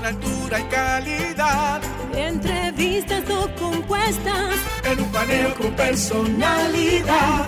con 0.00 0.06
altura 0.06 0.60
y 0.60 0.64
calidad. 0.64 1.80
Entrevistas 2.14 3.22
o 3.30 3.48
compuestas. 3.58 4.54
En 4.84 5.00
un 5.00 5.12
paneo 5.12 5.54
con 5.54 5.72
personalidad. 5.72 7.46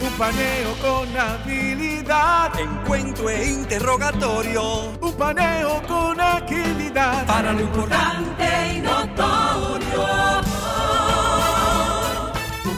Un 0.00 0.12
paneo 0.18 0.74
con 0.80 1.16
habilidad. 1.16 2.58
Encuentro 2.58 3.30
e 3.30 3.50
interrogatorio. 3.50 4.92
Un 5.00 5.12
paneo 5.14 5.82
con 5.86 6.20
agilidad. 6.20 7.26
Para 7.26 7.52
lo 7.52 7.60
importante 7.60 8.74
y 8.76 8.80
notorio. 8.80 10.49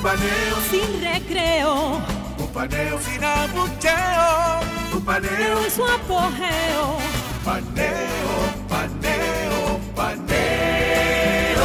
Un 0.03 0.09
paneo 0.09 0.57
Sin 0.69 1.01
recreo. 1.01 2.03
Un 2.37 2.49
paneo 2.53 3.01
sin 3.01 3.23
abucheo. 3.23 4.61
Un 4.97 5.05
paneo 5.05 5.65
En 5.65 5.71
su 5.71 5.85
apogeo. 5.85 6.99
Paneo, 7.45 8.67
paneo, 8.69 9.81
paneo. 9.95 11.63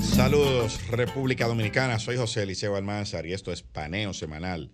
Saludos 0.00 0.80
República 0.90 1.46
Dominicana, 1.46 1.98
soy 1.98 2.16
José 2.16 2.44
Eliseo 2.44 2.76
Almanzar 2.76 3.26
y 3.26 3.34
esto 3.34 3.52
es 3.52 3.62
Paneo 3.62 4.14
Semanal, 4.14 4.70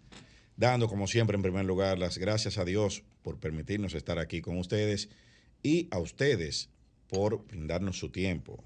dando 0.56 0.86
como 0.86 1.08
siempre 1.08 1.34
en 1.34 1.42
primer 1.42 1.64
lugar 1.64 1.98
las 1.98 2.18
gracias 2.18 2.56
a 2.56 2.64
Dios 2.64 3.02
por 3.22 3.40
permitirnos 3.40 3.94
estar 3.94 4.20
aquí 4.20 4.42
con 4.42 4.58
ustedes 4.58 5.08
y 5.64 5.88
a 5.90 5.98
ustedes 5.98 6.70
por 7.14 7.46
brindarnos 7.46 7.96
su 7.96 8.08
tiempo, 8.08 8.62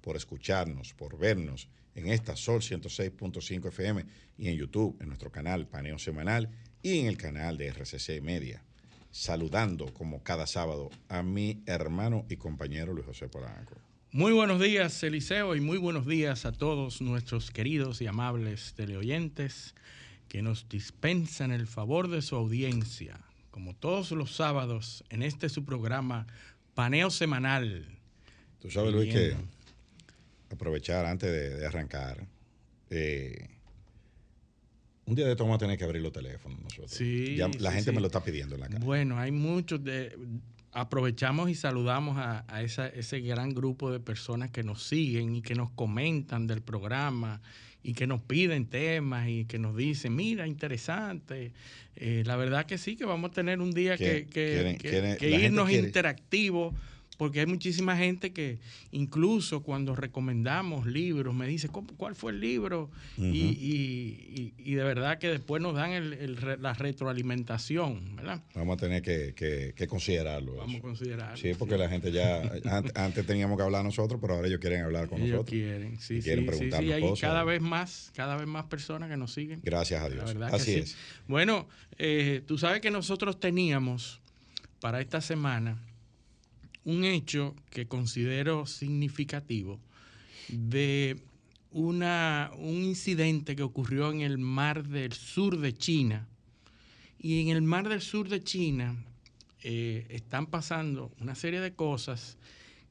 por 0.00 0.16
escucharnos, 0.16 0.92
por 0.94 1.16
vernos 1.16 1.68
en 1.94 2.08
esta 2.08 2.34
Sol 2.34 2.60
106.5 2.60 3.68
FM 3.68 4.04
y 4.36 4.48
en 4.48 4.56
YouTube, 4.56 4.96
en 5.00 5.06
nuestro 5.06 5.30
canal 5.30 5.68
Paneo 5.68 5.98
Semanal 6.00 6.50
y 6.82 6.98
en 6.98 7.06
el 7.06 7.16
canal 7.16 7.56
de 7.56 7.68
RCC 7.68 8.20
Media. 8.20 8.64
Saludando 9.12 9.94
como 9.94 10.24
cada 10.24 10.48
sábado 10.48 10.90
a 11.08 11.22
mi 11.22 11.62
hermano 11.66 12.26
y 12.28 12.36
compañero 12.36 12.92
Luis 12.92 13.06
José 13.06 13.28
Polanco. 13.28 13.76
Muy 14.10 14.32
buenos 14.32 14.60
días, 14.60 15.00
Eliseo, 15.04 15.54
y 15.54 15.60
muy 15.60 15.78
buenos 15.78 16.04
días 16.04 16.46
a 16.46 16.52
todos 16.52 17.00
nuestros 17.00 17.52
queridos 17.52 18.00
y 18.00 18.08
amables 18.08 18.74
teleoyentes 18.74 19.76
que 20.28 20.42
nos 20.42 20.68
dispensan 20.68 21.52
el 21.52 21.68
favor 21.68 22.08
de 22.08 22.22
su 22.22 22.34
audiencia, 22.34 23.20
como 23.52 23.72
todos 23.72 24.10
los 24.10 24.34
sábados, 24.34 25.04
en 25.10 25.22
este 25.22 25.48
su 25.48 25.64
programa 25.64 26.26
Paneo 26.74 27.10
Semanal. 27.10 27.86
Tú 28.60 28.70
sabes, 28.70 28.92
Luis, 28.92 29.12
que 29.12 29.36
aprovechar 30.50 31.04
antes 31.06 31.30
de, 31.30 31.56
de 31.56 31.66
arrancar. 31.66 32.26
eh, 32.90 33.50
un 35.06 35.14
día 35.14 35.26
de 35.26 35.32
esto 35.32 35.44
vamos 35.44 35.56
a 35.56 35.58
tener 35.58 35.76
que 35.76 35.84
abrir 35.84 36.00
los 36.00 36.12
teléfonos 36.12 36.58
nosotros. 36.62 36.90
Sí, 36.90 37.36
Ya 37.36 37.48
la 37.48 37.70
sí, 37.70 37.76
gente 37.76 37.90
sí. 37.90 37.94
me 37.94 38.00
lo 38.00 38.06
está 38.06 38.24
pidiendo 38.24 38.54
en 38.54 38.62
la 38.62 38.68
cara. 38.68 38.84
Bueno, 38.84 39.18
hay 39.18 39.32
muchos 39.32 39.82
de... 39.84 40.16
Aprovechamos 40.72 41.50
y 41.50 41.54
saludamos 41.54 42.16
a, 42.16 42.44
a 42.48 42.62
esa- 42.62 42.88
ese 42.88 43.20
gran 43.20 43.50
grupo 43.54 43.92
de 43.92 44.00
personas 44.00 44.50
que 44.50 44.62
nos 44.64 44.82
siguen 44.82 45.34
y 45.36 45.42
que 45.42 45.54
nos 45.54 45.70
comentan 45.70 46.46
del 46.48 46.62
programa 46.62 47.42
y 47.84 47.92
que 47.92 48.06
nos 48.08 48.20
piden 48.22 48.64
temas 48.66 49.28
y 49.28 49.44
que 49.44 49.58
nos 49.58 49.76
dicen, 49.76 50.16
mira, 50.16 50.46
interesante. 50.48 51.52
Eh, 51.96 52.22
la 52.26 52.34
verdad 52.36 52.64
que 52.66 52.78
sí, 52.78 52.96
que 52.96 53.04
vamos 53.04 53.30
a 53.30 53.34
tener 53.34 53.60
un 53.60 53.70
día 53.72 53.96
que, 53.96 54.04
Que- 54.04 54.26
que- 54.26 54.52
quieren- 54.52 54.78
que- 54.78 54.88
quieren- 54.90 55.16
que 55.18 55.30
la 55.30 55.36
gente 55.38 55.46
irnos 55.46 55.68
interactivos, 55.86 56.74
porque 57.16 57.40
hay 57.40 57.46
muchísima 57.46 57.96
gente 57.96 58.32
que 58.32 58.58
incluso 58.90 59.62
cuando 59.62 59.94
recomendamos 59.94 60.86
libros 60.86 61.34
me 61.34 61.46
dice, 61.46 61.68
"¿Cómo- 61.68 61.88
¿cuál 61.96 62.14
fue 62.14 62.32
el 62.32 62.40
libro? 62.40 62.90
y, 63.16 63.22
y- 63.24 64.52
y- 64.58 64.70
y 64.72 64.74
de 64.74 64.82
verdad 64.84 65.18
que 65.18 65.28
después 65.28 65.62
nos 65.62 65.74
dan 65.74 65.92
el- 65.92 66.12
el 66.14 66.38
la 66.60 66.74
retroalimentación, 66.74 68.16
¿verdad? 68.16 68.42
Vamos 68.54 68.74
a 68.76 68.80
tener 68.80 69.02
que, 69.02 69.34
que- 69.34 69.72
que 69.76 69.86
considerarlo. 69.86 70.56
Vamos 70.56 70.74
a 70.74 70.78
eso. 70.78 70.82
considerar. 70.82 71.38
Sí, 71.38 71.52
porque 71.58 71.76
la 71.78 71.88
gente 71.88 72.12
ya. 72.12 72.40
an- 72.64 72.92
Antes 72.94 73.26
teníamos 73.26 73.56
que 73.56 73.62
hablar 73.62 73.84
nosotros, 73.84 74.20
pero 74.20 74.34
ahora 74.34 74.48
ellos 74.48 74.60
quieren 74.60 74.82
hablar 74.82 75.08
con 75.08 75.18
Ellos 75.18 75.30
nosotros. 75.32 75.50
quieren, 75.50 75.98
sí, 76.00 76.14
Y 76.14 76.18
sí, 76.18 76.24
quieren 76.24 76.44
sí, 76.44 76.48
preguntarnos 76.48 76.86
sí, 76.88 76.92
hay 76.92 77.02
cosas. 77.02 77.20
cada 77.20 77.44
vez 77.44 77.60
más, 77.62 78.12
cada 78.14 78.36
vez 78.36 78.46
más 78.46 78.64
personas 78.66 79.08
que 79.08 79.16
nos 79.16 79.32
siguen. 79.32 79.60
Gracias 79.62 80.00
a 80.02 80.08
La 80.08 80.14
Dios. 80.14 80.34
que 80.34 80.44
Así 80.44 80.72
sí. 80.74 80.78
es. 80.80 80.96
Bueno, 81.28 81.68
eh, 81.98 82.42
tú 82.46 82.58
sabes 82.58 82.80
que 82.80 82.90
nosotros 82.90 83.38
teníamos 83.40 84.20
para 84.80 85.00
esta 85.00 85.20
semana 85.20 85.78
un 86.84 87.04
hecho 87.04 87.54
que 87.70 87.86
considero 87.86 88.66
significativo 88.66 89.80
de 90.48 91.22
una, 91.70 92.50
un 92.56 92.84
incidente 92.84 93.56
que 93.56 93.62
ocurrió 93.62 94.12
en 94.12 94.20
el 94.20 94.38
mar 94.38 94.86
del 94.86 95.12
sur 95.12 95.58
de 95.58 95.74
China. 95.74 96.28
Y 97.18 97.40
en 97.40 97.48
el 97.48 97.62
mar 97.62 97.88
del 97.88 98.02
sur 98.02 98.28
de 98.28 98.42
China 98.42 98.96
eh, 99.62 100.06
están 100.10 100.46
pasando 100.46 101.10
una 101.20 101.34
serie 101.34 101.60
de 101.60 101.74
cosas 101.74 102.36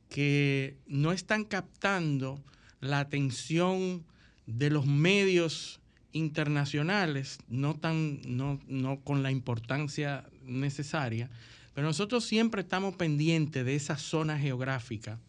que 0.10 0.78
no 0.88 1.12
están 1.12 1.46
captando 1.46 2.44
la 2.82 3.00
atención 3.00 4.04
de 4.48 4.70
los 4.70 4.86
medios 4.86 5.80
internacionales, 6.12 7.40
no, 7.48 7.76
tan, 7.76 8.22
no, 8.26 8.60
no 8.68 9.00
con 9.02 9.24
la 9.24 9.32
importancia 9.32 10.26
necesaria, 10.44 11.30
pero 11.74 11.88
nosotros 11.88 12.24
siempre 12.26 12.62
estamos 12.62 12.96
pendientes 12.96 13.66
de 13.66 13.76
esa 13.76 13.98
zona 13.98 14.38
geográfica, 14.38 15.20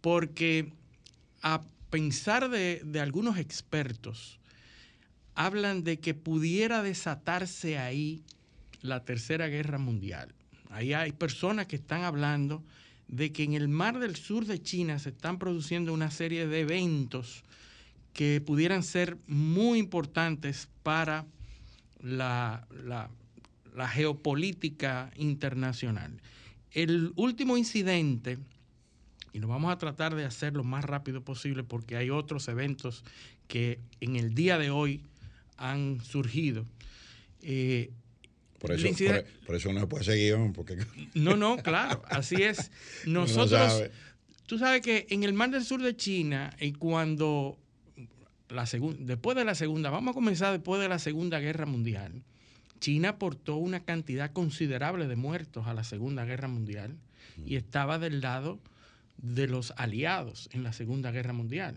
porque 0.00 0.72
a 1.42 1.62
pensar 1.90 2.48
de, 2.50 2.82
algunos 3.00 3.38
expertos, 3.38 4.38
hablan 5.34 5.82
de 5.84 5.98
que 5.98 6.14
pudiera 6.14 6.82
desatarse 6.82 7.78
ahí 7.78 8.22
la 8.82 9.04
Tercera 9.04 9.48
Guerra 9.48 9.78
Mundial. 9.78 10.32
Ahí 10.70 10.92
hay 10.92 11.12
personas 11.12 11.66
que 11.66 11.76
están 11.76 12.02
hablando 12.02 12.62
de 13.08 13.32
que 13.32 13.42
en 13.44 13.54
el 13.54 13.68
mar 13.68 13.98
del 13.98 14.16
sur 14.16 14.46
de 14.46 14.62
China 14.62 14.98
se 14.98 15.10
están 15.10 15.38
produciendo 15.38 15.92
una 15.92 16.10
serie 16.10 16.46
de 16.46 16.60
eventos 16.60 17.42
que 18.12 18.40
pudieran 18.40 18.82
ser 18.82 19.16
muy 19.26 19.78
importantes 19.78 20.68
para 20.82 21.26
la, 22.00 22.66
la- 22.84 23.10
la 23.74 23.88
geopolítica 23.88 25.10
internacional. 25.16 26.20
El 26.70 27.12
último 27.16 27.56
incidente, 27.56 28.38
y 29.32 29.38
lo 29.40 29.48
vamos 29.48 29.72
a 29.72 29.78
tratar 29.78 30.14
de 30.14 30.24
hacer 30.24 30.54
lo 30.54 30.64
más 30.64 30.84
rápido 30.84 31.22
posible 31.22 31.64
porque 31.64 31.96
hay 31.96 32.10
otros 32.10 32.48
eventos 32.48 33.04
que 33.48 33.78
en 34.00 34.16
el 34.16 34.34
día 34.34 34.58
de 34.58 34.70
hoy 34.70 35.02
han 35.56 36.00
surgido. 36.02 36.64
Eh, 37.42 37.90
Por 38.58 38.72
eso, 38.72 38.86
inciden- 38.86 39.24
por, 39.24 39.46
por 39.46 39.54
eso 39.56 39.72
no 39.72 39.80
se 39.80 39.86
puede 39.86 40.04
seguir, 40.04 40.36
porque 40.54 40.78
no, 41.14 41.36
no, 41.36 41.56
claro, 41.58 42.02
así 42.08 42.36
es. 42.42 42.70
Nosotros, 43.06 43.50
sabe. 43.72 43.90
tú 44.46 44.58
sabes 44.58 44.80
que 44.82 45.06
en 45.10 45.24
el 45.24 45.32
mar 45.32 45.50
del 45.50 45.64
sur 45.64 45.82
de 45.82 45.96
China, 45.96 46.54
y 46.60 46.72
cuando 46.72 47.58
la 48.48 48.66
segunda, 48.66 48.98
después 49.04 49.36
de 49.36 49.44
la 49.44 49.54
segunda, 49.54 49.90
vamos 49.90 50.12
a 50.12 50.14
comenzar 50.14 50.52
después 50.52 50.80
de 50.80 50.88
la 50.88 50.98
Segunda 50.98 51.40
Guerra 51.40 51.66
Mundial, 51.66 52.22
China 52.80 53.10
aportó 53.10 53.56
una 53.56 53.80
cantidad 53.84 54.32
considerable 54.32 55.06
de 55.06 55.16
muertos 55.16 55.66
a 55.66 55.74
la 55.74 55.84
Segunda 55.84 56.24
Guerra 56.24 56.48
Mundial 56.48 56.96
y 57.44 57.56
estaba 57.56 57.98
del 57.98 58.20
lado 58.20 58.60
de 59.18 59.46
los 59.46 59.72
aliados 59.76 60.48
en 60.52 60.62
la 60.62 60.72
Segunda 60.72 61.10
Guerra 61.10 61.32
Mundial. 61.32 61.76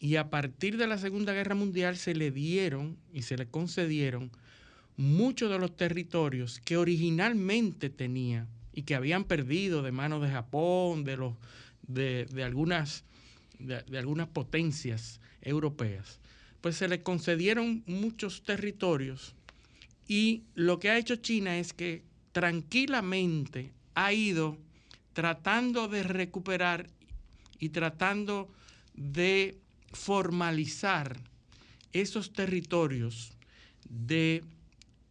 Y 0.00 0.16
a 0.16 0.30
partir 0.30 0.78
de 0.78 0.88
la 0.88 0.98
Segunda 0.98 1.32
Guerra 1.32 1.54
Mundial 1.54 1.96
se 1.96 2.14
le 2.14 2.30
dieron 2.30 2.96
y 3.12 3.22
se 3.22 3.36
le 3.36 3.46
concedieron 3.46 4.32
muchos 4.96 5.50
de 5.50 5.58
los 5.58 5.76
territorios 5.76 6.60
que 6.64 6.76
originalmente 6.76 7.88
tenía 7.88 8.46
y 8.72 8.82
que 8.82 8.94
habían 8.94 9.24
perdido 9.24 9.82
de 9.82 9.92
manos 9.92 10.22
de 10.22 10.30
Japón, 10.30 11.04
de, 11.04 11.16
los, 11.16 11.34
de, 11.86 12.26
de 12.26 12.42
algunas, 12.42 13.04
de, 13.58 13.82
de 13.82 13.98
algunas 13.98 14.28
potencias 14.28 15.20
europeas, 15.40 16.20
pues 16.60 16.76
se 16.76 16.88
le 16.88 17.02
concedieron 17.02 17.82
muchos 17.86 18.42
territorios 18.42 19.34
y 20.08 20.42
lo 20.54 20.78
que 20.78 20.90
ha 20.90 20.98
hecho 20.98 21.16
China 21.16 21.58
es 21.58 21.72
que 21.72 22.02
tranquilamente 22.32 23.72
ha 23.94 24.12
ido 24.12 24.58
tratando 25.12 25.88
de 25.88 26.02
recuperar 26.02 26.88
y 27.58 27.68
tratando 27.68 28.48
de 28.94 29.58
formalizar 29.92 31.18
esos 31.92 32.32
territorios 32.32 33.32
de 33.88 34.42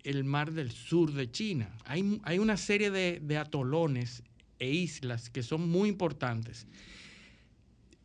el 0.03 0.23
mar 0.23 0.51
del 0.51 0.71
sur 0.71 1.13
de 1.13 1.29
China. 1.29 1.69
Hay, 1.85 2.19
hay 2.23 2.39
una 2.39 2.57
serie 2.57 2.89
de, 2.89 3.37
atolones 3.37 4.23
e 4.59 4.71
islas 4.71 5.29
que 5.29 5.43
son 5.43 5.69
muy 5.69 5.89
importantes. 5.89 6.65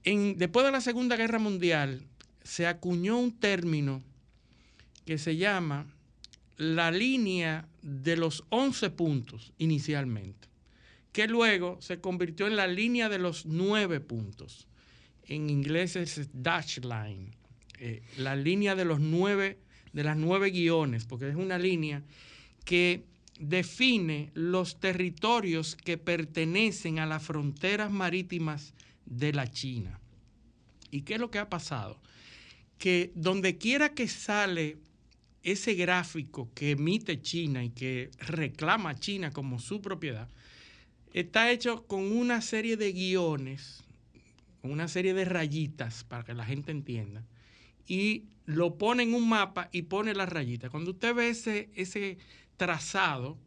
Después 0.05 0.65
de 0.65 0.73
la 0.73 0.81
Segunda 0.81 1.17
Guerra 1.17 1.39
Mundial 1.39 2.03
se 2.45 2.67
acuñó 2.67 3.19
un 3.19 3.33
término 3.33 4.03
que 5.05 5.19
se 5.19 5.37
llama 5.37 5.87
la 6.57 6.91
línea 6.91 7.69
de 7.83 8.17
los 8.17 8.45
11 8.51 8.91
puntos 8.91 9.53
inicialmente, 9.59 10.49
que 11.13 11.29
luego 11.29 11.79
se 11.81 12.01
convirtió 12.01 12.47
en 12.47 12.57
la 12.57 12.67
línea 12.67 13.09
de 13.09 13.19
los 13.19 13.47
nueve 13.47 14.01
puntos. 14.01 14.67
En 15.25 15.51
inglés 15.51 15.97
es 15.97 16.29
dash 16.33 16.79
line, 16.81 17.31
eh, 17.79 18.03
la 18.17 18.37
línea 18.37 18.75
de 18.75 18.85
los 18.85 19.01
nueve, 19.01 19.59
de 19.93 20.05
las 20.05 20.17
nueve 20.17 20.51
guiones, 20.51 21.05
porque 21.05 21.29
es 21.29 21.37
una 21.37 21.59
línea 21.59 22.03
que 22.65 23.05
define 23.39 24.31
los 24.35 24.81
territorios 24.81 25.77
que 25.77 25.99
pertenecen 25.99 26.99
a 26.99 27.07
las 27.07 27.23
fronteras 27.23 27.91
marítimas 27.91 28.75
de 29.05 29.33
la 29.33 29.51
China. 29.51 30.01
¿Y 30.91 31.03
qué 31.03 31.15
es 31.15 31.21
lo 31.21 31.31
que 31.31 31.39
ha 31.39 31.49
pasado? 31.49 32.01
Que 32.79 33.13
donde 33.15 33.59
quiera 33.59 33.95
que 33.95 34.09
sale 34.09 34.79
ese 35.47 35.75
gráfico 35.75 36.51
que 36.55 36.73
emite 36.73 37.23
China 37.23 37.65
y 37.65 37.71
que 37.71 38.11
reclama 38.19 38.97
China 38.97 39.31
como 39.31 39.61
su 39.61 39.81
propiedad, 39.81 40.29
está 41.13 41.51
hecho 41.51 41.87
con 41.87 42.13
una 42.13 42.41
serie 42.43 42.77
de 42.77 42.93
guiones, 42.93 43.85
con 44.61 44.73
una 44.73 44.89
serie 44.89 45.15
de 45.15 45.25
rayitas 45.25 46.03
para 46.05 46.25
que 46.25 46.35
la 46.35 46.45
gente 46.45 46.73
entienda, 46.73 47.25
y 47.87 48.25
lo 48.45 48.77
pone 48.77 49.05
en 49.05 49.15
un 49.15 49.29
mapa 49.29 49.69
y 49.71 49.83
pone 49.83 50.15
las 50.15 50.29
rayitas. 50.29 50.71
Cuando 50.71 50.91
usted 50.91 51.15
ve 51.15 51.29
ese, 51.29 51.71
ese 51.75 52.19
trazado, 52.57 53.39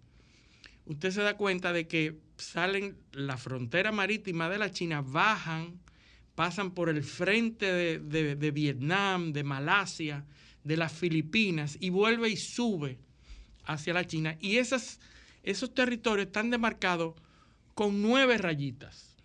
usted 0.86 1.12
se 1.12 1.22
da 1.22 1.36
cuenta 1.36 1.74
de 1.74 1.88
que 1.88 2.18
salen 2.38 2.98
la 3.12 3.38
frontera 3.38 3.92
marítima 3.92 4.50
de 4.50 4.58
la 4.58 4.72
China, 4.72 5.02
bajan, 5.02 5.80
pasan 6.36 6.72
por 6.72 6.88
el 6.88 7.04
frente 7.04 7.66
de, 8.00 8.52
Vietnam, 8.52 9.34
de 9.34 9.44
Malasia, 9.44 10.26
de 10.64 10.78
las 10.78 10.94
Filipinas 10.94 11.78
y 11.80 11.90
vuelve 11.90 12.30
y 12.30 12.38
sube 12.38 13.00
hacia 13.66 13.94
la 13.94 14.06
China. 14.06 14.38
Y 14.40 14.58
esas, 14.58 15.00
esos 15.44 15.74
territorios 15.74 16.28
están 16.28 16.50
demarcados 16.50 17.16
con 17.74 18.02
nueve 18.02 18.38
rayitas. 18.38 19.16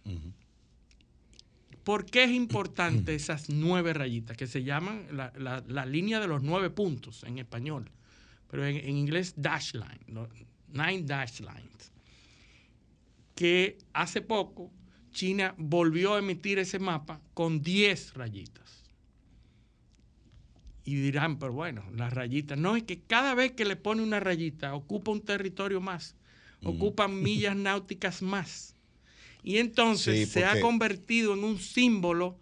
¿Por 1.83 2.07
qué 2.07 2.25
es 2.25 2.31
importante 2.31 3.15
esas 3.15 3.49
nueve 3.49 3.93
rayitas? 3.93 4.37
Que 4.37 4.47
se 4.47 4.63
llaman 4.63 5.07
la, 5.11 5.87
línea 5.87 6.21
de 6.21 6.29
los 6.29 6.43
nueve 6.43 6.71
puntos 6.71 7.25
en 7.25 7.39
español, 7.39 7.91
pero 8.51 8.67
en, 8.67 8.77
en 8.77 8.97
inglés 8.97 9.35
dash 9.37 9.75
line, 9.75 10.29
nine 10.69 11.03
dash 11.03 11.41
lines. 11.41 11.93
Que 13.35 13.79
hace 13.93 14.21
poco 14.21 14.71
China 15.11 15.55
volvió 15.57 16.15
a 16.15 16.19
emitir 16.19 16.59
ese 16.59 16.79
mapa 16.79 17.21
con 17.33 17.63
10 17.63 18.15
rayitas. 18.15 18.84
Y 20.85 20.97
dirán, 20.97 21.39
pero 21.39 21.53
bueno, 21.53 21.85
las 21.95 22.13
rayitas. 22.13 22.59
No, 22.59 22.77
es 22.77 22.83
que 22.83 23.01
cada 23.01 23.35
vez 23.35 23.53
que 23.53 23.65
le 23.65 23.77
pone 23.77 24.03
una 24.03 24.21
rayita, 24.21 24.75
ocupa 24.75 25.13
un 25.13 25.23
territorio 25.23 25.81
más, 25.81 26.15
ocupan 26.63 27.23
millas 27.23 27.57
náuticas 27.57 28.23
más. 28.23 28.75
Y 29.43 29.59
entonces 29.59 30.29
se 30.31 30.45
ha 30.45 30.61
convertido 30.61 31.35
en 31.35 31.45
un 31.45 31.59
símbolo 31.59 32.39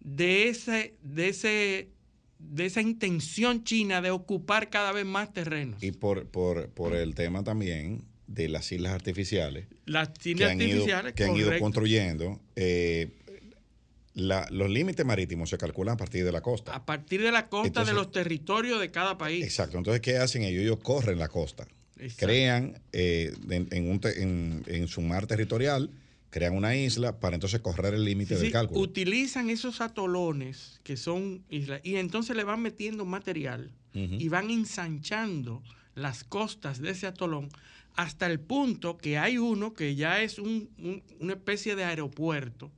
de, 0.00 0.48
ese, 0.48 0.94
de, 1.02 1.28
ese, 1.28 1.90
de 2.38 2.66
esa 2.66 2.80
intención 2.80 3.64
china 3.64 4.00
de 4.00 4.10
ocupar 4.10 4.70
cada 4.70 4.92
vez 4.92 5.04
más 5.04 5.32
terrenos. 5.32 5.82
Y 5.82 5.92
por, 5.92 6.26
por, 6.28 6.70
por 6.70 6.94
el 6.94 7.14
tema 7.14 7.44
también 7.44 8.04
de 8.26 8.48
las 8.48 8.72
islas 8.72 8.92
artificiales. 8.92 9.66
Las 9.84 10.10
islas 10.24 10.52
artificiales 10.52 11.12
que 11.12 11.24
han 11.24 11.36
ido 11.36 11.58
construyendo. 11.58 12.40
Eh, 12.56 13.10
los 14.16 14.70
límites 14.70 15.04
marítimos 15.04 15.50
se 15.50 15.58
calculan 15.58 15.94
a 15.94 15.96
partir 15.98 16.24
de 16.24 16.32
la 16.32 16.40
costa. 16.40 16.74
A 16.74 16.86
partir 16.86 17.22
de 17.22 17.30
la 17.30 17.48
costa 17.48 17.84
de 17.84 17.92
los 17.92 18.10
territorios 18.10 18.80
de 18.80 18.90
cada 18.90 19.18
país. 19.18 19.44
Exacto. 19.44 19.76
Entonces, 19.76 20.00
¿qué 20.00 20.16
hacen 20.16 20.42
ellos? 20.42 20.62
Ellos 20.62 20.78
corren 20.82 21.18
la 21.18 21.28
costa. 21.28 21.68
Crean 22.16 22.80
eh, 22.92 23.34
en, 23.48 24.88
su 24.88 25.00
mar 25.02 25.26
territorial, 25.26 25.90
crean 26.30 26.54
una 26.54 26.76
isla 26.76 27.20
para 27.20 27.36
entonces 27.36 27.60
correr 27.60 27.94
el 27.94 28.04
límite 28.04 28.36
del 28.36 28.50
cálculo. 28.52 28.80
Utilizan 28.80 29.50
esos 29.50 29.80
atolones 29.80 30.80
que 30.82 30.96
son 30.96 31.44
islas 31.48 31.80
y 31.84 31.96
entonces 31.96 32.36
le 32.36 32.44
van 32.44 32.60
metiendo 32.60 33.04
material 33.04 33.70
y 33.92 34.28
van 34.28 34.50
ensanchando 34.50 35.62
las 35.94 36.22
costas 36.22 36.82
de 36.82 36.90
ese 36.90 37.06
atolón 37.06 37.48
hasta 37.94 38.26
el 38.26 38.40
punto 38.40 38.98
que 38.98 39.16
hay 39.16 39.38
uno 39.38 39.72
que 39.72 39.94
ya 39.94 40.20
es 40.20 40.38
una 40.38 41.32
especie 41.32 41.76
de 41.76 41.84
aeropuerto, 41.84 42.70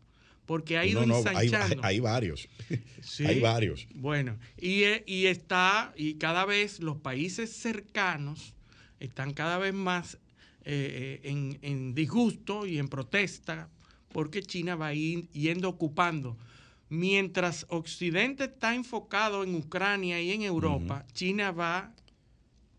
porque 0.48 0.78
ha 0.78 0.86
ido 0.86 1.02
ensanchando. 1.02 1.82
Hay, 1.84 2.00
varios. 2.00 2.48
hay 3.18 3.38
varios. 3.38 3.86
Bueno, 3.94 4.38
y, 4.56 4.82
y, 5.04 5.26
está, 5.26 5.92
y 5.94 6.14
cada 6.14 6.46
vez 6.46 6.80
los 6.80 6.96
países 6.96 7.52
cercanos 7.52 8.54
están 8.98 9.34
cada 9.34 9.58
vez 9.58 9.74
más 9.74 10.14
eh, 10.64 11.20
eh, 11.22 11.28
en, 11.28 11.58
en, 11.60 11.94
disgusto 11.94 12.64
y 12.64 12.78
en 12.78 12.88
protesta, 12.88 13.68
porque 14.10 14.42
China 14.42 14.74
va 14.74 14.94
ir, 14.94 15.28
yendo 15.32 15.68
ocupando. 15.68 16.38
Mientras 16.88 17.66
Occidente 17.68 18.44
está 18.44 18.74
enfocado 18.74 19.44
en 19.44 19.54
Ucrania 19.54 20.18
y 20.22 20.32
en 20.32 20.40
Europa, 20.40 21.04
China 21.12 21.52
va 21.52 21.92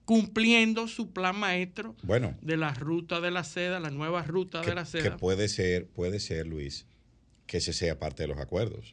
cumpliendo 0.05 0.87
su 0.87 1.11
plan 1.11 1.37
maestro 1.37 1.95
bueno, 2.01 2.35
de 2.41 2.57
la 2.57 2.73
ruta 2.73 3.21
de 3.21 3.29
la 3.29 3.43
seda, 3.43 3.79
la 3.79 3.91
nueva 3.91 4.23
ruta 4.23 4.61
de 4.61 4.73
la 4.73 4.85
seda. 4.85 5.03
Que 5.03 5.11
puede 5.11 5.47
ser, 5.47 5.85
puede 5.85 6.19
ser, 6.19 6.47
Luis, 6.47 6.87
que 7.49 7.57
ese 7.57 7.73
sea 7.73 7.97
parte 7.97 8.23
de 8.23 8.27
los 8.27 8.37
acuerdos. 8.37 8.91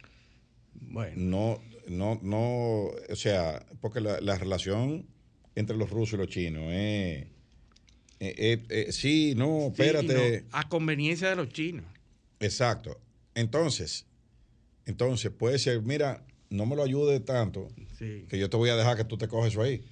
Bueno. 0.73 1.13
No, 1.17 1.61
no, 1.89 2.19
no, 2.23 2.91
o 3.11 3.17
sea, 3.17 3.65
porque 3.83 4.01
la, 4.01 4.39
relación 4.39 5.07
entre 5.55 5.77
los 5.77 5.91
rusos 5.91 6.15
y 6.15 6.17
los 6.17 6.29
chinos 6.29 6.73
es... 6.73 7.27
sí, 8.95 9.35
no, 9.37 9.67
espérate. 9.67 10.47
a 10.53 10.69
conveniencia 10.71 11.29
de 11.29 11.37
los 11.37 11.51
chinos. 11.51 11.85
Exacto. 12.41 12.99
Entonces, 13.35 14.07
entonces 14.87 15.31
puede 15.31 15.59
ser, 15.59 15.83
mira, 15.83 16.25
no 16.49 16.65
me 16.65 16.77
lo 16.77 16.83
ayude 16.83 17.21
tanto, 17.21 17.69
que 17.99 18.39
yo 18.39 18.49
te 18.49 18.57
voy 18.57 18.71
a 18.71 18.77
dejar 18.77 18.97
que 18.97 19.05
tú 19.05 19.19
te 19.19 19.29
coges 19.29 19.53
eso 19.53 19.61
ahí. 19.61 19.85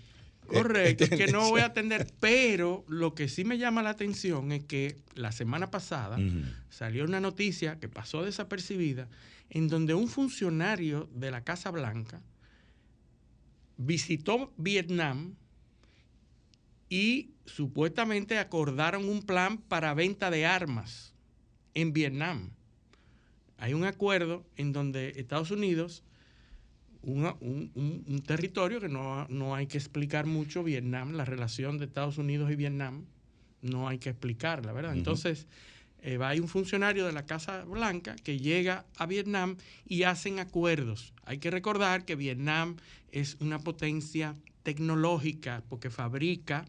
Correcto, 0.46 1.04
es 1.04 1.10
que 1.10 1.26
no 1.28 1.48
voy 1.48 1.60
a 1.62 1.66
atender, 1.66 2.12
pero 2.20 2.84
lo 2.88 3.14
que 3.14 3.28
sí 3.28 3.44
me 3.44 3.58
llama 3.58 3.82
la 3.82 3.90
atención 3.90 4.52
es 4.52 4.64
que 4.64 4.96
la 5.14 5.32
semana 5.32 5.70
pasada 5.70 6.18
salió 6.68 7.04
una 7.04 7.20
noticia 7.20 7.78
que 7.78 7.88
pasó 7.88 8.22
desapercibida 8.22 9.08
en 9.50 9.68
donde 9.68 9.94
un 9.94 10.08
funcionario 10.08 11.08
de 11.14 11.30
la 11.30 11.44
Casa 11.44 11.70
Blanca 11.70 12.20
visitó 13.76 14.52
Vietnam 14.56 15.34
y 16.88 17.30
supuestamente 17.46 18.38
acordaron 18.38 19.08
un 19.08 19.22
plan 19.22 19.58
para 19.58 19.94
venta 19.94 20.30
de 20.30 20.46
armas 20.46 21.14
en 21.74 21.92
Vietnam. 21.92 22.50
Hay 23.58 23.74
un 23.74 23.84
acuerdo 23.84 24.44
en 24.56 24.72
donde 24.72 25.14
Estados 25.16 25.50
Unidos 25.50 26.04
un, 27.06 28.22
territorio 28.26 28.80
que 28.80 28.88
no, 28.88 29.54
hay 29.54 29.66
que 29.66 29.78
explicar 29.78 30.26
mucho, 30.26 30.62
Vietnam, 30.64 31.12
la 31.12 31.24
relación 31.24 31.78
de 31.78 31.86
Estados 31.86 32.18
Unidos 32.18 32.50
y 32.50 32.56
Vietnam, 32.56 33.04
no 33.62 33.88
hay 33.88 33.98
que 33.98 34.10
explicarla, 34.10 34.72
¿verdad? 34.72 34.94
Entonces, 34.94 35.46
eh, 36.02 36.18
va 36.18 36.28
hay 36.30 36.40
un 36.40 36.48
funcionario 36.48 37.06
de 37.06 37.12
la 37.12 37.24
Casa 37.24 37.64
Blanca 37.64 38.14
que 38.16 38.38
llega 38.38 38.84
a 38.96 39.06
Vietnam 39.06 39.56
y 39.86 40.02
hacen 40.02 40.38
acuerdos. 40.38 41.14
Hay 41.24 41.38
que 41.38 41.50
recordar 41.50 42.04
que 42.04 42.14
Vietnam 42.14 42.76
es 43.10 43.36
una 43.40 43.58
potencia 43.58 44.34
tecnológica 44.62 45.62
porque 45.68 45.90
fabrica 45.90 46.66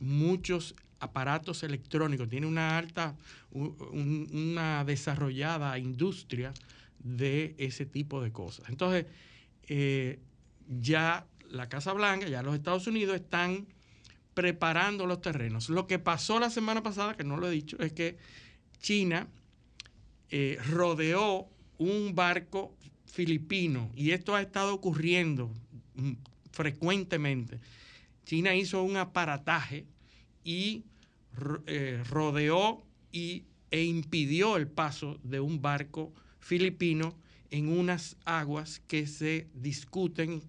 muchos 0.00 0.74
aparatos 0.98 1.62
electrónicos, 1.62 2.28
tiene 2.28 2.46
una 2.46 2.76
alta, 2.76 3.16
una 3.52 4.84
desarrollada 4.84 5.78
industria 5.78 6.52
de 6.98 7.54
ese 7.58 7.86
tipo 7.86 8.22
de 8.22 8.32
cosas. 8.32 8.68
Entonces, 8.68 9.06
eh, 9.72 10.18
ya 10.66 11.28
la 11.48 11.68
Casa 11.68 11.92
Blanca, 11.92 12.26
ya 12.26 12.42
los 12.42 12.56
Estados 12.56 12.88
Unidos 12.88 13.14
están 13.14 13.68
preparando 14.34 15.06
los 15.06 15.20
terrenos. 15.20 15.68
Lo 15.68 15.86
que 15.86 16.00
pasó 16.00 16.40
la 16.40 16.50
semana 16.50 16.82
pasada, 16.82 17.16
que 17.16 17.22
no 17.22 17.36
lo 17.36 17.46
he 17.46 17.52
dicho, 17.52 17.78
es 17.78 17.92
que 17.92 18.18
China 18.80 19.28
eh, 20.28 20.58
rodeó 20.68 21.48
un 21.78 22.16
barco 22.16 22.74
filipino 23.04 23.92
y 23.94 24.10
esto 24.10 24.34
ha 24.34 24.42
estado 24.42 24.74
ocurriendo 24.74 25.52
mm, 25.94 26.14
frecuentemente. 26.50 27.60
China 28.24 28.56
hizo 28.56 28.82
un 28.82 28.96
aparataje 28.96 29.86
y 30.42 30.82
eh, 31.66 32.02
rodeó 32.08 32.82
y, 33.12 33.44
e 33.70 33.84
impidió 33.84 34.56
el 34.56 34.66
paso 34.66 35.20
de 35.22 35.38
un 35.38 35.62
barco 35.62 36.12
filipino 36.40 37.14
en 37.50 37.68
unas 37.68 38.16
aguas 38.24 38.80
que 38.86 39.06
se 39.06 39.48
discuten 39.54 40.42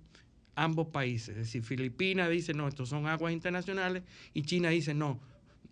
ambos 0.56 0.88
países. 0.88 1.30
Es 1.30 1.46
decir, 1.48 1.64
Filipinas 1.64 2.30
dice, 2.30 2.54
no, 2.54 2.68
estos 2.68 2.90
son 2.90 3.08
aguas 3.08 3.34
internacionales, 3.34 4.04
y 4.34 4.44
China 4.44 4.70
dice, 4.70 4.94
no, 4.94 5.20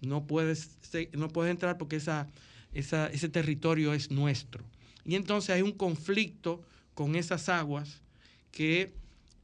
no 0.01 0.25
puedes, 0.25 0.77
no 1.13 1.27
puedes 1.29 1.51
entrar 1.51 1.77
porque 1.77 1.97
esa, 1.97 2.27
ese 2.73 3.29
territorio 3.29 3.93
es 3.93 4.11
nuestro. 4.11 4.63
Y 5.05 5.15
entonces 5.15 5.51
hay 5.51 5.61
un 5.61 5.73
conflicto 5.73 6.61
con 6.93 7.15
esas 7.15 7.49
aguas 7.49 8.01
que 8.51 8.93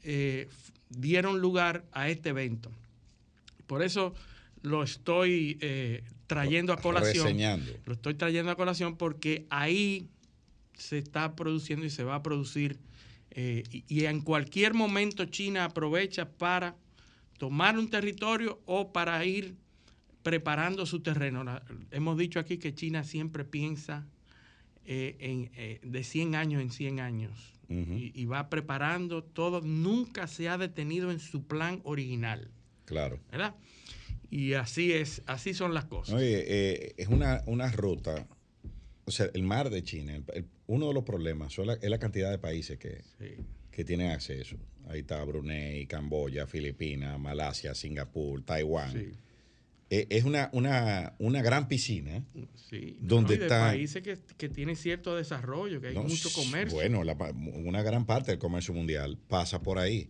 eh, 0.04 0.48
dieron 0.90 1.40
lugar 1.40 1.86
a 1.92 2.10
este 2.10 2.30
evento. 2.30 2.72
Por 3.68 3.82
eso 3.82 4.14
lo 4.62 4.84
estoy 4.84 5.58
eh, 5.62 6.04
trayendo 6.28 6.74
a 6.74 6.78
colación. 6.78 7.26
Reseñando. 7.26 7.72
Lo 7.86 7.94
estoy 7.94 8.16
trayendo 8.16 8.52
a 8.52 8.56
colación 8.56 8.98
porque 8.98 9.46
ahí 9.50 10.10
se 10.78 10.98
está 10.98 11.36
produciendo 11.36 11.86
y 11.86 11.90
se 11.90 12.04
va 12.04 12.16
a 12.16 12.24
producir. 12.24 12.78
eh, 13.32 13.64
y, 13.72 13.84
y 13.90 14.06
en 14.06 14.22
cualquier 14.22 14.74
momento 14.74 15.26
China 15.26 15.66
aprovecha 15.66 16.30
para 16.30 16.76
tomar 17.38 17.78
un 17.78 17.90
territorio 17.90 18.62
o 18.66 18.94
para 18.94 19.24
ir 19.26 19.56
preparando 20.24 20.86
su 20.86 21.02
terreno. 21.02 21.44
La- 21.44 21.62
hemos 21.92 22.18
dicho 22.18 22.40
aquí 22.40 22.58
que 22.58 22.74
China 22.74 23.04
siempre 23.04 23.44
piensa 23.44 24.06
eh, 24.86 25.18
en, 25.20 25.52
eh, 25.56 25.80
de 25.84 26.04
100 26.04 26.36
años 26.36 26.62
en 26.62 26.72
100 26.72 27.00
años 27.00 27.32
y 27.68 28.26
va 28.26 28.48
preparando 28.50 29.24
todo. 29.24 29.60
Nunca 29.62 30.28
se 30.28 30.48
ha 30.50 30.58
detenido 30.58 31.10
en 31.12 31.20
su 31.20 31.46
plan 31.48 31.82
original, 31.84 32.52
Claro. 32.86 33.20
¿verdad? 33.32 33.56
Y 34.30 34.54
así 34.54 34.94
es, 34.94 35.24
así 35.26 35.54
son 35.56 35.74
las 35.74 35.86
cosas. 35.86 36.16
Oye, 36.16 36.44
eh, 36.48 36.94
es 36.98 37.08
una, 37.08 37.42
una 37.48 37.72
ruta, 37.72 38.28
o 39.06 39.12
sea, 39.12 39.30
el 39.34 39.44
mar 39.44 39.70
de 39.70 39.84
China, 39.84 40.16
el- 40.16 40.24
el- 40.34 40.46
uno 40.68 40.88
de 40.88 40.94
los 40.94 41.04
problemas 41.04 41.54
son 41.54 41.68
la- 41.68 41.74
es 41.76 41.90
la 41.90 42.00
cantidad 42.00 42.32
de 42.32 42.38
países 42.40 42.78
que, 42.80 43.02
Sí. 43.20 43.36
que 43.72 43.84
tienen 43.86 44.12
acceso. 44.12 44.58
Ahí 44.88 45.00
está 45.02 45.24
Brunei, 45.24 45.86
Camboya, 45.88 46.48
Filipinas, 46.48 47.20
Malasia, 47.20 47.74
Singapur, 47.76 48.44
Taiwán. 48.44 48.92
Sí. 48.94 49.12
Eh, 49.92 50.08
es 50.10 50.24
una, 50.24 50.50
una, 50.54 51.14
una 51.20 51.42
gran 51.44 51.68
piscina. 51.68 52.24
Sí, 52.56 52.98
Donde 53.02 53.36
y 53.36 53.38
de 53.38 53.44
está- 53.46 53.68
países 53.70 54.02
que, 54.02 54.18
que 54.38 54.50
tienen 54.50 54.76
cierto 54.76 55.16
desarrollo, 55.16 55.80
que 55.80 55.90
hay 55.90 55.94
No, 55.96 56.04
mucho 56.04 56.30
comercio. 56.34 56.76
Bueno, 56.76 57.04
la 57.04 57.14
una 57.14 57.84
gran 57.84 58.06
parte 58.08 58.32
del 58.32 58.40
comercio 58.40 58.74
mundial 58.74 59.18
pasa 59.28 59.62
por 59.62 59.78
ahí. 59.78 60.10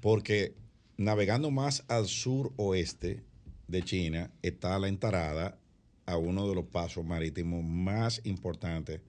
Porque 0.00 0.54
navegando 0.96 1.50
más 1.50 1.84
al 1.88 2.06
sur-oeste 2.06 3.22
de 3.68 3.82
China 3.82 4.30
está 4.42 4.78
la 4.78 4.88
entrada 4.88 5.58
a 6.10 6.16
uno 6.18 6.48
de 6.48 6.54
los 6.54 6.66
pasos 6.66 7.04
marítimos 7.04 7.64
más 7.64 8.20
importantes 8.24 9.00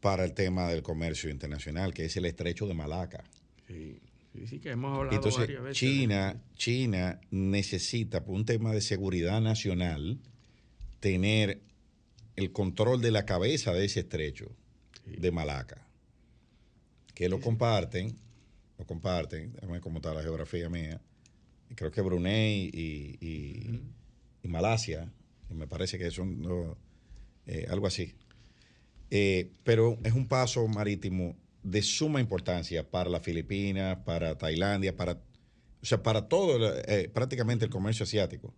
para 0.00 0.24
el 0.24 0.32
tema 0.34 0.68
del 0.68 0.82
comercio 0.82 1.30
internacional, 1.30 1.94
que 1.94 2.04
es 2.06 2.16
el 2.16 2.24
estrecho 2.26 2.66
de 2.66 2.74
Malaca. 2.74 3.24
Sí, 3.66 3.98
sí, 4.32 4.46
sí, 4.46 4.58
que 4.60 4.70
hemos 4.70 4.96
hablado 4.98 5.16
Entonces, 5.16 5.40
varias 5.40 5.62
veces. 5.62 5.78
China, 5.78 6.42
China 6.56 7.20
necesita, 7.30 8.24
por 8.24 8.34
un 8.34 8.44
tema 8.44 8.72
de 8.72 8.80
seguridad 8.80 9.40
nacional, 9.40 10.18
tener 11.00 11.60
el 12.36 12.52
control 12.52 13.00
de 13.00 13.10
la 13.12 13.24
cabeza 13.24 13.72
de 13.72 13.84
ese 13.84 14.00
estrecho 14.00 14.50
de 15.06 15.30
Malaca. 15.30 15.86
Que 17.14 17.28
lo 17.28 17.40
comparten, 17.40 18.14
lo 18.78 18.84
comparten, 18.86 19.52
déjame 19.52 19.80
cómo 19.80 19.98
está 19.98 20.12
la 20.12 20.22
geografía 20.22 20.68
mía. 20.68 21.00
Creo 21.76 21.90
que 21.90 22.00
Brunei 22.02 22.70
y, 22.72 23.16
y- 23.20 23.80
y 24.42 24.48
Malasia, 24.48 25.10
me 25.50 25.66
parece 25.66 25.98
que 25.98 26.10
son 26.10 26.40
no, 26.40 26.76
eh, 27.46 27.66
algo 27.68 27.86
así. 27.86 28.14
Eh, 29.10 29.50
pero 29.62 29.98
es 30.04 30.12
un 30.12 30.26
paso 30.26 30.66
marítimo 30.66 31.36
de 31.62 31.82
suma 31.82 32.20
importancia 32.20 32.88
para 32.88 33.10
las 33.10 33.22
Filipinas, 33.22 33.98
para 34.04 34.36
Tailandia, 34.36 34.96
para, 34.96 35.12
o 35.12 35.86
sea, 35.86 36.02
para 36.02 36.28
todo, 36.28 36.74
eh, 36.86 37.08
prácticamente 37.12 37.64
el 37.64 37.70
comercio 37.70 38.04
asiático. 38.04 38.54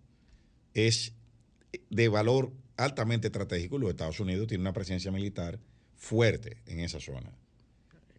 Es 0.74 1.12
de 1.90 2.08
valor 2.08 2.52
altamente 2.76 3.28
estratégico. 3.28 3.78
Los 3.78 3.90
Estados 3.90 4.20
Unidos 4.20 4.46
tienen 4.46 4.62
una 4.62 4.72
presencia 4.72 5.10
militar 5.10 5.58
fuerte 5.94 6.58
en 6.66 6.80
esa 6.80 7.00
zona. 7.00 7.32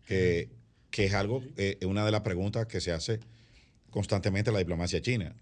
Que, 0.06 0.50
que 0.90 1.06
es 1.06 1.14
algo, 1.14 1.44
una 1.86 2.06
de 2.06 2.12
las 2.12 2.22
preguntas 2.22 2.66
que 2.66 2.80
se 2.80 2.94
hace 2.94 3.20
constantemente 3.98 4.52
la 4.52 4.60
diplomacia 4.60 5.02
china. 5.02 5.36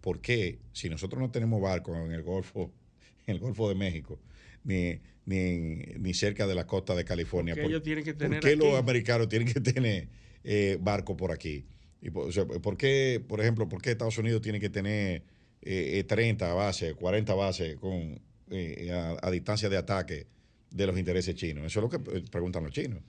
¿Por 0.00 0.22
qué, 0.22 0.60
si 0.72 0.88
nosotros 0.88 1.20
no 1.20 1.30
tenemos 1.30 1.60
barcos 1.60 1.94
en 1.98 2.12
el 2.12 2.22
Golfo, 2.22 2.72
en 3.26 3.34
el 3.34 3.38
Golfo 3.38 3.68
de 3.68 3.74
México, 3.74 4.18
ni, 4.64 4.98
ni, 5.26 6.14
cerca 6.14 6.46
de 6.46 6.54
la 6.54 6.66
costa 6.66 6.94
de 6.94 7.04
California, 7.04 7.54
¿Por 7.54 7.64
qué 7.64 7.68
ellos 7.68 7.82
tienen 7.82 8.04
que 8.04 8.14
tener 8.14 8.40
¿por 8.40 8.48
qué 8.48 8.56
los 8.56 8.78
americanos 8.78 9.28
tienen 9.28 9.52
que 9.52 9.60
tener 9.60 10.08
eh, 10.42 10.78
barcos 10.80 11.16
por 11.16 11.32
aquí? 11.32 11.66
Y 12.00 12.08
por, 12.08 12.28
o 12.28 12.32
sea, 12.32 12.46
¿por 12.46 12.78
qué, 12.78 13.22
por 13.28 13.42
ejemplo, 13.42 13.68
por 13.68 13.82
qué 13.82 13.90
Estados 13.90 14.16
Unidos 14.16 14.40
tiene 14.40 14.58
que 14.58 14.70
tener 14.70 15.22
eh, 15.60 15.98
eh, 15.98 16.04
30 16.04 16.54
bases, 16.54 16.94
40 16.94 17.34
bases 17.34 17.76
con, 17.76 18.18
eh, 18.50 18.90
a, 18.90 19.18
a 19.20 19.30
distancia 19.30 19.68
de 19.68 19.76
ataque 19.76 20.28
de 20.70 20.86
los 20.86 20.98
intereses 20.98 21.34
chinos? 21.34 21.66
Eso 21.66 21.80
es 21.80 21.82
lo 21.82 21.90
que 21.90 22.16
eh, 22.16 22.24
preguntan 22.30 22.64
los 22.64 22.72
chinos. 22.72 23.00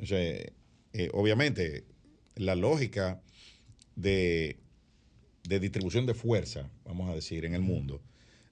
O 0.00 0.06
sea, 0.06 0.20
eh, 0.20 1.08
obviamente, 1.12 1.82
la 2.36 2.54
lógica 2.54 3.20
de, 3.98 4.56
de 5.48 5.60
distribución 5.60 6.06
de 6.06 6.14
fuerza, 6.14 6.70
vamos 6.84 7.10
a 7.10 7.14
decir, 7.14 7.44
en 7.44 7.54
el 7.54 7.60
mundo, 7.60 8.00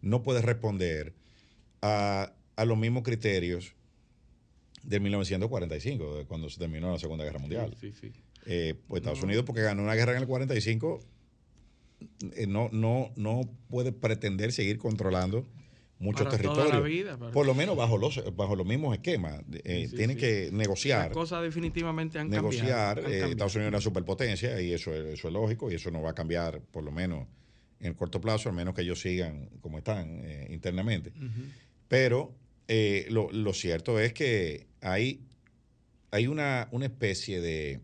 no 0.02 0.22
puede 0.22 0.42
responder 0.42 1.14
a, 1.82 2.32
a 2.56 2.64
los 2.64 2.76
mismos 2.76 3.04
criterios 3.04 3.74
de 4.82 5.00
1945, 5.00 6.18
de 6.18 6.24
cuando 6.26 6.50
se 6.50 6.58
terminó 6.58 6.90
la 6.90 6.98
Segunda 6.98 7.24
Guerra 7.24 7.38
Mundial. 7.38 7.74
Sí, 7.80 7.92
sí. 7.92 8.12
Eh, 8.44 8.74
pues 8.86 9.00
Estados 9.00 9.22
Unidos, 9.22 9.44
porque 9.44 9.62
ganó 9.62 9.82
una 9.82 9.94
guerra 9.94 10.12
en 10.12 10.18
el 10.18 10.26
45, 10.26 11.00
eh, 12.36 12.46
no, 12.46 12.68
no, 12.72 13.12
no 13.16 13.42
puede 13.68 13.92
pretender 13.92 14.52
seguir 14.52 14.78
controlando 14.78 15.46
muchos 15.98 16.26
Para 16.26 16.36
toda 16.38 16.54
territorios. 16.54 16.74
la 16.74 16.80
vida, 16.88 17.16
para- 17.18 17.32
Por 17.32 17.46
lo 17.46 17.54
menos 17.54 17.76
bajo 17.76 17.96
los, 17.98 18.22
bajo 18.36 18.54
los 18.56 18.66
mismos 18.66 18.94
esquemas. 18.94 19.40
Eh, 19.64 19.82
Sí, 19.84 19.88
sí, 19.90 19.96
tienen 19.96 20.16
sí. 20.16 20.20
que 20.20 20.50
negociar 20.52 21.06
Las 21.06 21.14
cosas 21.14 21.42
definitivamente 21.42 22.18
han 22.18 22.28
negociar. 22.28 22.96
cambiado. 23.00 23.24
han 23.24 23.28
eh. 23.28 23.32
Estados 23.32 23.54
Unidos 23.54 23.68
es 23.68 23.74
una 23.74 23.80
superpotencia 23.80 24.60
y 24.60 24.72
eso, 24.72 24.94
es- 24.94 25.14
eso 25.14 25.28
es 25.28 25.32
lógico 25.34 25.70
y 25.70 25.74
eso 25.74 25.90
no 25.90 26.02
va 26.02 26.10
a 26.10 26.14
cambiar, 26.14 26.60
por 26.60 26.84
lo 26.84 26.90
menos 26.92 27.26
en 27.80 27.86
el 27.88 27.94
corto 27.96 28.20
plazo, 28.20 28.48
al 28.48 28.54
menos 28.54 28.74
que 28.74 28.82
ellos 28.82 29.00
sigan 29.00 29.48
como 29.60 29.78
están 29.78 30.20
eh, 30.24 30.48
internamente. 30.50 31.12
Pero 31.88 32.34
eh, 32.68 33.06
lo, 33.10 33.30
lo 33.32 33.52
cierto 33.54 33.98
es 34.00 34.12
que 34.12 34.66
hay, 34.80 35.20
hay 36.10 36.26
una, 36.26 36.68
una 36.72 36.86
especie 36.86 37.40
de, 37.40 37.80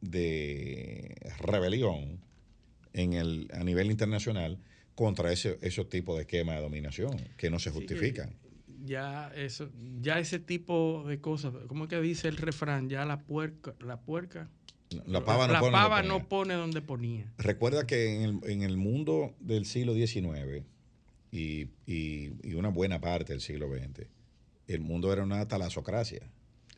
de 0.00 1.14
rebelión 1.38 2.20
en 2.92 3.12
el, 3.14 3.48
a 3.52 3.64
nivel 3.64 3.90
internacional 3.90 4.58
contra 4.96 5.30
ese, 5.32 5.58
esos 5.62 5.88
tipos 5.88 6.16
de 6.16 6.22
esquemas 6.22 6.56
de 6.56 6.62
dominación 6.62 7.16
que 7.36 7.48
no 7.50 7.60
se 7.60 7.70
justifican. 7.70 8.34
Ya 8.84 9.30
eso, 9.36 9.70
ya 10.00 10.18
ese 10.18 10.38
tipo 10.40 11.04
de 11.06 11.20
cosas, 11.20 11.52
¿cómo 11.68 11.84
es 11.84 11.90
que 11.90 12.00
dice 12.00 12.26
el 12.28 12.36
refrán? 12.36 12.88
Ya 12.88 13.04
la 13.04 13.18
puerca, 13.20 13.74
la 13.80 14.00
puerca, 14.00 14.48
La 15.06 15.24
pava 15.24 15.46
no 15.46 15.52
la 15.54 15.60
pone 15.60 15.72
pava 15.72 15.96
donde 16.02 16.08
ponía. 16.08 16.18
no 16.22 16.28
pone 16.28 16.54
donde 16.54 16.82
ponía. 16.82 17.32
Recuerda 17.38 17.86
que 17.86 18.16
en 18.16 18.22
el, 18.22 18.50
en 18.50 18.62
el 18.62 18.76
mundo 18.76 19.34
del 19.40 19.64
siglo 19.66 19.94
XIX 19.94 20.64
y, 21.30 21.68
y- 21.86 22.32
y 22.42 22.54
una 22.54 22.68
buena 22.70 23.00
parte 23.00 23.32
del 23.32 23.40
siglo 23.40 23.68
XX, 23.72 24.06
el 24.68 24.80
mundo 24.80 25.12
era 25.12 25.22
una 25.24 25.46
talazocracia. 25.48 26.30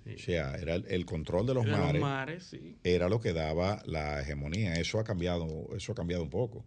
Sí. 0.05 0.15
O 0.15 0.19
sea, 0.19 0.55
era 0.55 0.75
el, 0.77 0.87
el 0.89 1.05
control 1.05 1.47
de 1.47 1.55
los 1.55 1.67
De 1.67 1.73
mares, 1.73 1.93
los 1.95 2.01
mares, 2.01 2.45
sí. 2.45 2.77
era 2.83 3.09
lo 3.11 3.21
que 3.21 3.33
daba 3.35 3.83
la 3.85 4.23
hegemonía. 4.23 4.75
Eso 4.81 4.99
ha 4.99 5.05
cambiado, 5.05 5.69
eso 5.77 5.93
ha 5.93 5.95
cambiado 5.95 6.23
un 6.23 6.31
poco. 6.31 6.65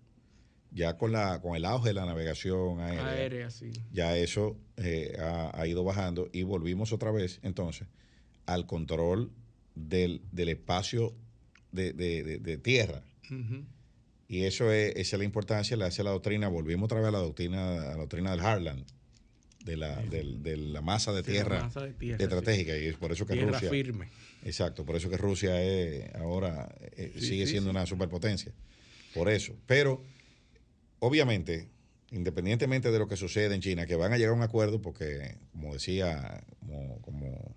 Ya 0.74 0.98
con 0.98 1.12
la, 1.12 1.42
con 1.42 1.56
el 1.58 1.66
auge 1.66 1.90
de 1.90 1.94
la 1.94 2.06
navegación 2.06 2.80
aérea, 2.80 3.04
Aérea, 3.10 3.50
sí. 3.50 3.72
ya 3.92 4.16
eso 4.18 4.58
eh, 4.78 5.18
ha, 5.20 5.52
ha 5.54 5.68
ido 5.68 5.84
bajando 5.84 6.30
y 6.32 6.44
volvimos 6.44 6.94
otra 6.94 7.12
vez 7.12 7.40
entonces 7.44 7.88
al 8.46 8.66
control 8.68 9.32
del, 9.76 10.22
del 10.32 10.48
espacio 10.50 11.14
de, 11.74 11.92
de- 11.94 12.24
de- 12.24 12.40
de 12.40 12.58
tierra. 12.58 13.04
Y 14.28 14.44
eso 14.46 14.72
es, 14.72 14.96
esa 14.96 15.16
es 15.16 15.20
la 15.20 15.26
importancia, 15.26 15.76
le 15.76 15.84
hace 15.86 16.04
la 16.04 16.12
doctrina, 16.12 16.48
volvimos 16.48 16.86
otra 16.86 17.00
vez 17.00 17.10
a 17.10 17.12
la 17.12 17.20
doctrina, 17.20 17.74
a 17.74 17.90
la 17.92 17.96
doctrina 17.98 18.32
del 18.32 18.40
Harland, 18.40 18.86
de 19.66 19.76
la, 19.78 19.98
del- 20.04 20.42
de 20.42 20.56
la 20.58 20.82
masa 20.82 21.12
de 21.12 21.20
la 21.20 21.24
tierra, 21.26 21.64
masa 21.64 21.82
de 21.82 21.94
tierra, 21.94 22.18
sí. 22.18 22.24
estratégica, 22.24 22.78
y 22.78 22.86
es 22.86 22.96
por 22.96 23.12
eso 23.12 23.26
que 23.26 23.34
Tierra 23.34 23.52
Rusia, 23.52 23.70
firme. 23.70 24.08
exacto, 24.44 24.86
por 24.86 24.96
eso 24.96 25.10
que 25.10 25.18
Rusia 25.18 25.62
es 25.62 26.16
ahora 26.16 26.74
eh, 26.96 27.14
sigue 27.20 27.46
siendo 27.46 27.70
una 27.70 27.86
superpotencia, 27.86 28.54
por 29.14 29.30
eso. 29.30 29.54
Pero, 29.68 30.02
obviamente, 31.02 31.68
independientemente 32.12 32.92
de 32.92 33.00
lo 33.00 33.08
que 33.08 33.18
sucede 33.18 33.54
en 33.56 33.62
China, 33.62 33.86
que 33.86 33.96
van 33.96 34.14
a 34.14 34.18
llegar 34.18 34.34
a 34.34 34.36
un 34.38 34.44
acuerdo, 34.44 34.82
porque, 34.82 35.36
como 35.52 35.74
decía, 35.74 36.44
como, 36.60 37.02
como, 37.02 37.56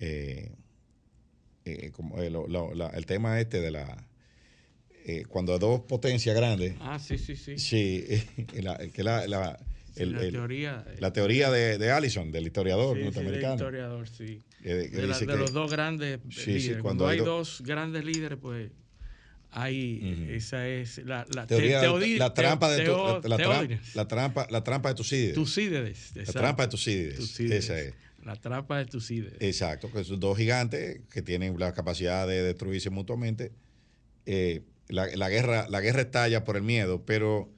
eh, 0.00 0.50
eh, 1.64 1.90
como, 1.92 2.20
eh, 2.20 2.30
lo- 2.30 2.48
lo- 2.48 2.74
la- 2.74 2.88
el 2.90 3.06
tema 3.06 3.40
este 3.40 3.60
de 3.60 3.70
la 3.70 4.06
eh, 5.06 5.24
cuando 5.28 5.58
dos 5.58 5.80
potencias 5.82 6.34
grandes, 6.34 6.74
Ah, 6.80 6.98
sí, 6.98 7.18
sí, 7.18 7.36
sí. 7.36 7.58
sí, 7.58 8.06
la, 8.62 8.78
que 8.92 9.02
la, 9.04 9.26
la, 9.26 9.58
Sí, 9.94 10.06
la 10.06 10.22
el- 10.22 10.32
teoría. 10.32 10.84
la 10.98 11.12
teoría 11.12 11.50
de, 11.52 11.76
de 11.78 11.90
Allison, 11.92 12.32
del 12.32 12.46
historiador 12.46 12.96
sí, 12.96 13.02
sí, 13.02 13.04
del 13.04 13.04
norteamericano, 13.14 13.54
historiador, 13.54 14.08
sí. 14.08 14.42
que- 14.62 14.64
que 14.90 14.96
de, 14.96 15.06
la- 15.06 15.14
dice 15.14 15.26
de 15.26 15.32
que- 15.34 15.38
los 15.38 15.52
dos 15.52 15.70
grandes 15.70 16.20
Sí, 16.30 16.40
sí, 16.40 16.52
líderes. 16.52 16.82
cuando 16.82 17.04
Cuando, 17.04 17.06
hay 17.08 17.18
hay 17.18 17.24
do- 17.24 17.24
dos 17.36 17.60
grandes 17.64 18.04
líderes, 18.04 18.38
pues 18.40 18.70
Ujú. 19.54 20.30
esa 20.32 20.66
es 20.68 20.98
la, 20.98 21.24
la 21.34 21.46
te- 21.46 21.68
la 22.18 22.34
trampa 22.34 22.70
de 22.70 22.84
tu- 22.84 23.28
la, 23.28 24.06
trampa, 24.08 24.46
la 24.50 24.64
trampa 24.64 24.88
de 24.88 24.94
Tucídides, 24.96 25.34
Tucídides. 25.34 26.12
la 26.16 26.24
trampa 26.32 26.62
de 26.64 26.68
Tucídides, 26.70 27.16
Tucídides. 27.18 27.64
esa 27.64 27.78
es. 27.80 27.94
La 28.24 28.36
trampa 28.36 28.78
de 28.78 28.86
Tucídides. 28.86 29.34
Exacto, 29.40 29.90
que 29.92 30.02
son 30.02 30.18
dos 30.18 30.36
gigantes 30.38 31.00
que 31.10 31.22
tienen 31.22 31.58
la 31.58 31.72
capacidad 31.74 32.26
de 32.26 32.42
destruirse 32.42 32.90
mutuamente. 32.90 33.52
Eh, 34.26 34.62
la, 34.88 35.06
la 35.14 35.28
guerra, 35.28 35.66
la 35.68 35.80
guerra 35.80 36.02
estalla 36.02 36.42
por 36.44 36.56
el 36.56 36.62
miedo, 36.62 37.04
pero 37.04 37.50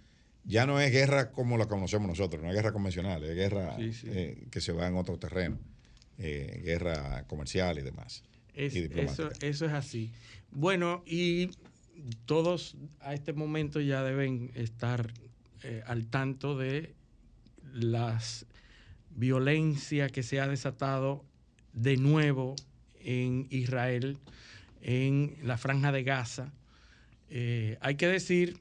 ya 0.45 0.67
no 0.67 0.81
es 0.81 0.91
guerra 0.93 1.31
como 1.31 1.57
la 1.57 1.67
conocemos 1.67 2.09
nosotros, 2.09 2.43
no 2.43 2.49
es 2.51 2.55
guerra 2.55 2.73
convencional, 2.73 3.23
es 3.25 3.35
guerra 3.35 3.77
Sí, 3.79 3.93
sí. 3.93 4.07
eh, 4.11 4.47
que 4.51 4.61
se 4.61 4.73
va 4.73 4.87
en 4.89 4.97
otro 4.97 5.19
terreno, 5.19 5.59
eh, 6.19 6.61
guerra 6.65 7.25
comercial 7.29 7.79
y 7.79 7.83
demás. 7.83 8.23
Es- 8.55 8.75
y 8.75 8.89
eso, 8.97 9.31
eso 9.43 9.67
es 9.67 9.73
así. 9.73 10.11
Bueno, 10.51 11.03
y 11.07 11.51
todos 12.27 12.77
a 13.01 13.15
este 13.15 13.33
momento 13.33 13.81
ya 13.81 14.03
deben 14.03 14.51
estar 14.55 15.13
eh, 15.63 15.83
al 15.87 16.07
tanto 16.07 16.57
de 16.57 16.95
las 17.73 18.47
violencia 19.11 20.09
que 20.09 20.23
se 20.23 20.41
ha 20.41 20.47
desatado 20.49 21.25
de 21.73 21.97
nuevo 21.97 22.55
en 23.01 23.47
Israel, 23.51 24.19
en 24.83 25.37
la 25.43 25.57
franja 25.59 25.93
de 25.93 26.03
Gaza. 26.03 26.53
Eh, 27.31 27.79
hay 27.81 27.95
que 27.97 28.07
decir 28.09 28.59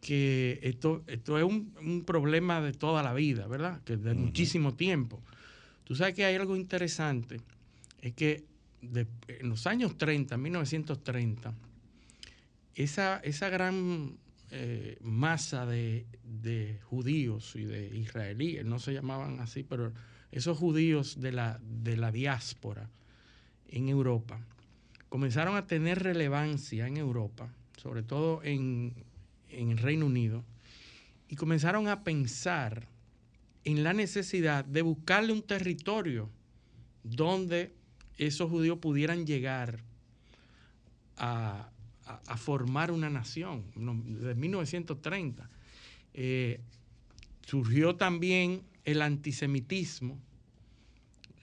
que 0.00 0.58
esto, 0.62 1.02
esto 1.06 1.38
es 1.38 1.44
un, 1.44 1.72
un 1.80 2.04
problema 2.04 2.60
de 2.60 2.72
toda 2.72 3.02
la 3.02 3.14
vida, 3.14 3.46
¿verdad? 3.46 3.80
Que 3.84 3.96
de 3.96 4.14
muchísimo 4.14 4.74
tiempo. 4.74 5.20
Tú 5.84 5.94
sabes 5.94 6.14
que 6.14 6.24
hay 6.24 6.34
algo 6.36 6.56
interesante, 6.56 7.40
es 8.00 8.12
que 8.14 8.44
de- 8.82 9.06
en 9.28 9.48
los 9.48 9.66
años 9.66 9.96
30, 9.96 10.36
1930, 10.36 11.54
esa, 12.74 13.18
esa 13.18 13.48
gran 13.48 14.18
eh, 14.50 14.98
masa 15.00 15.66
de, 15.66 16.06
de 16.22 16.78
judíos 16.84 17.56
y 17.56 17.64
de 17.64 17.96
israelíes, 17.96 18.64
no 18.64 18.78
se 18.78 18.92
llamaban 18.92 19.40
así, 19.40 19.62
pero 19.62 19.92
esos 20.32 20.58
judíos 20.58 21.20
de 21.20 21.32
la, 21.32 21.60
de 21.62 21.96
la 21.96 22.10
diáspora 22.10 22.90
en 23.68 23.88
Europa 23.88 24.40
comenzaron 25.08 25.56
a 25.56 25.66
tener 25.66 26.02
relevancia 26.02 26.86
en 26.86 26.96
Europa, 26.96 27.52
sobre 27.76 28.02
todo 28.02 28.42
en, 28.42 28.94
en 29.48 29.70
el 29.70 29.78
Reino 29.78 30.06
Unido, 30.06 30.44
y 31.28 31.36
comenzaron 31.36 31.88
a 31.88 32.02
pensar 32.04 32.88
en 33.64 33.82
la 33.82 33.92
necesidad 33.92 34.64
de 34.64 34.82
buscarle 34.82 35.32
un 35.32 35.42
territorio 35.42 36.30
donde 37.02 37.72
esos 38.18 38.50
judíos 38.50 38.78
pudieran 38.78 39.26
llegar 39.26 39.80
a, 41.16 41.70
a- 42.06 42.20
a 42.26 42.36
formar 42.36 42.90
una 42.90 43.08
nación, 43.10 43.64
desde 44.06 44.34
1930. 44.34 45.48
Eh, 46.14 46.60
surgió 47.46 47.96
también 47.96 48.62
el 48.84 49.02
antisemitismo, 49.02 50.18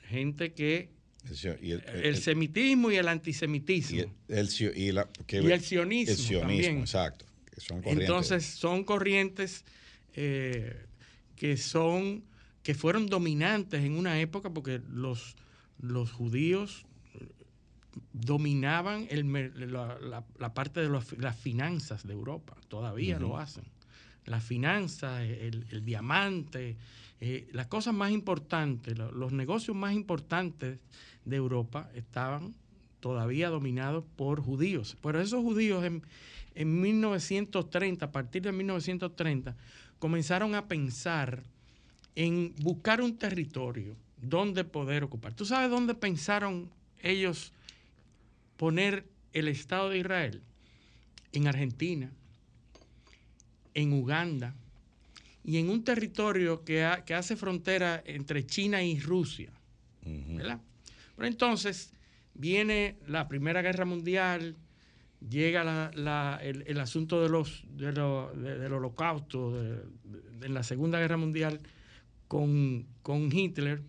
gente 0.07 0.53
que... 0.53 0.89
El, 1.25 1.35
sio- 1.35 1.57
y 1.61 1.71
el, 1.71 1.83
El, 2.03 2.17
semitismo 2.17 2.89
y 2.91 2.95
el 2.95 3.07
antisemitismo. 3.07 3.97
y 4.27 4.33
el- 4.33 4.73
y 4.75 4.91
la- 4.91 5.07
que- 5.27 5.41
Y 5.41 5.51
el 5.51 5.61
sionismo 5.61 6.11
El 6.11 6.17
sionismo, 6.17 6.41
también. 6.47 6.77
exacto. 6.79 7.25
son. 7.57 7.81
Entonces 7.85 8.45
son 8.45 8.83
corrientes 8.83 9.63
eh, 10.15 10.85
que 11.35 11.57
son 11.57 12.23
que 12.63 12.73
fueron 12.75 13.07
dominantes 13.07 13.83
en 13.83 13.93
una 13.93 14.19
época 14.19 14.51
porque 14.51 14.81
los, 14.89 15.35
los 15.79 16.11
judíos 16.11 16.85
dominaban 18.13 19.07
el 19.10 19.31
la, 19.71 19.98
la- 20.00 20.24
la 20.39 20.53
parte 20.53 20.79
de 20.81 20.89
los- 20.89 21.17
las 21.17 21.36
finanzas 21.38 22.05
de 22.07 22.13
Europa, 22.13 22.55
todavía 22.67 23.19
lo 23.19 23.38
hacen. 23.38 23.63
Las 24.25 24.43
finanzas, 24.43 25.21
el, 25.21 25.65
el 25.71 25.83
diamante, 25.83 26.77
eh, 27.19 27.48
las 27.51 27.67
cosas 27.67 27.93
más 27.93 28.12
importantes, 28.12 28.98
lo- 28.98 29.12
los 29.12 29.31
negocios 29.33 29.75
más 29.75 29.93
importantes 29.93 30.79
de 31.25 31.36
Europa 31.36 31.89
estaban 31.95 32.53
todavía 33.00 33.50
dominados 33.50 34.03
por 34.15 34.41
judíos. 34.41 34.95
Pero 35.01 35.19
esos 35.19 35.41
judíos 35.41 35.83
en, 35.83 36.03
en 36.55 36.81
1930, 36.81 38.05
a 38.05 38.12
partir 38.12 38.43
de 38.43 38.51
1930, 38.51 39.55
comenzaron 40.00 40.55
a 40.55 40.67
pensar 40.67 41.43
en 42.15 42.53
buscar 42.59 43.01
un 43.01 43.18
territorio 43.18 43.96
donde 44.22 44.63
poder 44.63 45.03
ocupar. 45.03 45.33
¿Tú 45.33 45.46
sabes 45.46 45.70
dónde 45.72 45.96
pensaron 45.96 46.70
ellos 47.01 47.53
poner 48.65 49.07
el 49.33 49.47
Estado 49.47 49.89
de 49.89 49.97
Israel? 49.97 50.43
En 51.31 51.47
Argentina, 51.47 52.11
en 53.74 53.91
Uganda 53.91 54.53
y 55.43 55.57
en 55.57 55.67
un 55.71 55.83
territorio 55.83 56.63
que, 56.63 56.83
ha- 56.83 57.03
que 57.03 57.15
hace 57.15 57.35
frontera 57.35 58.03
entre 58.05 58.45
China 58.45 58.83
y 58.83 59.00
Rusia. 59.00 59.50
¿verdad? 60.37 60.61
Pero 61.15 61.27
entonces 61.27 61.91
viene 62.35 62.97
la 63.07 63.27
Primera 63.27 63.63
Guerra 63.63 63.85
Mundial, 63.85 64.55
llega 65.27 65.63
la- 65.63 65.89
la- 65.95 66.39
el, 66.43 66.63
el 66.67 66.79
asunto 66.79 67.19
de 67.24 67.29
los, 67.29 67.63
de 67.75 67.91
lo- 67.93 68.31
de- 68.35 68.59
del 68.59 68.74
holocausto, 68.74 69.57
en 70.43 70.53
la 70.53 70.61
Segunda 70.61 71.00
Guerra 71.00 71.17
Mundial 71.17 71.59
con, 72.27 72.85
con 73.01 73.35
Hitler, 73.35 73.81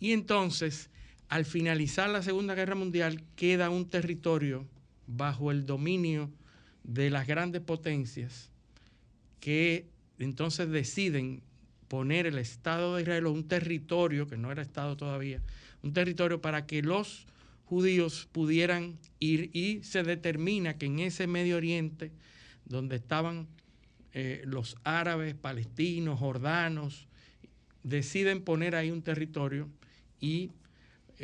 y 0.00 0.12
entonces 0.12 0.90
al 1.32 1.46
finalizar 1.46 2.10
la 2.10 2.22
Segunda 2.22 2.54
Guerra 2.54 2.74
Mundial 2.74 3.24
queda 3.36 3.70
un 3.70 3.88
territorio 3.88 4.68
bajo 5.06 5.50
el 5.50 5.64
dominio 5.64 6.30
de 6.84 7.08
las 7.08 7.26
grandes 7.26 7.62
potencias 7.62 8.50
que 9.40 9.88
entonces 10.18 10.68
deciden 10.68 11.42
poner 11.88 12.26
el 12.26 12.36
Estado 12.36 12.96
de 12.96 13.00
Israel 13.00 13.24
o 13.24 13.32
un 13.32 13.48
territorio, 13.48 14.26
que 14.26 14.36
no 14.36 14.52
era 14.52 14.60
Estado 14.60 14.94
todavía, 14.98 15.40
un 15.82 15.94
territorio 15.94 16.42
para 16.42 16.66
que 16.66 16.82
los 16.82 17.26
judíos 17.64 18.28
pudieran 18.30 18.98
ir 19.18 19.48
y 19.54 19.82
se 19.84 20.02
determina 20.02 20.76
que 20.76 20.84
en 20.84 20.98
ese 20.98 21.26
Medio 21.26 21.56
Oriente, 21.56 22.12
donde 22.66 22.96
estaban 22.96 23.48
eh, 24.12 24.42
los 24.44 24.76
árabes, 24.84 25.34
palestinos, 25.34 26.18
jordanos, 26.18 27.08
deciden 27.84 28.42
poner 28.42 28.76
ahí 28.76 28.90
un 28.90 29.00
territorio 29.00 29.70
y 30.20 30.50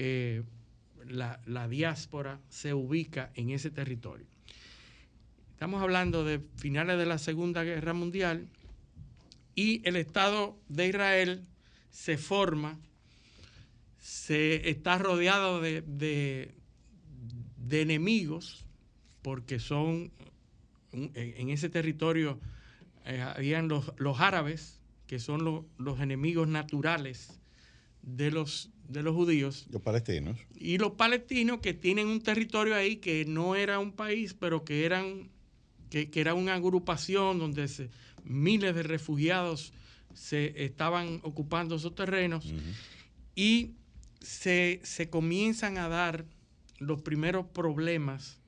eh, 0.00 0.44
la, 1.08 1.40
la 1.44 1.66
diáspora 1.66 2.40
se 2.48 2.72
ubica 2.72 3.32
en 3.34 3.50
ese 3.50 3.70
territorio. 3.70 4.26
Estamos 5.50 5.82
hablando 5.82 6.22
de 6.22 6.40
finales 6.56 6.98
de 6.98 7.06
la 7.06 7.18
Segunda 7.18 7.64
Guerra 7.64 7.94
Mundial 7.94 8.46
y 9.56 9.82
el 9.88 9.96
Estado 9.96 10.56
de 10.68 10.86
Israel 10.86 11.42
se 11.90 12.16
forma, 12.16 12.78
se 13.98 14.70
está 14.70 14.98
rodeado 14.98 15.60
de, 15.60 15.82
de- 15.82 16.54
enemigos, 17.70 18.64
porque 19.22 19.58
son, 19.58 20.12
en 20.92 21.50
ese 21.50 21.68
territorio 21.68 22.38
eh, 23.04 23.20
habían 23.20 23.66
los, 23.66 23.92
los 23.98 24.20
árabes, 24.20 24.80
que 25.08 25.18
son 25.18 25.66
los 25.76 26.00
enemigos 26.00 26.46
naturales 26.46 27.40
de 28.02 28.30
los, 28.30 28.70
de 28.88 29.02
los 29.02 29.14
judíos, 29.14 29.66
Los 29.70 29.82
palestinos. 29.82 30.38
y 30.56 30.78
los 30.78 30.92
palestinos 30.92 31.60
que 31.60 31.74
tienen 31.74 32.08
un 32.08 32.20
territorio 32.22 32.74
ahí 32.74 32.96
que 32.96 33.24
no 33.26 33.54
era 33.54 33.78
un 33.78 33.92
país, 33.92 34.34
pero 34.34 34.64
que 34.64 34.84
eran 34.84 35.28
que, 35.90 36.10
que 36.10 36.20
era 36.20 36.34
una 36.34 36.54
agrupación 36.54 37.38
donde 37.38 37.68
se- 37.68 37.90
miles 38.24 38.74
de 38.74 38.82
refugiados 38.82 39.72
se 40.14 40.64
estaban 40.64 41.20
ocupando 41.22 41.76
esos 41.76 41.94
terrenos. 41.94 42.52
Y 43.34 43.72
se, 44.20 44.80
se 44.82 45.08
comienzan 45.08 45.78
a 45.78 45.88
dar 45.88 46.24
los 46.78 47.00
primeros 47.02 47.46
problemas 47.46 48.38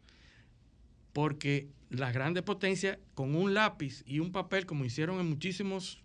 porque 1.13 1.69
las 1.91 2.13
grandes 2.15 2.43
potencias 2.43 2.99
con 3.15 3.35
un 3.35 3.55
lápiz 3.55 4.03
y 4.07 4.21
un 4.21 4.33
papel 4.33 4.67
como 4.67 4.85
hicieron 4.85 5.21
en 5.21 5.29
muchísimas 5.29 5.99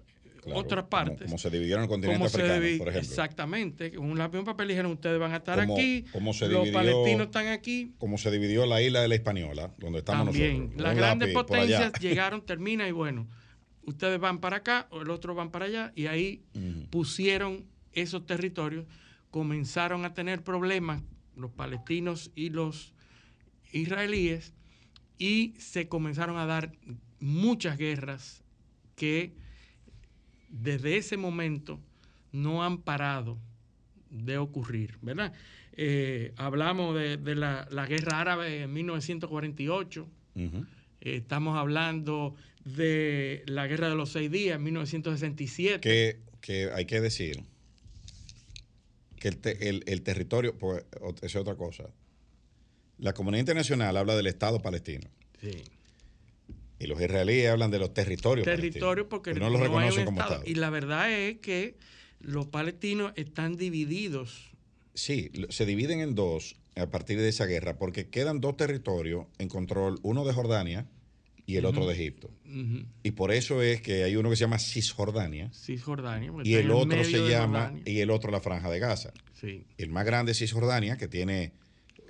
Claro, 0.46 0.60
otras 0.60 0.86
partes 0.86 1.26
Como, 1.26 1.38
se 1.40 1.50
dividieron 1.50 1.84
el 1.84 1.90
continente 1.90 2.24
africano, 2.26 2.54
divi- 2.64 2.78
por 2.78 2.90
ejemplo. 2.90 3.10
Exactamente, 3.10 3.98
un 3.98 4.18
lápiz 4.18 4.38
y 4.38 4.40
un 4.40 4.46
papel 4.46 4.68
dijeron, 4.68 4.92
ustedes 4.92 5.20
van 5.20 5.34
a 5.34 5.38
estar 5.38 5.60
Como- 5.60 5.74
aquí, 5.76 6.06
como 6.12 6.34
se 6.34 6.48
los 6.48 6.66
dividió- 6.66 6.74
palestinos 6.74 7.26
están 7.26 7.48
aquí. 7.48 7.94
Como 7.98 8.18
se 8.20 8.30
dividió 8.32 8.66
la 8.68 8.82
isla 8.82 9.02
de 9.02 9.08
la 9.08 9.16
Española, 9.16 9.72
donde 9.80 10.00
estamos 10.00 10.28
También, 10.28 10.58
nosotros. 10.66 10.82
las 10.84 10.96
grandes 10.96 11.34
lápiz 11.34 11.48
potencias 11.48 11.92
llegaron, 12.00 12.46
termina 12.46 12.88
y 12.88 12.92
bueno, 12.92 13.28
ustedes 13.86 14.20
van 14.20 14.40
para 14.40 14.58
acá 14.58 14.88
o 14.92 15.02
el 15.02 15.10
otro 15.10 15.34
van 15.36 15.50
para 15.50 15.66
allá 15.66 15.92
y 15.96 16.06
ahí 16.08 16.44
pusieron 16.92 17.66
esos 17.94 18.26
territorios, 18.26 18.86
comenzaron 19.32 20.06
a 20.06 20.14
tener 20.14 20.44
problemas 20.44 21.02
los 21.36 21.52
palestinos 21.52 22.32
y 22.36 22.50
los 22.50 22.94
israelíes 23.72 24.54
y 25.18 25.54
se 25.58 25.88
comenzaron 25.88 26.38
a 26.38 26.46
dar 26.46 26.72
muchas 27.20 27.78
guerras 27.78 28.44
que 28.96 29.34
desde 30.62 30.98
ese 30.98 31.18
momento 31.18 31.80
no 32.32 32.64
han 32.64 32.82
parado 32.82 33.38
de 34.10 34.38
ocurrir, 34.38 34.98
¿verdad? 35.02 35.34
Eh, 35.74 36.34
hablamos 36.38 36.96
de, 36.96 37.18
de 37.18 37.36
la, 37.36 37.68
la 37.72 37.86
guerra 37.86 38.22
árabe 38.22 38.62
en 38.64 38.74
1948, 38.74 40.08
Ujú. 40.36 40.66
eh, 41.02 41.16
estamos 41.18 41.58
hablando 41.58 42.36
de 42.64 43.44
la 43.48 43.68
guerra 43.68 43.90
de 43.90 43.96
los 43.96 44.12
seis 44.12 44.32
días 44.32 44.56
en 44.56 44.64
1967. 44.64 45.80
que, 45.82 46.20
que 46.42 46.72
hay 46.74 46.86
que 46.86 47.02
decir 47.02 47.44
que 49.20 49.28
el, 49.30 49.38
te- 49.38 49.70
el- 49.70 49.84
el 49.88 50.02
territorio, 50.02 50.58
pues, 50.58 50.84
es 51.22 51.36
otra 51.36 51.56
cosa. 51.56 51.86
La 52.98 53.14
comunidad 53.14 53.42
internacional 53.42 53.98
habla 53.98 54.16
del 54.16 54.28
Estado 54.28 54.62
palestino. 54.62 55.10
Sí. 55.42 55.64
Y 56.86 56.88
los 56.88 57.02
israelíes 57.02 57.50
hablan 57.50 57.72
de 57.72 57.80
los 57.80 57.94
territorios. 57.96 58.46
Territorios 58.46 59.08
porque 59.10 59.34
no 59.34 59.50
los 59.50 59.60
reconocen 59.60 60.06
como 60.06 60.22
Estado. 60.22 60.44
Y 60.46 60.54
la 60.54 60.70
verdad 60.70 61.12
es 61.12 61.40
que 61.40 61.78
los 62.20 62.46
palestinos 62.46 63.12
están 63.16 63.58
divididos. 63.58 64.52
Sí, 64.94 65.32
se 65.50 65.66
dividen 65.66 66.00
en 66.00 66.14
dos 66.14 66.58
a 66.76 66.92
partir 66.92 67.18
de 67.18 67.28
esa 67.28 67.46
guerra, 67.46 67.80
porque 67.80 68.10
quedan 68.10 68.40
dos 68.40 68.56
territorios 68.56 69.26
en 69.40 69.50
control, 69.50 70.00
uno 70.04 70.26
de 70.26 70.34
Jordania 70.34 70.86
y 71.48 71.56
el 71.56 71.66
otro 71.66 71.88
de 71.88 71.96
Egipto. 71.96 72.30
Y 73.02 73.12
por 73.12 73.32
eso 73.32 73.64
es 73.64 73.82
que 73.82 74.04
hay 74.04 74.16
uno 74.16 74.30
que 74.30 74.36
se 74.36 74.42
llama 74.42 74.60
Cisjordania. 74.60 75.52
Cisjordania. 75.54 76.32
Y 76.44 76.54
el 76.54 76.70
otro 76.70 77.04
se 77.04 77.28
llama, 77.28 77.74
y 77.84 78.00
el 78.00 78.12
otro 78.12 78.30
la 78.30 78.42
Franja 78.42 78.70
de 78.70 78.78
Gaza. 78.78 79.12
Sí. 79.34 79.66
El 79.80 79.90
más 79.90 80.06
grande 80.06 80.34
es 80.34 80.38
Cisjordania, 80.38 80.98
que 80.98 81.08
tiene 81.08 81.54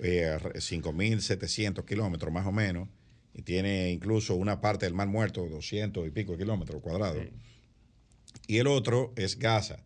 eh, 0.00 0.36
5.700 0.40 1.84
kilómetros 1.84 2.32
más 2.32 2.46
o 2.46 2.52
menos, 2.52 2.88
y 3.36 3.42
tiene 3.42 3.90
incluso 3.90 4.34
una 4.34 4.62
parte 4.62 4.86
del 4.86 4.94
Mar 4.94 5.08
Muerto, 5.08 5.46
200 5.46 6.06
y 6.06 6.10
pico 6.10 6.38
kilómetros 6.38 6.80
cuadrados. 6.80 7.22
Y 8.46 8.56
el 8.56 8.66
otro 8.66 9.12
es 9.14 9.38
Gaza, 9.38 9.84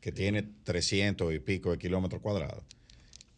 que 0.00 0.12
tiene 0.12 0.44
300 0.64 1.34
y 1.34 1.38
pico 1.40 1.72
de 1.72 1.78
kilómetros 1.78 2.22
cuadrados. 2.22 2.64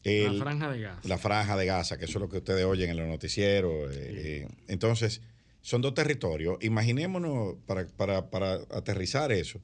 la 0.04 0.32
franja 0.34 0.70
de 0.70 0.80
Gaza. 0.80 1.08
La 1.08 1.18
franja 1.18 1.56
de 1.56 1.66
Gaza, 1.66 1.98
que 1.98 2.04
eso 2.04 2.18
es 2.18 2.22
lo 2.22 2.28
que 2.28 2.38
ustedes 2.38 2.64
oyen 2.66 2.90
en 2.90 2.98
los 2.98 3.08
noticieros. 3.08 3.90
Eh, 3.96 3.96
eh, 4.44 4.48
entonces, 4.68 5.22
son 5.60 5.82
dos 5.82 5.92
territorios. 5.92 6.58
Imaginémonos, 6.60 7.56
para, 7.66 7.88
para, 7.88 8.30
para, 8.30 8.60
aterrizar 8.70 9.32
eso, 9.32 9.60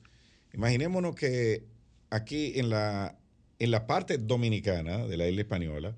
imaginémonos 0.53 1.15
que 1.15 1.63
aquí 2.11 2.59
en 2.59 2.69
la, 2.69 3.17
en 3.61 3.71
la 3.71 3.87
parte 3.87 4.19
dominicana 4.19 5.07
de 5.07 5.17
la 5.17 5.29
isla 5.29 5.43
española 5.43 5.97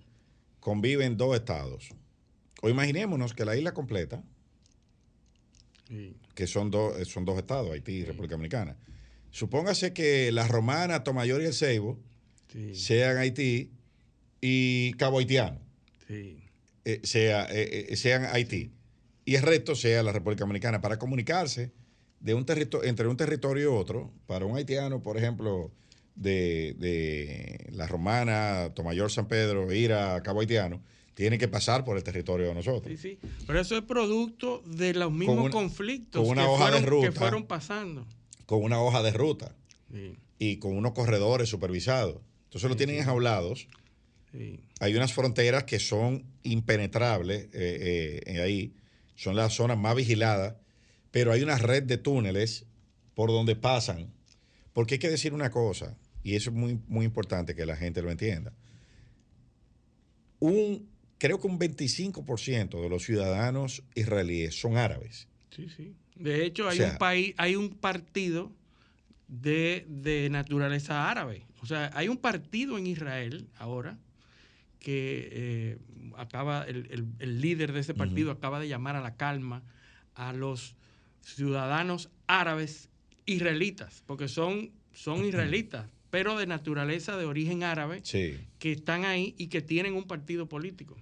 conviven 0.61 1.17
dos 1.17 1.35
estados. 1.35 1.95
O 2.63 2.69
imaginémonos 2.69 3.35
que 3.35 3.45
la 3.45 3.57
isla 3.57 3.73
completa, 3.73 4.23
que 6.35 6.47
son, 6.47 6.71
dos 6.71 7.07
son 7.09 7.25
dos 7.25 7.39
estados, 7.39 7.71
Haití 7.71 7.93
y 7.93 8.05
República 8.05 8.35
Dominicana. 8.35 8.77
Supóngase 9.31 9.93
que 9.93 10.33
la 10.33 10.49
Romana, 10.49 11.05
Tomayor 11.05 11.43
y 11.43 11.47
el 11.47 11.55
Ceibo 11.55 11.99
sean 12.73 13.19
Haití 13.19 13.71
y 14.41 14.93
Cabo 14.95 15.19
Haitiano 15.19 15.61
eh, 16.09 17.01
sea, 17.03 17.47
eh, 17.51 17.87
eh, 17.91 17.97
sean 17.97 18.25
Haití 18.27 18.73
y 19.25 19.35
el 19.35 19.43
resto 19.43 19.75
sea 19.75 20.03
la 20.03 20.13
República 20.13 20.45
Dominicana 20.45 20.81
para 20.81 20.99
comunicarse 20.99 21.73
de 22.21 22.35
un 22.35 22.47
entre 22.85 23.09
un 23.09 23.17
territorio 23.17 23.65
y 23.65 23.67
otro. 23.67 24.13
Para 24.27 24.47
un 24.47 24.57
haitiano, 24.57 25.03
por 25.03 25.19
ejemplo, 25.19 25.73
de, 26.15 27.67
la 27.73 27.87
Romana, 27.87 28.73
Tomayor, 28.75 29.11
San 29.11 29.27
Pedro, 29.29 29.73
ir 29.73 29.93
a 29.93 30.23
Cabo 30.23 30.41
Haitiano, 30.41 30.81
tiene 31.17 31.39
que 31.39 31.49
pasar 31.49 31.83
por 31.83 31.97
el 31.97 32.05
territorio 32.05 32.49
de 32.49 32.55
nosotros. 32.55 33.01
Sí, 33.01 33.19
sí. 33.23 33.29
Pero 33.47 33.59
eso 33.59 33.75
es 33.75 33.83
producto 33.85 34.63
de 34.67 34.93
los 34.93 35.11
mismos 35.11 35.51
conflictos 35.51 36.21
que, 36.21 36.35
fueron, 36.35 37.01
que, 37.01 37.11
fueron, 37.11 37.47
pasando. 37.47 38.07
Con 38.45 38.63
una 38.63 38.83
hoja 38.83 39.03
de 39.03 39.13
ruta. 39.13 39.57
Y 40.39 40.59
con 40.59 40.77
unos 40.77 40.93
corredores 40.93 41.49
supervisados. 41.49 42.21
Entonces 42.45 42.69
lo 42.69 42.77
tienen 42.77 42.97
enjaulados. 42.97 43.67
Hay 44.79 44.95
unas 44.95 45.15
fronteras 45.15 45.65
que 45.65 45.79
son 45.79 46.27
impenetrables 46.43 47.45
eh, 47.55 48.21
eh, 48.27 48.41
ahí. 48.43 48.75
Son 49.15 49.37
las 49.37 49.55
zonas 49.55 49.79
más 49.79 49.97
vigiladas. 49.97 50.57
Pero 51.13 51.33
hay 51.33 51.43
una 51.43 51.57
red 51.57 51.85
de 51.85 51.97
túneles 51.97 52.67
por 53.15 53.31
donde 53.31 53.57
pasan. 53.57 54.13
Porque 54.75 54.97
hay 54.97 54.99
que 54.99 55.09
decir 55.09 55.33
una 55.33 55.51
cosa, 55.51 55.97
y 56.23 56.35
eso 56.35 56.51
es 56.51 56.57
muy, 56.57 56.79
muy 56.89 57.07
importante 57.07 57.55
que 57.55 57.65
la 57.65 57.75
gente 57.75 58.03
lo 58.03 58.11
entienda. 58.11 58.53
Un 60.39 60.95
creo 61.19 61.41
que 61.41 61.47
un 61.47 61.59
25% 61.59 62.81
de 62.81 62.89
los 62.89 63.05
ciudadanos 63.05 63.83
israelíes 63.95 64.59
son 64.59 64.77
árabes. 64.77 65.29
Sí, 65.51 65.69
sí. 65.75 65.95
De 66.17 66.45
hecho, 66.45 66.69
hay 66.69 66.81
un 66.81 66.99
país, 66.99 67.35
hay 67.37 67.57
un 67.57 67.71
partido 67.71 68.53
de, 69.29 70.29
naturaleza 70.31 71.11
árabe. 71.11 71.47
O 71.61 71.67
sea, 71.67 71.91
hay 71.95 72.09
un 72.09 72.17
partido 72.17 72.79
en 72.79 72.87
Israel 72.87 73.49
ahora 73.57 73.99
que 74.79 75.29
eh, 75.33 75.79
acaba, 76.17 76.65
el, 76.65 77.41
líder 77.41 77.73
de 77.73 77.81
ese 77.81 77.95
partido 77.95 78.31
acaba 78.31 78.61
de 78.61 78.69
llamar 78.69 78.97
a 78.97 79.01
la 79.01 79.17
calma 79.17 79.63
a 80.15 80.33
los 80.33 80.77
ciudadanos 81.23 82.11
árabes 82.27 82.89
israelitas, 83.27 84.03
porque 84.07 84.29
son, 84.29 84.71
son 84.93 85.25
israelitas, 85.25 85.89
pero 86.11 86.39
de 86.39 86.47
naturaleza 86.47 87.17
de 87.17 87.25
origen 87.25 87.65
árabe, 87.65 88.03
que 88.03 88.73
están 88.73 89.05
ahí 89.05 89.35
y 89.37 89.49
que 89.49 89.61
tienen 89.61 89.95
un 89.95 90.05
partido 90.05 90.49
político. 90.49 90.97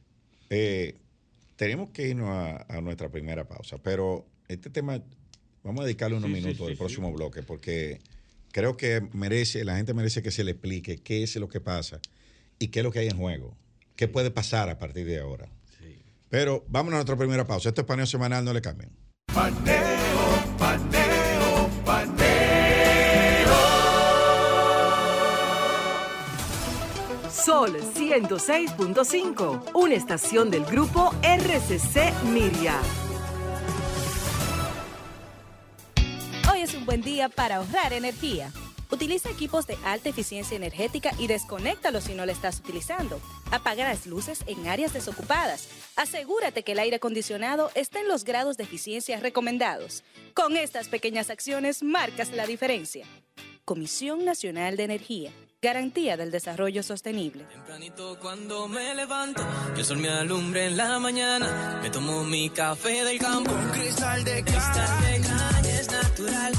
Eh, 0.57 0.95
tenemos 1.57 1.91
que 1.91 2.07
irnos 2.09 2.31
a, 2.31 2.81
nuestra 2.81 3.09
primera 3.09 3.49
pausa, 3.49 3.79
pero 3.79 4.25
este 4.47 4.71
tema 4.71 5.03
vamos 5.65 5.83
a 5.83 5.85
dedicarle 5.85 6.17
unos 6.17 6.31
minutos 6.31 6.69
al 6.69 6.77
próximo 6.77 7.13
bloque 7.13 7.43
porque 7.43 8.01
creo 8.53 8.77
que 8.77 9.01
merece, 9.13 9.65
la 9.65 9.77
gente 9.77 9.95
merece 9.95 10.23
que 10.23 10.31
se 10.31 10.45
le 10.45 10.53
explique 10.53 10.99
qué 10.99 11.25
es 11.25 11.35
lo 11.37 11.49
que 11.49 11.61
pasa 11.61 12.01
y 12.61 12.69
qué 12.69 12.81
es 12.81 12.85
lo 12.85 12.93
que 12.93 13.01
hay 13.01 13.09
en 13.09 13.17
juego, 13.17 13.57
qué 13.97 14.07
puede 14.07 14.31
pasar 14.31 14.69
a 14.69 14.79
partir 14.79 15.07
de 15.07 15.19
ahora. 15.19 15.49
Pero 16.29 16.65
vámonos 16.69 16.95
a 16.95 16.99
nuestra 16.99 17.17
primera 17.17 17.47
pausa. 17.47 17.69
Esto 17.69 17.81
es 17.81 17.87
paneo 17.87 18.07
semanal, 18.07 18.45
no 18.45 18.53
le 18.53 18.61
cambien. 18.61 18.91
Paneo, 19.33 20.57
paneo, 20.59 21.04
Sol 27.45 27.77
106.5, 27.77 29.73
una 29.75 29.95
estación 29.95 30.51
del 30.51 30.65
grupo 30.65 31.13
RCC 31.23 32.11
Miria. 32.23 32.81
Hoy 36.51 36.63
es 36.63 36.73
un 36.73 36.87
buen 36.87 37.03
día 37.03 37.29
para 37.29 37.57
ahorrar 37.57 37.93
energía. 37.93 38.51
Utiliza 38.91 39.29
equipos 39.29 39.67
de 39.67 39.77
alta 39.85 40.09
eficiencia 40.09 40.57
energética 40.57 41.11
y 41.19 41.27
desconéctalos 41.27 42.05
si 42.05 42.15
no 42.15 42.25
lo 42.25 42.33
estás 42.33 42.61
utilizando. 42.61 43.21
Apaga 43.51 43.85
las 43.85 44.07
luces 44.07 44.43
en 44.47 44.67
áreas 44.67 44.95
desocupadas. 44.95 45.69
Asegúrate 45.97 46.63
que 46.63 46.73
el 46.73 46.79
aire 46.79 46.97
acondicionado 46.97 47.71
esté 47.75 48.01
en 48.01 48.09
los 48.09 48.25
grados 48.25 48.57
de 48.57 48.65
eficiencia 48.65 49.21
recomendados. 49.21 50.03
Con 50.33 50.57
estas 50.57 50.89
pequeñas 50.89 51.29
acciones 51.29 51.83
marcas 51.83 52.31
la 52.33 52.47
diferencia. 52.47 53.07
Comisión 53.67 54.25
Nacional 54.25 54.79
de 54.79 54.85
Energía 54.85 55.31
garantía 55.65 56.17
del 56.19 56.31
desarrollo 56.31 56.83
sostenible. 56.83 57.45
Tempranito 57.45 58.19
cuando 58.21 58.69
me 58.69 58.95
levanto, 58.95 59.43
que 59.75 59.81
el 59.81 59.87
sol 59.87 59.97
me 59.97 60.11
alumbre 60.11 60.67
en 60.67 60.77
la 60.77 60.99
mañana, 60.99 61.81
me 61.83 61.89
tomo 61.89 62.23
mi 62.23 62.51
café 62.51 63.03
del 63.03 63.19
campo. 63.19 63.51
Un 63.51 63.71
cristal 63.71 64.23
de 64.25 64.45
caña. 64.45 65.63
es 65.67 65.91
natural, 65.91 66.53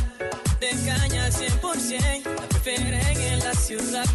de 0.60 0.70
caña 0.88 1.26
al 1.26 1.32
100%, 1.32 2.36
la 2.36 2.48
prefieren 2.48 3.22
en 3.22 3.40
la 3.40 3.54
ciudad 3.54 4.06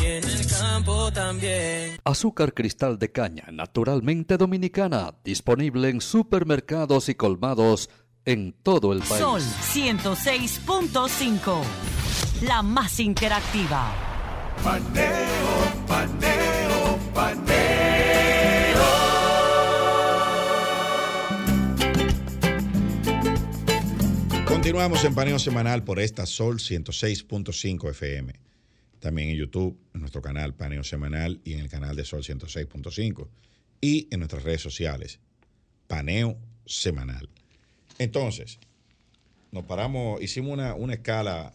y 0.00 0.04
en 0.04 0.24
el 0.24 0.46
campo 0.46 1.12
también. 1.12 1.98
Azúcar 2.04 2.54
cristal 2.54 3.00
de 3.00 3.10
caña, 3.10 3.46
naturalmente 3.50 4.36
dominicana, 4.36 5.12
disponible 5.24 5.88
en 5.88 6.00
supermercados 6.00 7.08
y 7.08 7.16
colmados 7.16 7.90
en 8.24 8.52
todo 8.52 8.92
el 8.92 9.00
país. 9.00 9.20
Sol 9.20 9.42
106.5, 9.42 11.62
la 12.42 12.62
más 12.62 13.00
interactiva 13.00 14.15
Paneo, 14.62 15.86
paneo, 15.86 16.98
paneo. 17.14 17.66
Continuamos 24.46 25.04
en 25.04 25.14
paneo 25.14 25.38
semanal 25.38 25.84
por 25.84 26.00
esta 26.00 26.26
Sol 26.26 26.58
106.5 26.58 27.90
FM. 27.90 28.34
También 28.98 29.28
en 29.30 29.36
YouTube, 29.36 29.78
en 29.94 30.00
nuestro 30.00 30.20
canal 30.22 30.54
Paneo 30.54 30.82
Semanal 30.82 31.40
y 31.44 31.54
en 31.54 31.60
el 31.60 31.68
canal 31.68 31.94
de 31.94 32.04
Sol 32.04 32.22
106.5. 32.22 33.28
Y 33.80 34.08
en 34.10 34.20
nuestras 34.20 34.42
redes 34.42 34.62
sociales, 34.62 35.20
Paneo 35.86 36.36
Semanal. 36.64 37.28
Entonces, 37.98 38.58
nos 39.52 39.64
paramos, 39.64 40.20
hicimos 40.22 40.52
una, 40.52 40.74
una 40.74 40.94
escala 40.94 41.54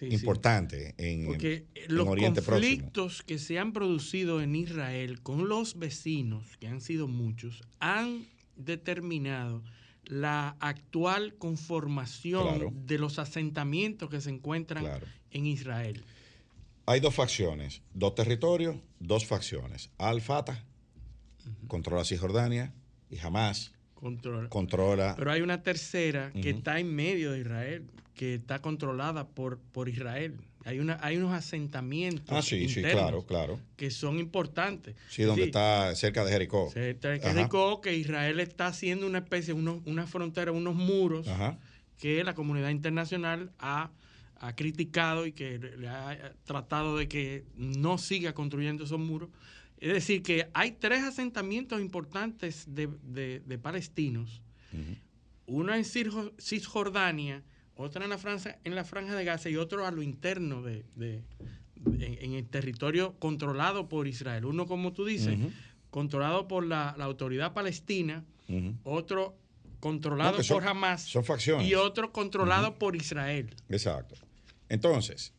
importante 0.00 0.94
en, 0.98 1.26
Porque 1.26 1.66
los 1.88 2.06
conflictos 2.06 3.22
que 3.22 3.38
se 3.38 3.58
han 3.58 3.72
producido 3.72 4.40
en 4.40 4.54
Israel 4.54 5.22
con 5.22 5.48
los 5.48 5.78
vecinos, 5.78 6.56
que 6.58 6.68
han 6.68 6.80
sido 6.80 7.08
muchos, 7.08 7.62
han 7.80 8.26
determinado 8.56 9.62
la 10.04 10.56
actual 10.60 11.34
conformación 11.36 12.86
de 12.86 12.98
los 12.98 13.18
asentamientos 13.18 14.08
que 14.08 14.20
se 14.20 14.30
encuentran 14.30 14.84
en 15.30 15.46
Israel. 15.46 16.04
Hay 16.86 17.00
dos 17.00 17.14
facciones, 17.14 17.82
dos 17.92 18.14
territorios, 18.14 18.76
dos 18.98 19.26
facciones. 19.26 19.90
Al-Fatah 19.98 20.64
controla 21.66 22.04
Cisjordania 22.04 22.72
y 23.10 23.18
Hamas 23.18 23.72
controla. 24.00 24.48
controla. 24.48 25.14
Pero 25.16 25.30
hay 25.30 25.40
una 25.40 25.62
tercera 25.62 26.30
que 26.32 26.50
está 26.50 26.78
en 26.78 26.94
medio 26.94 27.32
de 27.32 27.40
Israel, 27.40 27.84
que 28.14 28.34
está 28.34 28.60
controlada 28.60 29.26
por, 29.26 29.58
por 29.58 29.88
Israel. 29.88 30.36
Hay, 30.64 30.80
una, 30.80 30.98
hay 31.00 31.16
unos 31.16 31.32
asentamientos. 31.32 32.26
Ah, 32.28 32.42
sí, 32.42 32.68
sí, 32.68 32.82
claro, 32.82 33.24
claro. 33.24 33.58
Que 33.76 33.90
son 33.90 34.18
importantes. 34.18 34.96
Sí, 35.08 35.22
donde 35.22 35.44
está 35.44 35.94
cerca 35.94 36.24
de 36.24 36.32
Jericó. 36.32 36.70
Cerca 36.70 37.10
de 37.10 37.20
Jericó, 37.20 37.80
que 37.80 37.96
Israel 37.96 38.38
está 38.40 38.66
haciendo 38.66 39.06
una 39.06 39.18
especie, 39.18 39.54
unos, 39.54 39.80
una 39.86 40.06
frontera, 40.06 40.52
unos 40.52 40.74
muros 40.74 41.26
que 41.98 42.22
la 42.22 42.34
comunidad 42.34 42.70
internacional 42.70 43.50
ha, 43.58 43.90
criticado 44.54 45.26
y 45.26 45.32
que 45.32 45.58
le 45.58 45.88
ha 45.88 46.32
tratado 46.44 46.96
de 46.96 47.08
que 47.08 47.44
no 47.56 47.98
siga 47.98 48.34
construyendo 48.34 48.84
esos 48.84 49.00
muros. 49.00 49.30
Es 49.80 49.92
decir, 49.92 50.22
que 50.22 50.48
hay 50.54 50.72
tres 50.72 51.02
asentamientos 51.04 51.80
importantes 51.80 52.64
de, 52.68 53.58
palestinos. 53.62 54.42
Uno 55.46 55.74
en 55.74 55.84
Cisjordania, 55.84 57.42
otra 57.74 58.04
en 58.04 58.10
la, 58.10 58.18
franja, 58.18 58.58
en 58.64 58.74
la 58.74 58.84
franja 58.84 59.14
de 59.14 59.24
Gaza 59.24 59.48
y 59.48 59.56
otro 59.56 59.86
a 59.86 59.90
lo 59.90 60.02
interno 60.02 60.62
de, 60.62 60.84
en, 61.86 62.34
el 62.34 62.46
territorio 62.48 63.14
controlado 63.18 63.88
por 63.88 64.08
Israel. 64.08 64.44
Uno, 64.44 64.66
como 64.66 64.92
tú 64.92 65.04
dices, 65.04 65.38
controlado 65.90 66.48
por 66.48 66.66
la, 66.66 66.90
autoridad 66.90 67.52
palestina, 67.52 68.24
otro 68.82 69.36
controlado 69.80 70.38
por 70.48 70.66
Hamas 70.66 71.02
son 71.02 71.24
facciones. 71.24 71.68
y 71.68 71.76
otro 71.76 72.12
controlado 72.12 72.78
por 72.78 72.96
Israel. 72.96 73.54
Exacto. 73.68 74.16
Entonces, 74.68 75.32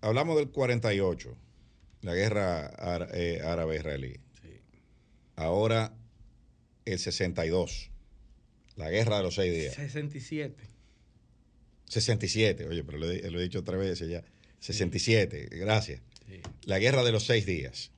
hablamos 0.00 0.36
del 0.36 0.48
48, 0.48 1.36
la 2.04 2.14
guerra 2.14 2.70
eh, 3.12 3.40
árabe-israelí. 3.42 4.20
Ahora 5.36 5.92
el 6.84 6.98
62 6.98 7.90
la 8.76 8.90
guerra 8.90 9.18
de 9.18 9.22
los 9.22 9.34
seis 9.34 9.52
días. 9.52 9.74
67. 9.74 10.68
67, 11.86 12.66
oye, 12.66 12.82
pero 12.82 12.98
lo 12.98 13.10
he, 13.10 13.42
dicho 13.42 13.60
otra 13.60 13.76
vez 13.76 14.00
ya. 14.00 14.24
67, 14.58 15.48
gracias. 15.52 16.00
La 16.64 16.78
guerra 16.78 17.04
de 17.04 17.12
los 17.12 17.24
seis 17.24 17.46
días. 17.46 17.92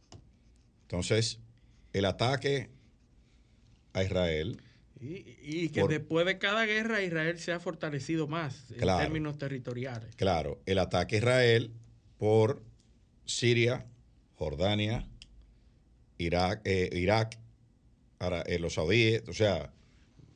Entonces, 0.83 1.39
el 1.93 2.05
ataque 2.05 2.69
a 3.93 4.03
Israel. 4.03 4.61
Y, 5.01 5.69
que 5.71 5.87
después 5.87 6.27
de 6.27 6.39
cada 6.39 6.67
guerra 6.67 7.03
Israel 7.03 7.39
se 7.39 7.53
ha 7.53 7.61
fortalecido 7.61 8.27
más 8.27 8.71
en 8.71 8.81
términos 8.81 9.39
territoriales. 9.39 10.15
Claro, 10.17 10.61
el 10.67 10.79
ataque 10.79 11.17
a 11.17 11.19
Israel 11.19 11.73
por 12.19 12.63
Siria, 13.25 13.87
Jordania, 14.37 15.09
Irak, 16.19 16.61
eh, 16.65 16.91
Irak 16.93 17.39
eh, 18.21 18.59
los 18.59 18.75
saudíes, 18.75 19.29
o 19.29 19.33
sea, 19.33 19.73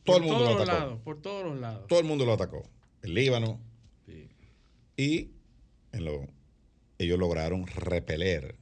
todo 0.05 0.19
el 0.19 0.23
mundo 0.25 0.45
lo 0.45 0.63
atacó. 0.63 0.99
por 1.03 1.21
todos 1.21 1.45
los 1.45 1.59
lados. 1.59 1.87
Todo 1.87 2.01
el 2.01 2.07
mundo 2.07 2.25
lo 2.25 2.33
atacó. 2.33 2.69
El 3.03 3.15
Líbano. 3.15 3.61
Y 4.97 5.31
en 5.93 6.05
lo, 6.05 6.29
ellos 6.99 7.19
lograron 7.19 7.67
repeler 7.67 8.57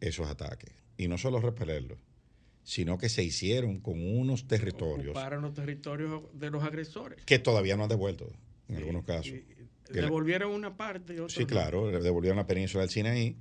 esos 0.00 0.28
ataques. 0.28 0.74
Y 0.98 1.08
no 1.08 1.16
solo 1.16 1.40
repelerlos, 1.40 1.98
sino 2.62 2.98
que 2.98 3.08
se 3.08 3.22
hicieron 3.22 3.80
con 3.80 4.02
unos 4.02 4.46
territorios. 4.46 5.14
Para 5.14 5.38
los 5.38 5.54
territorios 5.54 6.24
de 6.34 6.50
los 6.50 6.62
agresores. 6.62 7.24
Que 7.24 7.38
todavía 7.38 7.76
no 7.76 7.84
han 7.84 7.88
devuelto, 7.88 8.30
en 8.68 8.76
algunos 8.76 9.04
casos. 9.04 9.32
devolvieron 9.88 10.52
una 10.52 10.76
parte. 10.76 11.14
Y 11.14 11.30
sí, 11.30 11.46
claro, 11.46 11.90
devolvieron 12.02 12.36
la 12.36 12.46
península 12.46 12.82
del 12.82 12.90
Sinaí 12.90 13.36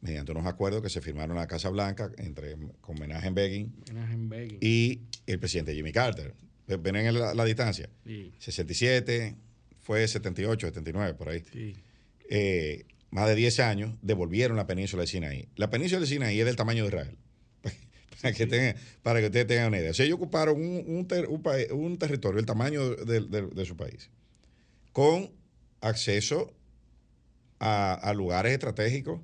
mediante 0.00 0.32
unos 0.32 0.46
acuerdos 0.46 0.82
que 0.82 0.88
se 0.88 1.00
firmaron 1.00 1.36
en 1.36 1.40
la 1.40 1.46
Casa 1.46 1.68
Blanca 1.70 2.10
entre, 2.18 2.56
con 2.80 2.98
Menachem 2.98 3.34
Begin, 3.34 3.74
Begin. 4.28 4.58
y 4.60 5.00
el 5.26 5.38
presidente 5.38 5.74
Jimmy 5.74 5.92
Carter. 5.92 6.34
Ven 6.66 6.96
en 6.96 7.14
la, 7.14 7.44
distancia. 7.44 7.88
67, 8.38 9.34
fue 9.80 10.06
78, 10.06 10.66
79, 10.66 11.14
por 11.14 11.30
ahí. 11.30 11.42
Eh, 12.28 12.84
más 13.10 13.26
de 13.26 13.34
10 13.34 13.60
años 13.60 13.94
devolvieron 14.02 14.56
la 14.56 14.66
península 14.66 15.02
de 15.02 15.06
Sinaí. 15.06 15.48
La 15.56 15.70
península 15.70 16.00
de 16.00 16.06
Sinaí 16.06 16.38
es 16.38 16.44
del 16.44 16.56
tamaño 16.56 16.82
de 16.82 16.88
Israel. 16.88 17.16
para, 18.22 18.34
que 18.34 18.76
para 19.02 19.20
que 19.20 19.26
ustedes 19.26 19.46
tengan 19.46 19.68
una 19.68 19.78
idea. 19.78 19.90
O 19.90 19.94
sea, 19.94 20.04
ellos 20.04 20.16
ocuparon 20.16 20.56
un, 20.56 20.84
un, 20.86 21.98
territorio 21.98 22.36
del 22.36 22.46
tamaño 22.46 22.96
de, 22.96 23.64
su 23.64 23.76
país, 23.76 24.10
con 24.92 25.30
acceso 25.80 26.52
a, 27.60 28.12
lugares 28.14 28.52
estratégicos 28.52 29.20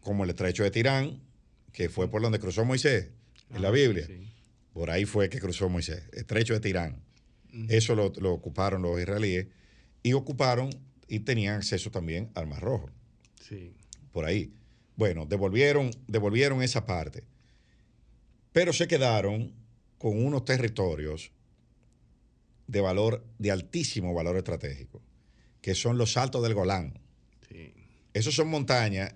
como 0.00 0.24
el 0.24 0.30
estrecho 0.30 0.62
de 0.62 0.70
Tirán, 0.70 1.20
que 1.72 1.88
fue 1.88 2.08
por 2.08 2.22
donde 2.22 2.38
cruzó 2.38 2.64
Moisés 2.64 3.08
en 3.50 3.62
la 3.62 3.70
Biblia. 3.70 4.06
Por 4.72 4.90
ahí 4.90 5.04
fue 5.04 5.28
que 5.28 5.40
cruzó 5.40 5.68
Moisés, 5.68 6.02
estrecho 6.12 6.54
de 6.54 6.60
Tirán. 6.60 7.02
Eso 7.68 7.94
lo, 7.94 8.32
ocuparon 8.32 8.82
los 8.82 9.00
israelíes 9.00 9.48
y 10.02 10.12
ocuparon 10.12 10.70
y 11.08 11.20
tenían 11.20 11.56
acceso 11.56 11.90
también 11.90 12.30
al 12.34 12.46
Mar 12.46 12.62
Rojo. 12.62 12.90
Sí. 13.40 13.72
Por 14.12 14.24
ahí. 14.24 14.52
Bueno, 14.96 15.26
devolvieron, 15.26 15.90
devolvieron 16.06 16.62
esa 16.62 16.86
parte. 16.86 17.24
Pero 18.52 18.72
se 18.72 18.86
quedaron 18.86 19.52
con 19.98 20.24
unos 20.24 20.44
territorios 20.44 21.32
de 22.66 22.80
valor, 22.80 23.24
de 23.38 23.50
altísimo 23.50 24.14
valor 24.14 24.36
estratégico, 24.36 25.02
que 25.60 25.74
son 25.74 25.98
los 25.98 26.16
Altos 26.16 26.42
del 26.42 26.54
Golán. 26.54 26.99
Sí. 28.12 28.18
Esos 28.18 28.34
son 28.34 28.48
montañas. 28.48 29.12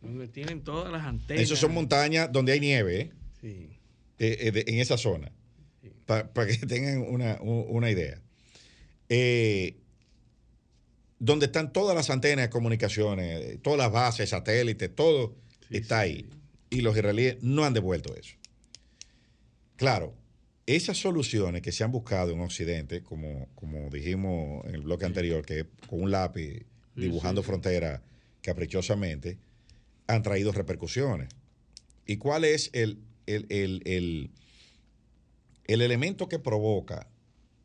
donde 0.00 0.28
tienen 0.28 0.62
todas 0.62 0.92
las 0.92 1.04
antenas. 1.04 1.42
Esos 1.42 1.58
son 1.58 1.72
montañas 1.72 2.30
donde 2.30 2.52
hay 2.52 2.60
nieve. 2.60 3.00
¿eh? 3.00 3.10
Sí. 3.40 3.76
Eh, 4.18 4.50
eh, 4.54 4.64
en 4.66 4.78
esa 4.78 4.96
zona, 4.96 5.30
para 6.06 6.46
que 6.46 6.56
tengan 6.66 7.02
una, 7.02 7.90
idea. 7.90 8.20
Eh, 9.08 9.76
donde 11.18 11.46
están 11.46 11.72
todas 11.72 11.94
las 11.94 12.08
antenas 12.08 12.46
de 12.46 12.50
comunicaciones, 12.50 13.60
todas 13.62 13.78
las 13.78 13.92
bases, 13.92 14.30
satélites, 14.30 14.94
todo 14.94 15.36
está 15.70 16.00
ahí. 16.00 16.28
Y 16.70 16.80
los 16.80 16.96
israelíes 16.96 17.42
no 17.42 17.64
han 17.64 17.74
devuelto 17.74 18.14
eso. 18.16 18.36
Claro, 19.76 20.14
esas 20.64 20.96
soluciones 20.96 21.60
que 21.60 21.72
se 21.72 21.84
han 21.84 21.92
buscado 21.92 22.32
en 22.32 22.40
Occidente, 22.40 23.02
como, 23.02 23.48
como 23.54 23.90
dijimos 23.90 24.64
en 24.66 24.74
el 24.74 24.82
bloque 24.82 25.04
anterior, 25.04 25.44
que 25.44 25.66
con 25.88 26.02
un 26.02 26.10
lápiz 26.10 26.64
dibujando 26.94 27.42
fronteras 27.42 28.00
caprichosamente, 28.46 29.38
han 30.06 30.22
traído 30.22 30.52
repercusiones. 30.52 31.28
¿Y 32.06 32.16
cuál 32.16 32.44
es 32.44 32.70
el, 32.72 33.00
el, 33.26 34.30
elemento 35.66 36.28
que 36.28 36.38
provoca 36.38 37.08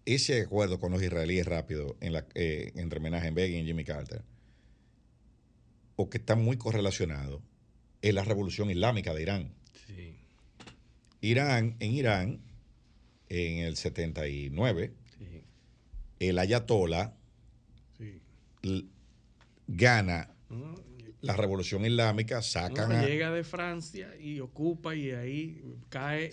ese 0.06 0.42
acuerdo 0.42 0.80
con 0.80 0.92
los 0.92 1.04
israelíes 1.04 1.46
rápido 1.46 1.96
en 2.02 2.14
la, 2.14 2.26
eh, 2.34 2.72
entre 2.76 3.00
en 3.00 3.36
Begin 3.36 3.60
y 3.60 3.66
Jimmy 3.68 3.84
Carter, 3.84 4.24
o 5.98 6.10
que 6.10 6.18
está 6.18 6.36
muy 6.36 6.58
correlacionado, 6.58 7.44
es 8.02 8.16
la 8.16 8.24
revolución 8.24 8.72
islámica 8.72 9.14
de 9.14 9.22
Irán. 9.22 9.54
Irán, 11.24 11.76
en 11.80 11.92
Irán, 11.92 12.42
en 13.30 13.60
el 13.60 13.78
79, 13.78 14.92
el 16.18 16.40
ayatollah 16.40 17.14
gana 19.68 20.32
la 21.22 21.36
revolución 21.36 21.86
islámica, 21.86 22.42
sacan 22.42 23.06
Llega 23.06 23.32
de 23.32 23.44
Francia 23.44 24.16
y 24.20 24.40
ocupa 24.40 24.96
y 24.96 25.12
ahí 25.12 25.64
cae 25.90 26.30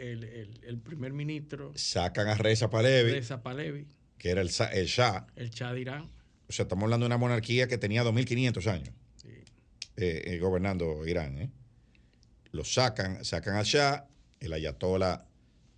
el, 0.00 0.78
primer 0.78 1.12
ministro. 1.12 1.72
Sacan 1.74 2.28
a 2.28 2.34
Reza 2.34 2.70
Pahlavi. 2.70 3.12
Reza 3.12 3.42
Pahlavi. 3.42 3.86
Que 4.18 4.30
era 4.30 4.40
el, 4.40 4.50
el 4.72 4.86
Shah. 4.86 5.26
El 5.34 5.50
Shah 5.50 5.72
de 5.72 5.80
Irán. 5.80 6.10
O 6.48 6.52
sea, 6.52 6.64
estamos 6.64 6.84
hablando 6.84 7.04
de 7.04 7.08
una 7.08 7.18
monarquía 7.18 7.66
que 7.66 7.78
tenía 7.78 8.04
2.500 8.04 8.66
años 8.70 8.94
eh, 9.96 10.22
eh, 10.26 10.38
gobernando 10.38 11.06
Irán. 11.06 11.38
¿eh? 11.38 11.50
Lo 12.52 12.64
sacan, 12.64 13.24
sacan 13.24 13.56
al 13.56 13.64
Shah, 13.64 14.06
el 14.40 14.52
ayatollah 14.52 15.24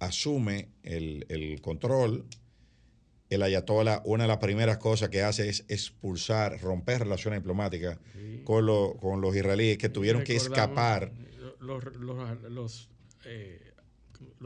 asume 0.00 0.68
el, 0.82 1.24
el 1.28 1.60
control 1.60 2.26
el 3.34 3.42
ayatollah, 3.42 4.02
una 4.04 4.24
de 4.24 4.28
las 4.28 4.38
primeras 4.38 4.78
cosas 4.78 5.08
que 5.08 5.22
hace 5.22 5.48
es 5.48 5.64
expulsar, 5.68 6.60
romper 6.60 7.00
relaciones 7.00 7.40
diplomáticas 7.40 7.98
con, 8.44 8.66
con 8.98 9.20
los 9.20 9.36
israelíes 9.36 9.78
que 9.78 9.88
tuvieron 9.88 10.24
que 10.24 10.36
escapar. 10.36 11.12
Los, 11.60 11.84
los, 11.96 12.90
eh, 13.24 13.60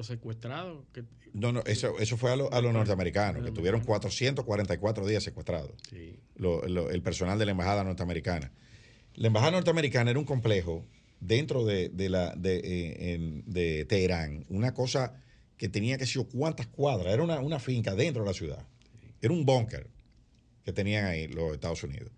secuestrados. 0.03 0.85
no, 1.33 1.53
no, 1.53 1.63
eso, 1.67 1.99
eso 1.99 2.17
fue 2.17 2.33
a, 2.33 2.37
los 2.37 2.73
norteamericanos, 2.73 3.45
que 3.45 3.51
tuvieron 3.51 3.81
444 3.81 5.07
días 5.07 5.23
secuestrados. 5.23 5.73
el 6.37 7.03
personal 7.03 7.39
de 7.39 7.45
la 7.47 7.51
embajada 7.53 7.85
norteamericana. 7.85 8.53
La 9.15 9.27
embajada 9.27 9.53
norteamericana 9.53 10.11
era 10.11 10.19
un 10.21 10.25
complejo 10.25 10.87
dentro 11.21 11.65
de, 11.65 11.91
la, 12.09 12.35
de, 12.37 12.61
eh, 12.65 13.43
de 13.47 13.85
Teherán, 13.85 14.45
una 14.49 14.75
cosa 14.75 15.21
que 15.57 15.69
tenía 15.69 15.99
que 15.99 16.07
ser 16.07 16.25
cuántas 16.33 16.69
cuadras, 16.69 17.13
era 17.13 17.23
una, 17.23 17.41
una 17.41 17.59
finca 17.59 17.95
dentro 17.95 18.23
de 18.23 18.29
la 18.29 18.35
ciudad. 18.35 18.65
Era 19.23 19.33
un 19.33 19.45
búnker 19.45 19.89
que 20.65 20.73
tenían 20.73 21.07
ahí 21.07 21.29
los 21.29 21.53
Estados 21.53 21.83
Unidos. 21.83 22.11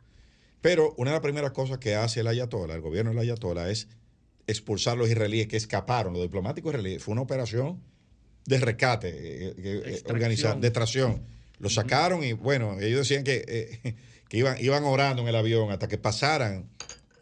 Pero 0.61 0.95
una 0.99 1.11
de 1.11 1.15
las 1.15 1.23
primeras 1.23 1.53
cosas 1.53 1.79
que 1.79 1.95
hace 1.95 2.21
el 2.21 2.27
Ayatollah, 2.27 2.75
el 2.75 2.81
gobierno 2.83 3.11
del 3.13 3.21
Ayatollah, 3.21 3.71
es 3.71 3.89
expulsar 4.47 4.95
a 4.95 4.97
los 4.97 5.09
israelíes 5.09 5.47
que 5.47 5.57
escaparon, 5.57 6.13
los 6.13 6.23
diplomáticos 6.23 6.71
israelíes. 6.73 7.03
Fue 7.03 7.13
una 7.13 7.23
operación 7.23 7.81
de 8.47 8.59
rescate, 8.59 9.09
eh, 9.09 9.49
eh, 9.49 9.55
eh, 9.87 10.03
organizada, 10.07 10.55
de 10.61 10.67
extracción. 10.69 11.23
Los 11.59 11.75
sacaron 11.75 12.25
y, 12.25 12.33
bueno, 12.33 12.79
ellos 12.81 13.01
decían 13.01 13.23
que, 13.25 13.95
que 14.29 14.37
iban, 14.37 14.57
iban 14.63 14.85
orando 14.85 15.23
en 15.23 15.29
el 15.29 15.37
avión 15.37 15.71
hasta 15.71 15.89
que 15.89 15.99
pasaran, 15.99 16.69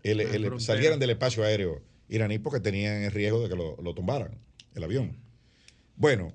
el- 0.03 0.21
el- 0.21 0.43
salieran 0.61 0.99
del 1.01 1.11
espacio 1.11 1.45
aéreo 1.45 1.83
iraní 2.09 2.39
porque 2.39 2.61
tenían 2.61 3.03
el 3.03 3.13
riesgo 3.13 3.43
de 3.43 3.49
que 3.51 3.55
lo, 3.57 3.77
lo 3.83 3.95
tumbaran, 3.95 4.39
el 4.75 4.83
avión. 4.85 5.19
Bueno, 5.97 6.33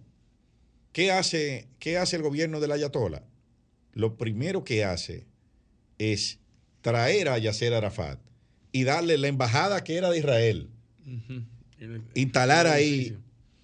¿qué 0.92 1.12
hace, 1.12 1.68
¿qué 1.80 1.98
hace 1.98 2.16
el 2.18 2.22
gobierno 2.22 2.60
del 2.60 2.72
Ayatollah? 2.74 3.24
Lo 3.94 4.16
primero 4.18 4.64
que 4.64 4.84
hace 4.84 5.26
es 5.98 6.40
traer 6.82 7.30
a 7.30 7.38
Yasser 7.38 7.74
Arafat 7.74 8.20
y 8.72 8.84
darle 8.84 9.18
la 9.18 9.28
embajada 9.28 9.84
que 9.84 9.96
era 9.98 10.10
de 10.10 10.18
Israel. 10.20 10.70
El- 11.80 12.02
instalar 12.16 12.66
el 12.66 12.72
ahí 12.74 13.18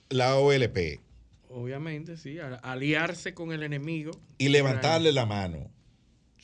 la 0.10 0.36
OLP 0.36 1.00
Obviamente, 1.52 2.16
sí. 2.18 2.38
Aliarse 2.62 3.34
con 3.34 3.52
el 3.52 3.64
enemigo. 3.64 4.12
y 4.38 4.50
levantarle 4.50 5.12
la 5.12 5.26
mano. 5.26 5.72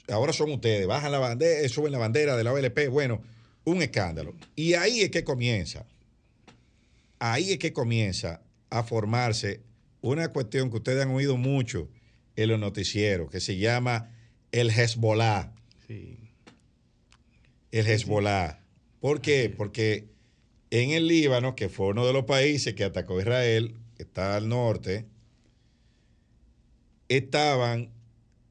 Ahora 0.10 0.34
son 0.34 0.52
ustedes, 0.52 0.88
bajan 0.88 1.12
la 1.12 1.20
bandera, 1.20 1.68
suben 1.70 1.92
la 1.92 1.98
bandera 2.00 2.36
de 2.36 2.44
la 2.44 2.52
OLP. 2.54 2.90
Bueno, 2.90 3.22
un 3.66 3.82
escándalo. 3.84 4.34
Y 4.56 4.74
ahí 4.74 5.02
es 5.02 5.12
que 5.12 5.24
comienza. 5.24 5.86
Ahí 7.20 7.52
es 7.52 7.60
que 7.60 7.72
comienza 7.74 8.42
a 8.70 8.84
formarse 8.84 9.62
una 10.02 10.30
cuestión 10.30 10.70
que 10.70 10.78
ustedes 10.78 11.04
han 11.04 11.12
oído 11.12 11.38
mucho 11.38 11.88
en 12.36 12.50
los 12.50 12.60
noticieros, 12.60 13.30
que 13.30 13.40
se 13.40 13.58
llama 13.58 14.12
el 14.52 14.70
Hezbollah. 14.70 15.54
Sí. 15.88 16.18
El 17.72 17.88
Hezbollah. 17.88 18.60
¿Por 19.00 19.22
qué? 19.22 19.54
Porque 19.56 20.08
en 20.72 20.92
el 20.92 21.08
Líbano, 21.08 21.56
que 21.56 21.70
fue 21.70 21.88
uno 21.88 22.06
de 22.06 22.14
los 22.14 22.26
países 22.26 22.74
que 22.74 22.84
atacó 22.84 23.18
a 23.18 23.22
Israel, 23.22 23.76
que 23.96 24.04
está 24.04 24.36
al 24.36 24.50
norte, 24.50 25.06
estaban 27.10 27.92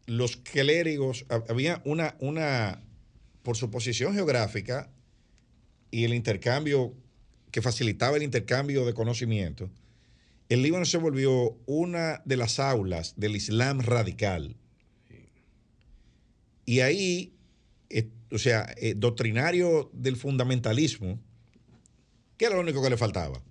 los 0.06 0.36
clérigos, 0.36 1.26
hab- 1.28 1.44
había 1.48 1.82
una, 1.84 2.16
una, 2.20 2.82
por 3.42 3.56
su 3.56 3.70
posición 3.70 4.14
geográfica 4.14 4.90
y 5.90 6.04
el 6.04 6.14
intercambio 6.14 6.94
que 7.50 7.62
facilitaba 7.62 8.16
el 8.16 8.22
intercambio 8.22 8.84
de 8.84 8.94
conocimiento, 8.94 9.70
el 10.54 10.62
Líbano 10.62 10.84
se 10.84 10.98
volvió 10.98 11.58
una 11.66 12.22
de 12.24 12.36
las 12.36 12.58
aulas 12.58 13.14
del 13.16 13.36
Islam 13.36 13.80
radical. 13.80 14.56
Y 16.64 16.80
ahí, 16.80 17.34
eh, 17.90 18.08
o 18.30 18.38
sea, 18.38 18.72
eh, 18.76 18.94
doctrinario 18.96 19.90
del 19.92 20.16
fundamentalismo, 20.16 21.20
¿qué 22.36 22.46
era 22.46 22.54
lo 22.54 22.62
único 22.62 22.82
que 22.82 22.90
le 22.90 22.96
faltaba? 22.96 23.42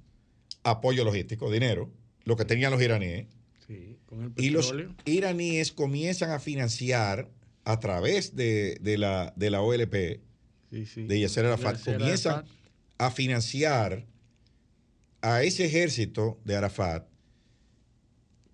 Apoyo 0.64 1.04
logístico, 1.04 1.52
dinero, 1.52 1.92
lo 2.24 2.38
que 2.38 2.46
tenían 2.46 2.72
los 2.72 2.82
iraníes. 2.82 3.28
Sí, 3.68 3.98
con 4.06 4.24
el 4.24 4.34
Y 4.38 4.50
los 4.50 4.74
iraníes 5.06 5.72
comienzan 5.72 6.32
a 6.32 6.40
financiar 6.40 7.30
a 7.66 7.80
través 7.80 8.36
de, 8.36 8.78
de 8.82 8.98
la, 8.98 9.34
de 9.36 9.50
la 9.50 9.62
OLP, 9.62 10.22
Sí, 10.72 10.86
sí. 10.86 11.04
de 11.04 11.20
Yasser 11.20 11.46
Arafat, 11.46 11.84
comienzan 11.84 12.46
a 12.98 13.12
financiar 13.12 14.08
a 15.24 15.42
ese 15.42 15.66
ejército 15.66 16.38
de 16.44 16.58
Arafat 16.58 17.08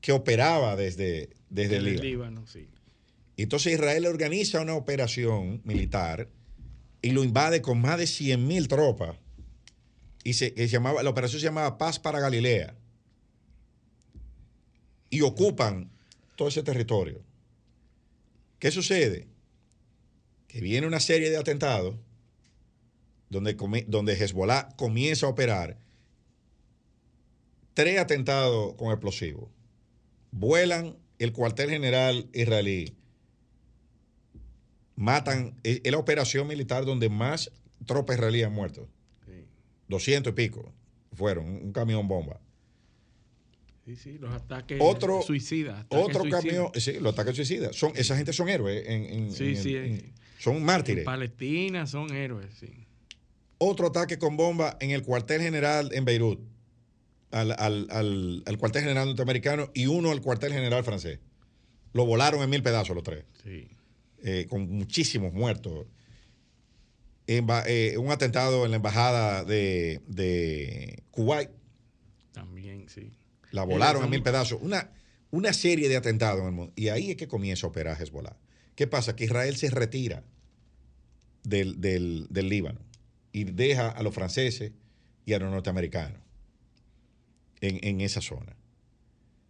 que 0.02 0.12
operaba 0.12 0.76
desde, 0.76 1.32
desde 1.50 1.78
el 1.78 1.86
Líbano. 1.86 2.04
Líbano, 2.04 2.48
sí. 2.48 2.70
Y 3.36 3.44
Entonces 3.44 3.74
Israel 3.74 4.06
organiza 4.06 4.62
una 4.62 4.76
operación 4.76 5.62
militar 5.66 6.30
y 7.02 7.10
lo 7.10 7.24
invade 7.24 7.62
con 7.62 7.82
más 7.82 7.98
de 7.98 8.06
100 8.06 8.48
mil 8.48 8.68
tropas. 8.68 9.18
Y 10.24 10.34
se, 10.34 10.52
llamaba, 10.68 11.02
la 11.02 11.10
operación 11.10 11.40
se 11.40 11.48
llamaba 11.48 11.78
Paz 11.78 12.00
para 12.00 12.20
Galilea. 12.20 12.76
Y 15.10 15.22
ocupan 15.22 15.90
todo 16.36 16.50
ese 16.50 16.62
territorio. 16.62 17.24
¿Qué 18.60 18.70
sucede? 18.70 19.28
Que 20.48 20.62
viene 20.62 20.86
una 20.86 21.00
serie 21.00 21.32
de 21.32 21.38
atentados 21.38 21.96
donde, 23.30 23.56
donde 23.88 24.14
Hezbollah 24.14 24.70
comienza 24.76 25.26
a 25.26 25.30
operar. 25.30 25.89
Tres 27.74 28.00
atentados 28.00 28.76
con 28.76 28.92
explosivos. 28.92 29.50
Vuelan 30.32 30.98
el 31.18 31.32
cuartel 31.34 31.70
general 31.70 32.30
israelí 32.34 32.96
matan, 34.96 35.56
es, 35.64 35.82
la 35.90 35.98
operación 35.98 36.48
militar 36.48 36.86
donde 36.86 37.10
más 37.10 37.52
tropas 37.86 38.18
israelíes 38.18 38.48
han 38.48 38.54
muerto. 38.54 38.88
Sí. 39.26 39.46
200 39.88 40.32
y 40.32 40.36
pico 40.36 40.74
fueron, 41.14 41.46
un, 41.48 41.72
camión 41.72 42.08
bomba. 42.08 42.40
Sí, 43.86 43.96
sí, 43.96 44.18
los 44.20 44.32
ataques 44.34 44.78
Otro- 44.82 45.22
suicidas. 45.22 45.80
ataques 45.86 46.06
Otro 46.16 46.30
camión, 46.30 46.70
sí, 46.76 47.00
los 47.00 47.14
ataques 47.14 47.36
suicidas. 47.36 47.76
Son, 47.76 47.92
esa 47.96 48.16
gente 48.16 48.34
son 48.34 48.50
héroes. 48.50 48.84
En, 48.88 49.04
en- 49.06 49.32
Sí, 49.32 49.46
en- 49.50 49.58
sí, 49.58 49.76
en- 49.76 50.14
son 50.38 50.62
mártires. 50.64 51.00
En 51.00 51.06
Palestina 51.06 51.88
son 51.88 52.14
héroes, 52.14 52.54
sí. 52.60 52.86
Otro 53.58 53.88
ataque 53.88 54.18
con 54.20 54.38
bomba 54.38 54.78
en 54.80 54.92
el 54.92 55.02
cuartel 55.02 55.42
general 55.42 55.90
en 55.94 56.06
Beirut. 56.06 56.40
Al, 57.32 57.52
al- 57.60 57.88
al- 57.92 58.44
al 58.46 58.58
cuartel 58.58 58.82
general 58.84 59.08
norteamericano 59.08 59.70
y 59.76 59.86
uno 59.86 60.10
al 60.12 60.22
cuartel 60.22 60.52
general 60.52 60.84
francés. 60.84 61.20
Lo 61.94 62.06
volaron 62.06 62.42
en 62.42 62.50
mil 62.50 62.64
pedazos 62.64 62.96
los 62.96 63.04
tres. 63.04 63.26
Sí. 63.44 63.68
eh, 64.24 64.48
con 64.50 64.70
muchísimos 64.70 65.32
muertos. 65.34 65.86
Eh, 67.28 67.96
un 67.98 68.12
atentado 68.12 68.66
en 68.66 68.72
la 68.72 68.78
embajada 68.78 69.44
de, 69.44 70.02
de 70.08 71.04
Kuwait, 71.12 71.52
También, 72.32 72.90
sí. 72.90 73.12
la 73.52 73.64
volaron 73.64 74.02
Eh, 74.02 74.06
en 74.06 74.12
mil 74.12 74.24
pedazos. 74.24 74.60
Una, 74.62 74.90
una 75.30 75.54
serie 75.54 75.88
de 75.90 75.96
atentados 75.98 76.42
en 76.42 76.48
el 76.48 76.52
mundo. 76.54 76.74
Y 76.76 76.88
ahí 76.88 77.12
es 77.12 77.18
que 77.18 77.28
comienza 77.28 77.68
a 77.68 77.70
operar 77.70 78.02
Hezbollah. 78.02 78.36
¿Qué 78.76 78.88
pasa? 78.88 79.16
Que 79.16 79.26
Israel 79.26 79.56
se 79.58 79.70
retira 79.70 80.24
del, 81.44 81.80
del- 81.80 82.26
del 82.32 82.50
Líbano 82.50 82.80
y 83.32 83.44
deja 83.44 83.90
a 83.90 84.02
los 84.02 84.14
franceses 84.16 84.72
y 85.26 85.34
a 85.34 85.40
los 85.40 85.52
norteamericanos 85.52 86.20
en, 87.62 87.80
en 87.82 88.02
esa 88.02 88.22
zona. 88.22 88.56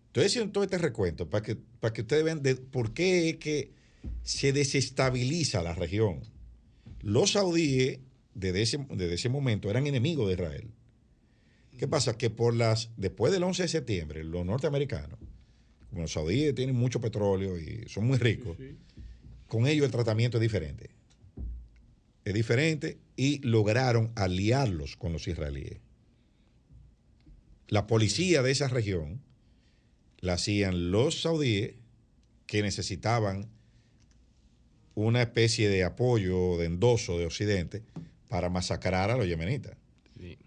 Entonces, 0.07 0.31
haciendo 0.31 0.51
todo 0.51 0.63
este 0.63 0.79
recuento 0.79 1.29
para 1.29 1.43
que, 1.43 1.55
para 1.55 1.93
que 1.93 2.01
ustedes 2.01 2.23
vean 2.23 2.41
de 2.41 2.55
por 2.55 2.93
qué 2.93 3.29
es 3.29 3.35
que 3.37 3.71
se 4.23 4.53
desestabiliza 4.53 5.61
la 5.61 5.75
región. 5.75 6.21
Los 7.01 7.33
saudíes, 7.33 7.99
desde 8.33 8.61
ese, 8.61 8.85
desde 8.89 9.13
ese 9.13 9.29
momento, 9.29 9.69
eran 9.69 9.87
enemigos 9.87 10.27
de 10.27 10.33
Israel. 10.33 10.71
¿Qué 11.77 11.87
pasa? 11.87 12.17
Que 12.17 12.29
por 12.29 12.55
las, 12.55 12.89
después 12.97 13.31
del 13.31 13.43
11 13.43 13.63
de 13.63 13.69
septiembre, 13.69 14.23
los 14.23 14.45
norteamericanos, 14.45 15.19
como 15.89 16.01
los 16.01 16.11
saudíes 16.11 16.53
tienen 16.55 16.75
mucho 16.75 16.99
petróleo 16.99 17.57
y 17.57 17.85
son 17.87 18.05
muy 18.05 18.17
ricos, 18.17 18.57
con 19.47 19.67
ellos 19.67 19.85
el 19.85 19.91
tratamiento 19.91 20.37
es 20.37 20.41
diferente. 20.41 20.89
Es 22.25 22.33
diferente 22.33 22.97
y 23.15 23.39
lograron 23.47 24.11
aliarlos 24.15 24.97
con 24.97 25.13
los 25.13 25.27
israelíes. 25.27 25.79
La 27.69 27.87
policía 27.87 28.41
de 28.41 28.51
esa 28.51 28.67
región 28.67 29.21
la 30.19 30.33
hacían 30.33 30.91
los 30.91 31.21
saudíes 31.21 31.75
que 32.45 32.61
necesitaban 32.61 33.47
una 34.95 35.21
especie 35.21 35.69
de 35.69 35.83
apoyo, 35.83 36.57
de 36.57 36.65
endoso 36.65 37.17
de 37.17 37.25
Occidente 37.25 37.83
para 38.27 38.49
masacrar 38.49 39.11
a 39.11 39.17
los 39.17 39.27
yemenitas 39.27 39.77
sí. 40.19 40.37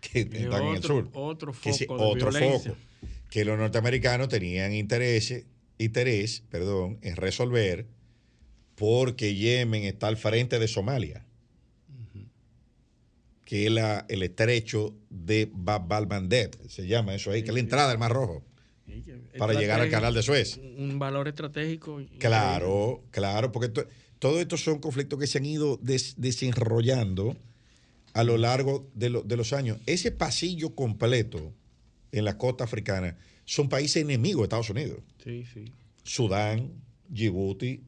que 0.00 0.20
están 0.20 0.66
en 0.66 0.76
el 0.76 0.82
sur. 0.82 1.08
otro 1.12 1.52
Que 1.52 1.72
sí, 1.72 1.86
foco 1.86 2.02
de 2.02 2.10
otro 2.10 2.30
violencia. 2.30 2.72
foco. 2.72 2.82
Que 3.30 3.44
los 3.44 3.58
norteamericanos 3.58 4.28
tenían 4.28 4.72
interés, 4.72 5.44
interés 5.76 6.42
perdón, 6.50 6.98
en 7.02 7.16
resolver 7.16 7.86
porque 8.74 9.34
Yemen 9.34 9.84
está 9.84 10.06
al 10.06 10.16
frente 10.16 10.58
de 10.58 10.68
Somalia, 10.68 11.26
que 13.48 13.64
es 13.64 13.72
la- 13.72 14.04
el 14.10 14.22
estrecho 14.22 14.94
de 15.08 15.50
Bab 15.50 15.90
al-Mandeb, 15.90 16.50
se 16.68 16.86
llama 16.86 17.14
eso 17.14 17.30
ahí, 17.30 17.42
que 17.42 17.48
es 17.48 17.54
la 17.54 17.60
entrada 17.60 17.88
del 17.88 17.96
Mar 17.98 18.12
Rojo, 18.12 18.42
para 19.38 19.54
llegar 19.54 19.80
al 19.80 19.88
canal 19.88 20.12
de 20.12 20.22
Suez. 20.22 20.58
Un 20.76 20.98
valor 20.98 21.28
estratégico. 21.28 21.98
Claro, 22.18 23.02
claro, 23.10 23.50
porque 23.50 23.70
to- 23.70 23.86
todo 24.18 24.38
estos 24.38 24.62
son 24.62 24.80
conflictos 24.80 25.18
que 25.18 25.26
se 25.26 25.38
han 25.38 25.46
ido 25.46 25.78
des- 25.80 26.16
desenrollando 26.18 27.38
a 28.12 28.22
lo 28.22 28.36
largo 28.36 28.86
de, 28.94 29.08
lo- 29.08 29.22
de 29.22 29.36
los 29.38 29.54
años. 29.54 29.78
Ese 29.86 30.10
pasillo 30.10 30.74
completo 30.74 31.54
en 32.12 32.26
la 32.26 32.36
costa 32.36 32.64
africana 32.64 33.16
son 33.46 33.70
países 33.70 34.02
enemigos 34.02 34.40
de 34.42 34.44
Estados 34.44 34.68
Unidos. 34.68 34.98
Sí, 35.24 35.44
sí. 35.54 35.72
Sudán, 36.02 36.70
Djibouti. 37.08 37.80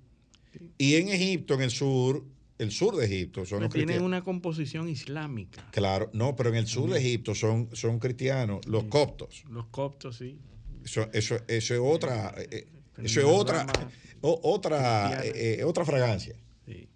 Y 0.78 0.94
en 0.94 1.08
Egipto, 1.10 1.52
en 1.52 1.60
el 1.60 1.70
sur, 1.70 2.24
el 2.60 2.70
sur 2.72 2.96
de 2.96 3.06
Egipto 3.06 3.44
son 3.46 3.68
tienen 3.70 4.02
una 4.02 4.22
composición 4.22 4.88
islámica. 4.88 5.66
Claro, 5.72 6.10
no, 6.12 6.36
pero 6.36 6.50
en 6.50 6.56
el 6.56 6.66
sur 6.66 6.90
de 6.90 6.98
Egipto 7.00 7.34
son, 7.34 7.68
son 7.72 7.98
cristianos, 7.98 8.66
los 8.66 8.84
coptos. 8.84 9.44
Los 9.50 9.66
coptos, 9.68 10.16
sí. 10.18 10.38
Eso, 10.84 11.08
eso, 11.12 11.36
eso 11.48 11.74
es 11.74 11.80
otra, 11.82 12.34
eh, 12.38 12.48
eh, 12.50 12.66
eso 13.02 13.20
es 13.20 13.26
otra, 13.26 13.66
o- 14.20 14.40
otra, 14.44 15.24
eh, 15.24 15.58
eh, 15.60 15.64
otra 15.64 15.84
fragancia. 15.84 16.36
Sí. 16.66 16.88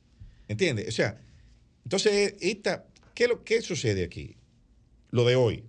¿Entiendes? 0.48 0.88
O 0.88 0.92
sea, 0.92 1.20
entonces, 1.84 2.34
esta, 2.40 2.86
¿qué, 3.14 3.28
lo, 3.28 3.42
¿qué 3.44 3.60
sucede 3.62 4.04
aquí? 4.04 4.36
Lo 5.10 5.24
de 5.24 5.36
hoy. 5.36 5.64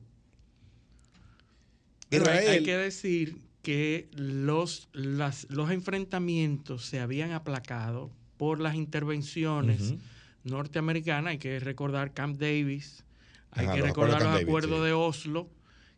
Hay- 2.11 2.47
hay, 2.47 2.63
que 2.63 2.77
decir 2.77 3.41
que 3.61 4.09
los, 4.13 4.89
las- 4.93 5.47
los 5.49 5.71
enfrentamientos 5.71 6.85
se 6.85 6.99
habían 6.99 7.31
aplacado 7.31 8.11
por 8.45 8.59
las 8.59 8.75
intervenciones 8.75 9.95
norteamericanas. 10.43 11.31
Hay 11.31 11.39
que 11.39 11.59
recordar 11.59 12.13
Camp 12.13 12.37
Davis, 12.37 13.03
hay 13.49 13.65
que 13.65 13.81
recordar 13.81 14.21
los 14.21 14.39
acuerdos 14.39 14.85
de 14.85 14.93
Oslo, 14.93 15.49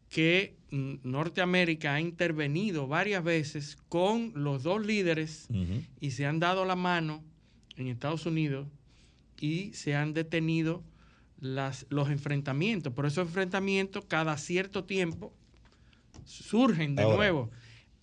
que 0.08 0.56
Norteamérica 0.72 1.96
ha 1.96 2.00
intervenido 2.00 2.88
varias 2.88 3.22
veces 3.22 3.78
con 3.90 4.32
los 4.34 4.64
dos 4.64 4.86
líderes 4.86 5.50
y 6.00 6.12
se 6.12 6.26
han 6.26 6.40
dado 6.40 6.64
la 6.64 6.78
mano 6.78 7.22
en 7.76 7.88
Estados 7.88 8.26
Unidos 8.26 8.66
y 9.42 9.74
se 9.74 9.98
han 9.98 10.14
detenido 10.14 10.86
las, 11.42 11.86
los 11.90 12.10
enfrentamientos. 12.10 12.94
Por 12.94 13.08
esos 13.08 13.28
enfrentamientos, 13.28 14.06
cada 14.06 14.38
cierto 14.38 14.86
tiempo, 14.86 15.34
surgen 16.24 16.96
de 16.96 17.04
nuevo. 17.04 17.52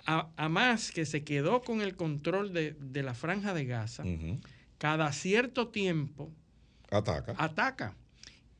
A, 0.06 0.48
más 0.48 0.92
que 0.92 1.06
se 1.06 1.24
quedó 1.24 1.62
con 1.62 1.80
el 1.80 1.96
control 1.96 2.52
de, 2.52 3.02
la 3.02 3.14
franja 3.14 3.54
de 3.54 3.64
Gaza, 3.64 4.04
cada 4.78 5.12
cierto 5.12 5.68
tiempo 5.68 6.30
ataca. 6.90 7.34
ataca. 7.38 7.96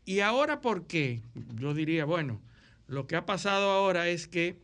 Y 0.04 0.20
ahora, 0.20 0.60
¿por 0.60 0.86
qué? 0.86 1.22
Yo 1.54 1.74
diría, 1.74 2.04
bueno, 2.04 2.40
lo 2.86 3.06
que 3.06 3.16
ha 3.16 3.26
pasado 3.26 3.70
ahora 3.70 4.08
es 4.08 4.26
que 4.26 4.58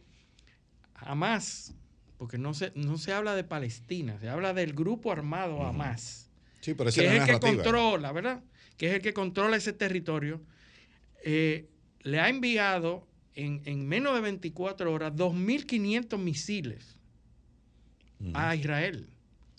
Hamas, 0.95 1.75
porque 2.19 2.39
no 2.39 2.53
se, 2.53 2.73
no 2.75 2.99
se 2.99 3.13
habla 3.13 3.35
de 3.35 3.45
Palestina, 3.45 4.19
se 4.21 4.29
habla 4.29 4.53
del 4.53 4.75
grupo 4.75 5.13
armado 5.13 5.63
Hamas, 5.63 6.31
sí, 6.61 6.75
que 6.75 6.89
es, 6.89 6.99
el 6.99 7.25
que 7.25 7.41
controla, 7.41 8.13
¿verdad? 8.13 8.43
Que 8.77 8.89
es 8.89 8.95
el 8.95 9.03
que 9.03 9.15
controla 9.15 9.57
ese 9.57 9.73
territorio, 9.73 10.43
eh, 11.25 11.69
le 12.03 12.21
ha 12.21 12.29
enviado 12.29 13.07
en, 13.35 13.87
menos 13.87 14.15
de 14.15 14.21
24 14.21 14.93
horas 14.93 15.13
2.500 15.15 16.19
misiles 16.19 16.97
a 18.35 18.55
Israel. 18.55 19.09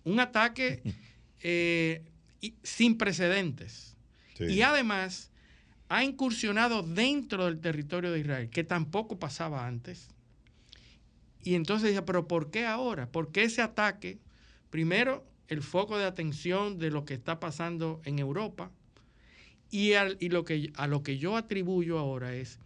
Un 0.04 0.20
ataque 0.20 0.82
eh, 1.42 2.04
sin 2.64 2.98
precedentes. 2.98 3.96
Y 4.40 4.62
además 4.62 5.30
ha 5.88 6.04
incursionado 6.04 6.82
dentro 6.82 7.46
del 7.46 7.60
territorio 7.60 8.12
de 8.12 8.22
Israel, 8.22 8.50
que 8.50 8.64
tampoco 8.64 9.20
pasaba 9.20 9.68
antes. 9.68 10.10
Y 11.44 11.56
entonces 11.56 11.90
dije, 11.90 12.02
pero 12.02 12.28
¿por 12.28 12.50
qué 12.50 12.66
ahora? 12.66 13.12
¿Por 13.12 13.32
qué 13.32 13.44
ese 13.44 13.62
ataque? 13.62 14.18
Primero, 14.70 15.26
el 15.48 15.62
foco 15.62 15.98
de 15.98 16.06
atención 16.06 16.80
de 16.80 16.92
lo 16.92 17.06
que 17.06 17.14
está 17.14 17.40
pasando 17.40 18.02
en 18.06 18.20
Europa 18.20 18.72
y, 19.70 19.92
y 20.20 20.30
lo 20.30 20.46
que, 20.46 20.72
a 20.76 20.88
lo 20.88 21.04
que 21.04 21.18
yo 21.18 21.36
atribuyo 21.36 22.00
ahora 22.00 22.34
es 22.34 22.58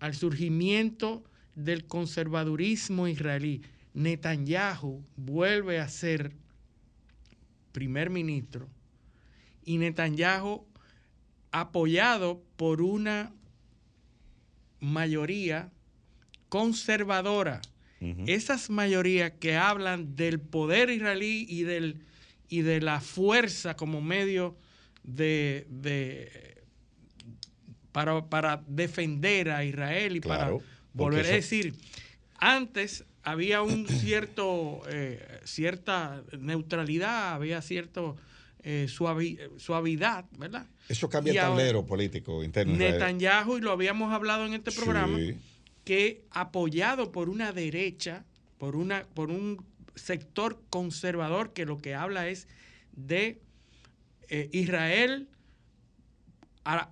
al 0.00 0.14
surgimiento 0.14 1.22
del 1.54 1.86
conservadurismo 1.86 3.06
israelí. 3.06 3.62
Netanyahu 3.94 5.04
vuelve 5.16 5.78
a 5.78 5.88
ser 5.88 6.32
primer 7.72 8.10
ministro 8.10 8.68
y 9.64 9.78
Netanyahu 9.78 10.66
apoyado 11.52 12.42
por 12.56 12.82
una 12.82 13.32
mayoría 14.80 15.70
conservadora. 16.48 17.60
Esas 18.26 18.70
mayorías 18.70 19.32
que 19.32 19.56
hablan 19.56 20.16
del 20.16 20.40
poder 20.40 20.88
israelí 20.88 21.44
y, 21.46 21.64
del, 21.64 22.00
y 22.48 22.62
de 22.62 22.80
la 22.80 23.02
fuerza 23.02 23.76
como 23.76 24.00
medio 24.00 24.56
de, 25.02 26.49
para, 27.92 28.62
defender 28.66 29.50
a 29.50 29.64
Israel 29.64 30.16
y 30.16 30.20
para 30.20 30.52
volver. 30.92 31.26
a 31.26 31.28
decir, 31.28 31.74
antes 32.38 33.04
había 33.22 33.62
un 33.62 33.86
cierto 33.88 34.82
eh, 34.88 35.40
cierta 35.44 36.22
neutralidad, 36.38 37.34
había 37.34 37.62
cierto 37.62 38.16
eh, 38.62 38.88
suavidad, 38.88 40.24
¿verdad? 40.38 40.66
Eso 40.88 41.08
cambia 41.08 41.32
el 41.32 41.38
tablero 41.38 41.86
político 41.86 42.42
interno. 42.42 42.76
Netanyahu, 42.76 43.58
y 43.58 43.60
lo 43.60 43.70
habíamos 43.70 44.12
hablado 44.12 44.44
en 44.44 44.54
este 44.54 44.72
programa, 44.72 45.18
que 45.84 46.24
apoyado 46.30 47.12
por 47.12 47.28
una 47.28 47.52
derecha, 47.52 48.24
por, 48.58 48.76
una, 48.76 49.06
por 49.14 49.30
un 49.30 49.64
sector 49.94 50.60
conservador 50.68 51.52
que 51.52 51.64
lo 51.64 51.78
que 51.78 51.94
habla 51.94 52.28
es 52.28 52.48
de 52.92 53.40
eh, 54.28 54.48
Israel 54.52 55.28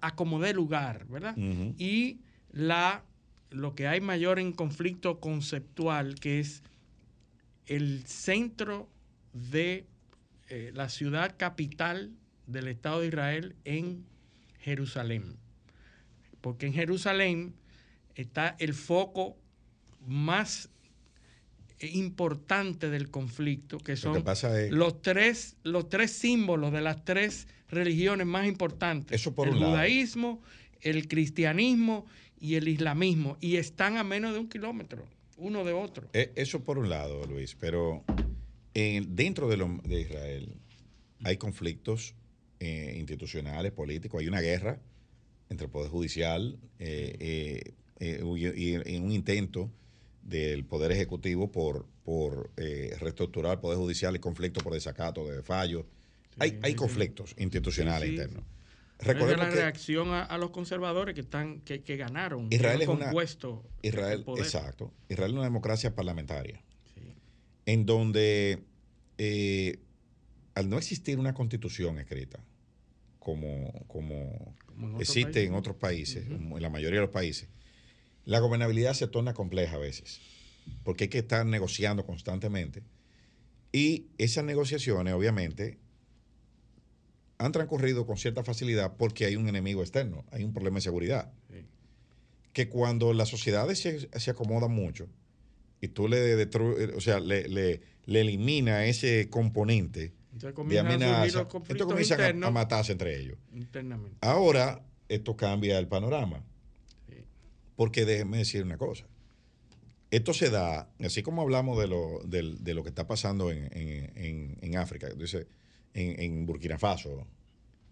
a, 0.00 0.14
como 0.14 0.40
de 0.40 0.54
lugar, 0.54 1.06
¿verdad? 1.08 1.36
Y 1.36 2.20
la, 2.52 3.04
lo 3.50 3.74
que 3.74 3.86
hay 3.86 4.00
mayor 4.00 4.38
en 4.38 4.52
conflicto 4.52 5.20
conceptual, 5.20 6.16
que 6.16 6.40
es 6.40 6.62
el 7.66 8.04
centro 8.06 8.88
de 9.32 9.86
eh, 10.48 10.72
la 10.74 10.88
ciudad 10.88 11.34
capital 11.36 12.12
del 12.46 12.68
Estado 12.68 13.00
de 13.00 13.08
Israel 13.08 13.56
en 13.64 14.04
Jerusalén. 14.60 15.36
Porque 16.40 16.66
en 16.66 16.72
Jerusalén 16.72 17.54
está 18.14 18.56
el 18.58 18.74
foco 18.74 19.36
más 20.06 20.70
importante 21.80 22.90
del 22.90 23.10
conflicto, 23.10 23.78
que 23.78 23.96
son 23.96 24.24
los, 24.70 25.02
tres, 25.02 25.56
los 25.62 25.88
tres 25.88 26.10
símbolos 26.10 26.72
de 26.72 26.80
las 26.80 27.04
tres 27.04 27.46
religiones 27.68 28.26
más 28.26 28.46
importantes. 28.46 29.20
Eso 29.20 29.34
por 29.34 29.48
el 29.48 29.54
judaísmo, 29.54 30.42
el 30.80 31.08
cristianismo 31.08 32.06
y 32.40 32.54
el 32.54 32.68
islamismo. 32.68 33.36
Y 33.40 33.56
están 33.56 33.96
a 33.96 34.04
menos 34.04 34.32
de 34.32 34.40
un 34.40 34.48
kilómetro, 34.48 35.06
uno 35.36 35.64
de 35.64 35.72
otro. 35.72 36.08
Eh, 36.12 36.32
eso 36.34 36.64
por 36.64 36.78
un 36.78 36.88
lado, 36.88 37.24
Luis, 37.26 37.54
pero 37.54 38.04
dentro 38.74 39.48
de, 39.48 40.00
Israel 40.00 40.54
hay 41.24 41.36
conflictos 41.36 42.14
eh, 42.60 42.94
institucionales, 42.98 43.72
políticos, 43.72 44.20
hay 44.20 44.28
una 44.28 44.40
guerra 44.40 44.80
entre 45.48 45.66
el 45.66 45.70
Poder 45.70 45.90
Judicial 45.90 46.58
eh, 46.78 47.74
eh, 48.00 48.22
y, 48.22 48.96
un 48.98 49.12
intento 49.12 49.70
del 50.28 50.64
Poder 50.64 50.92
Ejecutivo 50.92 51.50
por, 51.50 51.86
por 52.04 52.50
reestructurar 52.56 53.52
el 53.52 53.58
Poder 53.60 53.78
Judicial 53.78 54.14
y 54.16 54.18
conflictos 54.18 54.62
por 54.62 54.74
desacato 54.74 55.26
de 55.26 55.42
fallos. 55.42 55.84
hay, 56.38 56.58
hay 56.62 56.74
conflictos 56.74 57.34
institucionales 57.38 58.10
internos. 58.10 58.44
Recordemos 59.00 59.46
la 59.46 59.50
reacción 59.50 60.08
a, 60.12 60.38
los 60.38 60.50
conservadores 60.50 61.14
que 61.14 61.20
están 61.20 61.60
que, 61.60 61.78
ganaron 61.96 62.48
Israel 62.50 62.80
es 62.80 62.86
compuesto 62.86 63.62
Israel 63.82 64.24
exacto. 64.36 64.92
Israel 65.08 65.30
es 65.30 65.34
una 65.34 65.44
democracia 65.44 65.94
parlamentaria 65.94 66.60
en 67.68 67.84
donde 67.86 68.64
eh, 69.18 69.78
al 70.54 70.70
no 70.70 70.78
existir 70.78 71.18
una 71.18 71.34
constitución 71.34 71.98
escrita, 71.98 72.42
como, 73.18 73.84
como, 73.86 74.54
existe 74.98 75.44
en 75.44 75.54
otros 75.54 75.76
países, 75.76 76.26
en 76.26 76.62
la 76.62 76.70
mayoría 76.70 77.00
de 77.00 77.06
los 77.06 77.12
países, 77.12 77.48
la 78.28 78.40
gobernabilidad 78.40 78.92
se 78.92 79.08
torna 79.08 79.32
compleja 79.32 79.76
a 79.76 79.78
veces, 79.78 80.20
porque 80.84 81.04
hay 81.04 81.08
que 81.08 81.20
estar 81.20 81.46
negociando 81.46 82.04
constantemente. 82.04 82.82
Y 83.72 84.08
esas 84.18 84.44
negociaciones, 84.44 85.14
obviamente, 85.14 85.78
han 87.38 87.52
transcurrido 87.52 88.04
con 88.04 88.18
cierta 88.18 88.44
facilidad 88.44 88.98
porque 88.98 89.24
hay 89.24 89.36
un 89.36 89.48
enemigo 89.48 89.80
externo, 89.80 90.26
hay 90.30 90.44
un 90.44 90.52
problema 90.52 90.76
de 90.76 90.82
seguridad. 90.82 91.32
Que 92.52 92.68
cuando 92.68 93.14
las 93.14 93.30
sociedades 93.30 93.78
se, 93.78 94.10
se 94.20 94.30
acomodan 94.30 94.72
mucho, 94.72 95.08
y 95.80 95.88
tú 95.88 96.06
le 96.06 96.18
destruyes, 96.18 96.90
o 96.94 97.00
sea, 97.00 97.20
le, 97.20 97.48
le, 97.48 97.80
le, 98.04 98.20
elimina 98.20 98.84
ese 98.84 99.30
componente 99.30 100.12
de 100.32 100.78
amenaza, 100.78 101.40
entonces 101.40 101.86
comienzan 101.86 102.44
a, 102.44 102.50
matarse 102.50 102.92
entre 102.92 103.18
ellos. 103.18 103.38
Internamente. 103.54 104.18
Ahora, 104.20 104.84
esto 105.08 105.34
cambia 105.34 105.78
el 105.78 105.88
panorama. 105.88 106.44
Porque 107.78 108.04
déjenme 108.04 108.38
decir 108.38 108.64
una 108.64 108.76
cosa. 108.76 109.06
Esto 110.10 110.34
se 110.34 110.50
da, 110.50 110.90
así 110.98 111.22
como 111.22 111.42
hablamos 111.42 111.78
de 111.78 111.86
lo, 111.86 112.20
de, 112.24 112.56
de 112.58 112.74
lo 112.74 112.82
que 112.82 112.88
está 112.88 113.06
pasando 113.06 113.52
en, 113.52 113.68
en, 113.72 114.58
en, 114.60 114.76
África, 114.76 115.08
dice, 115.10 115.46
en, 115.94 116.44
Burkina 116.44 116.76
Faso, 116.76 117.24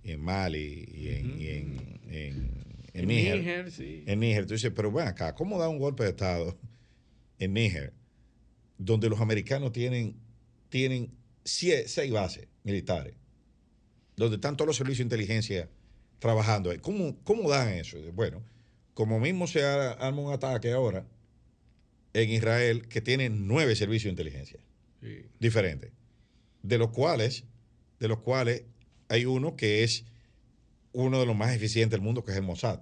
en 0.03 0.21
Mali 0.21 0.89
y 0.93 1.09
en, 1.11 1.41
y 1.41 1.47
en, 1.47 2.01
en, 2.95 3.07
Níger. 3.07 3.71
En 3.79 4.19
Níger, 4.19 4.47
tú 4.47 4.55
dices, 4.55 4.73
pero 4.75 4.91
bueno, 4.91 5.11
acá, 5.11 5.37
¿cómo 5.37 5.57
da 5.57 5.69
un 5.69 5.79
golpe 5.79 6.03
de 6.03 6.11
Estado? 6.11 6.59
en 7.39 7.55
Níger, 7.55 7.93
donde 8.79 9.09
los 9.09 9.21
americanos 9.21 9.71
tienen, 9.71 10.17
tienen 10.69 11.13
seis 11.45 12.11
bases 12.11 12.49
militares, 12.65 13.15
donde 14.17 14.35
están 14.35 14.57
todos 14.57 14.67
los 14.67 14.77
servicios 14.79 15.09
de 15.09 15.15
inteligencia 15.15 15.71
trabajando. 16.19 16.73
¿Cómo, 16.81 17.17
cómo 17.23 17.49
dan 17.49 17.69
eso? 17.69 17.99
Bueno, 18.15 18.43
como 18.97 19.21
mismo 19.21 19.47
se 19.47 19.63
arma 19.63 20.23
un 20.23 20.33
ataque 20.33 20.73
ahora 20.73 21.05
en 22.15 22.31
Israel 22.31 22.89
que 22.89 23.03
tiene 23.03 23.29
nueve 23.29 23.77
servicios 23.77 24.05
de 24.05 24.23
inteligencia 24.23 24.59
diferentes, 25.39 25.93
de 26.63 26.79
los 26.79 26.89
cuales, 26.93 27.45
de 28.01 28.09
los 28.09 28.21
cuales 28.21 28.65
hay 29.11 29.27
uno 29.27 29.55
que 29.55 29.85
es 29.85 30.07
uno 30.93 31.21
de 31.21 31.27
los 31.27 31.37
más 31.37 31.55
eficientes 31.55 31.91
del 31.91 32.01
mundo, 32.01 32.25
que 32.25 32.31
es 32.31 32.39
el 32.39 32.43
Mossad. 32.43 32.81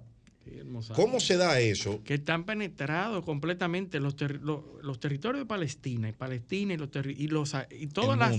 ¿Cómo 0.95 1.19
se 1.19 1.35
da 1.35 1.59
eso? 1.59 2.01
Que 2.05 2.13
están 2.13 2.45
penetrados 2.45 3.25
completamente 3.25 3.99
los, 3.99 4.15
los, 4.21 4.99
territorios 5.01 5.41
de 5.41 5.45
Palestina 5.45 6.07
y 6.07 6.13
Palestina 6.13 6.75
y, 6.75 6.77
los 6.77 6.89
y, 7.05 7.27
los, 7.27 7.53
y 7.71 7.87
todas 7.87 8.17
las, 8.17 8.37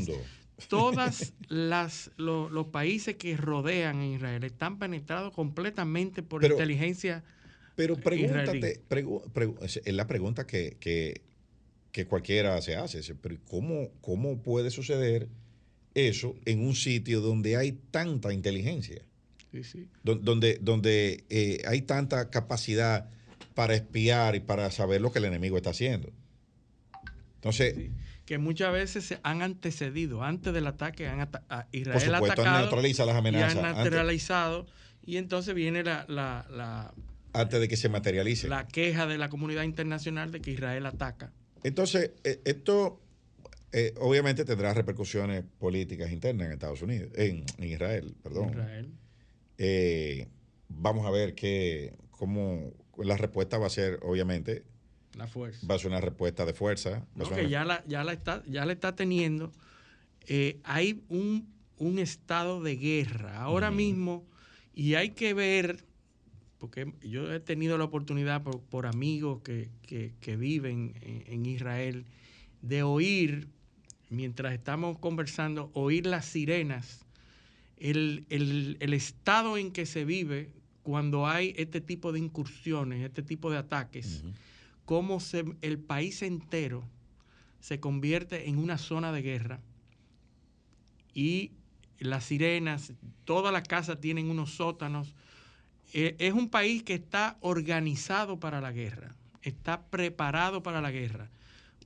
todas 0.68 1.34
las 1.48 2.10
los 2.16 2.66
países 2.68 3.16
que 3.16 3.36
rodean 3.36 4.00
a 4.00 4.06
Israel 4.06 4.44
están 4.44 4.78
penetrados 4.78 5.34
completamente 5.34 6.22
por 6.22 6.42
inteligencia 6.42 7.22
pero 7.76 7.96
pregúntate 7.96 8.82
es 9.60 9.94
la 9.94 10.06
pregunta 10.06 10.46
que, 10.46 10.76
que, 10.80 12.06
cualquiera 12.06 12.60
se 12.60 12.76
hace 12.76 13.00
¿cómo, 13.48 13.90
cómo 14.00 14.42
puede 14.42 14.70
suceder 14.70 15.28
eso 15.94 16.34
en 16.44 16.60
un 16.60 16.74
sitio 16.74 17.20
donde 17.20 17.56
hay 17.56 17.72
tanta 17.90 18.32
inteligencia 18.32 19.02
sí, 19.52 19.64
sí. 19.64 19.88
donde 20.02 20.58
donde 20.60 21.24
eh, 21.30 21.62
hay 21.66 21.82
tanta 21.82 22.28
capacidad 22.28 23.08
para 23.54 23.74
espiar 23.74 24.36
y 24.36 24.40
para 24.40 24.70
saber 24.70 25.00
lo 25.00 25.10
que 25.10 25.20
el 25.20 25.24
enemigo 25.26 25.56
está 25.56 25.70
haciendo 25.70 26.12
entonces 27.36 27.90
que 28.26 28.38
muchas 28.38 28.72
veces 28.72 29.04
se 29.04 29.20
han 29.22 29.40
antecedido 29.40 30.24
antes 30.24 30.52
del 30.52 30.66
ataque, 30.66 31.06
han 31.06 31.28
Israel 31.70 31.92
Por 31.92 32.02
supuesto, 32.02 32.42
atacado 32.42 32.60
neutraliza 32.62 33.06
las 33.06 33.14
amenazas. 33.14 33.54
Y 33.54 33.58
han 33.58 33.76
neutralizado 33.76 34.66
y 35.06 35.16
entonces 35.16 35.54
viene 35.54 35.84
la, 35.84 36.04
la, 36.08 36.92
antes 37.40 37.60
de 37.60 37.68
que 37.68 37.76
se 37.76 37.88
materialice 37.88 38.48
la 38.48 38.66
queja 38.66 39.06
de 39.06 39.18
la 39.18 39.28
comunidad 39.28 39.62
internacional 39.62 40.30
de 40.32 40.40
que 40.40 40.52
Israel 40.52 40.86
ataca. 40.86 41.32
Entonces 41.62 42.12
eh, 42.24 42.40
esto 42.44 43.00
eh, 43.72 43.94
obviamente 43.98 44.44
tendrá 44.44 44.72
repercusiones 44.72 45.44
políticas 45.58 46.10
internas 46.10 46.46
en 46.46 46.52
Estados 46.52 46.82
Unidos, 46.82 47.10
en, 47.14 47.44
Israel, 47.58 48.14
perdón. 48.22 48.50
Israel. 48.50 48.92
Eh, 49.58 50.28
vamos 50.68 51.06
a 51.06 51.10
ver 51.10 51.34
qué, 51.34 51.94
cómo 52.10 52.72
la 52.98 53.16
respuesta 53.16 53.58
va 53.58 53.66
a 53.66 53.70
ser, 53.70 53.98
obviamente, 54.02 54.64
la 55.14 55.26
fuerza. 55.26 55.66
Va 55.66 55.74
a 55.74 55.78
ser 55.78 55.88
una 55.88 56.00
respuesta 56.00 56.44
de 56.44 56.52
fuerza. 56.52 57.06
No, 57.14 57.28
que 57.28 57.48
ya 57.48 57.64
la, 57.64 57.82
ya 57.86 58.04
la 58.04 58.12
está, 58.12 58.42
ya 58.46 58.64
la 58.64 58.72
está 58.72 58.94
teniendo. 58.94 59.52
Eh, 60.26 60.60
hay 60.64 61.02
un, 61.08 61.54
estado 61.98 62.62
de 62.62 62.76
guerra 62.76 63.42
ahora 63.42 63.70
mismo 63.70 64.26
y 64.72 64.94
hay 64.94 65.10
que 65.10 65.34
ver, 65.34 65.84
porque 66.58 66.92
yo 67.02 67.32
he 67.32 67.40
tenido 67.40 67.78
la 67.78 67.84
oportunidad 67.84 68.42
por, 68.42 68.86
amigos 68.86 69.42
que, 69.42 70.36
viven 70.38 70.94
en, 71.26 71.46
Israel, 71.46 72.06
de 72.62 72.82
oír, 72.82 73.48
mientras 74.08 74.54
estamos 74.54 74.98
conversando, 74.98 75.70
oír 75.74 76.06
las 76.06 76.24
sirenas, 76.26 77.04
el, 77.76 78.26
estado 78.80 79.58
en 79.58 79.70
que 79.70 79.86
se 79.86 80.04
vive 80.04 80.50
cuando 80.82 81.26
hay 81.26 81.54
este 81.56 81.80
tipo 81.80 82.12
de 82.12 82.20
incursiones, 82.20 83.04
este 83.04 83.22
tipo 83.22 83.50
de 83.50 83.58
ataques 83.58 84.24
cómo 84.86 85.18
el 85.60 85.78
país 85.78 86.22
entero 86.22 86.82
se 87.60 87.80
convierte 87.80 88.48
en 88.48 88.56
una 88.58 88.78
zona 88.78 89.12
de 89.12 89.20
guerra 89.20 89.60
y 91.12 91.50
las 91.98 92.24
sirenas, 92.24 92.92
todas 93.24 93.52
las 93.52 93.66
casas 93.66 94.00
tienen 94.00 94.30
unos 94.30 94.52
sótanos. 94.52 95.14
Eh, 95.98 96.14
es 96.18 96.34
un 96.34 96.50
país 96.50 96.82
que 96.82 96.92
está 96.92 97.38
organizado 97.40 98.38
para 98.38 98.60
la 98.60 98.70
guerra, 98.70 99.14
está 99.40 99.86
preparado 99.86 100.62
para 100.62 100.82
la 100.82 100.90
guerra. 100.90 101.30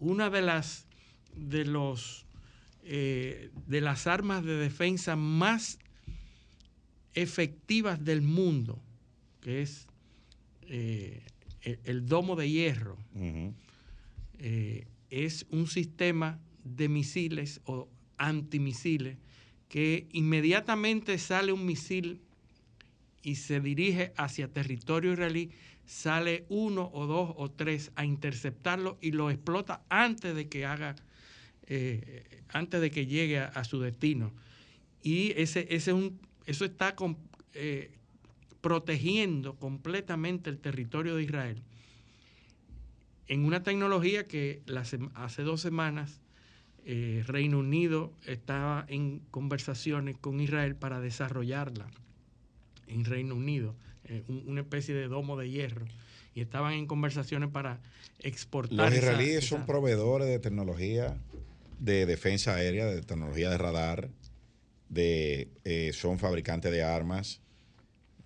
Una 0.00 0.30
de 0.30 0.42
las 0.42 0.86
de 1.36 1.64
los 1.64 2.26
eh, 2.82 3.50
de 3.68 3.80
las 3.80 4.08
armas 4.08 4.44
de 4.44 4.56
defensa 4.56 5.14
más 5.14 5.78
efectivas 7.14 8.04
del 8.04 8.22
mundo, 8.22 8.82
que 9.40 9.62
es 9.62 9.86
eh, 10.62 11.22
el, 11.62 12.06
domo 12.06 12.36
de 12.36 12.50
hierro 12.50 12.96
eh, 14.38 14.86
es 15.10 15.46
un 15.50 15.66
sistema 15.66 16.38
de 16.64 16.88
misiles 16.88 17.60
o 17.64 17.88
antimisiles 18.16 19.18
que 19.68 20.08
inmediatamente 20.12 21.18
sale 21.18 21.52
un 21.52 21.66
misil 21.66 22.22
y 23.22 23.36
se 23.36 23.60
dirige 23.60 24.12
hacia 24.16 24.48
territorio 24.48 25.12
israelí, 25.12 25.50
sale 25.84 26.44
uno 26.48 26.90
o 26.92 27.06
dos 27.06 27.34
o 27.36 27.50
tres 27.50 27.92
a 27.96 28.04
interceptarlo 28.04 28.98
y 29.00 29.12
lo 29.12 29.30
explota 29.30 29.82
antes 29.88 30.34
de 30.34 30.48
que 30.48 30.64
haga, 30.64 30.96
eh, 31.66 32.42
antes 32.48 32.80
de 32.80 32.90
que 32.90 33.06
llegue 33.06 33.38
a, 33.38 33.64
su 33.64 33.80
destino. 33.80 34.32
Y 35.02 35.32
ese, 35.36 35.66
ese 35.70 35.92
un, 35.92 36.20
eso 36.46 36.64
está 36.64 36.94
eh, 37.54 37.90
protegiendo 38.60 39.56
completamente 39.56 40.50
el 40.50 40.58
territorio 40.58 41.16
de 41.16 41.22
Israel 41.22 41.62
en 43.30 43.44
una 43.44 43.62
tecnología 43.62 44.26
que 44.26 44.60
hace 45.14 45.42
dos 45.42 45.60
semanas 45.60 46.20
eh, 46.84 47.22
Reino 47.28 47.60
Unido 47.60 48.12
estaba 48.26 48.84
en 48.88 49.20
conversaciones 49.30 50.16
con 50.18 50.40
Israel 50.40 50.74
para 50.74 51.00
desarrollarla 51.00 51.86
en 52.90 53.04
Reino 53.04 53.34
Unido, 53.34 53.74
eh, 54.04 54.22
una 54.28 54.60
especie 54.60 54.94
de 54.94 55.08
domo 55.08 55.36
de 55.36 55.48
hierro, 55.48 55.86
y 56.34 56.40
estaban 56.40 56.74
en 56.74 56.86
conversaciones 56.86 57.50
para 57.50 57.80
exportar. 58.18 58.90
Los 58.90 58.94
israelíes 58.94 59.46
son 59.46 59.66
proveedores 59.66 60.28
de 60.28 60.38
tecnología 60.38 61.16
de 61.78 62.06
defensa 62.06 62.54
aérea, 62.54 62.86
de 62.86 63.02
tecnología 63.02 63.50
de 63.50 63.58
radar, 63.58 64.10
de, 64.88 65.48
eh, 65.64 65.92
son 65.94 66.18
fabricantes 66.18 66.70
de 66.70 66.82
armas, 66.82 67.40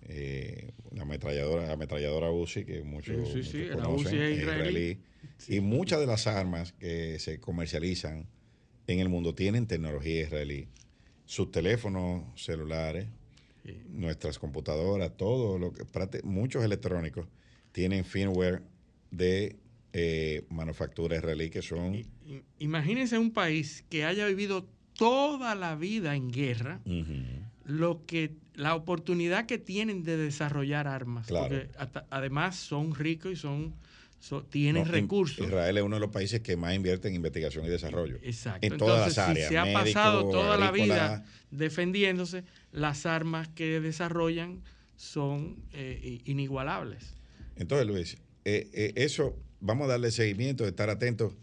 eh, 0.07 0.71
la 0.91 1.03
ametralladora, 1.03 1.65
la 1.65 1.73
ametralladora 1.73 2.31
Uzi, 2.31 2.65
que 2.65 2.83
muchos, 2.83 3.29
conocen, 3.73 4.33
israelí. 4.33 4.99
Y 5.47 5.59
muchas 5.59 5.99
de 5.99 6.05
las 6.05 6.27
armas 6.27 6.73
que 6.73 7.17
se 7.19 7.39
comercializan 7.39 8.27
en 8.87 8.99
el 8.99 9.09
mundo 9.09 9.33
tienen 9.33 9.67
tecnología 9.67 10.21
israelí. 10.21 10.67
Sus 11.25 11.51
teléfonos 11.51 12.23
celulares, 12.35 13.07
nuestras 13.89 14.39
computadoras, 14.39 15.15
todo 15.17 15.57
lo 15.57 15.73
que 15.73 15.83
muchos 16.23 16.63
electrónicos 16.63 17.27
tienen 17.71 18.05
firmware 18.05 18.61
de 19.11 19.57
eh, 19.93 20.45
manufactura 20.49 21.15
israelí 21.15 21.49
que 21.49 21.61
son. 21.61 22.05
Imagínense 22.59 23.17
un 23.17 23.31
país 23.31 23.85
que 23.89 24.05
haya 24.05 24.27
vivido 24.27 24.67
toda 24.93 25.55
la 25.55 25.75
vida 25.75 26.15
en 26.15 26.31
guerra, 26.31 26.81
lo 27.65 28.05
que 28.05 28.35
la 28.55 28.75
oportunidad 28.75 29.45
que 29.45 29.57
tienen 29.57 30.03
de 30.03 30.17
desarrollar 30.17 30.87
armas. 30.87 31.27
Porque 31.27 31.69
además 32.09 32.55
son 32.55 32.95
ricos 32.95 33.31
y 33.31 33.35
son, 33.35 33.73
tienen 34.49 34.85
recursos. 34.85 35.45
Israel 35.45 35.77
es 35.77 35.83
uno 35.83 35.97
de 35.97 35.99
los 35.99 36.11
países 36.11 36.41
que 36.41 36.57
más 36.57 36.75
invierte 36.75 37.07
en 37.07 37.15
investigación 37.15 37.65
y 37.65 37.69
desarrollo. 37.69 38.17
Exacto. 38.21 38.65
En 38.65 38.77
todas 38.77 39.07
las 39.07 39.17
áreas. 39.17 39.47
Si 39.47 39.53
se 39.53 39.57
ha 39.57 39.71
pasado 39.73 40.29
toda 40.29 40.57
la 40.57 40.71
vida 40.71 41.25
defendiéndose, 41.51 42.43
las 42.71 43.05
armas 43.05 43.47
que 43.49 43.79
desarrollan 43.79 44.63
son 44.95 45.63
eh, 45.73 46.21
inigualables. 46.25 47.15
Entonces, 47.55 47.87
Luis, 47.87 48.17
eh, 48.45 48.69
eh, 48.73 48.93
eso, 48.95 49.37
vamos 49.59 49.85
a 49.85 49.91
darle 49.91 50.11
seguimiento, 50.11 50.67
estar 50.67 50.89
atentos. 50.89 51.33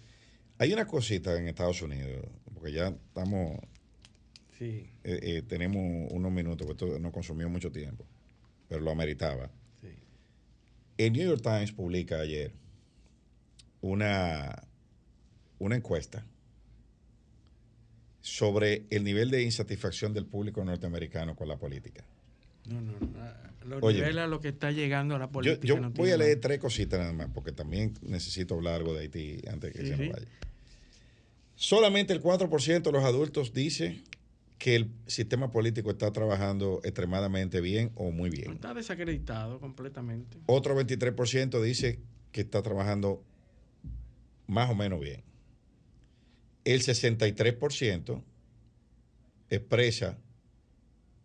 Hay 0.59 0.73
una 0.73 0.87
cosita 0.87 1.37
en 1.37 1.49
Estados 1.49 1.83
Unidos, 1.83 2.27
porque 2.55 2.73
ya 2.73 2.89
estamos 2.89 3.59
eh, 4.65 4.89
eh, 5.03 5.43
tenemos 5.49 6.13
unos 6.13 6.31
minutos, 6.31 6.67
porque 6.67 6.85
esto 6.85 6.99
nos 7.01 7.13
consumió 7.13 7.49
mucho 7.49 7.73
tiempo, 7.73 8.07
pero 8.69 8.81
lo 8.81 8.91
ameritaba. 8.91 9.51
El 10.97 11.13
New 11.15 11.27
York 11.27 11.43
Times 11.43 11.73
publica 11.73 12.21
ayer 12.21 12.53
una, 13.83 14.63
una 15.59 15.77
encuesta 15.77 16.25
sobre 18.23 18.87
el 18.91 19.05
nivel 19.05 19.31
de 19.31 19.43
insatisfacción 19.43 20.15
del 20.15 20.25
público 20.27 20.65
norteamericano 20.65 21.37
con 21.37 21.49
la 21.49 21.59
política. 21.59 22.05
No, 22.67 22.81
no, 22.81 22.93
no. 22.93 23.53
Lo 23.65 23.89
a 23.89 24.27
lo 24.27 24.41
que 24.41 24.49
está 24.49 24.71
llegando 24.71 25.15
a 25.15 25.19
la 25.19 25.31
política. 25.31 25.67
Yo, 25.67 25.91
voy 25.91 26.11
a 26.11 26.17
leer 26.17 26.41
tres 26.41 26.59
cositas 26.59 26.99
nada 26.99 27.13
más, 27.13 27.29
porque 27.33 27.53
también 27.53 27.95
necesito 28.03 28.55
hablar 28.55 28.75
algo 28.75 28.95
de 28.95 29.03
Haití 29.03 29.41
antes 29.49 29.73
de 29.73 29.79
que 29.79 29.87
se 29.87 29.97
nos 29.97 30.15
vaya. 30.15 30.27
Solamente 31.55 32.13
el 32.13 32.21
4% 32.21 32.83
de 32.83 32.93
los 32.93 33.05
adultos 33.05 33.53
dice 33.53 34.03
que 34.59 34.77
el 34.77 34.91
sistema 35.07 35.51
político 35.51 35.91
está 35.91 36.13
trabajando 36.13 36.81
extremadamente 36.85 37.61
bien 37.61 37.93
o 37.95 38.11
muy 38.11 38.31
bien. 38.31 38.53
Está 38.53 38.75
desacreditado 38.75 39.61
completamente. 39.61 40.39
Otro 40.47 40.77
23% 40.77 41.61
dice 41.63 42.01
que 42.33 42.41
está 42.41 42.63
trabajando 42.63 43.23
más 44.47 44.71
o 44.71 44.75
menos 44.75 45.01
bien. 45.01 45.23
El 46.65 46.83
63% 46.83 48.23
expresa 49.51 50.19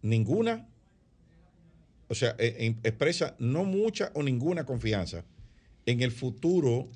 ninguna, 0.01 0.67
o 2.07 2.15
sea, 2.15 2.35
e, 2.39 2.47
e, 2.47 2.87
expresa 2.87 3.35
no 3.39 3.63
mucha 3.63 4.11
o 4.15 4.23
ninguna 4.23 4.65
confianza 4.65 5.23
en 5.85 6.01
el 6.01 6.11
futuro 6.11 6.89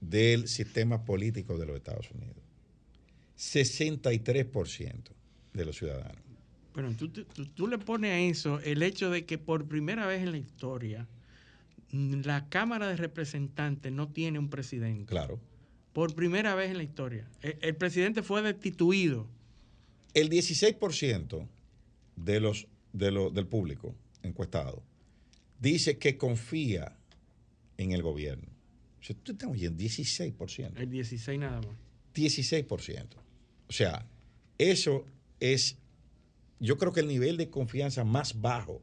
del 0.00 0.48
sistema 0.48 1.04
político 1.04 1.58
de 1.58 1.66
los 1.66 1.76
Estados 1.76 2.10
Unidos. 2.10 2.42
63% 3.38 4.94
de 5.52 5.64
los 5.64 5.76
ciudadanos. 5.76 6.22
Bueno, 6.74 6.94
tú, 6.96 7.08
tú, 7.10 7.66
le 7.66 7.78
pones 7.78 8.12
a 8.12 8.18
eso 8.18 8.60
el 8.60 8.82
hecho 8.82 9.10
de 9.10 9.26
que 9.26 9.36
por 9.36 9.66
primera 9.66 10.06
vez 10.06 10.22
en 10.22 10.32
la 10.32 10.38
historia 10.38 11.06
la 11.92 12.48
Cámara 12.48 12.88
de 12.88 12.96
Representantes 12.96 13.92
no 13.92 14.08
tiene 14.08 14.38
un 14.38 14.48
presidente. 14.48 15.06
Claro. 15.06 15.38
Por 15.92 16.14
primera 16.14 16.54
vez 16.54 16.70
en 16.70 16.78
la 16.78 16.82
historia. 16.82 17.28
El, 17.42 17.76
presidente 17.76 18.22
fue 18.22 18.40
destituido 18.40 19.28
El 20.14 20.30
16% 20.30 21.46
de 22.16 22.40
los, 22.40 22.66
de 22.94 23.10
lo- 23.10 23.30
del 23.30 23.46
público 23.46 23.94
encuestado 24.22 24.82
dice 25.60 25.98
que 25.98 26.16
confía 26.16 26.96
en 27.76 27.92
el 27.92 28.02
gobierno. 28.02 28.48
O 29.00 29.04
sea, 29.04 29.14
tú 29.22 29.32
estás 29.32 29.50
oyendo 29.50 29.82
16%. 29.82 30.72
El 30.78 30.90
16 30.90 31.38
nada 31.38 31.60
más. 31.60 31.76
16%. 32.14 33.06
O 33.68 33.72
sea, 33.72 34.06
eso 34.58 35.04
es, 35.40 35.76
yo 36.58 36.78
creo 36.78 36.92
que 36.92 37.00
el 37.00 37.08
nivel 37.08 37.36
de 37.36 37.50
confianza 37.50 38.02
más 38.04 38.40
bajo 38.40 38.80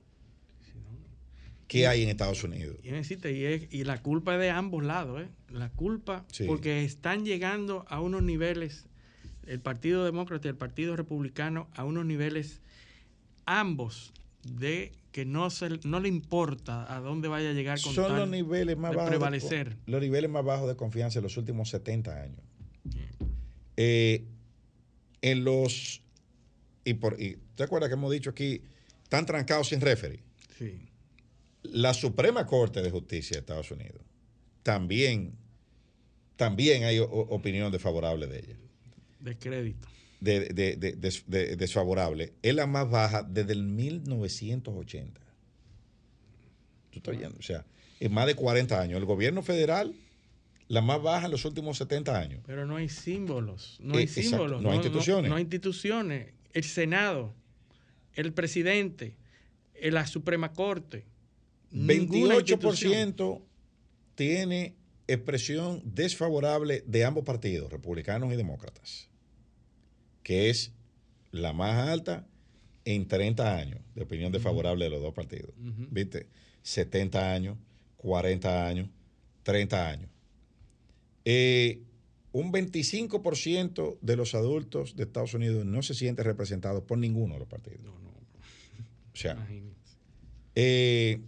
que 1.70 1.88
hay 1.88 2.04
en 2.04 2.10
Estados 2.10 2.44
Unidos. 2.44 2.76
Y, 2.84 2.90
decirte, 2.90 3.32
y, 3.32 3.46
es- 3.46 3.68
y 3.74 3.86
la 3.86 4.02
culpa 4.02 4.34
es 4.34 4.42
de 4.42 4.50
ambos 4.50 4.84
lados, 4.84 5.22
¿eh? 5.22 5.28
La 5.50 5.70
culpa, 5.70 6.26
Sí. 6.32 6.44
porque 6.46 6.84
están 6.84 7.24
llegando 7.26 7.86
a 7.88 8.02
unos 8.02 8.24
niveles, 8.24 8.88
el 9.48 9.62
Partido 9.62 10.04
Demócrata 10.04 10.48
y 10.48 10.52
el 10.52 10.58
Partido 10.58 10.96
Republicano, 10.98 11.70
a 11.74 11.86
unos 11.86 12.06
niveles 12.06 12.60
ambos 13.46 14.12
de 14.44 14.92
que 15.12 15.26
no 15.26 15.50
se 15.50 15.70
no 15.86 16.00
le 16.00 16.08
importa 16.08 16.94
a 16.96 17.00
dónde 17.00 17.28
vaya 17.28 17.50
a 17.50 17.54
llegar 17.54 17.82
con 17.82 17.94
Son 17.94 18.08
tal 18.10 18.18
los 18.20 18.30
niveles 18.30 18.78
más 18.78 18.92
de 18.92 18.98
bajos. 18.98 19.12
de 19.12 19.18
prevalecer. 19.18 19.78
los 19.88 20.02
niveles 20.02 20.30
más 20.30 20.46
bajos 20.46 20.68
de 20.68 20.76
confianza 20.76 21.20
en 21.20 21.24
los 21.24 21.36
últimos 21.38 21.70
70 21.70 22.22
años. 22.22 22.40
Eh, 23.78 24.26
en 25.22 25.44
los. 25.44 26.02
Y 26.86 26.94
por, 26.96 27.20
y, 27.22 27.38
¿Te 27.56 27.64
acuerdas 27.64 27.90
que 27.90 27.94
hemos 27.96 28.12
dicho 28.12 28.30
aquí? 28.30 28.62
Están 29.04 29.26
trancados 29.26 29.70
sin 29.70 29.82
referee. 29.82 30.22
Sí. 30.58 30.89
La 31.64 31.94
Suprema 31.94 32.46
Corte 32.46 32.82
de 32.82 32.90
Justicia 32.92 33.36
de 33.36 33.40
Estados 33.42 33.70
Unidos 33.72 34.02
también, 34.64 35.34
también 36.36 36.84
hay 36.84 37.00
o- 37.00 37.06
opinión 37.10 37.72
desfavorable 37.72 38.28
de 38.28 38.40
ella. 38.40 38.56
de 39.20 39.38
crédito. 39.38 39.88
De, 40.22 40.50
de- 40.50 40.76
de- 40.78 40.94
des- 40.94 41.24
de- 41.28 41.56
desfavorable. 41.56 42.34
Es 42.42 42.54
la 42.56 42.66
más 42.68 42.90
baja 42.90 43.24
desde 43.24 43.54
el 43.54 43.64
1980. 43.64 45.20
¿Tú 46.92 47.00
estás 47.00 47.16
oyendo? 47.16 47.38
O 47.38 47.42
sea, 47.42 47.66
es 48.00 48.10
más 48.12 48.26
de 48.28 48.36
40 48.36 48.80
años. 48.80 48.98
El 48.98 49.06
gobierno 49.06 49.42
federal, 49.42 49.94
la 50.68 50.82
más 50.82 51.02
baja 51.02 51.26
en 51.26 51.32
los 51.32 51.46
últimos 51.46 51.78
70 51.78 52.18
años. 52.20 52.42
Pero 52.46 52.66
no 52.66 52.76
hay 52.78 52.90
símbolos, 52.90 53.78
no 53.82 53.96
Eh, 53.96 54.00
hay 54.00 54.08
símbolos. 54.08 54.62
no 54.62 54.70
hay 54.72 54.78
instituciones. 54.78 55.30
No, 55.30 55.36
hay 55.36 55.42
instituciones. 55.44 56.34
El 56.54 56.64
Senado, 56.64 57.34
el 58.14 58.34
presidente, 58.34 59.16
la 59.82 60.06
Suprema 60.08 60.54
Corte. 60.54 61.06
Ninguna 61.72 62.36
institución. 62.36 63.16
28% 63.16 63.42
tiene 64.16 64.76
expresión 65.08 65.82
desfavorable 65.86 66.84
de 66.86 67.06
ambos 67.06 67.24
partidos, 67.24 67.72
republicanos 67.72 68.32
y 68.32 68.36
demócratas, 68.36 69.10
que 70.24 70.50
es 70.50 70.72
la 71.32 71.54
más 71.54 71.88
alta 71.88 72.28
en 72.86 73.08
30 73.08 73.58
años 73.58 73.80
de 73.96 74.04
opinión 74.04 74.32
desfavorable 74.32 74.86
de 74.86 74.92
los 74.92 75.02
dos 75.02 75.14
partidos. 75.14 75.52
¿Viste? 75.92 76.28
70 76.64 77.34
años, 77.34 77.58
40 77.98 78.68
años, 78.68 78.90
30 79.44 79.90
años. 79.90 80.10
Eh, 81.26 81.82
un 82.32 82.52
25% 82.52 83.98
de 84.02 84.16
los 84.16 84.36
adultos 84.36 84.96
de 84.96 85.04
Estados 85.04 85.34
Unidos 85.34 85.66
no 85.66 85.82
se 85.82 85.94
siente 85.94 86.24
representado 86.24 86.86
por 86.86 86.98
ninguno 86.98 87.34
de 87.34 87.40
los 87.40 87.48
partidos. 87.48 87.82
O 89.14 89.16
sea, 89.16 89.48
eh, 90.56 91.20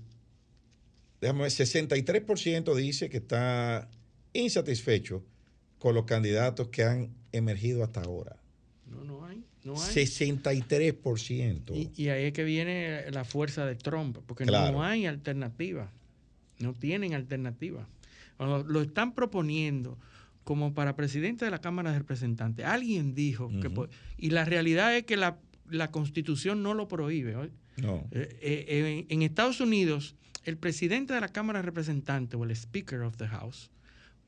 déjame 1.22 1.42
ver, 1.44 1.52
63% 1.52 2.76
dice 2.76 3.10
que 3.10 3.18
está 3.18 3.88
insatisfecho 4.34 5.24
con 5.80 5.96
los 5.96 6.06
candidatos 6.06 6.68
que 6.70 6.84
han 6.84 7.10
emergido 7.32 7.84
hasta 7.84 8.02
ahora. 8.02 8.38
No, 8.86 9.04
no 9.04 9.26
hay. 9.26 9.44
No 9.64 9.74
hay. 9.82 9.94
63%. 9.96 11.76
Y, 11.76 11.92
y 12.02 12.10
ahí 12.10 12.26
es 12.26 12.34
que 12.34 12.44
viene 12.44 13.10
la 13.12 13.24
fuerza 13.24 13.66
de 13.66 13.76
Trump, 13.76 14.18
porque 14.26 14.46
Claro. 14.46 14.72
no 14.74 14.84
hay 14.84 15.06
alternativa. 15.06 15.92
No 16.60 16.74
tienen 16.74 17.14
alternativa. 17.14 17.88
Lo, 18.40 18.64
lo 18.64 18.82
están 18.82 19.14
proponiendo 19.14 19.98
como 20.44 20.74
para 20.74 20.96
presidente 20.96 21.46
de 21.46 21.52
la 21.52 21.60
Cámara 21.62 21.92
de 21.92 22.00
Representantes. 22.00 22.66
Alguien 22.66 23.14
dijo 23.14 23.50
que... 23.62 23.72
Y 24.18 24.32
la 24.32 24.46
realidad 24.46 24.96
es 24.96 25.04
que 25.04 25.16
la, 25.18 25.38
la 25.70 25.92
Constitución 25.92 26.64
no 26.64 26.74
lo 26.74 26.88
prohíbe. 26.88 27.36
¿oye? 27.36 27.52
No. 27.82 28.08
Eh, 28.12 28.38
eh, 28.42 29.06
en, 29.10 29.18
en 29.18 29.22
Estados 29.22 29.60
Unidos, 29.60 30.16
el 30.44 30.58
presidente 30.58 31.14
de 31.14 31.22
la 31.22 31.30
Cámara 31.30 31.60
de 31.60 31.64
Representantes 31.64 32.40
o 32.40 32.44
el 32.44 32.52
Speaker 32.52 33.02
of 33.02 33.18
the 33.18 33.28
House 33.28 33.70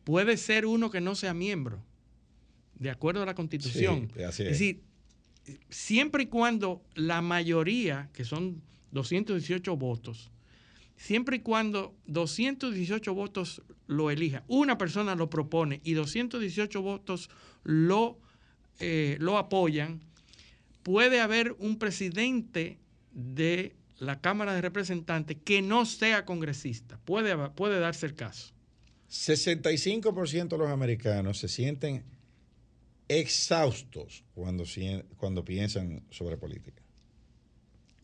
puede 0.03 0.37
ser 0.37 0.65
uno 0.65 0.91
que 0.91 1.01
no 1.01 1.15
sea 1.15 1.33
miembro, 1.33 1.83
de 2.75 2.89
acuerdo 2.89 3.23
a 3.23 3.25
la 3.25 3.35
Constitución. 3.35 4.11
Sí, 4.15 4.23
así 4.23 4.43
es. 4.43 4.49
es 4.51 4.59
decir, 4.59 4.83
siempre 5.69 6.23
y 6.23 6.25
cuando 6.27 6.83
la 6.95 7.21
mayoría, 7.21 8.09
que 8.13 8.23
son 8.23 8.61
218 8.91 9.75
votos, 9.77 10.31
siempre 10.97 11.37
y 11.37 11.39
cuando 11.39 11.95
218 12.07 13.13
votos 13.13 13.61
lo 13.87 14.11
elija, 14.11 14.43
una 14.47 14.77
persona 14.77 15.15
lo 15.15 15.29
propone 15.29 15.81
y 15.83 15.93
218 15.93 16.81
votos 16.81 17.29
lo, 17.63 18.19
eh, 18.79 19.17
lo 19.19 19.37
apoyan, 19.37 20.01
puede 20.83 21.21
haber 21.21 21.55
un 21.59 21.77
presidente 21.77 22.77
de 23.13 23.75
la 23.97 24.19
Cámara 24.19 24.53
de 24.53 24.61
Representantes 24.61 25.37
que 25.43 25.61
no 25.61 25.85
sea 25.85 26.25
congresista. 26.25 26.99
Puede, 27.05 27.35
puede 27.49 27.79
darse 27.79 28.05
el 28.05 28.15
caso. 28.15 28.53
65% 29.09 30.47
de 30.49 30.57
los 30.57 30.69
americanos 30.69 31.37
se 31.39 31.47
sienten 31.47 32.03
exhaustos 33.07 34.23
cuando, 34.33 34.63
cuando 35.17 35.45
piensan 35.45 36.03
sobre 36.09 36.37
política. 36.37 36.81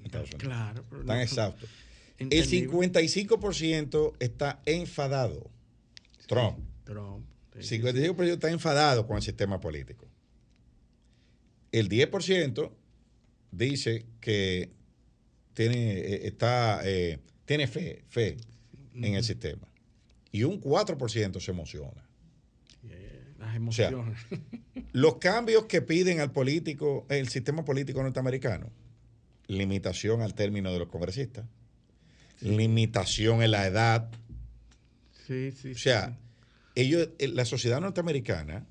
Estados 0.03 0.29
Unidos. 0.29 0.43
Claro. 0.47 0.81
Están 0.83 1.05
no- 1.05 1.21
exhaustos. 1.21 1.69
El 2.17 2.33
Entendible. 2.33 2.77
55% 2.77 4.13
está 4.19 4.61
enfadado. 4.65 5.49
Trump. 6.27 6.59
Trump. 6.83 7.25
sí, 7.59 7.79
55% 7.79 8.33
está 8.33 8.49
enfadado 8.51 9.07
con 9.07 9.15
el 9.17 9.23
sistema 9.23 9.59
político. 9.59 10.05
El 11.71 11.87
10% 11.89 12.71
dice 13.51 14.05
que 14.19 14.71
tiene, 15.59 15.91
eh, 15.91 16.27
está, 16.27 16.79
eh, 16.85 17.19
tiene 17.43 17.67
fe, 17.67 18.05
fe 18.07 18.37
en 18.95 19.15
el 19.15 19.25
sistema. 19.25 19.67
Y 20.31 20.43
un 20.43 20.61
4% 20.61 21.41
se 21.41 21.51
emociona. 21.51 22.07
Las 23.37 23.57
O 23.67 23.71
sea, 23.73 23.89
emociones. 23.89 24.19
los 24.93 25.17
cambios 25.17 25.65
que 25.65 25.81
piden 25.81 26.21
al 26.21 26.31
político, 26.31 27.05
el 27.09 27.27
sistema 27.27 27.65
político 27.65 28.01
norteamericano, 28.01 28.69
limitación 29.47 30.21
al 30.21 30.33
término 30.33 30.71
de 30.71 30.79
los 30.79 30.87
congresistas, 30.87 31.45
limitación 32.39 33.41
en 33.43 33.51
la 33.51 33.67
edad, 33.67 34.09
sí, 35.27 35.51
sí, 35.51 35.73
o 35.73 35.77
sea, 35.77 36.17
ellos, 36.75 37.09
eh, 37.19 37.27
la 37.27 37.43
sociedad 37.43 37.81
norteamericana 37.81 38.65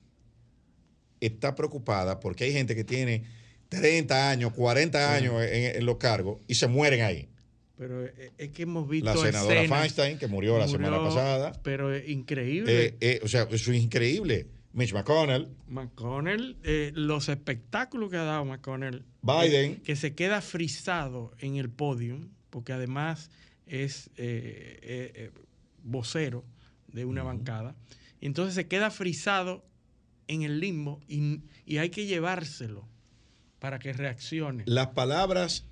está 1.20 1.54
preocupada 1.54 2.18
porque 2.18 2.44
hay 2.44 2.52
gente 2.54 2.74
que 2.74 2.84
tiene 2.84 3.24
30 3.68 4.30
años, 4.30 4.52
40 4.54 5.14
años 5.14 5.34
en, 5.42 5.76
en 5.76 5.86
los 5.86 5.96
cargos 5.96 6.40
y 6.46 6.54
se 6.54 6.66
mueren 6.68 7.02
ahí. 7.02 7.28
Pero 7.76 8.04
eh, 8.04 8.32
es 8.38 8.48
que 8.50 8.62
hemos 8.64 8.88
visto 8.88 9.04
La 9.06 9.16
senadora 9.16 9.62
escenas- 9.62 9.78
Feinstein, 9.80 10.18
que 10.18 10.26
murió 10.26 10.58
la 10.58 10.66
semana 10.68 10.98
pasada. 10.98 11.52
Pero 11.62 11.94
es 11.94 12.08
increíble. 12.08 12.86
Eh, 12.86 12.96
eh, 13.00 13.20
o 13.22 13.28
sea, 13.28 13.42
eso 13.50 13.72
es 13.72 13.80
increíble. 13.82 14.46
Mitch 14.72 14.92
McConnell, 14.92 15.48
McConnell, 15.66 16.56
eh, 16.62 16.92
los 16.94 17.28
espectáculos 17.28 18.10
que 18.10 18.16
ha 18.16 18.22
dado 18.24 18.44
McConnell. 18.44 19.04
Biden. 19.22 19.76
que 19.82 19.96
se 19.96 20.14
queda 20.14 20.40
frisado 20.40 21.32
en 21.38 21.56
el 21.56 21.68
podio, 21.70 22.20
porque 22.50 22.72
además 22.72 23.30
es 23.66 24.10
vocero 25.82 26.44
de 26.88 27.04
una 27.04 27.22
bancada. 27.22 27.74
Entonces 28.20 28.54
se 28.54 28.66
queda 28.66 28.90
frisado 28.90 29.64
en 30.26 30.42
el 30.42 30.60
limbo 30.60 31.00
y, 31.08 31.40
y 31.64 31.78
hay 31.78 31.90
que 31.90 32.06
llevárselo 32.06 32.88
para 33.58 33.78
que 33.78 33.92
reaccione. 33.92 34.64
las 34.66 34.88
palabras, 34.88 35.64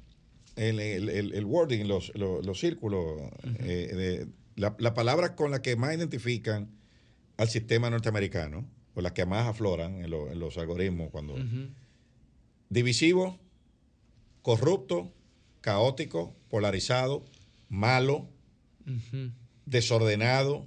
el, 0.56 0.80
el- 0.80 1.08
el- 1.08 1.34
el 1.34 1.44
wording, 1.44 1.84
los, 1.86 2.12
los- 2.14 2.44
los 2.44 2.58
círculos, 2.60 3.20
eh, 3.60 3.90
de- 3.94 4.26
la, 4.56 4.74
la 4.78 4.94
palabra 4.94 5.34
con 5.36 5.50
la 5.50 5.60
que 5.62 5.76
más 5.76 5.94
identifican 5.94 6.70
al 7.36 7.48
sistema 7.48 7.90
norteamericano, 7.90 8.66
o 8.94 9.02
las 9.02 9.12
que 9.12 9.26
más 9.26 9.46
afloran 9.46 10.02
en, 10.02 10.10
lo- 10.10 10.30
en 10.32 10.38
los 10.38 10.56
algoritmos 10.56 11.10
cuando... 11.10 11.34
Divisivo, 12.68 13.38
corrupto, 14.42 15.12
caótico, 15.60 16.34
polarizado, 16.48 17.24
malo, 17.68 18.28
desordenado, 19.66 20.66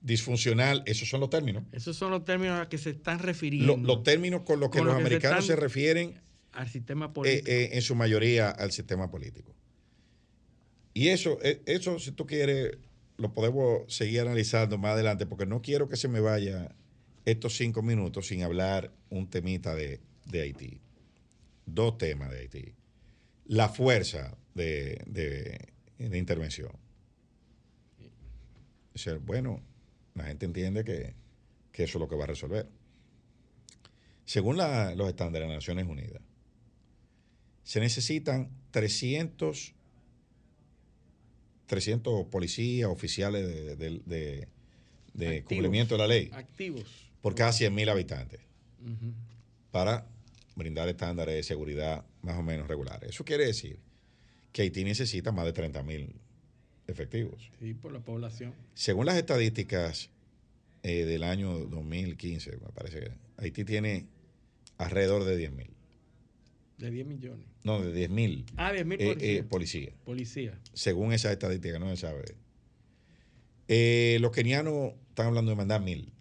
disfuncional, 0.00 0.82
esos 0.86 1.08
son 1.08 1.20
los 1.20 1.30
términos. 1.30 1.64
Esos 1.72 1.96
son 1.96 2.10
los 2.10 2.24
términos 2.24 2.56
a 2.56 2.60
los 2.60 2.68
que 2.68 2.78
se 2.78 2.90
están 2.90 3.18
refiriendo. 3.18 3.76
Lo- 3.76 3.82
los 3.82 4.02
términos 4.02 4.42
con 4.42 4.60
los 4.60 4.70
que 4.70 4.78
Con 4.78 4.86
los 4.88 4.94
los 4.94 5.02
que 5.04 5.08
se 5.10 5.14
americanos 5.16 5.46
se, 5.46 5.52
están- 5.52 5.62
refieren 5.62 6.20
al 6.56 6.68
sistema 6.68 7.06
eh, 7.06 7.08
político. 7.10 7.48
eh, 7.50 7.70
en 7.72 7.82
su 7.82 7.94
mayoría 7.94 8.50
al 8.50 8.72
sistema 8.72 9.10
político. 9.10 9.54
Y 10.94 11.08
eso, 11.08 11.38
eh, 11.42 11.62
eso, 11.66 11.98
si 11.98 12.12
tú 12.12 12.26
quieres, 12.26 12.78
lo 13.18 13.32
podemos 13.34 13.82
seguir 13.94 14.20
analizando 14.22 14.78
más 14.78 14.92
adelante, 14.92 15.26
porque 15.26 15.46
no 15.46 15.60
quiero 15.62 15.88
que 15.88 15.96
se 15.96 16.08
me 16.08 16.20
vaya 16.20 16.74
estos 17.24 17.56
cinco 17.56 17.82
minutos 17.82 18.26
sin 18.28 18.42
hablar 18.42 18.92
un 19.10 19.28
temita 19.28 19.74
de, 19.74 20.00
de 20.26 20.40
Haití. 20.42 20.80
dos 21.66 21.98
temas 21.98 22.30
de 22.30 22.38
Haití. 22.38 22.74
La 23.46 23.68
fuerza 23.68 24.36
de, 24.54 25.02
de- 25.06 25.68
de 25.98 26.18
intervención. 26.18 26.72
O 28.94 28.98
sea, 28.98 29.14
bueno, 29.18 29.60
la 30.14 30.24
gente 30.24 30.46
entiende 30.46 30.84
que, 30.84 31.14
que 31.72 31.84
eso 31.84 31.98
es 31.98 32.00
lo 32.00 32.08
que 32.08 32.16
va 32.16 32.24
a 32.24 32.28
resolver. 32.28 32.68
Según 34.24 34.56
la- 34.56 34.94
los 34.94 35.08
estándares 35.08 35.46
de 35.48 35.54
las 35.54 35.62
Naciones 35.62 35.86
Unidas, 35.86 36.22
se 37.66 37.80
necesitan 37.80 38.48
300, 38.70 39.74
300 41.66 42.26
policías, 42.26 42.88
oficiales 42.88 43.46
de, 43.46 43.76
de- 43.76 44.00
de- 44.04 44.48
de 45.14 45.26
Activos. 45.28 45.44
cumplimiento 45.48 45.94
de 45.94 45.98
la 45.98 46.06
ley 46.06 46.30
Activos. 46.32 47.10
por 47.22 47.34
cada 47.34 47.50
100.000 47.50 47.88
habitantes 47.90 48.40
para 49.72 50.06
brindar 50.54 50.88
estándares 50.88 51.34
de 51.34 51.42
seguridad 51.42 52.04
más 52.22 52.38
o 52.38 52.42
menos 52.42 52.68
regulares. 52.68 53.10
Eso 53.10 53.24
quiere 53.24 53.46
decir 53.46 53.78
que 54.52 54.62
Haití 54.62 54.84
necesita 54.84 55.32
más 55.32 55.44
de 55.46 55.52
30.000 55.54 56.08
efectivos. 56.86 57.50
Sí, 57.58 57.74
por 57.74 57.92
la 57.92 58.00
población. 58.00 58.54
Según 58.74 59.06
las 59.06 59.16
estadísticas 59.16 60.08
eh, 60.82 61.04
del 61.04 61.24
año 61.24 61.58
2015, 61.66 62.52
me 62.58 62.68
parece 62.74 63.00
que 63.00 63.10
Haití 63.38 63.64
tiene 63.64 64.06
alrededor 64.78 65.24
de 65.24 65.50
10.000. 65.50 65.66
De 66.78 66.90
10 66.90 67.06
millones. 67.06 67.46
No, 67.64 67.80
de 67.80 68.08
10.000 68.08 68.44
Ah, 68.56 68.72
10 68.72 68.84
mil 68.86 69.00
eh, 69.00 69.06
policías. 69.06 69.38
eh, 69.38 69.42
policías. 69.48 69.94
Policía. 70.04 70.60
Según 70.74 71.12
esas 71.12 71.32
estadísticas, 71.32 71.80
no 71.80 71.88
se 71.90 71.96
sabe. 71.96 72.24
Eh, 73.68 74.18
los 74.20 74.30
kenianos 74.30 74.92
están 75.08 75.26
hablando 75.28 75.50
de 75.50 75.56
mandar 75.56 75.80
mil. 75.82 76.12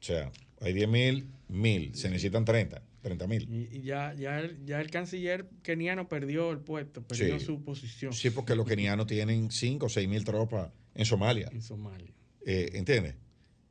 O 0.00 0.02
sea, 0.06 0.30
hay 0.60 0.72
10.000, 0.72 1.26
mil. 1.48 1.94
Se 1.94 2.08
necesitan 2.08 2.44
30, 2.44 2.82
30 3.02 3.26
mil. 3.26 3.48
Y, 3.72 3.82
ya, 3.82 4.14
ya, 4.14 4.38
el, 4.40 4.64
ya 4.64 4.80
el 4.80 4.90
canciller 4.90 5.48
keniano 5.62 6.08
perdió 6.08 6.50
el 6.52 6.58
puesto, 6.58 7.02
perdió 7.02 7.38
Sí. 7.38 7.46
su 7.46 7.62
posición 7.62 8.12
Sí, 8.12 8.30
porque 8.30 8.54
los 8.54 8.66
kenianos 8.66 9.06
tienen 9.06 9.50
5 9.50 9.86
o 9.86 9.88
6 9.88 10.08
mil 10.08 10.24
tropas 10.24 10.70
en 10.94 11.04
Somalia. 11.04 11.48
en 11.52 11.62
Somalia. 11.62 12.12
Eh, 12.44 12.70
¿Entiendes? 12.74 13.14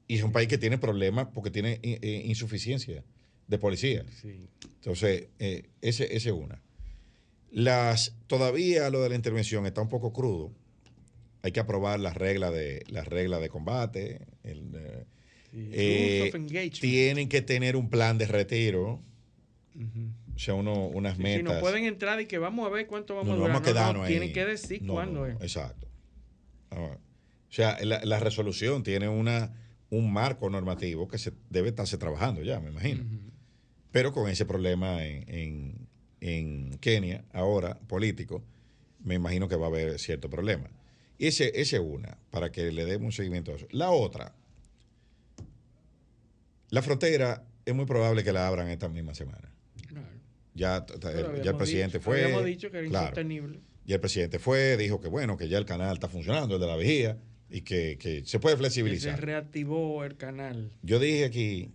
Y 0.07 0.15
es 0.15 0.23
un 0.23 0.31
país 0.31 0.47
que 0.47 0.57
tiene 0.57 0.77
problemas 0.77 1.27
porque 1.33 1.51
tiene 1.51 1.79
eh, 1.83 1.99
eh, 2.01 2.23
insuficiencia 2.25 3.03
de 3.47 3.57
policía. 3.57 4.05
Sí. 4.21 4.47
Entonces, 4.75 5.27
eh, 5.39 5.63
ese, 5.81 6.05
ese 6.15 6.29
es 6.29 6.35
una. 6.35 6.61
Las, 7.51 8.15
todavía 8.27 8.89
lo 8.89 9.01
de 9.01 9.09
la 9.09 9.15
intervención 9.15 9.65
está 9.65 9.81
un 9.81 9.89
poco 9.89 10.11
crudo. 10.13 10.51
Hay 11.41 11.51
que 11.51 11.59
aprobar 11.59 11.99
las 11.99 12.15
reglas 12.17 12.51
de, 12.53 12.83
las 12.89 13.07
reglas 13.07 13.39
de 13.41 13.49
combate. 13.49 14.21
el, 14.43 14.71
eh, 14.75 15.05
Sí. 15.51 15.69
eh, 15.71 16.31
tienen 16.81 17.29
que 17.29 17.41
tener 17.41 17.77
un 17.77 17.89
plan 17.89 18.17
de 18.17 18.25
retiro. 18.27 19.01
O 20.35 20.37
sea, 20.39 20.53
uno, 20.53 20.87
unas 20.87 21.15
Sí, 21.15 21.23
metas. 21.23 21.43
no 21.55 21.59
pueden 21.61 21.85
entrar 21.85 22.19
y 22.19 22.25
que 22.25 22.37
vamos 22.37 22.67
a 22.67 22.69
ver 22.69 22.87
cuánto 22.87 23.15
vamos 23.15 23.27
No, 23.29 23.33
a 23.33 23.37
durar. 23.37 23.53
vamos 23.53 23.67
a 23.67 23.71
No, 23.71 23.73
no, 23.73 23.79
quedarnos 23.79 24.05
ahí. 24.05 24.11
tienen 24.13 24.33
que 24.33 24.45
decir 24.45 24.85
cuándo 24.85 25.25
es. 25.25 25.35
Exacto. 25.41 25.87
O 26.71 26.97
sea, 27.49 27.77
la, 27.85 28.03
la 28.03 28.19
resolución 28.19 28.83
tiene 28.83 29.07
una, 29.07 29.53
un 29.89 30.11
marco 30.11 30.49
normativo 30.49 31.07
que 31.07 31.17
se 31.17 31.31
debe 31.49 31.69
estarse 31.69 31.97
trabajando 31.97 32.41
ya, 32.43 32.59
me 32.59 32.69
imagino. 32.71 33.05
Pero 33.95 34.11
con 34.11 34.29
ese 34.29 34.45
problema 34.45 35.05
en, 35.05 35.23
en- 35.29 35.87
en 36.19 36.77
Kenia, 36.79 37.23
ahora 37.31 37.79
político, 37.87 38.43
me 39.01 39.15
imagino 39.15 39.47
que 39.47 39.55
va 39.55 39.67
a 39.67 39.69
haber 39.69 39.97
cierto 39.99 40.29
problema. 40.29 40.69
Y 41.17 41.27
ese, 41.27 41.45
ese 41.55 41.77
es 41.77 41.81
una, 41.81 42.17
para 42.29 42.51
que 42.51 42.73
le 42.73 42.83
demos 42.83 43.05
un 43.05 43.11
seguimiento 43.13 43.53
a 43.53 43.55
eso. 43.55 43.67
La 43.71 43.91
otra, 43.91 44.35
la 46.71 46.81
frontera 46.81 47.45
es 47.65 47.73
muy 47.73 47.85
probable 47.85 48.25
que 48.25 48.33
la 48.33 48.45
abran 48.49 48.67
esta 48.69 48.89
misma 48.89 49.13
semana. 49.13 49.49
Claro. 49.87 50.07
Ya, 50.55 50.85
Pero 50.85 51.41
ya 51.41 51.51
el 51.51 51.57
presidente 51.57 51.99
dicho- 51.99 52.03
fue. 52.09 52.21
Habíamos 52.25 52.43
dicho 52.45 52.69
que 52.71 52.79
era 52.79 52.89
claro. 52.89 53.05
insostenible. 53.05 53.59
Y 53.85 53.93
el 53.93 53.99
presidente 54.01 54.39
fue, 54.39 54.75
dijo 54.75 54.99
que 54.99 55.07
bueno, 55.07 55.37
que 55.37 55.47
ya 55.47 55.57
el 55.57 55.65
canal 55.65 55.93
está 55.93 56.09
funcionando, 56.09 56.55
el 56.55 56.59
de 56.61 56.67
la 56.67 56.75
vigía, 56.75 57.17
y 57.49 57.61
que, 57.61 57.97
que 57.97 58.25
se 58.25 58.39
puede 58.39 58.55
Que 58.55 58.57
se 58.57 58.61
flexibilizar. 58.63 59.21
reactivó 59.23 60.03
el 60.03 60.17
canal. 60.17 60.73
Yo 60.81 60.99
dije 60.99 61.23
aquí, 61.23 61.71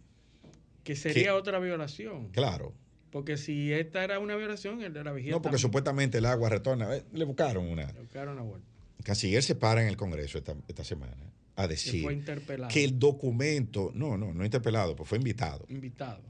Que 0.91 0.97
sería 0.97 1.23
Que- 1.27 1.31
otra 1.31 1.61
violación. 1.61 2.31
claro, 2.33 2.75
Porque 3.13 3.37
si 3.37 3.73
esta 3.73 4.03
era 4.03 4.19
una 4.19 4.35
violación, 4.35 4.83
el 4.83 4.93
de 4.93 5.05
la 5.05 5.11
no 5.13 5.17
porque 5.17 5.41
también. 5.43 5.59
supuestamente 5.61 6.19
el 6.19 6.27
agua 6.27 6.49
retorna, 6.49 6.97
eh, 6.97 7.05
le 7.13 7.25
buscaron 7.25 7.65
una. 7.69 7.93
Le 7.93 8.01
buscaron 8.01 8.35
la 8.35 8.43
vuelta. 8.43 8.67
El 8.99 9.05
canciller 9.05 9.41
se 9.45 9.55
para 9.55 9.83
en 9.83 9.89
el 9.89 9.97
Congreso 9.97 10.37
esta, 10.39 10.57
esta 10.67 10.83
semana 10.83 11.17
a 11.55 11.69
decir 11.69 12.03
fue 12.03 12.21
que 12.69 12.83
el 12.83 12.99
documento, 12.99 13.93
no, 13.95 14.17
no, 14.17 14.35
no 14.35 14.45
interpelado, 14.45 14.97
pues 14.97 15.09
fue 15.09 15.19
invitado, 15.19 15.65
Invitado. 15.69 16.23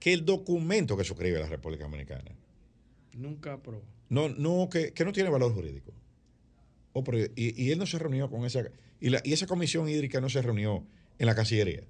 que 0.00 0.12
el 0.12 0.24
documento 0.24 0.96
que 0.96 1.04
suscribe 1.04 1.38
la 1.38 1.46
República 1.46 1.84
Dominicana, 1.84 2.32
Nunca 3.14 3.52
aprobó. 3.52 3.82
no, 4.08 4.28
no, 4.30 4.68
que, 4.68 4.92
que 4.92 5.04
no 5.04 5.12
tiene 5.12 5.30
valor 5.30 5.52
jurídico. 5.54 5.92
Oh, 6.92 7.04
pero 7.04 7.18
y, 7.20 7.30
y 7.36 7.70
él 7.70 7.78
no 7.78 7.86
se 7.86 7.98
reunió 8.00 8.28
con 8.28 8.44
esa, 8.44 8.64
y, 9.00 9.10
la, 9.10 9.20
y 9.24 9.32
esa 9.32 9.46
comisión 9.46 9.88
hídrica 9.88 10.20
no 10.20 10.28
se 10.28 10.42
reunió 10.42 10.84
en 11.18 11.26
la 11.26 11.34
Cancillería. 11.36 11.82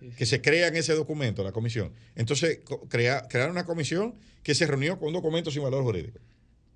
Sí, 0.00 0.10
que 0.16 0.26
se 0.26 0.40
crea 0.40 0.68
en 0.68 0.76
ese 0.76 0.94
documento, 0.94 1.42
la 1.44 1.52
comisión. 1.52 1.92
Entonces, 2.14 2.60
crea, 2.88 3.26
crearon 3.28 3.52
una 3.52 3.64
comisión 3.66 4.14
que 4.42 4.54
se 4.54 4.66
reunió 4.66 4.98
con 4.98 5.08
un 5.08 5.14
documento 5.14 5.50
sin 5.50 5.62
valor 5.62 5.82
jurídico. 5.82 6.18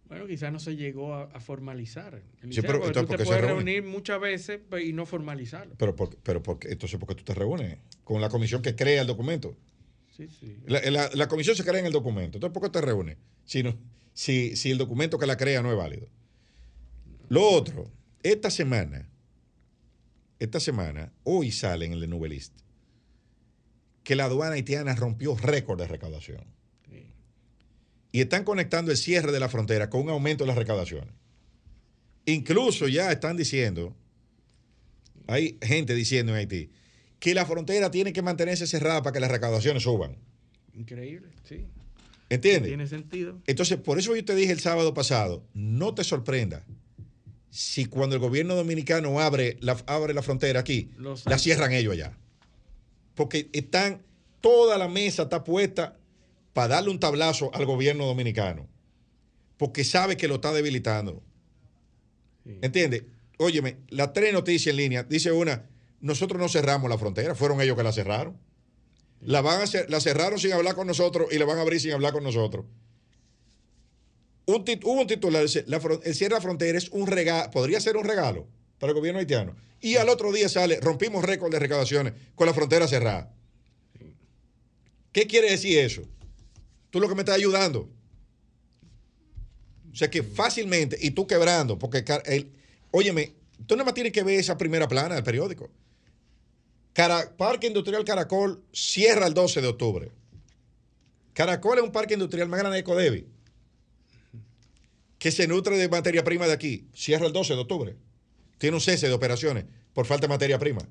Bueno, 0.09 0.27
quizás 0.27 0.53
no 0.53 0.59
se 0.59 0.77
llegó 0.77 1.15
a, 1.15 1.23
a 1.25 1.41
formalizar. 1.41 2.23
El 2.43 2.53
Sí, 2.53 2.61
pero 2.61 2.75
porque 2.81 2.89
entonces, 2.89 3.03
tú 3.03 3.07
¿por 3.07 3.17
te 3.17 3.23
se 3.25 3.29
puedes 3.29 3.45
reunir 3.45 3.83
muchas 3.85 4.21
veces 4.21 4.61
pues, 4.69 4.85
y 4.85 4.93
no 4.93 5.07
formalizarlo. 5.07 5.75
Pero, 5.79 5.97
por, 5.97 6.17
pero 6.19 6.43
por, 6.43 6.59
entonces, 6.69 6.99
¿por 6.99 7.09
qué 7.09 7.15
tú 7.15 7.25
te 7.25 7.33
reúnes 7.35 7.79
con 8.05 8.21
la 8.21 8.29
comisión 8.29 8.61
que 8.61 8.75
crea 8.77 9.01
el 9.01 9.07
documento? 9.07 9.57
Sí, 10.15 10.29
sí. 10.29 10.59
La, 10.67 10.83
la- 10.91 11.11
la 11.15 11.29
comisión 11.29 11.57
se 11.57 11.65
crea 11.65 11.81
en 11.81 11.87
el 11.87 11.93
documento. 11.93 12.37
Entonces, 12.37 12.53
¿por 12.53 12.63
qué 12.63 12.69
te 12.79 12.85
reúnes? 12.85 13.17
Si, 13.47 13.63
no- 13.63 13.75
si, 14.13 14.55
si 14.57 14.71
el 14.71 14.77
documento 14.79 15.19
que 15.19 15.27
la 15.27 15.39
crea 15.39 15.63
no 15.63 15.71
es 15.71 15.79
válido. 15.79 16.09
Lo 17.31 17.49
otro, 17.49 17.91
esta 18.23 18.51
semana, 18.51 19.09
esta 20.39 20.61
semana, 20.61 21.13
hoy 21.25 21.51
sale 21.53 21.87
en 21.87 21.93
el 21.93 22.01
de 22.01 22.09
Nubelist, 22.09 22.53
que 24.05 24.17
la 24.17 24.25
aduana 24.25 24.55
haitiana 24.55 24.95
rompió 24.95 25.37
récord 25.37 25.79
de 25.79 25.87
recaudación. 25.89 26.45
Sí. 26.91 27.07
y 28.13 28.21
están 28.21 28.45
conectando 28.45 28.91
el 28.91 28.97
cierre 28.97 29.33
de 29.33 29.41
la 29.41 29.49
frontera 29.49 29.89
con 29.89 30.03
un 30.03 30.11
aumento 30.11 30.45
de 30.45 30.49
las 30.49 30.57
recaudaciones. 30.59 31.15
Incluso 32.27 32.87
ya 32.89 33.11
están 33.11 33.37
diciendo, 33.37 33.97
hay 35.27 35.59
gente 35.63 35.95
diciendo 35.95 36.33
en 36.33 36.39
Haití, 36.39 36.71
que 37.19 37.35
la 37.35 37.47
frontera 37.47 37.91
tiene 37.91 38.13
que 38.13 38.23
mantenerse 38.23 38.67
cerrada 38.67 39.03
para 39.03 39.15
que 39.15 39.21
las 39.21 39.31
recaudaciones 39.31 39.83
suban. 39.85 40.17
Increíble, 40.75 41.29
sí. 41.45 41.65
¿Entiendes? 42.29 42.69
Tiene 42.71 42.87
sentido. 42.87 43.41
Entonces, 43.47 43.79
por 43.79 43.99
eso 43.99 44.15
yo 44.17 44.25
te 44.25 44.35
dije 44.35 44.53
el 44.53 44.61
sábado 44.61 44.95
pasado, 44.95 45.45
no 45.55 45.95
te 45.95 46.03
sorprenda 46.05 46.65
si 47.51 47.85
cuando 47.87 48.17
el 48.17 48.21
gobierno 48.23 48.55
dominicano 48.55 49.21
abre 49.21 49.57
la, 49.61 49.77
abre 49.87 50.15
la 50.15 50.23
frontera 50.23 50.61
aquí, 50.61 50.91
Los- 50.97 51.27
la 51.27 51.39
cierran 51.39 51.73
ellos 51.73 51.93
allá. 51.93 52.17
Porque 53.15 53.49
están, 53.53 54.03
toda 54.41 54.79
la 54.79 54.89
mesa 54.89 55.25
está 55.25 55.45
puesta 55.45 55.97
para 56.53 56.75
darle 56.77 56.91
un 56.91 57.01
tablazo 57.01 57.51
al 57.55 57.65
gobierno 57.67 58.07
dominicano. 58.07 58.69
Porque 59.57 59.85
sabe 59.85 60.17
que 60.17 60.29
lo 60.29 60.37
está 60.37 60.53
debilitando. 60.53 61.23
Sí. 62.45 62.59
¿Entiendes? 62.63 63.05
Óyeme, 63.39 63.77
las 63.89 64.13
tres 64.13 64.33
noticias 64.33 64.73
en 64.73 64.77
línea, 64.77 65.03
dice 65.05 65.33
una, 65.33 65.69
nosotros 66.01 66.41
no 66.41 66.49
cerramos 66.49 66.91
la 66.91 66.99
frontera, 66.99 67.35
fueron 67.35 67.61
ellos 67.61 67.77
que 67.77 67.83
la 67.83 67.93
cerraron. 67.93 68.37
La, 69.21 69.41
van 69.41 69.61
a 69.61 69.65
cer- 69.65 69.89
la 69.89 70.01
cerraron 70.01 70.39
sin 70.39 70.53
hablar 70.53 70.75
con 70.75 70.87
nosotros 70.87 71.29
y 71.33 71.39
la 71.39 71.45
van 71.45 71.59
a 71.59 71.63
abrir 71.63 71.81
sin 71.81 71.93
hablar 71.93 72.13
con 72.13 72.25
nosotros. 72.25 72.67
Un 74.47 74.65
hubo 74.83 75.01
un 75.01 75.07
titular, 75.07 75.43
dice, 75.43 75.65
la 75.69 75.77
el 75.77 76.15
cierre 76.15 76.35
de 76.35 76.39
la 76.39 76.41
frontera 76.41 76.77
es 76.77 76.89
un 76.89 77.07
regalo, 77.07 77.51
podría 77.53 77.81
ser 77.81 77.97
un 77.97 78.05
regalo 78.05 78.49
para 78.81 78.91
el 78.91 78.99
gobierno 78.99 79.21
haitiano. 79.21 79.55
Y 79.83 79.97
al 79.97 80.09
otro 80.09 80.33
día 80.33 80.49
sale, 80.49 80.79
rompimos 80.81 81.25
récord 81.25 81.51
de 81.51 81.59
recaudaciones 81.59 82.15
con 82.37 82.47
la 82.47 82.55
frontera 82.55 82.87
cerrada. 82.87 83.35
¿Qué 85.11 85.27
quiere 85.27 85.51
decir 85.51 85.79
eso? 85.81 86.03
Tú 86.91 87.01
lo 87.01 87.09
que 87.09 87.17
me 87.17 87.23
estás 87.23 87.35
ayudando. 87.35 87.91
O 89.93 89.97
sea 89.97 90.09
que 90.09 90.23
fácilmente, 90.23 90.97
y 91.01 91.11
tú 91.11 91.27
quebrando, 91.27 91.79
porque, 91.79 92.05
el, 92.27 92.51
óyeme, 92.93 93.35
tú 93.67 93.75
nada 93.75 93.85
más 93.85 93.95
tienes 93.95 94.13
que 94.13 94.23
ver 94.23 94.39
esa 94.39 94.57
primera 94.57 94.87
plana 94.87 95.17
del 95.17 95.25
periódico. 95.25 95.69
Parque 97.37 97.67
Industrial 97.67 98.05
Caracol 98.05 98.63
cierra 98.73 99.27
el 99.27 99.35
12 99.35 99.61
de 99.63 99.67
octubre. 99.67 100.11
Caracol 101.35 101.79
es 101.79 101.85
un 101.85 101.93
parque 101.93 102.15
industrial 102.15 102.49
más 102.49 102.61
grande 102.61 102.77
de 102.77 102.85
Codevi, 102.85 103.27
que 105.19 105.31
se 105.33 105.49
nutre 105.49 105.77
de 105.77 105.89
materia 105.89 106.23
prima 106.23 106.47
de 106.47 106.53
aquí. 106.53 106.87
Cierra 106.95 107.27
el 107.27 107.33
12 107.33 107.55
de 107.55 107.61
octubre. 107.61 107.97
Tiene 108.63 108.77
un 108.77 108.81
cese 108.81 109.09
de 109.09 109.13
operaciones 109.13 109.65
por 109.93 110.07
falta 110.07 110.29
de 110.29 110.33
materia 110.33 110.57
prima, 110.57 110.87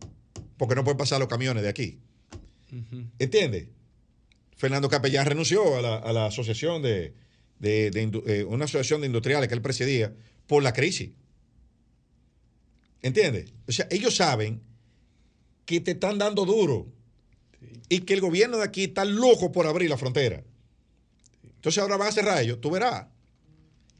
porque 0.58 0.76
no 0.76 0.84
pueden 0.84 0.98
pasar 0.98 1.20
los 1.22 1.30
camiones 1.30 1.64
de 1.64 1.70
aquí. 1.70 2.00
Ujú. 2.70 3.06
¿Entiendes? 3.18 3.70
Fernando 4.58 4.90
Capellán 4.90 5.26
renunció 5.26 5.78
a 5.78 5.82
la, 5.82 5.96
a 5.96 6.12
la 6.12 6.26
asociación 6.26 6.82
de, 6.82 7.14
de- 7.60 7.90
de 7.92 8.12
eh, 8.26 8.44
una 8.44 8.66
asociación 8.66 9.00
de 9.00 9.08
industriales 9.08 9.48
que 9.48 9.56
él 9.56 9.62
presidía 9.62 10.14
por 10.48 10.64
la 10.64 10.74
crisis. 10.74 11.12
¿Entiendes? 13.02 13.54
O 13.70 13.72
sea, 13.72 13.88
ellos 13.90 14.18
saben 14.18 14.62
que 15.64 15.80
te 15.80 15.92
están 15.92 16.18
dando 16.18 16.44
duro. 16.44 16.88
Y 17.88 18.00
que 18.02 18.14
el 18.16 18.20
gobierno 18.20 18.58
de 18.58 18.66
aquí 18.66 18.84
está 18.84 19.06
loco 19.06 19.54
por 19.54 19.66
abrir 19.66 19.90
la 19.90 19.98
frontera. 19.98 20.44
Entonces 21.56 21.82
ahora 21.82 21.96
van 21.96 22.10
a 22.10 22.12
cerrar 22.12 22.42
ellos. 22.44 22.60
Tú 22.60 22.70
verás. 22.70 23.08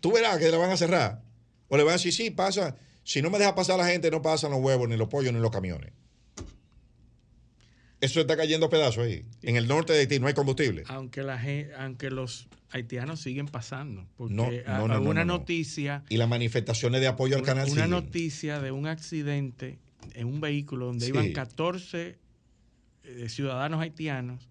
Tú 0.02 0.12
verás 0.12 0.40
que 0.40 0.50
la 0.52 0.58
van 0.58 0.72
a 0.72 0.78
cerrar. 0.78 1.24
O 1.70 1.78
le 1.78 1.84
van 1.84 1.92
a 1.92 1.96
decir, 1.96 2.12
sí, 2.12 2.32
pasa. 2.32 2.76
Si 3.04 3.22
no 3.22 3.30
me 3.30 3.40
deja 3.40 3.56
pasar 3.56 3.78
la 3.78 3.88
gente, 3.88 4.12
no 4.12 4.22
pasan 4.22 4.52
los 4.52 4.60
huevos, 4.62 4.88
ni 4.88 4.96
los 4.98 5.08
pollos, 5.08 5.34
ni 5.34 5.40
los 5.40 5.52
camiones. 5.52 5.92
Eso 8.00 8.20
está 8.20 8.36
cayendo 8.36 8.66
a 8.66 8.70
pedazos 8.70 9.04
ahí. 9.06 9.26
En 9.44 9.56
el 9.58 9.68
norte 9.68 9.94
de 9.94 10.00
Haití 10.00 10.20
no 10.20 10.28
hay 10.28 10.34
combustible. 10.34 10.84
Aunque, 10.88 11.22
la, 11.22 11.38
gen- 11.38 11.70
aunque 11.78 12.10
los 12.10 12.48
haitianos 12.72 13.20
siguen 13.22 13.48
pasando. 13.48 14.08
Porque 14.18 14.34
No, 14.34 14.50
no, 14.50 14.88
no, 14.88 15.00
no, 15.00 15.10
una 15.10 15.24
no, 15.24 15.34
no. 15.34 15.38
noticia 15.40 16.04
Y 16.10 16.18
las 16.18 16.28
manifestaciones 16.28 17.00
de 17.02 17.08
apoyo 17.08 17.36
al 17.36 17.44
canal 17.44 17.66
una 17.66 17.74
siguen. 17.86 17.90
noticia 17.92 18.60
de 18.60 18.72
un 18.72 18.88
accidente 18.88 19.78
en 20.14 20.28
un 20.28 20.42
vehículo 20.42 20.88
donde 20.88 21.06
Sí. 21.06 21.12
iban 21.12 21.32
14 21.32 22.18
eh, 23.04 23.30
ciudadanos 23.30 23.82
haitianos 23.82 24.48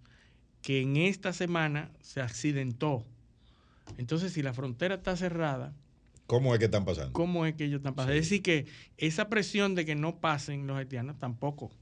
que 0.63 0.81
en 0.83 0.97
esta 0.97 1.33
semana 1.33 1.91
se 2.01 2.21
accidentó. 2.21 3.05
Entonces, 3.99 4.33
si 4.33 4.43
la 4.43 4.53
frontera 4.55 4.97
está 4.97 5.17
cerrada, 5.17 5.75
¿Cómo 6.31 6.55
es 6.55 6.61
que 6.61 6.67
están 6.67 6.85
pasando? 6.85 7.13
¿cómo 7.13 7.45
es 7.45 7.57
que 7.57 7.65
ellos 7.65 7.79
están 7.79 7.97
pasando? 7.97 8.15
Es 8.15 8.23
decir, 8.23 8.41
que 8.41 8.67
esa 8.99 9.29
presión 9.29 9.75
de 9.75 9.85
que 9.85 9.97
no 9.97 10.21
pasen 10.21 10.69
los 10.69 10.79
haitianos 10.79 11.19
tampoco. 11.19 11.73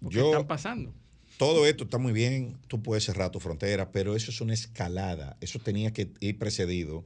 Yo- 0.00 0.26
están 0.30 0.46
pasando. 0.46 0.94
Todo 1.36 1.66
esto 1.66 1.82
está 1.82 1.98
muy 1.98 2.12
bien, 2.12 2.58
tú 2.68 2.80
puedes 2.80 3.02
cerrar 3.02 3.32
tu 3.32 3.40
frontera, 3.40 3.90
pero 3.90 4.14
eso 4.14 4.30
es 4.30 4.40
una 4.40 4.54
escalada. 4.54 5.36
Eso 5.40 5.58
tenía 5.58 5.92
que 5.92 6.12
ir 6.20 6.38
precedido 6.38 7.04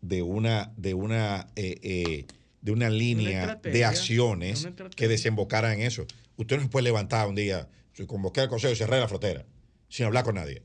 de 0.00 0.22
una, 0.22 0.72
de 0.76 0.94
una, 0.94 1.48
eh, 1.56 1.80
eh, 1.82 2.26
de 2.62 2.70
una 2.70 2.90
línea 2.90 3.56
de 3.56 3.84
acciones 3.84 4.66
una 4.66 4.90
que 4.90 5.08
desembocaran 5.08 5.72
en 5.72 5.80
eso. 5.80 6.06
Usted 6.36 6.58
no 6.58 6.62
se 6.62 6.68
puede 6.68 6.84
levantar 6.84 7.26
un 7.26 7.34
día, 7.34 7.68
convocar 8.06 8.44
al 8.44 8.50
consejo 8.50 8.72
y 8.72 8.76
cerrar 8.76 9.00
la 9.00 9.08
frontera 9.08 9.44
sin 9.88 10.06
hablar 10.06 10.22
con 10.22 10.36
nadie. 10.36 10.62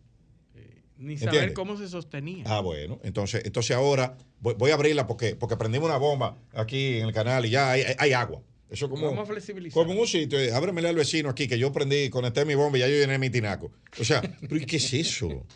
Ni 0.97 1.17
saber 1.17 1.53
cómo 1.53 1.77
se 1.77 1.87
sostenía. 1.87 2.43
Ah, 2.47 2.61
bueno. 2.61 2.99
Entonces, 3.03 3.43
entonces 3.45 3.75
ahora 3.75 4.17
voy, 4.39 4.53
voy 4.55 4.71
a 4.71 4.75
abrirla 4.75 5.07
porque, 5.07 5.35
porque 5.35 5.57
prendimos 5.57 5.89
una 5.89 5.97
bomba 5.97 6.37
aquí 6.53 6.97
en 6.97 7.07
el 7.07 7.13
canal 7.13 7.45
y 7.45 7.49
ya 7.49 7.71
hay, 7.71 8.13
agua. 8.13 8.41
Eso 8.69 8.89
como, 8.89 9.05
Vamos 9.07 9.29
a 9.29 9.31
flexibilizar. 9.31 9.73
como 9.73 9.93
en 9.93 9.99
un 9.99 10.07
sitio, 10.07 10.39
eh, 10.39 10.51
ábremele 10.51 10.89
al 10.89 10.95
vecino 10.95 11.29
aquí 11.29 11.47
que 11.47 11.59
yo 11.59 11.71
prendí, 11.71 12.09
conecté 12.09 12.43
mi 12.45 12.55
bomba 12.55 12.77
y 12.77 12.81
ya 12.81 12.87
yo 12.87 12.95
llené 12.95 13.19
mi 13.19 13.29
tinaco. 13.29 13.71
O 13.99 14.03
sea, 14.03 14.21
¿pero 14.49 14.65
qué 14.65 14.77
es 14.77 14.93
eso? 14.93 15.45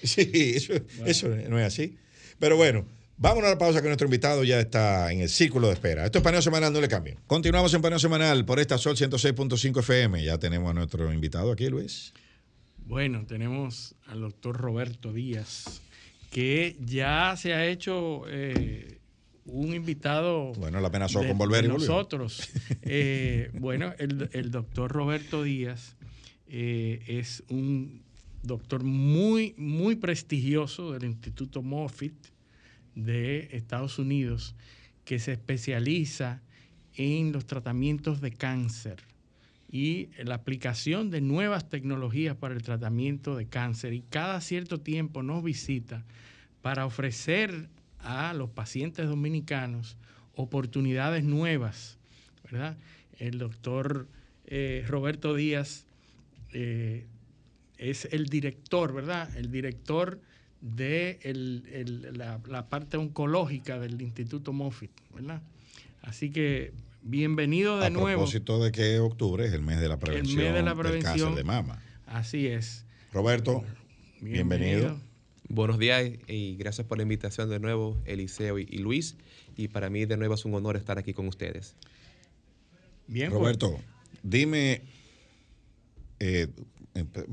Sí, 0.00 0.30
eso, 0.54 0.74
eso 1.06 1.26
no 1.26 1.58
es 1.58 1.66
así. 1.66 1.96
Pero 2.38 2.56
bueno, 2.56 2.86
vamos 3.16 3.42
a 3.42 3.48
la 3.48 3.58
pausa 3.58 3.82
que 3.82 3.88
nuestro 3.88 4.06
invitado 4.06 4.44
ya 4.44 4.60
está 4.60 5.12
en 5.12 5.20
el 5.20 5.28
círculo 5.28 5.66
de 5.66 5.72
espera. 5.74 6.04
Esto 6.04 6.18
es 6.18 6.24
Paneo 6.24 6.40
Semanal, 6.40 6.72
no 6.72 6.80
le 6.80 6.86
cambien. 6.86 7.18
Continuamos 7.26 7.74
en 7.74 7.82
Paneo 7.82 7.98
Semanal 7.98 8.44
por 8.44 8.60
esta 8.60 8.78
Sol 8.78 8.96
106.5 8.96 9.80
FM. 9.80 10.22
Ya 10.22 10.38
tenemos 10.38 10.70
a 10.70 10.74
nuestro 10.74 11.12
invitado 11.12 11.50
aquí, 11.50 11.66
Luis. 11.68 12.12
Bueno, 12.88 13.26
tenemos 13.26 13.94
al 14.06 14.20
doctor 14.22 14.56
Roberto 14.56 15.12
Díaz, 15.12 15.82
que 16.30 16.74
ya 16.80 17.34
se 17.36 17.52
ha 17.52 17.66
hecho 17.66 18.22
eh, 18.28 18.98
un 19.44 19.74
invitado. 19.74 20.54
Bueno, 20.54 20.80
la 20.80 20.88
amenazó 20.88 21.20
de- 21.20 21.28
con 21.28 21.36
volver 21.38 21.66
y 21.66 21.68
nosotros. 21.68 22.48
Eh, 22.90 23.50
bueno, 23.52 23.92
el, 23.98 24.30
el 24.32 24.50
doctor 24.50 24.90
Roberto 24.90 25.42
Díaz 25.42 25.96
eh, 26.46 27.02
es 27.06 27.44
un 27.50 28.00
doctor 28.42 28.82
muy, 28.84 29.54
muy 29.58 29.96
prestigioso 29.96 30.92
del 30.92 31.04
Instituto 31.04 31.60
Moffitt 31.60 32.14
de 32.94 33.50
Estados 33.52 33.98
Unidos, 33.98 34.54
que 35.04 35.18
se 35.18 35.32
especializa 35.32 36.40
en 36.94 37.32
los 37.32 37.44
tratamientos 37.44 38.22
de 38.22 38.30
cáncer 38.32 38.96
y 39.70 40.08
la 40.24 40.36
aplicación 40.36 41.10
de 41.10 41.20
nuevas 41.20 41.68
tecnologías 41.68 42.36
para 42.36 42.54
el 42.54 42.62
tratamiento 42.62 43.36
de 43.36 43.46
cáncer. 43.46 43.92
Y 43.92 44.00
cada 44.00 44.40
cierto 44.40 44.80
tiempo 44.80 45.22
nos 45.22 45.42
visita 45.42 46.04
para 46.62 46.86
ofrecer 46.86 47.68
a 48.00 48.32
los 48.32 48.50
pacientes 48.50 49.06
dominicanos 49.06 49.98
oportunidades 50.34 51.24
nuevas, 51.24 51.98
¿verdad? 52.44 52.78
El 53.18 53.38
doctor 53.38 54.06
eh, 54.46 54.84
Roberto 54.86 55.34
Díaz 55.34 55.84
eh, 56.52 57.06
es 57.76 58.08
el 58.12 58.26
director, 58.26 58.94
¿verdad? 58.94 59.36
El 59.36 59.50
director 59.50 60.20
de 60.60 61.18
la, 62.14 62.40
la 62.46 62.68
parte 62.68 62.96
oncológica 62.96 63.78
del 63.78 64.00
Instituto 64.00 64.52
Moffitt, 64.52 64.92
¿verdad? 65.14 65.42
Así 66.02 66.30
que 66.30 66.72
bienvenido 67.08 67.78
de 67.78 67.86
a 67.86 67.90
nuevo. 67.90 68.20
propósito 68.20 68.62
de 68.62 68.70
que 68.70 68.98
octubre 68.98 69.46
es 69.46 69.52
el 69.54 69.62
mes 69.62 69.80
de 69.80 69.88
la 69.88 69.98
prevención, 69.98 70.44
mes 70.44 70.54
de 70.54 70.62
la 70.62 70.74
del 70.74 71.02
cáncer 71.02 71.34
de 71.34 71.44
mama. 71.44 71.82
Así 72.06 72.46
es. 72.46 72.84
Roberto, 73.12 73.64
bienvenido. 74.20 75.00
Buenos 75.48 75.78
días 75.78 76.10
y 76.26 76.56
gracias 76.56 76.86
por 76.86 76.98
la 76.98 77.02
invitación 77.02 77.48
de 77.48 77.58
nuevo, 77.58 77.96
Eliseo 78.04 78.58
y, 78.58 78.66
y 78.70 78.78
Luis. 78.78 79.16
Y 79.56 79.68
para 79.68 79.88
mí 79.88 80.04
de 80.04 80.18
nuevo 80.18 80.34
es 80.34 80.44
un 80.44 80.54
honor 80.54 80.76
estar 80.76 80.98
aquí 80.98 81.14
con 81.14 81.26
ustedes. 81.26 81.74
Bien, 83.06 83.30
pues. 83.30 83.40
Roberto, 83.40 83.80
dime, 84.22 84.82
eh, 86.20 86.48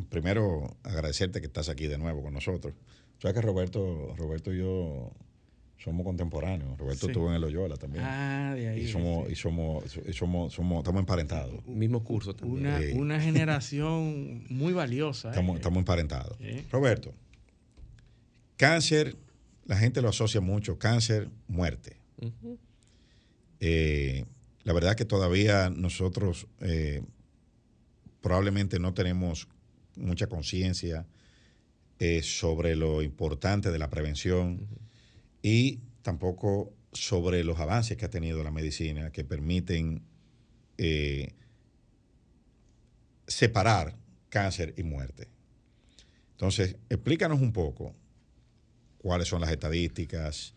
primero 0.09 0.77
agradecerte 0.83 1.41
que 1.41 1.47
estás 1.47 1.67
aquí 1.67 1.87
de 1.87 1.97
nuevo 1.97 2.23
con 2.23 2.33
nosotros. 2.33 2.73
Sabes 3.19 3.35
que 3.35 3.41
Roberto, 3.41 4.15
Roberto 4.15 4.53
y 4.53 4.59
yo 4.59 5.11
somos 5.77 6.03
contemporáneos. 6.05 6.77
Roberto 6.77 7.01
Sí. 7.01 7.07
estuvo 7.11 7.29
en 7.29 7.35
el 7.35 7.41
Loyola 7.41 7.77
también. 7.77 8.03
Ah, 8.05 8.53
de 8.55 8.67
ahí. 8.69 8.81
y 8.81 8.87
somos, 8.87 9.29
y 9.29 9.35
somos, 9.35 9.83
y 10.07 10.13
somos, 10.13 10.53
somos, 10.53 10.79
estamos 10.79 10.99
emparentados. 10.99 11.65
Mismo 11.67 12.03
curso 12.03 12.33
también. 12.35 12.59
Una, 12.65 12.79
Sí. 12.79 12.91
una 12.93 13.19
generación 13.21 14.45
muy 14.49 14.73
valiosa. 14.73 15.27
¿eh? 15.27 15.31
Estamos, 15.31 15.57
estamos 15.57 15.77
emparentados. 15.79 16.37
Roberto, 16.71 17.13
cáncer, 18.57 19.15
la 19.65 19.77
gente 19.77 20.01
lo 20.01 20.09
asocia 20.09 20.41
mucho, 20.41 20.77
cáncer, 20.79 21.29
muerte. 21.47 21.97
Eh, 23.59 24.25
la 24.63 24.73
verdad 24.73 24.91
es 24.91 24.95
que 24.97 25.05
todavía 25.05 25.69
nosotros 25.69 26.47
eh, 26.61 27.03
probablemente 28.21 28.79
no 28.79 28.93
tenemos 28.93 29.47
mucha 29.95 30.27
conciencia 30.27 31.05
eh, 31.99 32.21
sobre 32.23 32.75
lo 32.75 33.01
importante 33.01 33.71
de 33.71 33.79
la 33.79 33.89
prevención 33.89 34.67
y 35.47 35.79
tampoco 36.01 36.73
sobre 36.91 37.43
los 37.43 37.59
avances 37.59 37.97
que 37.97 38.05
ha 38.05 38.09
tenido 38.09 38.43
la 38.43 38.49
medicina 38.49 39.11
que 39.11 39.23
permiten 39.23 40.01
eh, 40.79 41.33
separar 43.27 43.95
cáncer 44.29 44.73
y 44.75 44.81
muerte. 44.81 45.27
Entonces, 46.31 46.77
explícanos 46.89 47.41
un 47.41 47.53
poco 47.53 47.93
cuáles 48.97 49.27
son 49.27 49.39
las 49.41 49.51
estadísticas, 49.51 50.55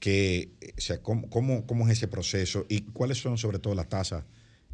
que, 0.00 0.50
o 0.76 0.80
sea, 0.80 1.00
cómo, 1.00 1.30
cómo- 1.30 1.66
cómo 1.66 1.86
es 1.86 1.92
ese 1.96 2.06
proceso 2.08 2.66
y 2.68 2.82
cuáles 2.82 3.16
son 3.18 3.38
sobre 3.38 3.58
todo 3.58 3.74
las 3.74 3.88
tasas 3.88 4.24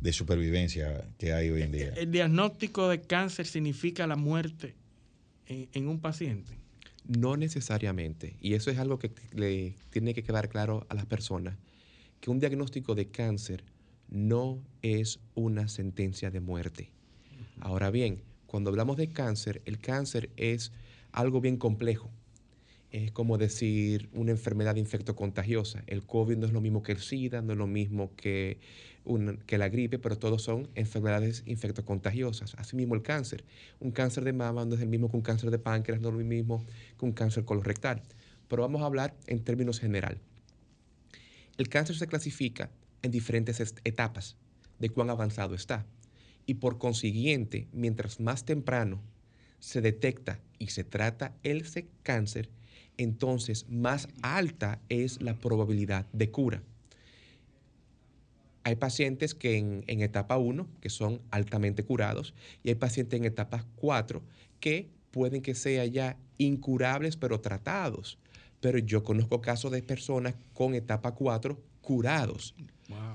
de 0.00 0.12
supervivencia 0.12 1.08
que 1.18 1.32
hay 1.32 1.50
hoy 1.50 1.62
en 1.62 1.70
día. 1.70 1.92
El 1.96 2.10
diagnóstico 2.10 2.88
de 2.88 3.00
cáncer 3.00 3.46
significa 3.46 4.08
la 4.08 4.16
muerte 4.16 4.74
en, 5.46 5.68
en 5.72 5.86
un 5.88 6.00
paciente. 6.00 6.52
No 7.06 7.36
necesariamente. 7.36 8.36
Y 8.40 8.54
eso 8.54 8.70
es 8.70 8.78
algo 8.78 8.98
que 8.98 9.10
le 9.32 9.74
tiene 9.90 10.14
que 10.14 10.22
quedar 10.22 10.48
claro 10.48 10.86
a 10.88 10.94
las 10.94 11.06
personas, 11.06 11.56
que 12.20 12.30
un 12.30 12.40
diagnóstico 12.40 12.94
de 12.94 13.08
cáncer 13.08 13.64
no 14.08 14.62
es 14.82 15.20
una 15.34 15.68
sentencia 15.68 16.30
de 16.30 16.40
muerte. 16.40 16.90
Ahora 17.60 17.90
bien, 17.90 18.22
cuando 18.46 18.70
hablamos 18.70 18.96
de 18.96 19.08
cáncer, 19.08 19.62
el 19.64 19.78
cáncer 19.78 20.30
es 20.36 20.72
algo 21.12 21.40
bien 21.40 21.56
complejo. 21.56 22.10
Es 22.90 23.12
como 23.12 23.38
decir 23.38 24.08
una 24.12 24.32
enfermedad 24.32 24.74
infectocontagiosa. 24.74 25.84
El 25.86 26.04
COVID 26.04 26.36
no 26.36 26.46
es 26.46 26.52
lo 26.52 26.60
mismo 26.60 26.82
que 26.82 26.92
el 26.92 26.98
SIDA, 26.98 27.42
no 27.42 27.52
es 27.52 27.58
lo 27.58 27.68
mismo 27.68 28.14
que, 28.16 28.58
que 29.46 29.58
la 29.58 29.68
gripe, 29.68 29.98
pero 29.98 30.18
todos 30.18 30.42
son 30.42 30.68
enfermedades 30.74 31.42
infectocontagiosas. 31.46 32.54
Asimismo 32.56 32.94
el 32.94 33.02
cáncer. 33.02 33.44
Un 33.80 33.90
cáncer 33.90 34.24
de 34.24 34.32
mama 34.32 34.64
no 34.64 34.74
es 34.74 34.80
el 34.80 34.88
mismo 34.88 35.10
que 35.10 35.16
un 35.16 35.22
cáncer 35.22 35.50
de 35.50 35.58
páncreas, 35.58 36.00
no 36.00 36.08
es 36.08 36.14
lo 36.14 36.24
mismo 36.24 36.64
que 36.98 37.04
un 37.04 37.12
cáncer 37.12 37.44
colorectal. 37.44 38.02
Pero 38.48 38.62
vamos 38.62 38.82
a 38.82 38.86
hablar 38.86 39.14
en 39.26 39.42
términos 39.42 39.80
general. 39.80 40.18
El 41.56 41.68
cáncer 41.68 41.96
se 41.96 42.06
clasifica 42.06 42.70
en 43.02 43.10
diferentes 43.10 43.60
etapas 43.84 44.36
de 44.78 44.90
cuán 44.90 45.10
avanzado 45.10 45.54
está. 45.54 45.86
Y 46.46 46.54
por 46.54 46.78
consiguiente, 46.78 47.68
mientras 47.72 48.20
más 48.20 48.44
temprano 48.44 49.00
se 49.58 49.80
detecta 49.80 50.40
y 50.58 50.68
se 50.68 50.84
trata 50.84 51.34
el 51.42 51.64
cáncer, 52.02 52.48
entonces 52.96 53.68
más 53.68 54.08
alta 54.22 54.80
es 54.88 55.22
la 55.22 55.38
probabilidad 55.38 56.06
de 56.12 56.30
cura. 56.30 56.62
Hay 58.70 58.76
pacientes 58.76 59.34
que 59.34 59.58
en, 59.58 59.82
en 59.88 60.00
etapa 60.00 60.38
1, 60.38 60.68
que 60.80 60.90
son 60.90 61.20
altamente 61.32 61.82
curados, 61.82 62.34
y 62.62 62.68
hay 62.68 62.76
pacientes 62.76 63.18
en 63.18 63.24
etapa 63.24 63.66
4 63.74 64.22
que 64.60 64.88
pueden 65.10 65.42
que 65.42 65.56
sean 65.56 65.90
ya 65.90 66.16
incurables 66.38 67.16
pero 67.16 67.40
tratados. 67.40 68.16
Pero 68.60 68.78
yo 68.78 69.02
conozco 69.02 69.40
casos 69.40 69.72
de 69.72 69.82
personas 69.82 70.36
con 70.54 70.74
etapa 70.74 71.16
4 71.16 71.60
curados. 71.80 72.54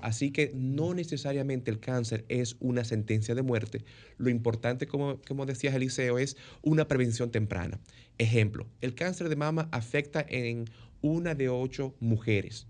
Así 0.02 0.32
que 0.32 0.52
no 0.54 0.94
necesariamente 0.94 1.72
el 1.72 1.80
cáncer 1.80 2.26
es 2.28 2.58
una 2.60 2.84
sentencia 2.84 3.34
de 3.34 3.42
muerte. 3.42 3.86
Lo 4.18 4.30
importante, 4.30 4.88
como, 4.88 5.22
como 5.26 5.46
decías 5.46 5.74
Eliseo, 5.74 6.18
es 6.20 6.36
una 6.64 6.88
prevención 6.90 7.32
temprana. 7.32 7.80
Ejemplo, 8.18 8.68
el 8.82 8.94
cáncer 8.94 9.30
de 9.30 9.38
mama 9.38 9.70
afecta 9.72 10.26
en 10.28 10.66
una 11.02 11.34
de 11.34 11.48
ocho 11.48 11.96
mujeres. 12.02 12.68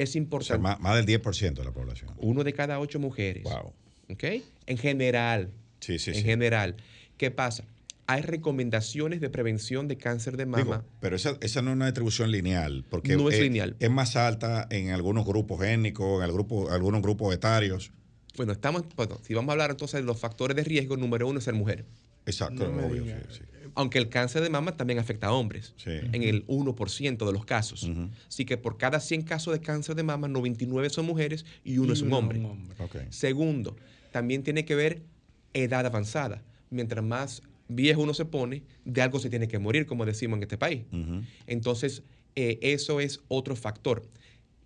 Es 0.00 0.16
importante. 0.16 0.62
más, 0.62 0.80
más, 0.80 0.96
del 0.96 1.20
10% 1.20 1.54
de 1.54 1.64
la 1.64 1.72
población. 1.72 2.10
Uno 2.16 2.42
de 2.42 2.54
cada 2.54 2.80
ocho 2.80 2.98
mujeres. 2.98 3.44
Wow. 3.44 3.74
¿Ok? 4.10 4.24
En 4.66 4.78
general. 4.78 5.50
Sí, 5.80 5.98
sí, 5.98 6.10
en 6.10 6.16
sí. 6.16 6.22
general. 6.22 6.76
¿Qué 7.18 7.30
pasa? 7.30 7.64
Hay 8.06 8.22
recomendaciones 8.22 9.20
de 9.20 9.28
prevención 9.28 9.88
de 9.88 9.98
cáncer 9.98 10.38
de 10.38 10.46
mama. 10.46 10.64
Digo, 10.64 10.84
pero 11.00 11.16
esa, 11.16 11.36
esa, 11.42 11.60
no 11.60 11.70
es 11.70 11.76
una 11.76 11.84
distribución 11.84 12.30
lineal, 12.30 12.82
porque 12.88 13.14
no 13.14 13.28
es, 13.28 13.34
es, 13.34 13.42
lineal. 13.42 13.76
es 13.78 13.90
más 13.90 14.16
alta 14.16 14.66
en 14.70 14.88
algunos 14.88 15.26
grupos 15.26 15.62
étnicos, 15.62 16.22
en 16.22 16.24
el 16.24 16.32
grupo, 16.32 16.70
algunos 16.70 17.02
grupos 17.02 17.34
etarios. 17.34 17.92
Bueno, 18.38 18.52
estamos, 18.52 18.84
bueno, 18.96 19.18
si 19.22 19.34
vamos 19.34 19.50
a 19.50 19.52
hablar 19.52 19.70
entonces 19.70 20.00
de 20.00 20.06
los 20.06 20.18
factores 20.18 20.56
de 20.56 20.64
riesgo, 20.64 20.96
número 20.96 21.28
uno 21.28 21.40
es 21.40 21.44
ser 21.44 21.54
mujer. 21.54 21.84
Exacto, 22.26 22.68
No 22.70 22.86
obvio, 22.86 23.02
diga. 23.04 23.20
sí, 23.30 23.38
sí. 23.38 23.44
Aunque 23.76 23.98
el 23.98 24.08
cáncer 24.08 24.42
de 24.42 24.50
mama 24.50 24.76
también 24.76 24.98
afecta 24.98 25.28
a 25.28 25.32
hombres, 25.32 25.74
Sí. 25.76 25.90
en 25.90 26.22
el 26.24 26.44
1% 26.48 27.24
de 27.26 27.32
los 27.32 27.44
casos. 27.44 27.88
Así 28.28 28.44
que 28.44 28.56
por 28.56 28.76
cada 28.78 28.98
100 29.00 29.22
casos 29.22 29.52
de 29.54 29.60
cáncer 29.60 29.94
de 29.94 30.02
mama, 30.02 30.26
99 30.28 30.90
son 30.90 31.06
mujeres 31.06 31.44
y 31.64 31.78
uno 31.78 31.90
Y 31.90 31.92
es 31.92 32.00
un 32.02 32.08
uno 32.08 32.18
hombre. 32.18 32.42
Segundo, 33.10 33.76
también 34.12 34.42
tiene 34.42 34.64
que 34.64 34.74
ver 34.74 35.02
edad 35.54 35.86
avanzada. 35.86 36.42
Mientras 36.70 37.04
más 37.04 37.42
viejo 37.68 38.02
uno 38.02 38.12
se 38.14 38.24
pone, 38.24 38.62
de 38.84 39.02
algo 39.02 39.20
se 39.20 39.30
tiene 39.30 39.46
que 39.48 39.58
morir, 39.60 39.86
como 39.86 40.04
decimos 40.04 40.36
en 40.38 40.42
este 40.42 40.58
país. 40.58 40.82
Entonces, 41.46 42.02
eh, 42.36 42.58
eso 42.62 43.00
es 43.00 43.20
otro 43.28 43.56
factor. 43.56 44.02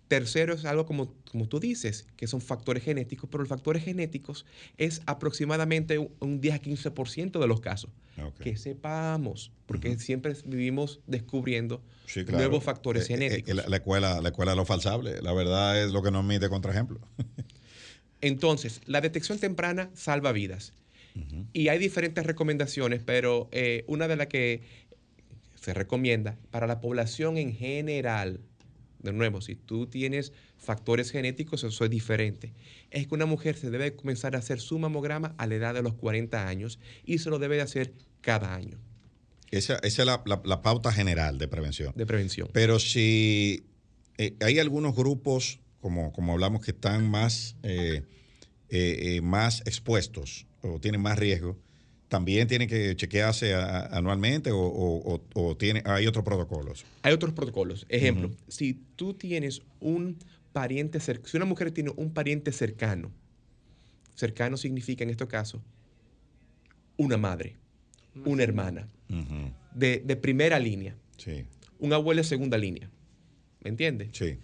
Tercero 0.07 0.53
es 0.53 0.65
algo 0.65 0.85
como, 0.85 1.13
como 1.31 1.47
tú 1.47 1.59
dices, 1.59 2.05
que 2.15 2.27
son 2.27 2.39
factores 2.39 2.83
genéticos, 2.83 3.27
pero 3.29 3.41
los 3.43 3.49
factores 3.49 3.83
genéticos 3.83 4.45
es 4.77 5.01
aproximadamente 5.07 5.97
un, 5.97 6.11
un 6.19 6.41
10 6.41 6.53
a 6.55 6.61
15% 6.61 7.39
de 7.39 7.47
los 7.47 7.59
casos. 7.61 7.89
Que 8.39 8.55
sepamos, 8.55 9.51
porque 9.65 9.97
siempre 9.99 10.33
vivimos 10.45 11.01
descubriendo 11.05 11.81
Sí, 12.05 12.23
claro. 12.23 12.37
nuevos 12.37 12.63
factores 12.63 13.03
Eh, 13.09 13.13
eh, 13.13 13.17
genéticos. 13.17 13.55
la, 13.55 13.67
la 13.67 13.75
escuela, 13.77 14.21
la 14.21 14.29
escuela 14.29 14.51
de 14.51 14.57
lo 14.57 14.65
falsable. 14.65 15.21
La 15.21 15.33
verdad 15.33 15.83
es 15.83 15.91
lo 15.91 16.01
que 16.01 16.11
nos 16.11 16.23
admite 16.23 16.47
contraejemplo. 16.47 16.99
Entonces, 18.21 18.81
la 18.85 19.01
detección 19.01 19.39
temprana 19.39 19.89
salva 19.93 20.31
vidas. 20.31 20.73
Y 21.53 21.69
hay 21.69 21.79
diferentes 21.79 22.25
recomendaciones, 22.25 23.01
pero 23.05 23.47
eh, 23.53 23.85
una 23.87 24.09
de 24.09 24.17
las 24.17 24.27
que 24.27 24.61
se 25.55 25.73
recomienda 25.73 26.37
para 26.51 26.67
la 26.67 26.81
población 26.81 27.37
en 27.37 27.53
general, 27.55 28.41
de 29.05 29.13
nuevo, 29.13 29.39
si 29.39 29.55
tú 29.55 29.87
tienes 29.87 30.33
factores 30.57 31.11
genéticos, 31.11 31.63
eso 31.63 31.85
es 31.85 31.89
diferente, 31.89 32.51
es 32.91 33.07
que 33.07 33.15
una 33.15 33.25
mujer 33.25 33.55
se 33.55 33.69
debe 33.69 33.95
comenzar 33.95 34.35
a 34.35 34.39
hacer 34.39 34.59
su 34.59 34.77
mamograma 34.77 35.33
a 35.37 35.47
la 35.47 35.55
edad 35.55 35.73
de 35.73 35.81
los 35.83 35.93
40 35.93 36.47
años 36.47 36.79
y 37.05 37.19
se 37.19 37.29
lo 37.29 37.39
debe 37.39 37.55
de 37.55 37.61
hacer 37.61 37.93
cada 38.21 38.53
año 38.53 38.77
Esa, 39.51 39.75
esa 39.83 40.01
es 40.01 40.05
la, 40.05 40.21
la- 40.25 40.41
la 40.43 40.61
pauta 40.61 40.91
general 40.91 41.37
de 41.37 41.47
prevención. 41.47 41.93
de 41.95 42.05
prevención. 42.05 42.49
Pero 42.51 42.79
si 42.79 43.63
eh, 44.17 44.35
hay 44.41 44.59
algunos 44.59 44.95
grupos, 44.95 45.59
como, 45.79 46.11
como 46.11 46.33
hablamos, 46.33 46.61
que 46.65 46.71
están 46.71 47.09
más, 47.09 47.55
eh, 47.63 48.03
eh, 48.69 49.15
eh, 49.17 49.21
más 49.21 49.61
expuestos 49.67 50.47
o 50.61 50.79
tienen 50.79 50.99
más 51.01 51.17
riesgo, 51.19 51.57
también 52.15 52.47
tienen 52.47 52.69
que 52.69 52.95
chequearse 52.95 53.53
a- 53.53 53.65
a- 53.81 53.97
anualmente 53.97 54.49
o, 54.51 54.57
o- 54.57 55.15
o- 55.15 55.21
o 55.33 55.57
tiene, 55.57 55.81
hay 55.85 56.07
otros 56.07 56.23
protocolos. 56.23 56.85
Hay 57.01 57.11
otros 57.11 57.33
protocolos. 57.33 57.85
Ejemplo, 57.89 58.31
si 58.47 58.79
tú 58.95 59.13
tienes 59.13 59.61
un 59.81 60.17
pariente 60.53 61.01
cercano, 61.01 61.27
si 61.29 61.35
una 61.35 61.45
mujer 61.45 61.71
tiene 61.71 61.91
un 61.97 62.13
pariente 62.13 62.53
cercano, 62.53 63.11
cercano 64.15 64.55
significa 64.55 65.03
en 65.03 65.09
este 65.09 65.27
caso 65.27 65.61
una 66.95 67.17
madre, 67.17 67.57
una 68.23 68.43
hermana, 68.43 68.87
de, 69.73 69.99
de 70.05 70.15
primera 70.15 70.57
línea, 70.57 70.95
Sí, 71.17 71.43
un 71.79 71.91
abuelo 71.91 72.21
de 72.21 72.27
segunda 72.27 72.57
línea, 72.57 72.89
¿me 73.61 73.69
entiendes? 73.71 74.09
sí. 74.13 74.39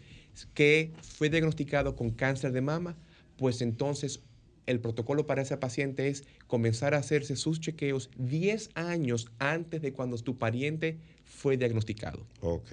Que 0.53 0.91
fue 1.01 1.29
diagnosticado 1.29 1.95
con 1.95 2.09
cáncer 2.11 2.51
de 2.51 2.59
mama, 2.61 2.97
pues 3.37 3.61
entonces 3.61 4.19
el 4.65 4.79
protocolo 4.79 5.25
para 5.25 5.41
ese 5.41 5.57
paciente 5.57 6.07
es 6.07 6.23
comenzar 6.47 6.93
a 6.93 6.97
hacerse 6.97 7.35
sus 7.35 7.59
chequeos 7.59 8.09
10 8.17 8.69
años 8.75 9.27
antes 9.39 9.81
de 9.81 9.93
cuando 9.93 10.17
tu 10.17 10.37
pariente 10.37 10.97
fue 11.25 11.57
diagnosticado. 11.57 12.25
Ok. 12.41 12.71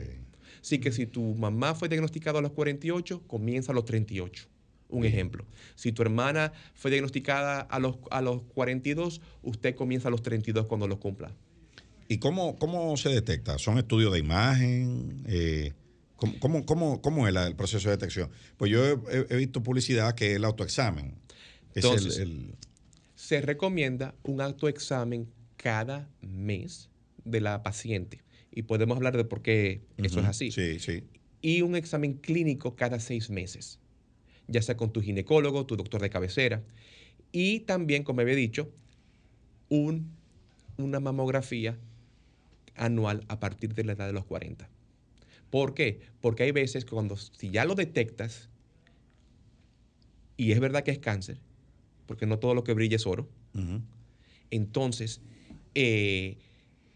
Así 0.61 0.78
que 0.80 0.93
si 0.93 1.07
tu 1.07 1.34
mamá 1.34 1.74
fue 1.74 1.89
diagnosticada 1.89 2.41
a 2.41 2.43
los 2.43 2.53
48, 2.53 3.22
comienza 3.26 3.72
a 3.72 3.74
los 3.74 3.84
38. 3.84 4.47
Un 4.91 5.05
ejemplo. 5.05 5.45
Si 5.74 5.93
tu 5.93 6.03
hermana 6.03 6.53
fue 6.74 6.91
diagnosticada 6.91 7.61
a 7.61 7.78
los, 7.78 7.97
a 8.11 8.22
los 8.22 8.43
42, 8.55 9.20
usted 9.43 9.74
comienza 9.74 10.09
a 10.09 10.11
los 10.11 10.22
32 10.22 10.66
cuando 10.66 10.89
los 10.89 10.99
cumpla. 10.99 11.30
¿Y 12.09 12.18
cómo, 12.18 12.57
cómo 12.59 12.97
se 12.97 13.11
detecta? 13.11 13.59
¿Son 13.59 13.76
estudios 13.78 14.12
de 14.14 14.18
imagen? 14.18 15.22
Eh, 15.26 15.72
¿cómo, 16.16 16.32
cómo, 16.41 16.64
cómo- 16.66 17.03
cómo 17.03 17.28
es 17.28 17.36
el 17.36 17.55
proceso 17.55 17.89
de 17.91 17.97
detección? 17.97 18.30
Pues 18.57 18.70
yo 18.70 18.82
he- 18.86 19.26
he 19.28 19.36
visto 19.36 19.62
publicidad 19.62 20.14
que 20.14 20.30
es 20.30 20.36
el 20.36 20.45
autoexamen. 20.47 21.14
El- 21.79 21.85
Entonces, 21.85 22.18
el- 22.18 22.55
Se 23.14 23.41
recomienda 23.41 24.14
un 24.22 24.41
autoexamen 24.41 25.29
cada 25.57 26.09
mes 26.20 26.89
de 27.24 27.41
la 27.41 27.62
paciente. 27.62 28.22
Y 28.53 28.62
podemos 28.62 28.97
hablar 28.97 29.16
de 29.16 29.24
por 29.24 29.43
qué 29.43 29.83
eso 29.97 30.20
es 30.20 30.26
así. 30.26 30.51
Sí, 30.53 30.79
sí. 30.79 31.05
Y 31.43 31.62
un 31.62 31.74
examen 31.76 32.14
clínico 32.14 32.76
cada 32.76 33.01
seis 33.01 33.29
meses, 33.31 33.81
ya 34.47 34.62
sea 34.62 34.76
con 34.76 34.93
tu 34.93 35.01
ginecólogo, 35.03 35.66
tu 35.66 35.76
doctor 35.76 36.01
de 36.01 36.11
cabecera. 36.11 36.62
Y 37.33 37.61
también, 37.61 38.05
como 38.05 38.20
había 38.20 38.35
dicho, 38.37 38.72
un- 39.68 40.16
una 40.76 41.01
mamografía 41.01 41.76
anual 42.76 43.24
a 43.29 43.41
partir 43.41 43.74
de 43.74 43.85
la 43.85 43.93
edad 43.93 44.07
de 44.07 44.12
los 44.12 44.24
40. 44.24 44.68
¿Por 45.51 45.74
qué? 45.74 46.01
Porque 46.20 46.45
hay 46.45 46.53
veces 46.53 46.85
que 46.85 46.91
cuando, 46.93 47.16
si 47.16 47.51
ya 47.51 47.64
lo 47.64 47.74
detectas, 47.74 48.49
y 50.37 50.53
es 50.53 50.61
verdad 50.61 50.85
que 50.85 50.93
es 50.93 50.99
cáncer, 50.99 51.41
porque 52.09 52.26
no 52.26 52.40
todo 52.40 52.54
lo 52.54 52.64
que 52.64 52.72
brilla 52.72 52.96
es 52.96 53.06
oro, 53.06 53.28
entonces 54.50 55.20
eh, 55.74 56.38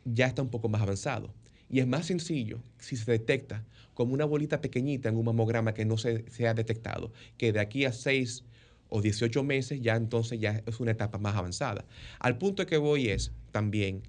ya 0.04 0.26
está 0.26 0.42
un 0.42 0.48
poco 0.48 0.68
más 0.68 0.82
avanzado. 0.82 1.32
Y 1.70 1.80
es 1.80 1.86
más 1.86 2.06
sencillo 2.06 2.60
si 2.78 2.96
se 2.96 3.10
detecta 3.10 3.64
como 3.94 4.14
una 4.14 4.24
bolita 4.24 4.60
pequeñita 4.60 5.08
en 5.10 5.16
un 5.16 5.26
mamograma 5.26 5.74
que 5.74 5.84
no 5.84 5.98
se, 5.98 6.28
se 6.30 6.48
ha 6.48 6.54
detectado, 6.54 7.12
que 7.36 7.52
de 7.52 7.60
aquí 7.60 7.84
a 7.84 7.92
6 7.92 8.44
o 8.88 9.00
18 9.00 9.42
meses 9.42 9.80
ya 9.80 9.96
entonces 9.96 10.40
ya 10.40 10.62
es 10.66 10.80
una 10.80 10.90
etapa 10.90 11.18
más 11.18 11.36
avanzada. 11.36 11.84
Al 12.18 12.38
punto 12.38 12.66
que 12.66 12.78
voy 12.78 13.08
es 13.08 13.32
también, 13.50 14.02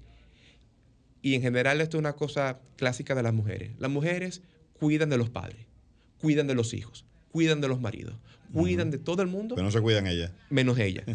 y 1.22 1.34
en 1.34 1.42
general 1.42 1.80
esto 1.80 1.98
es 1.98 2.00
una 2.00 2.14
cosa 2.14 2.60
clásica 2.76 3.14
de 3.14 3.22
las 3.22 3.32
mujeres, 3.32 3.72
las 3.78 3.90
mujeres 3.90 4.42
cuidan 4.72 5.10
de 5.10 5.18
los 5.18 5.30
padres, 5.30 5.66
cuidan 6.18 6.46
de 6.46 6.54
los 6.54 6.74
hijos, 6.74 7.06
cuidan 7.32 7.60
de 7.60 7.68
los 7.68 7.80
maridos, 7.80 8.14
cuidan 8.54 8.90
de 8.90 8.98
todo 8.98 9.22
el 9.22 9.28
mundo 9.28 9.54
Pero 9.54 9.64
no 9.66 9.70
se 9.70 9.80
cuidan 9.80 10.06
ellas. 10.06 10.30
menos 10.50 10.78
ella. 10.78 11.04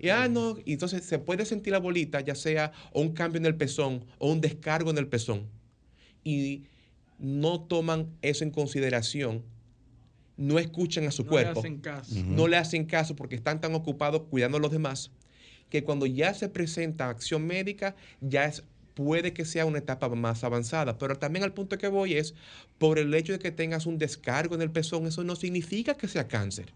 Y, 0.00 0.10
ah, 0.10 0.28
no, 0.28 0.56
y 0.64 0.74
entonces 0.74 1.02
se 1.04 1.18
puede 1.18 1.44
sentir 1.44 1.72
la 1.72 1.80
bolita, 1.80 2.20
ya 2.20 2.36
sea 2.36 2.70
o 2.92 3.00
un 3.00 3.12
cambio 3.14 3.40
en 3.40 3.46
el 3.46 3.56
pezón 3.56 4.04
o 4.18 4.30
un 4.30 4.40
descargo 4.40 4.90
en 4.92 4.98
el 4.98 5.08
pezón. 5.08 5.48
Y 6.22 6.62
no 7.18 7.60
toman 7.62 8.06
eso 8.22 8.44
en 8.44 8.52
consideración, 8.52 9.42
no 10.36 10.60
escuchan 10.60 11.04
a 11.08 11.10
su 11.10 11.24
No 11.24 11.30
le 11.30 11.30
cuerpo, 11.30 11.58
hacen 11.58 11.78
caso. 11.78 12.14
no 12.24 12.46
le 12.46 12.56
hacen 12.56 12.84
caso 12.84 13.16
porque 13.16 13.34
están 13.34 13.60
tan 13.60 13.74
ocupados 13.74 14.22
cuidando 14.30 14.58
a 14.58 14.60
los 14.60 14.70
demás, 14.70 15.10
que 15.68 15.82
cuando 15.82 16.06
ya 16.06 16.32
se 16.32 16.48
presenta 16.48 17.08
acción 17.08 17.44
médica, 17.44 17.96
ya 18.20 18.44
es, 18.44 18.62
puede 18.98 19.32
que 19.32 19.44
sea 19.44 19.64
una 19.64 19.78
etapa 19.78 20.08
más 20.08 20.42
avanzada. 20.42 20.98
Pero 20.98 21.14
también 21.16 21.44
al 21.44 21.52
punto 21.54 21.78
que 21.78 21.86
voy 21.86 22.14
es, 22.14 22.34
por 22.78 22.98
el 22.98 23.14
hecho 23.14 23.32
de 23.32 23.38
que 23.38 23.52
tengas 23.52 23.86
un 23.86 23.96
descargo 23.96 24.56
en 24.56 24.62
el 24.62 24.72
pezón, 24.72 25.06
eso 25.06 25.22
no 25.22 25.36
significa 25.36 25.94
que 25.94 26.08
sea 26.08 26.26
cáncer 26.26 26.72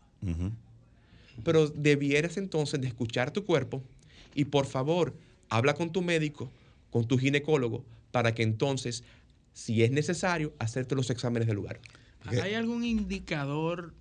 pero 1.43 1.67
debieras 1.69 2.37
entonces 2.37 2.81
de 2.81 2.87
escuchar 2.87 3.33
tu 3.33 3.45
cuerpo 3.45 3.83
y 4.37 4.45
por 4.45 4.67
favor 4.67 5.15
habla 5.49 5.75
con 5.75 5.91
tu 5.91 6.01
médico, 6.01 6.49
con 6.91 7.09
tu 7.09 7.19
ginecólogo, 7.19 7.85
para 8.13 8.35
que 8.35 8.43
entonces, 8.45 9.03
si 9.53 9.83
es 9.83 9.91
necesario, 9.91 10.53
hacerte 10.61 10.95
los 10.95 11.11
exámenes 11.11 11.49
del 11.49 11.57
lugar. 11.57 11.81
¿Hay 12.27 12.55
algún 12.55 12.85
indicador 12.85 13.93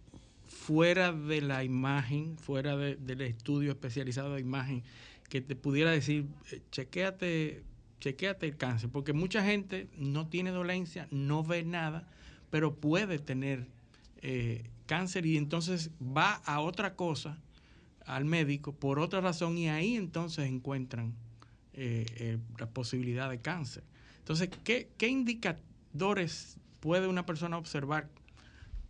fuera 0.47 1.11
de 1.11 1.41
la 1.41 1.63
imagen, 1.63 2.37
fuera 2.37 2.77
de- 2.77 2.97
del 2.97 3.21
estudio 3.21 3.71
especializado 3.71 4.35
de 4.35 4.41
imagen, 4.41 4.83
que 5.29 5.41
te 5.41 5.55
pudiera 5.55 5.89
decir, 5.91 6.25
eh, 6.51 6.59
chequéate, 6.71 7.63
chequéate 8.01 8.45
el 8.45 8.57
cáncer? 8.57 8.89
Porque 8.89 9.13
mucha 9.13 9.43
gente 9.45 9.87
no 9.95 10.27
tiene 10.27 10.51
dolencia, 10.51 11.07
no 11.11 11.43
ve 11.43 11.63
nada, 11.63 12.05
pero 12.49 12.75
puede 12.75 13.19
tener 13.19 13.67
eh, 14.21 14.69
cáncer 14.85 15.25
y 15.25 15.37
entonces 15.37 15.91
va 16.01 16.33
a 16.45 16.59
otra 16.59 16.95
cosa, 16.95 17.39
al 18.05 18.25
médico, 18.25 18.73
por 18.73 18.99
otra 18.99 19.21
razón, 19.21 19.57
y 19.57 19.69
ahí 19.69 19.95
entonces 19.95 20.49
encuentran 20.49 21.13
eh, 21.73 22.05
eh, 22.17 22.37
la 22.57 22.69
posibilidad 22.69 23.29
de 23.29 23.39
cáncer. 23.39 23.83
Entonces, 24.19 24.49
¿qué, 24.65 24.89
qué 24.97 25.07
indicadores 25.07 26.57
puede 26.81 27.07
una 27.07 27.25
persona 27.25 27.57
observar 27.57 28.09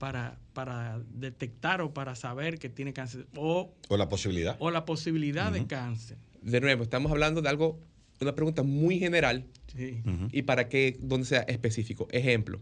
para, 0.02 0.40
para 0.54 1.00
detectar 1.14 1.80
o 1.82 1.94
para 1.94 2.16
saber 2.16 2.58
que 2.58 2.70
tiene 2.70 2.92
cáncer 2.92 3.28
o, 3.36 3.72
O 3.88 3.98
la 3.98 4.10
posibilidad. 4.10 4.56
o 4.58 4.72
la 4.72 4.84
posibilidad 4.84 5.52
de 5.52 5.68
cáncer. 5.68 6.18
De 6.42 6.60
nuevo, 6.60 6.82
estamos 6.82 7.12
hablando 7.12 7.44
de 7.44 7.50
algo, 7.50 7.80
una 8.22 8.36
pregunta 8.36 8.64
muy 8.64 9.00
general 9.00 9.46
Sí. 9.76 10.02
y 10.32 10.42
para 10.44 10.68
que, 10.70 10.98
donde 11.02 11.26
sea 11.26 11.42
específico. 11.42 12.08
Ejemplo, 12.12 12.60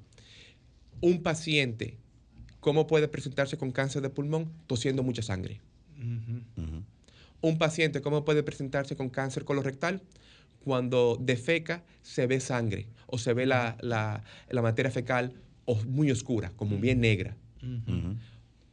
un 1.02 1.22
paciente, 1.24 1.98
¿cómo 2.60 2.88
puede 2.88 3.08
presentarse 3.08 3.58
con 3.58 3.72
cáncer 3.72 4.02
de 4.02 4.10
pulmón? 4.10 4.52
Tosiendo 4.68 5.02
mucha 5.04 5.22
sangre. 5.22 5.60
Un 7.42 7.58
paciente, 7.58 8.02
¿cómo 8.02 8.26
puede 8.26 8.44
presentarse 8.44 8.96
con 8.96 9.10
cáncer 9.10 9.44
colorectal? 9.44 10.02
Cuando 10.64 11.18
defeca 11.20 11.84
se 12.04 12.28
ve 12.28 12.40
sangre 12.40 12.88
o 13.08 13.18
se 13.18 13.34
ve 13.34 13.46
la, 13.46 13.78
la- 13.82 14.24
la 14.50 14.62
materia 14.62 14.92
fecal 14.92 15.34
muy 15.88 16.10
oscura, 16.12 16.52
como 16.56 16.78
bien 16.78 17.00
negra. 17.02 17.36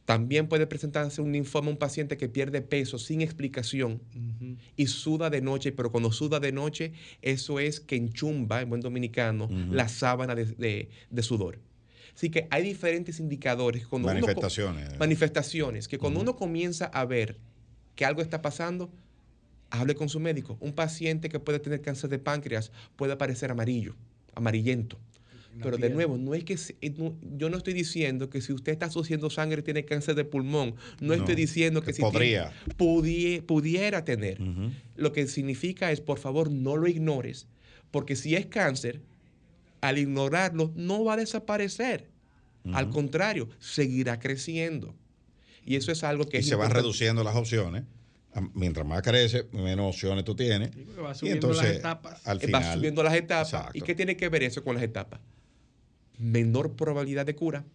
También 0.07 0.47
puede 0.47 0.67
presentarse 0.67 1.21
un 1.21 1.33
linfoma 1.33 1.69
un 1.69 1.75
paciente 1.75 2.15
que 2.15 2.29
pierde 2.29 2.61
peso 2.61 2.97
sin 2.97 3.19
explicación 3.21 4.01
y 4.77 4.87
suda 4.87 5.29
de 5.29 5.41
noche, 5.41 5.73
pero 5.73 5.91
cuando 5.91 6.13
suda 6.13 6.39
de 6.39 6.53
noche, 6.53 6.93
eso 7.21 7.59
es 7.59 7.81
que 7.81 7.97
enchumba, 7.97 8.61
en 8.61 8.69
buen 8.69 8.79
dominicano, 8.79 9.49
la 9.69 9.89
sábana 9.89 10.33
de, 10.33 10.45
de- 10.45 10.89
de 11.09 11.23
sudor. 11.23 11.59
Así 12.15 12.29
que 12.29 12.47
hay 12.51 12.63
diferentes 12.63 13.19
indicadores. 13.19 13.85
Cuando 13.85 14.07
uno 14.07 14.21
Manifestaciones. 14.21 14.97
manifestaciones, 14.97 15.87
que 15.89 15.97
cuando 15.97 16.21
uno 16.21 16.37
comienza 16.37 16.85
a 16.85 17.03
ver 17.03 17.37
que 17.97 18.05
algo 18.05 18.21
está 18.21 18.41
pasando, 18.41 18.89
hable 19.71 19.93
con 19.95 20.07
su 20.07 20.21
médico. 20.21 20.55
Un 20.61 20.71
paciente 20.71 21.27
que 21.27 21.41
puede 21.41 21.59
tener 21.59 21.81
cáncer 21.81 22.09
de 22.09 22.17
páncreas 22.19 22.71
puede 22.95 23.11
aparecer 23.11 23.51
amarillo, 23.51 23.93
amarillento. 24.35 24.97
Pero 25.61 25.77
de 25.77 25.89
nuevo, 25.89 26.17
no 26.17 26.33
es 26.33 26.43
que 26.43 26.57
eh, 26.81 26.93
no- 26.97 27.15
yo 27.37 27.49
no 27.49 27.57
estoy 27.57 27.73
diciendo 27.73 28.29
que 28.29 28.41
si 28.41 28.53
usted 28.53 28.71
está 28.71 28.87
asociando 28.87 29.29
sangre 29.29 29.61
tiene 29.61 29.85
cáncer 29.85 30.15
de 30.15 30.25
pulmón. 30.25 30.75
No, 30.99 31.07
No, 31.07 31.13
estoy 31.15 31.35
diciendo 31.35 31.81
que, 31.81 31.87
que 31.87 31.93
si 31.93 31.97
tiene- 32.01 32.11
podría. 32.11 32.51
pudie- 32.77 33.41
pudiera 33.41 34.03
tener. 34.05 34.39
Lo 34.95 35.11
que 35.13 35.27
significa 35.27 35.91
es, 35.91 36.01
por 36.01 36.19
favor, 36.19 36.51
no 36.51 36.75
lo 36.77 36.87
ignores, 36.87 37.47
porque 37.91 38.15
si 38.15 38.35
es 38.35 38.45
cáncer, 38.47 39.01
al 39.81 39.97
ignorarlo 39.97 40.71
no 40.75 41.03
va 41.03 41.13
a 41.13 41.17
desaparecer. 41.17 42.09
Al 42.73 42.89
contrario, 42.89 43.47
seguirá 43.59 44.19
creciendo. 44.19 44.93
Y 45.65 45.75
eso 45.75 45.91
es 45.91 46.03
algo 46.03 46.25
que 46.27 46.37
Y 46.37 46.39
es 46.41 46.47
se 46.47 46.55
van 46.55 46.65
importante. 46.65 46.81
reduciendo 46.83 47.23
las 47.23 47.35
opciones. 47.35 47.83
Mientras 48.53 48.85
más 48.85 49.01
crece, 49.01 49.45
menos 49.51 49.95
opciones 49.95 50.23
tú 50.23 50.35
tienes. 50.35 50.69
va 50.69 51.11
y 51.11 51.15
subiendo 51.15 51.47
las 51.47 51.57
entonces, 51.57 51.77
etapas. 51.77 52.27
al 52.27 52.39
Eh, 52.43 52.51
Va 52.51 52.73
subiendo 52.73 53.01
las 53.03 53.15
etapas. 53.15 53.47
Exacto. 53.53 53.77
¿Y 53.77 53.81
qué 53.81 53.95
tiene 53.95 54.15
que 54.15 54.29
ver 54.29 54.43
eso 54.43 54.63
con 54.63 54.75
las 54.75 54.83
etapas? 54.83 55.19
Menor 56.17 56.75
probabilidad 56.75 57.25
de 57.25 57.35
cura 57.35 57.65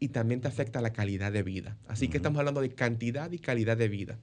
y 0.00 0.08
también 0.08 0.40
te 0.40 0.48
afecta 0.48 0.80
la 0.80 0.92
calidad 0.92 1.32
de 1.32 1.42
vida. 1.42 1.76
Así 1.88 2.08
que 2.08 2.18
estamos 2.18 2.38
hablando 2.38 2.60
de 2.60 2.70
cantidad 2.70 3.30
y 3.32 3.38
calidad 3.38 3.76
de 3.76 3.88
vida. 3.88 4.18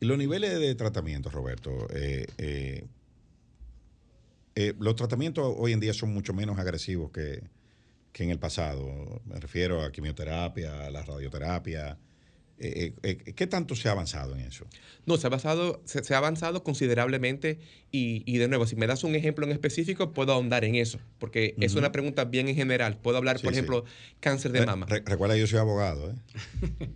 Los 0.00 0.18
niveles 0.18 0.58
de 0.58 0.74
tratamiento, 0.74 1.30
Roberto, 1.30 1.88
eh, 1.94 2.26
eh, 2.38 2.84
eh, 4.54 4.74
los 4.78 4.96
tratamientos 4.96 5.54
hoy 5.56 5.72
en 5.72 5.80
día 5.80 5.94
son 5.94 6.12
mucho 6.12 6.34
menos 6.34 6.58
agresivos 6.58 7.10
que, 7.10 7.42
que 8.12 8.24
en 8.24 8.30
el 8.30 8.38
pasado. 8.38 9.22
Me 9.24 9.38
refiero 9.38 9.82
a 9.82 9.92
quimioterapia, 9.92 10.86
a 10.86 10.90
la 10.90 11.02
radioterapia. 11.02 11.96
Eh, 12.58 12.94
eh, 13.02 13.18
eh, 13.26 13.32
¿Qué 13.34 13.46
tanto 13.48 13.74
se 13.74 13.88
ha 13.88 13.92
avanzado 13.92 14.34
en 14.36 14.42
eso? 14.42 14.66
No, 15.04 15.16
se 15.16 15.26
ha, 15.26 15.30
basado, 15.30 15.82
se, 15.84 16.04
se 16.04 16.14
ha 16.14 16.18
avanzado 16.18 16.62
considerablemente 16.62 17.58
y, 17.90 18.22
y 18.24 18.38
de 18.38 18.46
nuevo, 18.46 18.66
si 18.68 18.76
me 18.76 18.86
das 18.86 19.02
un 19.02 19.16
ejemplo 19.16 19.44
en 19.44 19.50
específico, 19.50 20.12
puedo 20.12 20.32
ahondar 20.32 20.64
en 20.64 20.76
eso, 20.76 21.00
porque 21.18 21.56
es 21.60 21.74
una 21.74 21.90
pregunta 21.90 22.24
bien 22.24 22.48
en 22.48 22.54
general. 22.54 22.98
Puedo 22.98 23.16
hablar, 23.16 23.38
Sí, 23.38 23.42
por 23.44 23.52
sí. 23.52 23.58
ejemplo, 23.58 23.84
cáncer 24.20 24.52
de 24.52 24.60
Re- 24.60 24.66
mama. 24.66 24.86
re- 24.88 25.02
recuerda, 25.04 25.36
yo 25.36 25.46
soy 25.48 25.58
abogado. 25.58 26.10
¿eh? 26.12 26.14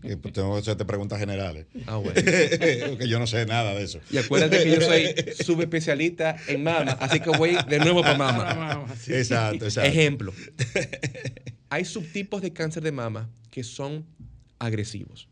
Y 0.04 0.16
pues 0.16 0.34
tengo 0.34 0.54
que 0.54 0.60
hacerte 0.60 0.84
preguntas 0.84 1.18
generales. 1.18 1.66
Ah, 1.86 1.96
bueno. 1.96 2.14
Porque 2.90 3.08
yo 3.08 3.18
no 3.18 3.26
sé 3.26 3.44
nada 3.46 3.74
de 3.74 3.82
eso. 3.82 3.98
Y 4.12 4.18
acuérdate 4.18 4.62
que 4.62 4.70
yo 4.70 4.80
soy 4.80 5.14
subespecialista 5.44 6.36
en 6.46 6.62
mama, 6.62 6.92
así 7.00 7.18
que 7.18 7.30
voy 7.30 7.56
de 7.68 7.78
nuevo 7.80 8.02
para 8.02 8.16
mama. 8.16 8.54
mama, 8.54 8.94
sí. 8.96 9.12
Exacto, 9.14 9.64
exacto. 9.64 9.90
Ejemplo. 9.90 10.32
Hay 11.70 11.84
subtipos 11.84 12.40
de 12.42 12.52
cáncer 12.52 12.84
de 12.84 12.92
mama 12.92 13.28
que 13.50 13.64
son 13.64 14.06
agresivos. 14.60 15.28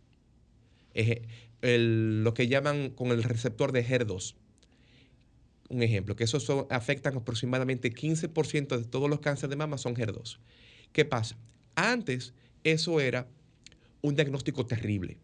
El- 0.94 2.22
lo 2.24 2.34
que 2.34 2.48
llaman 2.48 2.90
con 2.90 3.08
el 3.08 3.22
receptor 3.22 3.72
de 3.72 3.84
HER2. 3.84 4.36
Un 5.70 5.82
ejemplo, 5.82 6.14
que 6.14 6.24
esos 6.24 6.42
son- 6.44 6.66
afectan 6.70 7.16
aproximadamente 7.16 7.90
15% 7.92 8.78
de 8.78 8.84
todos 8.84 9.08
los 9.08 9.20
cánceres 9.20 9.50
de 9.50 9.56
mama 9.56 9.78
son 9.78 9.94
HER2. 9.96 10.38
¿Qué 10.92 11.04
pasa? 11.04 11.36
Antes 11.74 12.34
eso 12.62 13.00
era 13.00 13.26
un 14.02 14.14
diagnóstico 14.14 14.66
terrible 14.66 15.18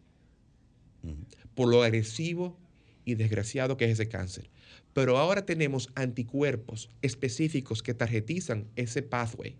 por 1.55 1.67
lo 1.67 1.83
agresivo 1.83 2.57
y 3.05 3.15
desgraciado 3.15 3.77
que 3.77 3.85
es 3.85 3.91
ese 3.91 4.07
cáncer. 4.09 4.49
Pero 4.93 5.17
ahora 5.17 5.45
tenemos 5.45 5.89
anticuerpos 5.95 6.89
específicos 7.01 7.81
que 7.81 7.93
tarjetizan 7.93 8.67
ese 8.75 9.01
pathway. 9.01 9.57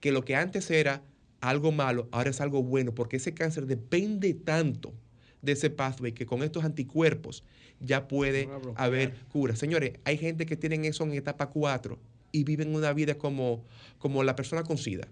Que 0.00 0.12
lo 0.12 0.24
que 0.24 0.36
antes 0.36 0.70
era 0.70 1.02
algo 1.40 1.72
malo, 1.72 2.08
ahora 2.12 2.30
es 2.30 2.40
algo 2.40 2.62
bueno, 2.62 2.94
porque 2.94 3.16
ese 3.16 3.34
cáncer 3.34 3.66
depende 3.66 4.34
tanto 4.34 4.92
de 5.44 5.52
ese 5.52 5.70
pathway 5.70 6.12
que 6.12 6.26
con 6.26 6.42
estos 6.42 6.64
anticuerpos 6.64 7.44
ya 7.80 8.08
puede 8.08 8.48
haber 8.76 9.14
cura. 9.32 9.56
Señores, 9.56 9.98
hay 10.04 10.18
gente 10.18 10.46
que 10.46 10.56
tienen 10.56 10.84
eso 10.84 11.04
en 11.04 11.12
etapa 11.12 11.50
4 11.50 11.98
y 12.32 12.44
viven 12.44 12.74
una 12.74 12.92
vida 12.92 13.16
como, 13.16 13.64
como 13.98 14.22
la 14.24 14.36
persona 14.36 14.62
con 14.62 14.78
SIDA 14.78 15.08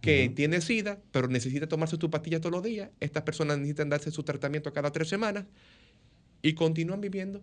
que 0.00 0.30
tiene 0.30 0.60
SIDA, 0.60 0.98
pero 1.12 1.28
necesita 1.28 1.66
tomarse 1.66 1.98
tu 1.98 2.10
pastilla 2.10 2.40
todos 2.40 2.52
los 2.52 2.62
días. 2.62 2.90
Estas 3.00 3.22
personas 3.22 3.58
necesitan 3.58 3.90
darse 3.90 4.10
su 4.10 4.22
tratamiento 4.22 4.72
cada 4.72 4.90
tres 4.90 5.08
semanas 5.08 5.44
y 6.42 6.54
continúan 6.54 7.00
viviendo 7.00 7.42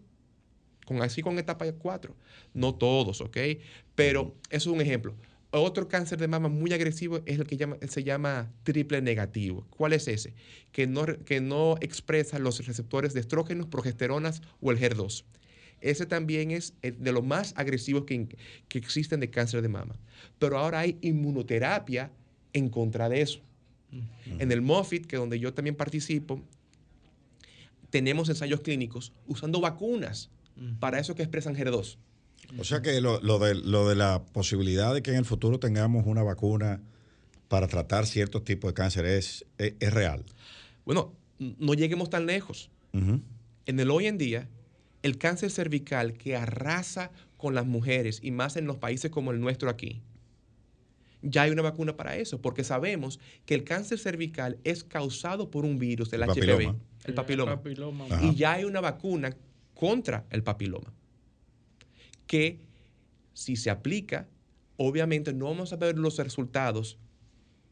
con, 0.86 1.02
así 1.02 1.22
con 1.22 1.38
etapa 1.38 1.72
4. 1.72 2.16
No 2.54 2.76
todos, 2.76 3.22
¿ok? 3.22 3.38
Pero 3.94 4.36
eso 4.50 4.70
es 4.70 4.76
un 4.76 4.82
ejemplo. 4.82 5.14
Otro 5.52 5.88
cáncer 5.88 6.20
de 6.20 6.28
mama 6.28 6.50
muy 6.50 6.74
agresivo 6.74 7.22
es 7.26 7.40
el 7.40 7.48
que 7.48 7.56
llama, 7.56 7.78
se 7.88 8.04
llama 8.04 8.52
triple 8.64 9.02
negativo. 9.02 9.66
¿Cuál 9.70 9.94
es 9.94 10.08
ese? 10.08 10.34
Que 10.72 10.88
no, 10.88 11.06
que 11.06 11.40
no 11.40 11.76
expresa 11.80 12.38
los 12.38 12.66
receptores 12.66 13.14
de 13.14 13.22
estrógenos, 13.22 13.68
progesteronas 13.68 14.42
o 14.60 14.72
el 14.72 14.80
HER2. 14.80 15.24
Ese 15.80 16.06
también 16.06 16.52
es 16.52 16.74
el 16.82 17.02
de 17.02 17.12
los 17.12 17.24
más 17.24 17.54
agresivos 17.56 18.04
que, 18.06 18.28
que 18.68 18.78
existen 18.78 19.20
de 19.20 19.30
cáncer 19.30 19.62
de 19.62 19.70
mama. 19.70 19.96
Pero 20.38 20.58
ahora 20.58 20.80
hay 20.80 20.98
inmunoterapia 21.02 22.12
en 22.54 22.70
contra 22.70 23.10
de 23.10 23.22
eso. 23.22 23.40
En 24.40 24.52
el 24.52 24.62
MOFIT, 24.62 25.06
que 25.06 25.16
donde 25.16 25.40
yo 25.40 25.54
también 25.54 25.76
participo, 25.76 26.42
tenemos 27.90 28.28
ensayos 28.28 28.60
clínicos 28.60 29.14
usando 29.28 29.62
vacunas 29.62 30.30
para 30.80 31.00
eso 31.00 31.16
que 31.16 31.24
expresan 31.24 31.56
HER2. 31.56 31.98
O 32.58 32.64
sea 32.64 32.82
que 32.82 33.02
lo, 33.02 33.20
lo 33.22 33.40
de, 33.40 33.56
lo 33.56 33.88
de 33.90 33.96
la 33.96 34.24
posibilidad 34.24 34.94
de 34.94 35.02
que 35.02 35.12
en 35.12 35.18
el 35.18 35.26
futuro 35.26 35.60
tengamos 35.60 36.06
una 36.06 36.24
vacuna 36.24 36.82
para 37.48 37.68
tratar 37.68 38.06
ciertos 38.06 38.44
tipos 38.44 38.70
de 38.70 38.74
cáncer 38.74 39.06
es, 39.06 39.46
es, 39.58 39.74
es 39.80 39.94
real. 39.94 40.24
Bueno, 40.86 41.14
no 41.40 41.74
lleguemos 41.74 42.10
tan 42.10 42.26
lejos. 42.26 42.70
En 42.94 43.80
el 43.80 43.92
hoy 43.92 44.08
en 44.08 44.18
día, 44.18 44.48
el 45.04 45.18
cáncer 45.20 45.52
cervical 45.52 46.14
que 46.14 46.36
arrasa 46.36 47.12
con 47.38 47.54
las 47.54 47.66
mujeres 47.66 48.20
y 48.24 48.32
más 48.32 48.56
en 48.56 48.66
los 48.66 48.78
países 48.78 49.12
como 49.12 49.32
el 49.32 49.40
nuestro 49.40 49.70
aquí, 49.70 50.02
ya 51.22 51.44
hay 51.44 51.52
una 51.52 51.62
vacuna 51.62 51.96
para 51.96 52.16
eso, 52.16 52.42
porque 52.42 52.64
sabemos 52.64 53.20
que 53.46 53.54
el 53.54 53.64
cáncer 53.64 54.00
cervical 54.00 54.58
es 54.64 54.84
causado 54.84 55.52
por 55.52 55.66
un 55.66 55.78
virus, 55.78 56.12
el, 56.14 56.24
El 56.24 56.30
HPV, 56.30 56.36
papiloma. 57.16 57.52
el 57.52 57.58
papiloma. 57.58 58.06
Y 58.24 58.36
ya 58.36 58.54
hay 58.54 58.64
una 58.64 58.82
vacuna 58.82 59.36
contra 59.76 60.26
el 60.32 60.44
papiloma, 60.44 60.92
que 62.28 62.60
si 63.34 63.56
se 63.56 63.70
aplica, 63.70 64.28
obviamente 64.78 65.34
no 65.34 65.46
vamos 65.46 65.74
a 65.74 65.78
ver 65.78 65.98
los 65.98 66.18
resultados 66.18 66.98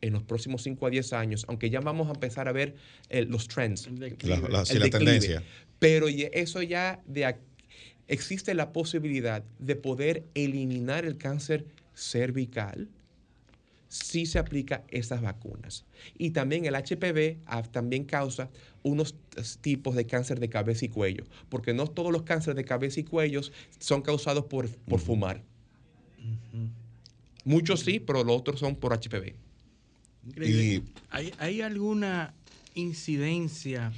en 0.01 0.13
los 0.13 0.23
próximos 0.23 0.63
5 0.63 0.85
a 0.87 0.89
10 0.89 1.13
años, 1.13 1.45
aunque 1.47 1.69
ya 1.69 1.79
vamos 1.79 2.07
a 2.07 2.11
empezar 2.11 2.47
a 2.47 2.51
ver 2.51 2.75
eh, 3.09 3.25
los 3.25 3.47
trends. 3.47 3.87
El 3.87 3.99
La, 3.99 4.07
declive. 4.07 4.49
la- 4.49 4.65
sí, 4.65 4.73
el 4.73 4.79
la 4.79 4.89
tendencia. 4.89 5.43
Pero 5.79 6.07
eso 6.07 6.61
ya 6.61 7.01
de 7.05 7.35
existe 8.07 8.53
la 8.53 8.71
posibilidad 8.71 9.43
de 9.59 9.75
poder 9.75 10.23
eliminar 10.35 11.05
el 11.05 11.17
cáncer 11.17 11.65
cervical 11.95 12.87
si 14.03 14.25
se 14.25 14.39
aplica 14.39 14.83
estas 14.89 15.21
vacunas. 15.21 15.85
Y 16.17 16.31
también 16.31 16.65
el 16.65 16.75
HPV 16.75 17.37
ah, 17.45 17.63
también 17.63 18.03
causa 18.03 18.49
unos 18.83 19.15
tipos 19.61 19.95
de 19.95 20.05
cáncer 20.05 20.39
de 20.39 20.49
cabeza 20.49 20.85
y 20.85 20.89
cuello, 20.89 21.23
porque 21.49 21.73
no 21.73 21.87
todos 21.87 22.11
los 22.11 22.23
cánceres 22.23 22.57
de 22.57 22.65
cabeza 22.65 22.99
y 22.99 23.03
cuello 23.03 23.41
son 23.79 24.01
causados 24.01 24.45
por, 24.45 24.69
por 24.69 24.99
fumar. 24.99 25.41
Muchos 27.45 27.81
sí, 27.81 27.99
pero 27.99 28.23
los 28.23 28.37
otros 28.37 28.59
son 28.59 28.75
por 28.75 28.91
HPV. 28.93 29.33
Increíble. 30.27 30.63
Y- 30.65 30.83
¿Hay, 31.11 31.33
hay 31.37 31.61
alguna 31.61 32.33
incidencia 32.73 33.93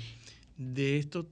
de 0.58 1.00
estos, 1.00 1.26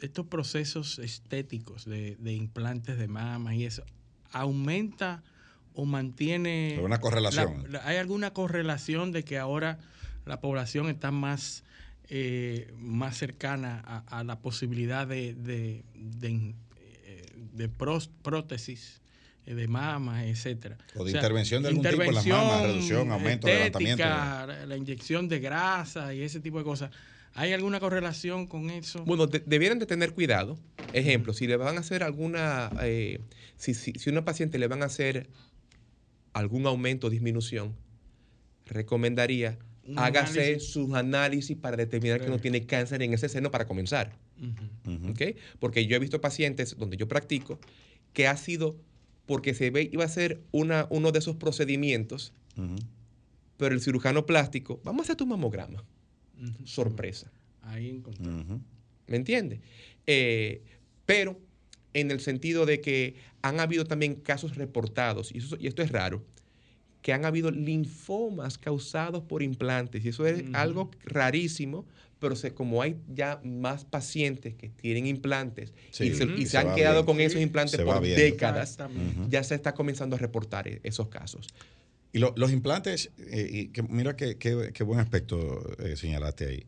estos 0.00 0.26
procesos 0.26 0.98
estéticos 0.98 1.84
de, 1.86 2.16
de 2.16 2.34
implantes 2.34 2.98
de 2.98 3.08
mama 3.08 3.54
y 3.54 3.64
eso? 3.64 3.84
¿Aumenta 4.32 5.22
o 5.74 5.84
mantiene... 5.84 6.78
Una 6.82 7.00
correlación. 7.00 7.64
la- 7.70 7.86
¿Hay 7.86 7.96
alguna 7.96 8.32
correlación 8.32 9.12
de 9.12 9.24
que 9.24 9.38
ahora 9.38 9.78
la 10.26 10.40
población 10.40 10.88
está 10.88 11.10
más, 11.10 11.64
eh, 12.08 12.72
más 12.76 13.16
cercana 13.16 13.82
a, 13.86 14.18
a 14.20 14.24
la 14.24 14.38
posibilidad 14.40 15.06
de, 15.06 15.34
de, 15.34 15.84
de, 15.94 16.54
eh, 17.04 17.22
de 17.52 17.68
pros- 17.68 18.10
prótesis? 18.22 19.00
eh, 19.46 19.54
de 19.54 19.66
mamas, 19.68 20.24
etcétera. 20.24 20.76
O 20.94 21.02
de 21.04 21.12
intervención 21.12 21.62
de 21.62 21.70
algún 21.70 21.82
tipo 21.86 22.02
en 22.02 22.14
las 22.14 22.26
mamas, 22.26 22.62
reducción, 22.62 23.10
aumento, 23.10 23.48
estética, 23.48 24.44
levantamiento. 24.46 24.66
La 24.68 24.76
inyección 24.76 25.28
de 25.28 25.40
grasa 25.40 26.12
y 26.14 26.20
ese 26.22 26.40
tipo 26.40 26.58
de 26.58 26.64
cosas. 26.64 26.90
¿Hay 27.32 27.52
alguna 27.54 27.80
correlación 27.80 28.46
con 28.46 28.68
eso? 28.70 29.02
Bueno, 29.06 29.26
de- 29.26 29.40
debieran 29.40 29.78
de 29.78 29.86
tener 29.86 30.12
cuidado. 30.12 30.58
Ejemplo, 30.92 31.32
si 31.32 31.46
le 31.46 31.56
van 31.56 31.76
a 31.78 31.80
hacer 31.80 32.02
alguna, 32.02 32.70
eh, 32.82 33.20
si, 33.56 33.72
si, 33.72 33.92
si 33.92 34.10
a 34.10 34.12
una 34.12 34.24
paciente 34.26 34.58
le 34.58 34.68
van 34.68 34.82
a 34.82 34.86
hacer 34.86 35.30
algún 36.32 36.66
aumento 36.66 37.06
o 37.08 37.10
disminución, 37.10 37.74
recomendaría 38.66 39.58
Un 39.86 39.98
hágase 39.98 40.40
análisis. 40.40 40.70
sus 40.70 40.94
análisis 40.94 41.56
para 41.56 41.76
determinar 41.76 42.20
que 42.20 42.28
no 42.28 42.38
tiene 42.38 42.66
cáncer 42.66 43.02
en 43.02 43.12
ese 43.12 43.28
seno 43.28 43.50
para 43.50 43.66
comenzar. 43.66 44.16
¿ok? 45.10 45.36
Porque 45.58 45.86
yo 45.86 45.96
he 45.96 45.98
visto 45.98 46.20
pacientes 46.20 46.76
donde 46.78 46.96
yo 46.96 47.08
practico 47.08 47.58
que 48.12 48.26
ha 48.26 48.36
sido 48.36 48.76
porque 49.26 49.54
se 49.54 49.70
ve 49.70 49.88
iba 49.92 50.04
a 50.04 50.08
ser 50.08 50.40
una, 50.50 50.86
uno 50.90 51.12
de 51.12 51.18
esos 51.20 51.36
procedimientos, 51.36 52.32
pero 53.56 53.74
el 53.74 53.80
cirujano 53.80 54.26
plástico, 54.26 54.80
vamos 54.84 55.00
a 55.00 55.02
hacer 55.04 55.16
tu 55.16 55.26
mamograma. 55.26 55.84
Sorpresa. 56.64 57.30
Ahí 57.62 57.90
encontré. 57.90 58.24
¿Me 59.06 59.16
entiendes? 59.16 59.60
Eh, 60.06 60.62
pero 61.06 61.38
en 61.92 62.10
el 62.10 62.20
sentido 62.20 62.66
de 62.66 62.80
que 62.80 63.14
han 63.42 63.60
habido 63.60 63.84
también 63.84 64.14
casos 64.16 64.56
reportados, 64.56 65.32
y, 65.34 65.38
eso- 65.38 65.56
y 65.58 65.66
esto 65.66 65.82
es 65.82 65.90
raro, 65.90 66.22
que 67.02 67.12
han 67.14 67.24
habido 67.24 67.50
linfomas 67.50 68.58
causados 68.58 69.22
por 69.22 69.42
implantes. 69.42 70.04
Y 70.04 70.08
eso 70.10 70.26
es 70.26 70.44
algo 70.52 70.90
rarísimo, 71.04 71.86
pero 72.18 72.36
se- 72.36 72.52
como 72.52 72.82
hay 72.82 72.96
ya 73.08 73.40
más 73.42 73.86
pacientes 73.86 74.54
que 74.54 74.68
tienen 74.68 75.06
implantes 75.06 75.72
Sí, 75.90 76.08
y 76.08 76.14
se, 76.14 76.24
Ujú. 76.26 76.34
y 76.34 76.42
se 76.44 76.50
se 76.50 76.58
han 76.58 76.74
quedado 76.74 77.06
con 77.06 77.16
Sí. 77.16 77.22
esos 77.22 77.40
implantes 77.40 77.76
Se 77.78 77.84
por 77.84 78.02
décadas, 78.02 78.76
ya 79.30 79.42
se 79.42 79.54
está 79.54 79.72
comenzando 79.74 80.16
a 80.16 80.18
reportar 80.18 80.68
e- 80.68 80.80
esos 80.82 81.08
casos. 81.08 81.48
Y 82.12 82.18
lo- 82.18 82.34
los 82.36 82.52
implantes, 82.52 83.10
eh, 83.16 83.48
y 83.50 83.68
que, 83.68 83.82
mira 83.84 84.14
qué, 84.16 84.36
qué- 84.36 84.70
qué 84.74 84.82
buen 84.84 85.00
aspecto 85.00 85.64
eh, 85.78 85.96
señalaste 85.96 86.46
ahí. 86.46 86.66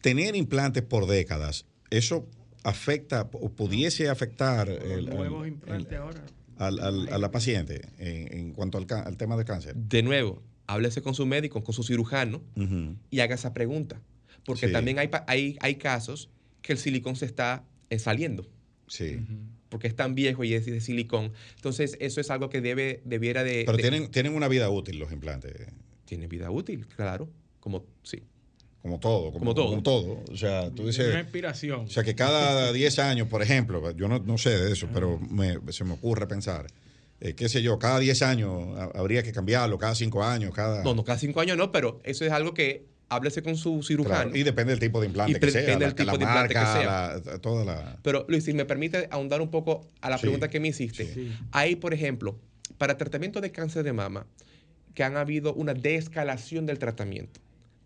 Tener 0.00 0.34
implantes 0.34 0.82
por 0.82 1.06
décadas, 1.06 1.66
eso 1.90 2.26
afecta 2.64 3.28
o 3.32 3.48
pudiese 3.50 4.08
afectar 4.08 4.68
el- 4.68 5.06
Los 5.06 5.14
nuevos 5.14 5.46
el- 5.46 5.52
implantes 5.54 5.98
ahora. 5.98 6.24
al- 6.58 6.78
al- 6.80 7.08
a 7.12 7.18
la 7.18 7.30
paciente 7.30 7.82
en, 7.98 8.32
en 8.38 8.52
cuanto 8.52 8.78
al, 8.78 8.86
al 9.04 9.16
tema 9.16 9.36
del 9.36 9.44
cáncer. 9.44 9.74
De 9.74 10.02
nuevo, 10.02 10.42
háblese 10.66 11.02
con 11.02 11.14
su 11.14 11.26
médico, 11.26 11.62
con 11.64 11.74
su 11.74 11.82
cirujano, 11.82 12.42
y 13.10 13.20
haga 13.20 13.34
esa 13.34 13.52
pregunta. 13.52 14.00
Porque 14.44 14.66
Sí. 14.66 14.72
también 14.72 14.98
hay, 14.98 15.08
pa- 15.08 15.24
hay, 15.28 15.56
hay 15.60 15.76
casos 15.76 16.28
que 16.62 16.72
el 16.72 16.78
silicón 16.78 17.16
se 17.16 17.26
está 17.26 17.64
eh, 17.90 17.98
saliendo. 17.98 18.48
Sí. 18.88 19.20
Porque 19.68 19.86
es 19.86 19.94
tan 19.96 20.14
viejo 20.14 20.44
y 20.44 20.54
es 20.54 20.66
de 20.66 20.80
silicón. 20.80 21.32
Entonces, 21.56 21.96
eso 22.00 22.20
es 22.20 22.30
algo 22.30 22.50
que 22.50 22.60
debe, 22.60 23.00
debiera 23.04 23.42
de. 23.44 23.62
Pero 23.64 23.76
de- 23.76 23.82
tienen, 23.82 24.10
tienen 24.10 24.34
una 24.34 24.48
vida 24.48 24.68
útil 24.70 24.98
los 24.98 25.12
implantes. 25.12 25.52
Tienen 26.04 26.28
vida 26.28 26.50
útil, 26.50 26.86
claro. 26.86 27.28
Como, 27.60 27.86
sí. 28.02 28.22
Como 28.82 28.98
todo. 28.98 29.26
Como, 29.32 29.38
Como 29.38 29.54
todo. 29.54 29.66
como 29.70 29.82
todo. 29.82 30.24
O 30.32 30.36
sea, 30.36 30.70
tú 30.70 30.86
dices. 30.86 31.08
Una 31.10 31.20
inspiración. 31.20 31.80
O 31.82 31.88
sea, 31.88 32.02
que 32.02 32.14
cada 32.16 32.72
10 32.72 32.98
años, 32.98 33.28
por 33.28 33.40
ejemplo, 33.42 33.90
yo 33.92 34.08
no, 34.08 34.18
no 34.18 34.38
sé 34.38 34.50
de 34.58 34.72
eso, 34.72 34.88
pero 34.92 35.18
me- 35.20 35.58
se 35.72 35.84
me 35.84 35.92
ocurre 35.94 36.26
pensar, 36.26 36.66
eh, 37.20 37.34
qué 37.34 37.48
sé 37.48 37.62
yo, 37.62 37.78
cada 37.78 38.00
10 38.00 38.22
años 38.22 38.76
ha- 38.76 38.98
habría 38.98 39.22
que 39.22 39.30
cambiarlo, 39.32 39.78
cada 39.78 39.94
5 39.94 40.24
años, 40.24 40.52
cada... 40.52 40.82
No, 40.82 40.94
no, 40.94 41.04
cada 41.04 41.16
cinco 41.18 41.40
años 41.40 41.56
no, 41.56 41.70
pero 41.70 42.00
eso 42.02 42.24
es 42.24 42.32
algo 42.32 42.52
que 42.54 42.86
háblese 43.08 43.42
con 43.44 43.56
su 43.56 43.82
cirujano. 43.84 44.22
Claro, 44.30 44.36
y 44.36 44.42
depende 44.42 44.72
del 44.72 44.80
tipo 44.80 45.00
de 45.00 45.06
implante 45.06 45.36
Y 45.36 45.40
que 45.40 45.50
sea, 45.52 45.60
depende 45.60 45.84
del 45.84 45.94
tipo 45.94 46.10
la 46.12 46.18
de 46.18 46.24
implante 46.24 46.54
que 46.54 46.60
marca, 46.60 46.72
sea. 46.80 47.20
la- 47.34 47.38
toda 47.38 47.64
la... 47.64 47.98
Pero 48.02 48.24
Luis, 48.28 48.42
si 48.42 48.52
me 48.52 48.64
permite 48.64 49.06
ahondar 49.12 49.40
un 49.42 49.50
poco 49.52 49.86
a 50.00 50.10
la 50.10 50.16
Sí, 50.18 50.22
pregunta 50.22 50.48
que 50.50 50.58
me 50.58 50.68
hiciste, 50.68 51.06
sí. 51.14 51.32
hay, 51.52 51.76
por 51.76 51.94
ejemplo, 51.94 52.36
para 52.78 52.98
tratamiento 52.98 53.40
de 53.40 53.52
cáncer 53.52 53.84
de 53.84 53.92
mama, 53.92 54.26
que 54.94 55.04
han 55.04 55.16
habido 55.16 55.54
una 55.54 55.72
descalación 55.74 56.66
del 56.66 56.78
tratamiento. 56.80 57.38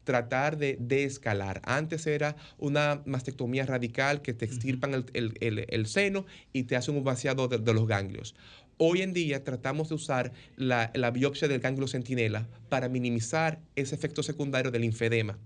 Tratar 0.06 0.56
de 0.56 0.76
descalar. 0.78 1.60
Antes 1.64 2.06
era 2.06 2.36
una 2.58 3.02
mastectomía 3.06 3.66
radical 3.66 4.22
que 4.22 4.32
te 4.34 4.44
extirpan 4.44 4.94
el, 4.94 5.04
el- 5.14 5.34
el- 5.40 5.66
el 5.68 5.86
seno 5.86 6.24
y 6.52 6.62
te 6.62 6.76
hacen 6.76 6.96
un 6.96 7.02
vaciado 7.02 7.48
de, 7.48 7.58
de 7.58 7.74
los 7.74 7.88
ganglios. 7.88 8.36
Hoy 8.78 9.02
en 9.02 9.12
día 9.12 9.42
tratamos 9.42 9.88
de 9.88 9.96
usar 9.96 10.32
la, 10.56 10.92
la 10.94 11.10
biopsia 11.10 11.48
del 11.48 11.58
ganglio 11.58 11.88
centinela 11.88 12.46
para 12.68 12.88
minimizar 12.88 13.58
ese 13.74 13.96
efecto 13.96 14.22
secundario 14.22 14.70
del 14.70 14.82
linfedema. 14.82 15.38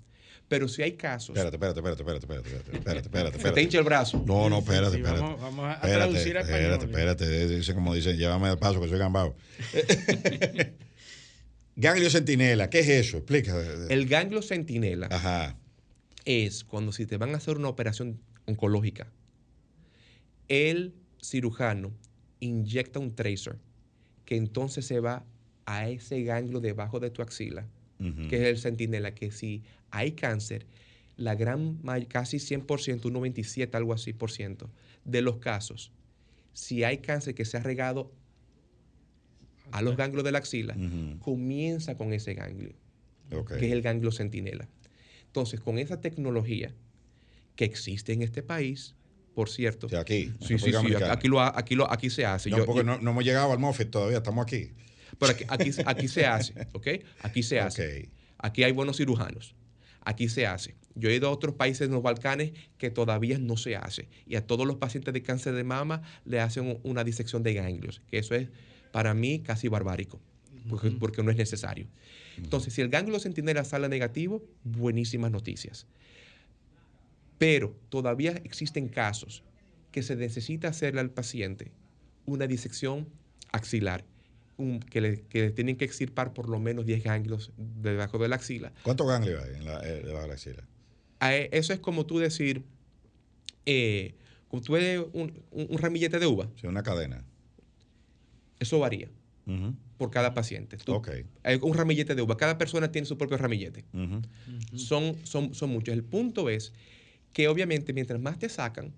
Pero 0.49 0.69
si 0.69 0.83
hay 0.83 0.93
casos... 0.93 1.37
Espérate, 1.39 1.57
espérate, 1.57 1.79
espérate, 1.81 2.03
espérate, 2.03 2.27
espérate, 2.27 2.49
espérate, 2.77 2.77
espérate, 2.77 3.07
espérate, 3.07 3.39
Se 3.43 3.51
te 3.53 3.63
hincha 3.63 3.79
el 3.79 3.85
brazo. 3.85 4.23
No, 4.27 4.51
no, 4.51 4.57
sí, 4.57 4.63
espérate, 4.65 4.91
sí, 4.91 4.97
espérate. 4.99 5.23
vamos- 5.23 5.41
vamos 5.41 5.65
a 5.65 5.73
Espérate, 5.75 5.97
traducir 5.97 6.37
al 6.37 6.43
español. 6.43 6.73
Espérate, 6.73 7.25
espérate, 7.25 7.49
dice 7.57 7.75
como 7.75 7.95
dicen, 7.95 8.17
llévame 8.19 8.49
al 8.49 8.59
paso 8.59 8.79
que 8.81 8.89
soy 8.89 8.99
gambao. 8.99 9.35
Ganglio 11.81 12.11
centinela, 12.11 12.69
¿qué 12.69 12.81
es 12.81 12.89
eso? 12.89 13.17
Explica. 13.17 13.59
El 13.89 14.07
ganglio 14.07 14.43
centinela 14.43 15.57
es 16.27 16.63
cuando 16.63 16.93
si 16.93 17.07
te 17.07 17.17
van 17.17 17.33
a 17.35 17.39
hacer 17.39 17.57
una 17.57 17.69
operación 17.69 18.21
oncológica, 18.45 19.11
el 20.49 20.95
cirujano 21.23 21.93
inyecta 22.39 22.99
un 22.99 23.15
tracer 23.15 23.57
que 24.27 24.37
entonces 24.37 24.85
se 24.85 25.01
va 25.01 25.25
a 25.65 25.89
ese 25.89 26.23
ganglio 26.23 26.61
debajo 26.61 27.01
de 27.01 27.11
tu 27.11 27.23
axila, 27.23 27.67
que 28.29 28.37
es 28.37 28.43
el 28.43 28.59
centinela, 28.59 29.15
que 29.15 29.31
si 29.31 29.63
hay 29.91 30.13
cáncer, 30.13 30.67
la 31.17 31.35
gran, 31.35 31.79
casi 32.09 32.37
100%, 32.37 33.07
un 33.07 33.13
97, 33.15 33.75
algo 33.77 33.95
así 33.95 34.13
por 34.13 34.31
ciento, 34.31 34.71
de 35.07 35.23
los 35.23 35.39
casos, 35.39 35.93
si 36.53 36.85
hay 36.85 36.99
cáncer 36.99 37.35
que 37.35 37.47
se 37.47 37.57
ha 37.57 37.61
regado 37.61 38.13
a 39.73 39.83
los 39.83 39.97
ganglios 39.97 40.25
de 40.25 40.33
la 40.33 40.39
axila, 40.39 40.77
comienza 41.21 41.97
con 41.97 42.13
ese 42.13 42.35
ganglio, 42.35 42.73
que 43.59 43.67
es 43.67 43.73
el 43.73 43.83
ganglio 43.83 44.13
centinela. 44.13 44.69
Entonces, 45.27 45.61
con 45.61 45.79
esa 45.79 46.01
tecnología 46.01 46.75
que 47.57 47.65
existe 47.65 48.13
en 48.13 48.23
este 48.23 48.43
país, 48.43 48.95
por 49.35 49.49
cierto. 49.49 49.87
aquí, 49.99 50.33
Sí, 50.41 50.59
sí, 50.59 50.71
sí, 50.73 50.95
aquí, 51.09 51.29
lo, 51.29 51.41
aquí, 51.41 51.75
lo, 51.77 51.91
aquí 51.91 52.11
se 52.11 52.25
hace. 52.27 52.51
No, 52.51 52.59
Yo- 52.59 52.67
porque 52.67 52.81
yo- 52.81 52.85
no, 52.85 52.99
no 52.99 53.11
hemos 53.13 53.25
llegado 53.25 53.53
al 53.53 53.59
Moffitt 53.59 53.91
todavía, 53.91 54.19
estamos 54.19 54.43
aquí. 54.43 54.73
pero 55.19 55.33
aquí, 55.33 55.45
aquí, 55.49 55.71
aquí 55.87 56.09
se 56.09 56.27
hace, 56.27 56.55
¿ok? 56.73 56.87
Aquí 57.23 57.43
se 57.43 57.61
hace. 57.61 58.11
Aquí 58.39 58.65
hay 58.65 58.73
buenos 58.73 58.97
cirujanos. 58.97 59.55
Aquí 60.03 60.29
se 60.29 60.47
hace. 60.47 60.77
Yo 60.95 61.11
he 61.11 61.15
ido 61.15 61.29
a 61.29 61.31
otros 61.31 61.55
países 61.55 61.87
en 61.87 61.93
los 61.93 62.03
Balcanes 62.03 62.53
que 62.79 62.91
todavía 62.91 63.39
no 63.39 63.57
se 63.57 63.77
hace. 63.77 64.09
Y 64.27 64.35
a 64.37 64.47
todos 64.47 64.67
los 64.67 64.77
pacientes 64.77 65.13
de 65.15 65.23
cáncer 65.23 65.55
de 65.55 65.63
mama 65.63 66.03
le 66.25 66.41
hacen 66.41 66.67
un- 66.67 66.81
una 66.83 67.05
disección 67.05 67.43
de 67.43 67.55
ganglios, 67.55 68.03
que 68.11 68.19
eso 68.19 68.35
es 68.35 68.49
para 68.93 69.15
mí 69.15 69.41
casi 69.41 69.69
barbárico, 69.69 70.21
porque, 70.69 70.91
porque 70.91 71.23
no 71.23 71.31
es 71.31 71.37
necesario. 71.37 71.87
Entonces, 72.37 72.73
si 72.75 72.81
el 72.81 72.89
ganglio 72.89 73.19
centinela 73.21 73.65
sale 73.65 73.89
negativo, 73.89 74.43
buenísimas 74.65 75.31
noticias. 75.31 75.87
Pero 77.39 77.75
todavía 77.89 78.33
existen 78.45 78.89
casos 78.89 79.43
que 79.93 80.03
se 80.03 80.17
necesita 80.17 80.69
hacerle 80.69 81.01
al 81.01 81.11
paciente 81.11 81.73
una 82.27 82.47
disección 82.47 83.09
axilar, 83.53 84.05
un- 84.57 84.81
que, 84.81 85.01
le, 85.01 85.23
que 85.23 85.41
le 85.47 85.51
tienen 85.51 85.77
que 85.77 85.85
extirpar 85.85 86.33
por 86.33 86.49
lo 86.49 86.61
menos 86.61 86.87
10 86.87 87.03
ganglios 87.03 87.51
debajo 87.57 88.19
de 88.19 88.29
la 88.29 88.37
axila. 88.37 88.73
¿Cuántos 88.83 89.07
ganglios 89.09 89.43
hay 89.43 89.55
en 89.57 89.65
la, 89.65 89.81
eh, 89.89 90.03
debajo 90.05 90.23
de 90.23 90.29
la 90.29 90.35
axila? 90.35 90.65
A- 91.21 91.35
Eso 91.35 91.73
es 91.73 91.81
como 91.81 92.07
tú 92.07 92.19
decir, 92.19 92.63
eh, 93.67 94.15
como 94.49 94.63
tú 94.63 94.77
eres 94.77 95.01
un, 95.13 95.33
un- 95.51 95.67
un 95.71 95.79
ramillete 95.79 96.19
de 96.19 96.27
uva. 96.27 96.49
Sí, 96.61 96.67
una 96.67 96.83
cadena. 96.83 97.25
Eso 98.61 98.79
varía 98.79 99.09
por 99.99 100.11
cada 100.13 100.33
paciente. 100.33 100.77
Tú- 100.77 100.93
hay 101.43 101.59
un 101.61 101.75
ramillete 101.75 102.15
de 102.15 102.23
uva. 102.23 102.37
Cada 102.37 102.57
persona 102.57 102.93
tiene 102.93 103.07
su 103.07 103.19
propio 103.19 103.37
ramillete. 103.37 103.85
Son, 104.79 105.17
son, 105.25 105.55
son 105.55 105.71
muchos. 105.71 105.93
El 105.93 106.05
punto 106.05 106.49
es 106.49 106.73
que 107.33 107.49
obviamente 107.49 107.93
mientras 107.93 108.21
más 108.21 108.39
te 108.39 108.49
sacan, 108.49 108.93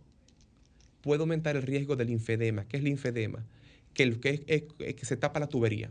puede 1.01 1.20
aumentar 1.22 1.56
el 1.56 1.62
riesgo 1.62 1.97
del 1.97 2.09
linfedema. 2.09 2.66
¿Qué 2.66 2.76
es 2.76 2.82
linfedema? 2.82 3.44
Que, 3.94 4.02
el, 4.02 4.20
que, 4.20 4.28
es- 4.30 4.43
es- 4.47 4.64
es 4.80 4.94
que 4.94 5.06
se 5.06 5.16
tapa 5.16 5.40
la 5.40 5.47
tubería. 5.48 5.90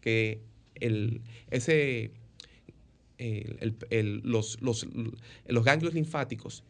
Que 0.00 0.40
el, 0.74 1.20
ese, 1.50 2.10
el- 3.18 3.56
el- 3.60 3.76
el- 3.90 4.20
los, 4.24 4.60
los, 4.62 4.86
los 5.46 5.64
ganglios 5.64 5.94
linfáticos 5.94 6.64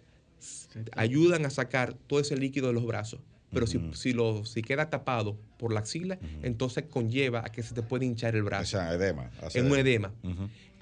ayudan 0.96 1.46
a 1.46 1.50
sacar 1.50 1.94
todo 1.94 2.20
ese 2.20 2.36
líquido 2.36 2.66
de 2.68 2.74
los 2.74 2.84
brazos. 2.84 3.20
Pero 3.52 3.66
si, 3.66 3.78
si, 3.92 4.12
lo, 4.12 4.44
si 4.44 4.62
queda 4.62 4.88
tapado 4.90 5.38
por 5.58 5.72
la 5.72 5.80
axila, 5.80 6.18
entonces 6.42 6.84
conlleva 6.88 7.40
a 7.44 7.52
que 7.52 7.62
se 7.62 7.74
te 7.74 7.82
puede 7.82 8.06
hinchar 8.06 8.34
el 8.34 8.42
brazo. 8.42 8.62
O 8.62 8.80
sea, 8.80 8.94
edema. 8.94 9.30
Es 9.46 9.56
un 9.56 9.76
edema. 9.78 10.12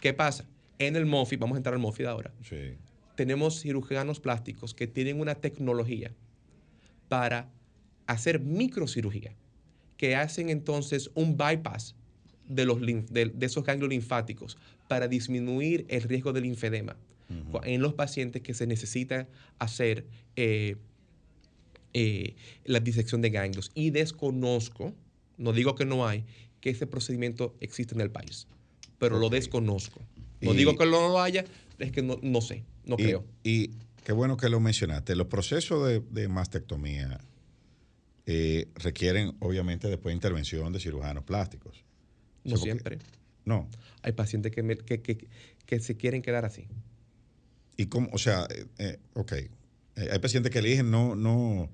¿Qué 0.01 0.15
pasa? 0.15 0.45
En 0.79 0.97
el 0.97 1.05
MOFI, 1.05 1.37
vamos 1.37 1.57
a 1.57 1.59
entrar 1.59 1.75
al 1.75 1.81
MOFI 1.81 2.05
ahora, 2.05 2.33
Sí. 2.43 2.75
tenemos 3.17 3.61
cirujanos 3.61 4.19
plásticos 4.21 4.73
que 4.73 4.87
tienen 4.87 5.21
una 5.21 5.35
tecnología 5.35 6.13
para 7.09 7.51
hacer 8.07 8.41
microcirugía, 8.41 9.35
que 9.97 10.17
hacen 10.17 10.49
entonces 10.49 11.11
un 11.15 11.37
bypass 11.37 11.95
de, 12.49 12.65
los, 12.65 12.81
de, 12.81 13.31
de 13.35 13.47
esos 13.47 13.65
ganglios 13.65 13.91
linfáticos 13.91 14.57
para 14.89 15.07
disminuir 15.09 15.85
el 15.89 16.03
riesgo 16.03 16.33
del 16.33 16.45
linfedema 16.45 16.97
en 17.63 17.81
los 17.81 17.95
pacientes 17.95 18.43
que 18.43 18.55
se 18.55 18.67
necesita 18.67 19.29
hacer 19.61 20.05
eh, 20.35 20.77
eh, 21.95 22.35
la 22.65 22.81
disección 22.81 23.21
de 23.23 23.31
ganglios. 23.31 23.71
Y 23.75 23.91
desconozco, 23.91 24.95
no 25.39 25.53
digo 25.53 25.75
que 25.75 25.85
no 25.85 26.07
hay, 26.07 26.25
que 26.61 26.71
ese 26.71 26.87
procedimiento 26.87 27.57
existe 27.61 27.95
en 27.95 28.01
el 28.01 28.11
país, 28.11 28.47
pero 28.99 29.19
lo 29.19 29.29
desconozco. 29.29 30.01
No 30.41 30.55
digo 30.55 30.77
que 30.77 30.87
no 30.87 31.09
lo 31.09 31.21
haya, 31.21 31.45
es 31.79 31.93
que 31.93 32.03
no, 32.03 32.41
sé, 32.41 32.65
no 32.85 32.97
creo. 32.97 33.25
Y 33.43 33.71
qué 34.05 34.13
bueno 34.13 34.37
que 34.37 34.49
lo 34.49 34.61
mencionaste. 34.61 35.15
Los 35.17 35.27
procesos 35.27 36.03
de, 36.11 36.29
mastectomía 36.29 37.21
eh, 38.27 38.69
requieren, 38.77 39.35
obviamente, 39.41 39.89
después 39.89 40.15
intervención 40.15 40.73
de 40.73 40.81
cirujanos 40.81 41.25
plásticos. 41.25 41.85
No 42.45 42.57
siempre. 42.57 42.99
No. 43.45 43.69
Hay 44.03 44.13
pacientes 44.13 44.53
que, 44.53 45.29
que 45.67 45.81
se 45.81 45.97
quieren 45.97 46.23
quedar 46.23 46.45
así. 46.45 46.67
Y 47.81 47.87
cómo, 47.87 48.11
o 48.13 48.19
sea, 48.19 48.47
eh, 48.51 48.67
eh, 48.77 48.99
ok, 49.15 49.33
hay 50.09 50.19
pacientes 50.19 50.51
que 50.51 50.59
eligen 50.59 50.91
no... 50.91 51.15
no 51.15 51.69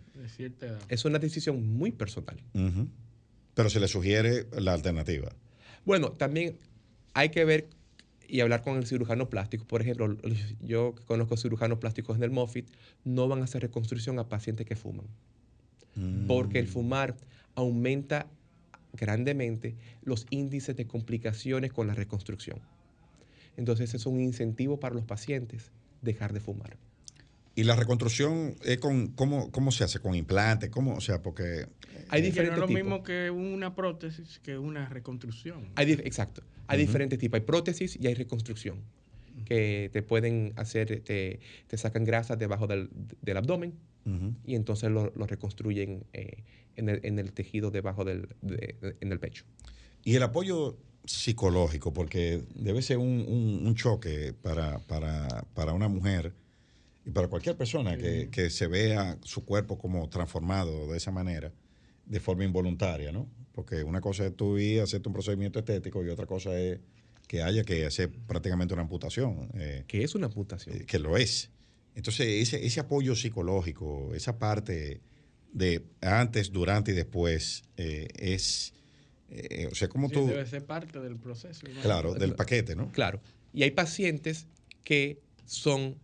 es 0.88 1.04
una 1.04 1.18
decisión 1.18 1.76
muy 1.76 1.92
personal. 1.92 2.36
Pero 3.54 3.70
se 3.70 3.80
le 3.80 3.88
sugiere 3.88 4.46
la 4.58 4.72
alternativa. 4.72 5.30
Bueno, 5.84 6.12
también 6.12 6.58
hay 7.14 7.30
que 7.30 7.44
ver 7.44 7.68
y 8.28 8.40
hablar 8.40 8.62
con 8.62 8.76
el 8.76 8.86
cirujano 8.86 9.30
plástico. 9.30 9.64
Por 9.64 9.80
ejemplo, 9.80 10.16
yo 10.60 10.94
que 10.94 11.04
conozco 11.04 11.36
cirujanos 11.36 11.78
plásticos 11.78 12.16
en 12.16 12.24
el 12.24 12.30
Moffitt, 12.30 12.68
no 13.04 13.28
van 13.28 13.40
a 13.40 13.44
hacer 13.44 13.62
reconstrucción 13.62 14.18
a 14.18 14.28
pacientes 14.28 14.66
que 14.66 14.76
fuman. 14.76 15.06
Porque 16.26 16.58
el 16.58 16.66
mm. 16.66 16.68
fumar 16.68 17.16
aumenta 17.54 18.26
grandemente 18.92 19.76
los 20.02 20.26
índices 20.30 20.76
de 20.76 20.86
complicaciones 20.86 21.72
con 21.72 21.86
la 21.86 21.94
reconstrucción. 21.94 22.60
Entonces, 23.56 23.94
es 23.94 24.04
un 24.04 24.20
incentivo 24.20 24.78
para 24.78 24.94
los 24.94 25.04
pacientes 25.04 25.70
dejar 26.02 26.34
de 26.34 26.40
fumar. 26.40 26.76
¿Y 27.56 27.64
la 27.64 27.74
reconstrucción 27.74 28.54
es 28.64 28.78
con 28.78 29.08
cómo, 29.08 29.50
cómo 29.50 29.72
se 29.72 29.82
hace? 29.82 29.98
¿Con 29.98 30.14
implantes? 30.14 30.70
¿Cómo? 30.70 30.94
O 30.94 31.00
sea, 31.00 31.22
porque... 31.22 31.66
Hay 32.10 32.22
diferentes 32.22 32.58
no 32.58 32.66
es 32.66 32.70
lo 32.70 32.76
mismo 32.76 33.02
que 33.02 33.30
una 33.30 33.74
prótesis 33.74 34.38
que 34.40 34.58
una 34.58 34.88
reconstrucción. 34.88 35.70
Hay, 35.74 35.90
exacto. 35.92 36.42
Hay 36.66 36.78
diferentes 36.78 37.18
tipos. 37.18 37.40
Hay 37.40 37.46
prótesis 37.46 37.98
y 38.00 38.06
hay 38.06 38.14
reconstrucción. 38.14 38.82
Que 39.46 39.90
te 39.92 40.02
pueden 40.02 40.52
hacer, 40.56 41.00
te, 41.00 41.40
te 41.66 41.76
sacan 41.76 42.04
grasas 42.04 42.38
debajo 42.38 42.66
del, 42.66 42.90
del 43.22 43.36
abdomen 43.36 43.74
y 44.44 44.54
entonces 44.54 44.90
lo, 44.90 45.12
lo 45.16 45.26
reconstruyen 45.26 46.04
eh, 46.12 46.44
en, 46.76 46.88
el, 46.88 47.00
en, 47.02 47.18
el, 47.18 47.32
tejido 47.32 47.70
debajo 47.72 48.04
del 48.04 48.28
en 49.00 49.12
el 49.12 49.18
pecho. 49.18 49.44
¿Y 50.04 50.14
el 50.14 50.22
apoyo 50.22 50.76
psicológico, 51.06 51.92
porque 51.92 52.42
debe 52.54 52.82
ser 52.82 52.98
un, 52.98 53.74
choque 53.74 54.32
para, 54.32 54.78
para, 54.78 55.72
una 55.72 55.88
mujer 55.88 56.32
y 57.06 57.10
para 57.10 57.28
cualquier 57.28 57.56
persona 57.56 57.96
que, 57.96 58.50
se 58.50 58.66
vea 58.66 59.16
su 59.22 59.44
cuerpo 59.44 59.78
como 59.78 60.08
transformado 60.08 60.90
de 60.90 60.98
esa 60.98 61.10
manera, 61.10 61.52
de 62.04 62.20
forma 62.20 62.44
involuntaria, 62.44 63.12
¿no? 63.12 63.30
Porque 63.52 63.82
una 63.82 64.00
cosa 64.00 64.26
es 64.26 64.36
tú 64.36 64.58
ir 64.58 64.80
a 64.80 64.84
hacerte 64.84 65.08
un 65.08 65.14
procedimiento 65.14 65.58
estético 65.58 66.04
y 66.04 66.10
otra 66.10 66.26
cosa 66.26 66.58
es 66.58 66.80
que 67.26 67.42
haya 67.42 67.64
que 67.64 67.86
hacer 67.86 68.10
prácticamente 68.26 68.74
una 68.74 68.82
amputación. 68.82 69.48
Eh, 69.54 69.84
que 69.86 70.04
es 70.04 70.14
una 70.14 70.26
amputación. 70.26 70.80
que 70.80 70.98
lo 70.98 71.16
es. 71.16 71.50
Entonces, 71.94 72.26
ese, 72.26 72.66
ese 72.66 72.80
apoyo 72.80 73.14
psicológico, 73.14 74.14
esa 74.14 74.38
parte 74.38 75.00
de 75.52 75.86
antes, 76.02 76.52
durante 76.52 76.90
y 76.90 76.94
después, 76.94 77.62
eh, 77.76 78.08
es 78.16 78.74
eh, 79.28 79.68
o 79.70 79.74
sea, 79.74 79.88
como 79.88 80.08
tú... 80.08 80.26
Debe 80.26 80.46
ser 80.46 80.64
parte 80.64 81.00
del 81.00 81.16
proceso. 81.16 81.66
Claro, 81.82 82.14
del 82.14 82.34
paquete, 82.34 82.76
¿no? 82.76 82.90
Claro. 82.92 83.20
Y 83.52 83.62
hay 83.62 83.70
pacientes 83.70 84.46
que 84.84 85.20
son, 85.44 85.96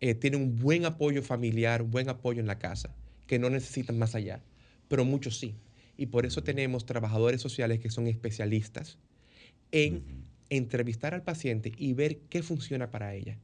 eh, 0.00 0.14
tienen 0.14 0.42
un 0.42 0.56
buen 0.56 0.84
apoyo 0.84 1.22
familiar, 1.22 1.82
un 1.82 1.90
buen 1.90 2.08
apoyo 2.08 2.40
en 2.40 2.46
la 2.46 2.58
casa, 2.58 2.94
que 3.26 3.38
no 3.38 3.50
necesitan 3.50 3.98
más 3.98 4.14
allá, 4.14 4.42
pero 4.88 5.04
muchos 5.04 5.38
sí. 5.38 5.54
Y 5.96 6.06
por 6.06 6.26
eso 6.26 6.42
tenemos 6.42 6.84
trabajadores 6.84 7.40
sociales 7.40 7.80
que 7.80 7.90
son 7.90 8.06
especialistas 8.06 8.98
en 9.72 10.04
entrevistar 10.50 11.14
al 11.14 11.22
paciente 11.22 11.72
y 11.76 11.94
ver 11.94 12.18
qué 12.28 12.42
funciona 12.42 12.90
para 12.90 13.14
ella. 13.14 13.38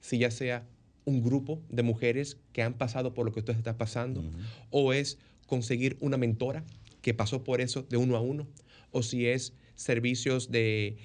Si 0.00 0.18
ya 0.18 0.30
sea 0.30 0.66
un 1.04 1.22
grupo 1.22 1.62
de 1.68 1.82
mujeres 1.82 2.38
que 2.52 2.62
han 2.62 2.74
pasado 2.74 3.14
por 3.14 3.26
lo 3.26 3.32
que 3.32 3.40
usted 3.40 3.56
está 3.56 3.76
pasando, 3.76 4.24
o 4.70 4.92
es 4.92 5.18
conseguir 5.46 5.96
una 6.00 6.16
mentora 6.16 6.64
que 7.02 7.14
pasó 7.14 7.44
por 7.44 7.60
eso 7.60 7.82
de 7.82 7.96
uno 7.96 8.16
a 8.16 8.20
uno, 8.20 8.46
o 8.90 9.02
si 9.02 9.26
es 9.26 9.54
servicios 9.74 10.50
de, 10.50 10.96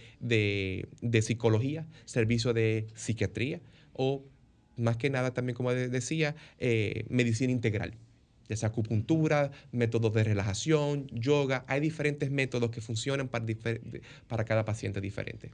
psicología, 1.22 1.88
servicio 2.06 2.54
de 2.54 2.88
psiquiatría, 2.96 3.62
o 3.94 4.24
más 4.80 4.98
que 4.98 5.10
nada 5.10 5.34
también, 5.34 5.56
como 5.56 5.74
decía, 5.74 6.36
eh, 6.58 7.06
medicina 7.10 7.52
integral, 7.52 7.94
ya 8.48 8.56
sea 8.56 8.70
acupuntura, 8.70 9.52
métodos 9.72 10.14
de 10.14 10.24
relajación, 10.24 11.08
yoga, 11.08 11.66
hay 11.68 11.80
diferentes 11.80 12.32
métodos 12.32 12.72
que 12.72 12.82
funcionan 12.82 13.28
para, 13.28 13.46
para 14.28 14.46
cada 14.46 14.66
paciente 14.66 15.02
diferente. 15.02 15.52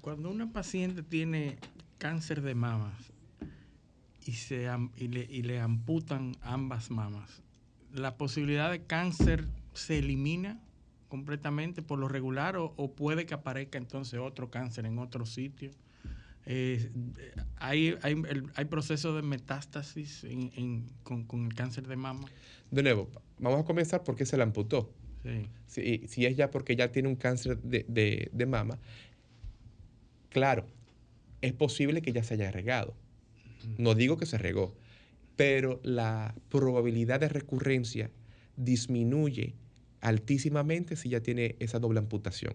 Cuando 0.00 0.30
una 0.30 0.52
paciente 0.52 1.02
tiene 1.02 1.58
cáncer 1.98 2.40
de 2.42 2.54
mamas 2.54 3.12
y, 4.24 4.32
se, 4.32 4.68
y, 4.96 5.08
le, 5.08 5.26
y 5.28 5.42
le 5.42 5.60
amputan 5.60 6.36
ambas 6.40 6.90
mamas, 6.90 7.42
la 7.92 8.16
posibilidad 8.16 8.70
de 8.70 8.82
cáncer 8.84 9.48
se 9.74 9.98
elimina 9.98 10.60
completamente 11.08 11.82
por 11.82 11.98
lo 11.98 12.08
regular 12.08 12.56
o, 12.56 12.94
puede 12.94 13.26
que 13.26 13.34
aparezca 13.34 13.76
entonces 13.76 14.18
otro 14.18 14.50
cáncer 14.50 14.86
en 14.86 14.98
otro 14.98 15.26
sitio. 15.26 15.70
Eh, 16.44 16.90
hay, 17.56 17.96
hay, 18.02 18.64
procesos 18.64 19.14
de 19.14 19.22
metástasis 19.22 20.26
con, 21.02 21.28
el 21.44 21.54
cáncer 21.54 21.86
de 21.86 21.96
mama. 21.96 22.26
De 22.70 22.82
nuevo, 22.82 23.08
vamos 23.38 23.60
a 23.60 23.64
comenzar 23.64 24.02
porque 24.02 24.26
se 24.26 24.36
la 24.36 24.44
amputó. 24.44 24.92
Si, 25.66 26.02
si, 26.08 26.26
es 26.26 26.36
ya 26.36 26.50
porque 26.50 26.74
ya 26.74 26.90
tiene 26.90 27.08
un 27.08 27.14
cáncer 27.14 27.58
de, 27.62 28.46
mama, 28.46 28.78
claro, 30.30 30.66
es 31.40 31.52
posible 31.52 32.02
que 32.02 32.12
ya 32.12 32.24
se 32.24 32.34
haya 32.34 32.50
regado. 32.50 32.96
No 33.78 33.94
digo 33.94 34.16
que 34.16 34.26
se 34.26 34.36
regó, 34.36 34.74
pero 35.36 35.80
la 35.84 36.34
probabilidad 36.48 37.20
de 37.20 37.28
recurrencia 37.28 38.10
disminuye 38.56 39.54
altísimamente 40.00 40.96
si 40.96 41.08
ya 41.08 41.20
tiene 41.20 41.54
esa 41.60 41.78
doble 41.78 42.00
amputación. 42.00 42.54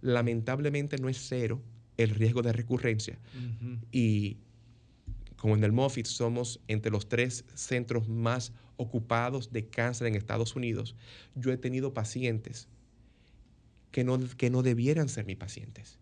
Lamentablemente 0.00 0.96
no 0.96 1.10
es 1.10 1.18
cero 1.18 1.60
el 1.96 2.10
riesgo 2.10 2.42
de 2.42 2.52
recurrencia. 2.52 3.18
Y 3.92 4.38
como 5.36 5.54
en 5.54 5.64
el 5.64 5.72
Moffitt 5.72 6.06
somos 6.06 6.60
entre 6.68 6.90
los 6.90 7.08
tres 7.08 7.44
centros 7.54 8.08
más 8.08 8.52
ocupados 8.76 9.52
de 9.52 9.66
cáncer 9.66 10.06
en 10.06 10.14
Estados 10.14 10.56
Unidos, 10.56 10.94
yo 11.34 11.52
he 11.52 11.56
tenido 11.56 11.94
pacientes 11.94 12.68
que 13.90 14.04
no, 14.04 14.18
que 14.36 14.50
no 14.50 14.62
debieran 14.62 15.08
ser 15.08 15.24
mis 15.24 15.36
pacientes. 15.36 15.98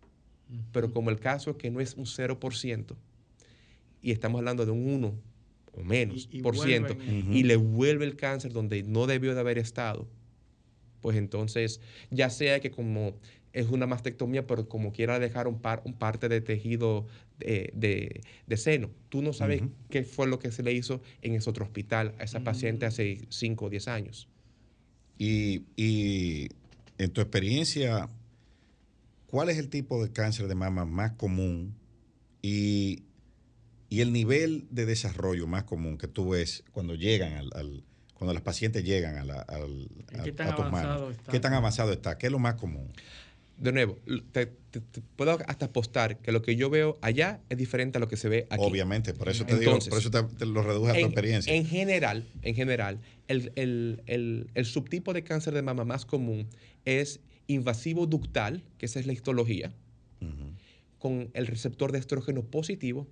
Pero 0.72 0.92
como 0.92 1.10
el 1.10 1.18
caso 1.18 1.50
es 1.50 1.56
que 1.56 1.70
no 1.70 1.80
es 1.80 1.94
un 1.94 2.04
0%, 2.04 2.96
y 4.02 4.10
estamos 4.10 4.38
hablando 4.38 4.66
de 4.66 4.72
un 4.72 4.86
1 4.86 5.14
o 5.72 5.82
menos 5.82 6.28
por 6.42 6.58
ciento, 6.58 6.96
y 7.02 7.42
le 7.44 7.56
vuelve 7.56 8.04
el 8.04 8.16
cáncer 8.16 8.52
donde 8.52 8.82
no 8.82 9.06
debió 9.06 9.34
de 9.34 9.40
haber 9.40 9.58
estado, 9.58 10.06
pues 11.00 11.16
entonces, 11.16 11.80
ya 12.10 12.30
sea 12.30 12.60
que 12.60 12.70
como 12.70 13.14
es 13.54 13.70
una 13.70 13.86
mastectomía, 13.86 14.46
pero 14.46 14.68
como 14.68 14.92
quiera 14.92 15.20
dejar 15.20 15.46
un, 15.46 15.60
par, 15.60 15.80
un 15.84 15.94
parte 15.94 16.28
de 16.28 16.40
tejido 16.40 17.06
de, 17.38 18.20
seno. 18.56 18.90
Tú 19.08 19.22
no 19.22 19.32
sabes 19.32 19.62
qué 19.88 20.02
fue 20.02 20.26
lo 20.26 20.40
que 20.40 20.50
se 20.50 20.64
le 20.64 20.72
hizo 20.72 21.00
en 21.22 21.34
ese 21.34 21.48
otro 21.48 21.64
hospital 21.64 22.14
a 22.18 22.24
esa 22.24 22.40
paciente 22.40 22.84
hace 22.84 23.26
5 23.28 23.64
o 23.64 23.70
10 23.70 23.88
años. 23.88 24.28
Y, 25.16 25.62
en 26.98 27.10
tu 27.12 27.20
experiencia, 27.20 28.10
¿cuál 29.28 29.48
es 29.48 29.58
el 29.58 29.68
tipo 29.68 30.04
de 30.04 30.10
cáncer 30.12 30.48
de 30.48 30.56
mama 30.56 30.84
más 30.84 31.12
común 31.12 31.74
y, 32.42 33.04
el 33.90 34.12
nivel 34.12 34.66
de 34.72 34.86
desarrollo 34.86 35.46
más 35.46 35.62
común 35.62 35.98
que 35.98 36.08
tú 36.08 36.30
ves 36.30 36.64
cuando 36.72 36.96
llegan 36.96 37.34
al 37.54 37.84
cuando 38.14 38.32
las 38.32 38.42
pacientes 38.42 38.84
llegan 38.84 39.18
a, 39.18 39.24
la, 39.24 39.40
a, 39.40 40.22
¿Qué 40.24 40.32
tan 40.32 40.54
tus 40.56 40.70
manos. 40.70 41.14
¿Qué 41.30 41.40
tan 41.40 41.52
avanzado 41.52 41.92
está? 41.92 42.16
¿Qué 42.16 42.26
es 42.26 42.32
lo 42.32 42.38
más 42.38 42.54
común? 42.54 42.92
De 43.56 43.72
nuevo, 43.72 43.98
te, 44.32 44.46
puedo 45.16 45.38
hasta 45.46 45.66
apostar 45.66 46.18
que 46.18 46.32
lo 46.32 46.42
que 46.42 46.56
yo 46.56 46.70
veo 46.70 46.98
allá 47.00 47.40
es 47.48 47.56
diferente 47.56 47.98
a 47.98 48.00
lo 48.00 48.08
que 48.08 48.16
se 48.16 48.28
ve 48.28 48.46
aquí. 48.50 48.62
Obviamente, 48.62 49.14
por 49.14 49.28
eso 49.28 49.46
te 49.46 49.58
digo, 49.58 49.78
por 49.78 49.98
eso 49.98 50.10
te, 50.10 50.46
lo 50.46 50.62
reduje 50.62 50.90
a 50.90 50.94
tu 50.94 51.06
experiencia. 51.06 51.54
En 51.54 51.64
general, 51.64 52.26
en 52.42 52.54
general, 52.54 53.00
el, 53.28 53.52
el, 53.54 54.50
el, 54.54 54.64
subtipo 54.64 55.12
de 55.12 55.22
cáncer 55.22 55.54
de 55.54 55.62
mama 55.62 55.84
más 55.84 56.04
común 56.04 56.48
es 56.84 57.20
invasivo 57.46 58.06
ductal, 58.06 58.64
que 58.78 58.86
esa 58.86 58.98
es 58.98 59.06
la 59.06 59.12
histología, 59.12 59.72
con 60.98 61.30
el 61.34 61.46
receptor 61.46 61.92
de 61.92 61.98
estrógeno 61.98 62.42
positivo, 62.42 63.06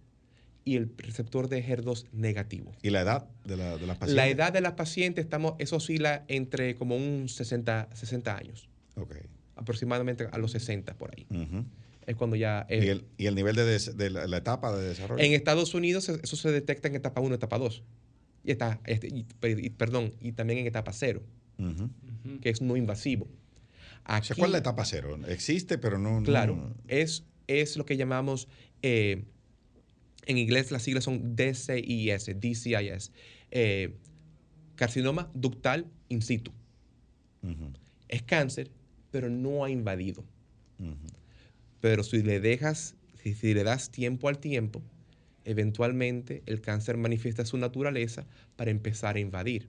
y 0.64 0.77
el 0.77 0.93
receptor 0.97 1.48
de 1.48 1.64
HER2 1.64 2.06
negativo. 2.12 2.73
¿Y 2.82 2.90
la 2.90 3.01
edad 3.01 3.28
de, 3.44 3.56
la, 3.56 3.77
de 3.77 3.86
las 3.86 3.98
pacientes? 3.98 4.14
La 4.14 4.28
edad 4.28 4.52
de 4.52 4.60
las 4.60 4.73
pacientes, 4.73 5.24
estamos, 5.24 5.55
eso 5.59 5.77
oscila 5.77 6.24
entre 6.28 6.77
como 6.77 6.97
un 6.97 7.28
60, 7.28 7.89
60 7.93 8.36
años. 8.36 8.69
Ok. 8.97 9.16
Aproximadamente 9.56 10.28
a 10.30 10.38
los 10.38 10.52
60 10.52 10.94
por 10.94 11.10
ahí. 11.16 11.26
Es 12.06 12.16
cuando 12.16 12.34
ya... 12.36 12.66
¿Y, 12.68 12.74
el, 12.88 13.04
y 13.16 13.26
el 13.26 13.34
nivel 13.34 13.54
de, 13.54 13.64
des- 13.64 13.96
de 13.96 14.10
la, 14.10 14.26
la 14.26 14.36
etapa 14.38 14.74
de 14.76 14.88
desarrollo? 14.88 15.22
En 15.22 15.32
Estados 15.34 15.72
Unidos 15.74 16.08
e, 16.08 16.18
eso 16.22 16.36
se 16.36 16.50
detecta 16.50 16.88
en 16.88 16.96
etapa 16.96 17.20
1, 17.20 17.34
etapa 17.34 17.58
2. 17.58 17.82
Y 18.44 18.50
está, 18.50 18.80
este, 18.86 19.06
y- 19.08 19.24
per- 19.38 19.64
y- 19.64 19.70
perdón, 19.70 20.12
y 20.20 20.32
también 20.32 20.58
en 20.58 20.66
etapa 20.66 20.92
0, 20.92 21.22
Ujú. 21.58 21.90
que 22.40 22.48
es 22.50 22.60
no 22.60 22.76
invasivo. 22.76 23.28
O 24.08 24.22
sea, 24.24 24.34
¿cuál 24.36 24.48
es 24.48 24.52
la 24.52 24.58
etapa 24.58 24.84
cero? 24.84 25.16
Existe, 25.28 25.78
pero 25.78 25.96
no... 25.96 26.18
no- 26.18 26.26
Claro, 26.26 26.74
es, 26.88 27.24
es 27.46 27.76
lo 27.76 27.86
que 27.86 27.96
llamamos, 27.96 28.48
eh, 28.82 29.22
en 30.26 30.38
inglés 30.38 30.72
las 30.72 30.82
siglas 30.82 31.04
son 31.04 31.36
DCIS, 31.36 32.32
DCIS, 32.40 33.12
eh, 33.52 33.94
carcinoma 34.74 35.30
ductal 35.34 35.86
in 36.08 36.20
situ. 36.22 36.52
Es 38.08 38.22
cáncer, 38.22 38.70
pero 39.12 39.30
no 39.30 39.64
ha 39.64 39.70
invadido. 39.70 40.24
Pero 41.80 42.02
si 42.02 42.22
le 42.22 42.40
dejas, 42.40 42.97
si, 43.22 43.34
si 43.34 43.55
le 43.55 43.62
das 43.62 43.90
tiempo 43.90 44.28
al 44.28 44.39
tiempo, 44.39 44.82
eventualmente 45.44 46.43
el 46.47 46.60
cáncer 46.60 46.97
manifiesta 46.97 47.44
su 47.44 47.56
naturaleza 47.56 48.26
para 48.56 48.72
empezar 48.72 49.14
a 49.14 49.20
invadir. 49.20 49.68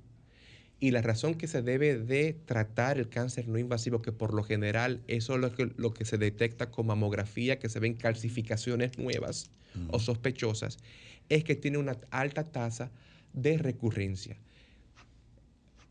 Y 0.80 0.92
la 0.92 1.02
razón 1.02 1.36
que 1.36 1.48
se 1.48 1.62
debe 1.62 1.98
de 1.98 2.34
tratar 2.46 2.98
el 2.98 3.10
cáncer 3.10 3.48
no 3.48 3.58
invasivo, 3.58 4.02
que 4.02 4.12
por 4.12 4.34
lo 4.34 4.44
general 4.44 5.02
eso 5.08 5.36
es 5.36 5.40
lo 5.40 5.54
que, 5.56 5.72
lo 5.78 5.94
que 5.94 6.04
se 6.04 6.18
detecta 6.18 6.72
con 6.72 6.88
mamografía, 6.88 7.60
que 7.60 7.70
se 7.70 7.80
ven 7.80 7.94
calcificaciones 7.94 8.98
nuevas 8.98 9.50
o 9.92 10.00
sospechosas, 10.00 10.78
es 11.30 11.44
que 11.44 11.56
tiene 11.56 11.78
una 11.78 11.98
alta 12.12 12.52
tasa 12.52 12.92
de 13.34 13.58
recurrencia. 13.58 14.38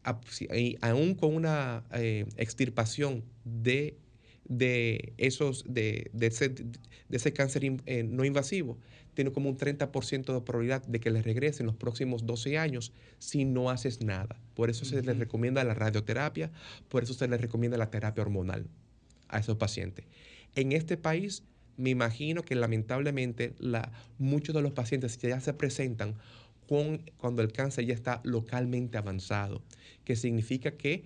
Aún 0.04 1.14
con 1.14 1.34
una 1.34 1.84
eh, 1.92 2.26
extirpación 2.36 3.24
de, 3.44 3.96
de 4.44 5.12
esos 5.16 5.64
de, 5.68 6.10
de 6.12 6.26
ese, 6.26 6.48
de 6.48 6.66
ese 7.10 7.32
cáncer 7.32 7.64
in- 7.64 7.82
eh, 7.86 8.02
no 8.02 8.24
invasivo, 8.24 8.78
tiene 9.14 9.30
como 9.30 9.50
un 9.50 9.56
30% 9.58 10.32
de 10.32 10.40
probabilidad 10.40 10.82
de 10.86 10.98
que 10.98 11.10
le 11.10 11.22
regrese 11.22 11.62
en 11.62 11.66
los 11.66 11.76
próximos 11.76 12.24
12 12.26 12.56
años 12.58 12.92
si 13.18 13.44
no 13.44 13.70
haces 13.70 14.00
nada. 14.02 14.40
Por 14.54 14.70
eso 14.70 14.84
se 14.84 15.02
les 15.02 15.18
recomienda 15.18 15.62
la 15.64 15.74
radioterapia, 15.74 16.50
por 16.88 17.02
eso 17.02 17.14
se 17.14 17.28
les 17.28 17.40
recomienda 17.40 17.76
la 17.76 17.90
terapia 17.90 18.22
hormonal 18.22 18.66
a 19.28 19.38
esos 19.38 19.56
pacientes. 19.56 20.06
En 20.54 20.72
este 20.72 20.96
país, 20.96 21.44
me 21.76 21.90
imagino 21.90 22.42
que 22.42 22.54
lamentablemente 22.54 23.54
la, 23.58 23.92
muchos 24.18 24.54
de 24.54 24.62
los 24.62 24.72
pacientes 24.72 25.18
ya 25.18 25.40
se 25.40 25.54
presentan 25.54 26.16
con, 26.72 27.02
cuando 27.18 27.42
el 27.42 27.52
cáncer 27.52 27.84
ya 27.84 27.92
está 27.92 28.22
localmente 28.24 28.96
avanzado, 28.96 29.62
que 30.06 30.16
significa 30.16 30.78
que 30.78 31.04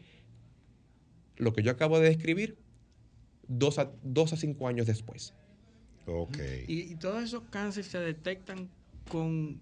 lo 1.36 1.52
que 1.52 1.64
yo 1.64 1.72
acabo 1.72 1.98
de 1.98 2.08
describir, 2.08 2.56
dos 3.48 3.80
a, 3.80 3.90
dos 4.04 4.32
a 4.32 4.36
cinco 4.36 4.68
años 4.68 4.86
después. 4.86 5.34
Ok. 6.06 6.38
Y, 6.68 6.92
y 6.92 6.94
todos 6.94 7.24
esos 7.24 7.42
cánceres 7.50 7.88
se 7.88 7.98
detectan 7.98 8.68
con, 9.10 9.58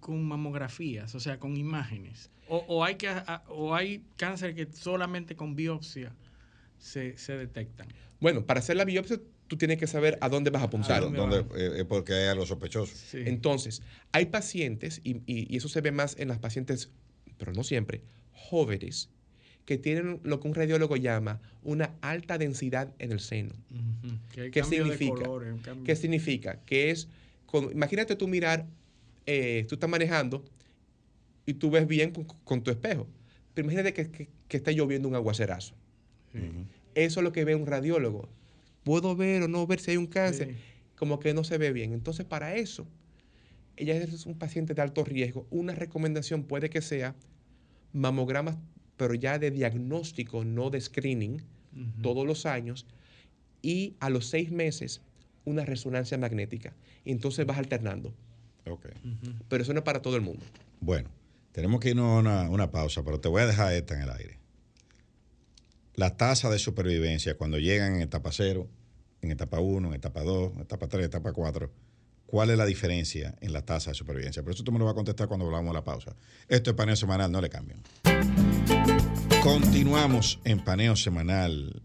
con 0.00 0.24
mamografías, 0.24 1.14
o 1.14 1.20
sea, 1.20 1.38
con 1.38 1.54
imágenes. 1.58 2.30
O, 2.48 2.64
o 2.66 2.82
hay, 2.82 2.94
que, 2.94 3.08
a- 3.08 3.44
o 3.48 3.74
hay 3.74 4.02
cáncer 4.16 4.54
que 4.54 4.66
solamente 4.72 5.36
con 5.36 5.54
biopsia 5.54 6.14
se, 6.78 7.18
se 7.18 7.36
detectan. 7.36 7.88
Bueno, 8.20 8.46
para 8.46 8.60
hacer 8.60 8.76
la 8.76 8.86
biopsia, 8.86 9.20
tú 9.52 9.58
tienes 9.58 9.76
que 9.76 9.86
saber 9.86 10.16
a 10.22 10.30
dónde 10.30 10.48
vas 10.50 10.62
a 10.62 10.64
apuntar. 10.64 11.02
¿Dónde- 11.02 11.18
dónde, 11.18 11.62
eh, 11.62 11.80
eh, 11.80 11.84
porque 11.84 12.14
hay 12.14 12.28
algo 12.28 12.46
sospechoso. 12.46 12.94
Entonces, 13.28 13.82
hay 14.10 14.24
pacientes, 14.26 15.02
y, 15.04 15.16
y- 15.26 15.46
y 15.52 15.56
eso 15.58 15.68
se 15.68 15.82
ve 15.82 15.92
más 15.92 16.16
en 16.18 16.28
las 16.28 16.38
pacientes, 16.38 16.88
pero 17.36 17.52
no 17.52 17.62
siempre, 17.62 18.00
jóvenes, 18.32 19.10
que 19.66 19.76
tienen 19.76 20.20
lo 20.24 20.40
que 20.40 20.48
un 20.48 20.54
radiólogo 20.54 20.96
llama 20.96 21.42
una 21.62 21.94
alta 22.00 22.38
densidad 22.38 22.94
en 22.98 23.12
el 23.12 23.20
seno. 23.20 23.52
Que 24.32 24.40
hay 24.40 24.50
¿Qué 24.50 24.60
significa? 24.64 25.12
¿Qué 25.84 25.96
significa? 25.96 26.60
Que 26.64 26.90
es, 26.90 27.08
con- 27.44 27.70
imagínate 27.70 28.16
tú 28.16 28.26
mirar, 28.28 28.66
eh, 29.26 29.66
tú 29.68 29.74
estás 29.74 29.90
manejando 29.90 30.42
y 31.44 31.52
tú 31.54 31.70
ves 31.70 31.86
bien 31.86 32.10
con, 32.12 32.24
con 32.24 32.62
tu 32.62 32.70
espejo, 32.70 33.06
pero 33.52 33.66
imagínate 33.66 33.92
que, 33.92 34.10
que- 34.10 34.30
que 34.48 34.56
está 34.56 34.72
lloviendo 34.72 35.08
un 35.08 35.14
aguacerazo. 35.14 35.74
Eso 36.94 37.20
es 37.20 37.24
lo 37.24 37.32
que 37.32 37.44
ve 37.44 37.54
un 37.54 37.66
radiólogo. 37.66 38.30
Puedo 38.84 39.14
ver 39.16 39.42
o 39.42 39.48
no 39.48 39.66
ver 39.66 39.80
si 39.80 39.92
hay 39.92 39.96
un 39.96 40.06
cáncer, 40.06 40.56
como 40.96 41.20
que 41.20 41.34
no 41.34 41.44
se 41.44 41.58
ve 41.58 41.72
bien. 41.72 41.92
Entonces, 41.92 42.26
para 42.26 42.56
eso, 42.56 42.86
ella 43.76 43.96
es 43.96 44.26
un 44.26 44.38
paciente 44.38 44.74
de 44.74 44.82
alto 44.82 45.04
riesgo. 45.04 45.46
Una 45.50 45.74
recomendación 45.74 46.44
puede 46.44 46.70
que 46.70 46.82
sea 46.82 47.14
mamogramas, 47.92 48.56
pero 48.96 49.14
ya 49.14 49.38
de 49.38 49.50
diagnóstico, 49.50 50.44
no 50.44 50.70
de 50.70 50.80
screening, 50.80 51.42
todos 52.02 52.26
los 52.26 52.44
años, 52.44 52.86
y 53.62 53.94
a 54.00 54.10
los 54.10 54.26
seis 54.26 54.50
meses 54.50 55.00
una 55.44 55.64
resonancia 55.64 56.18
magnética. 56.18 56.74
Y 57.04 57.12
entonces 57.12 57.46
vas 57.46 57.58
alternando. 57.58 58.12
Ok. 58.68 58.86
Pero 59.48 59.62
eso 59.62 59.72
no 59.72 59.80
es 59.80 59.84
para 59.84 60.02
todo 60.02 60.16
el 60.16 60.22
mundo. 60.22 60.44
Bueno, 60.80 61.08
tenemos 61.52 61.80
que 61.80 61.90
irnos 61.90 62.06
a 62.06 62.18
una, 62.20 62.50
una 62.50 62.70
pausa, 62.70 63.02
pero 63.04 63.20
te 63.20 63.28
voy 63.28 63.42
a 63.42 63.46
dejar 63.46 63.72
esta 63.72 63.94
en 63.94 64.02
el 64.02 64.10
aire. 64.10 64.41
La 65.94 66.16
tasa 66.16 66.48
de 66.48 66.58
supervivencia 66.58 67.36
cuando 67.36 67.58
llegan 67.58 67.96
en 67.96 68.02
etapa 68.02 68.30
0, 68.32 68.68
en 69.20 69.30
etapa 69.30 69.60
1, 69.60 69.88
en 69.88 69.94
etapa 69.94 70.22
2, 70.22 70.52
en 70.54 70.60
etapa 70.62 70.88
3, 70.88 71.04
etapa 71.04 71.32
4, 71.32 71.70
¿cuál 72.26 72.50
es 72.50 72.56
la 72.56 72.64
diferencia 72.64 73.36
en 73.40 73.52
la 73.52 73.62
tasa 73.62 73.90
de 73.90 73.94
supervivencia? 73.94 74.42
Por 74.42 74.52
eso 74.52 74.64
tú 74.64 74.72
me 74.72 74.78
lo 74.78 74.86
vas 74.86 74.92
a 74.92 74.96
contestar 74.96 75.28
cuando 75.28 75.44
volvamos 75.44 75.70
a 75.70 75.74
la 75.74 75.84
pausa. 75.84 76.16
Esto 76.48 76.70
es 76.70 76.76
paneo 76.76 76.96
semanal, 76.96 77.30
no 77.30 77.42
le 77.42 77.50
cambien. 77.50 77.82
Continuamos 79.42 80.40
en 80.44 80.64
paneo 80.64 80.96
semanal 80.96 81.82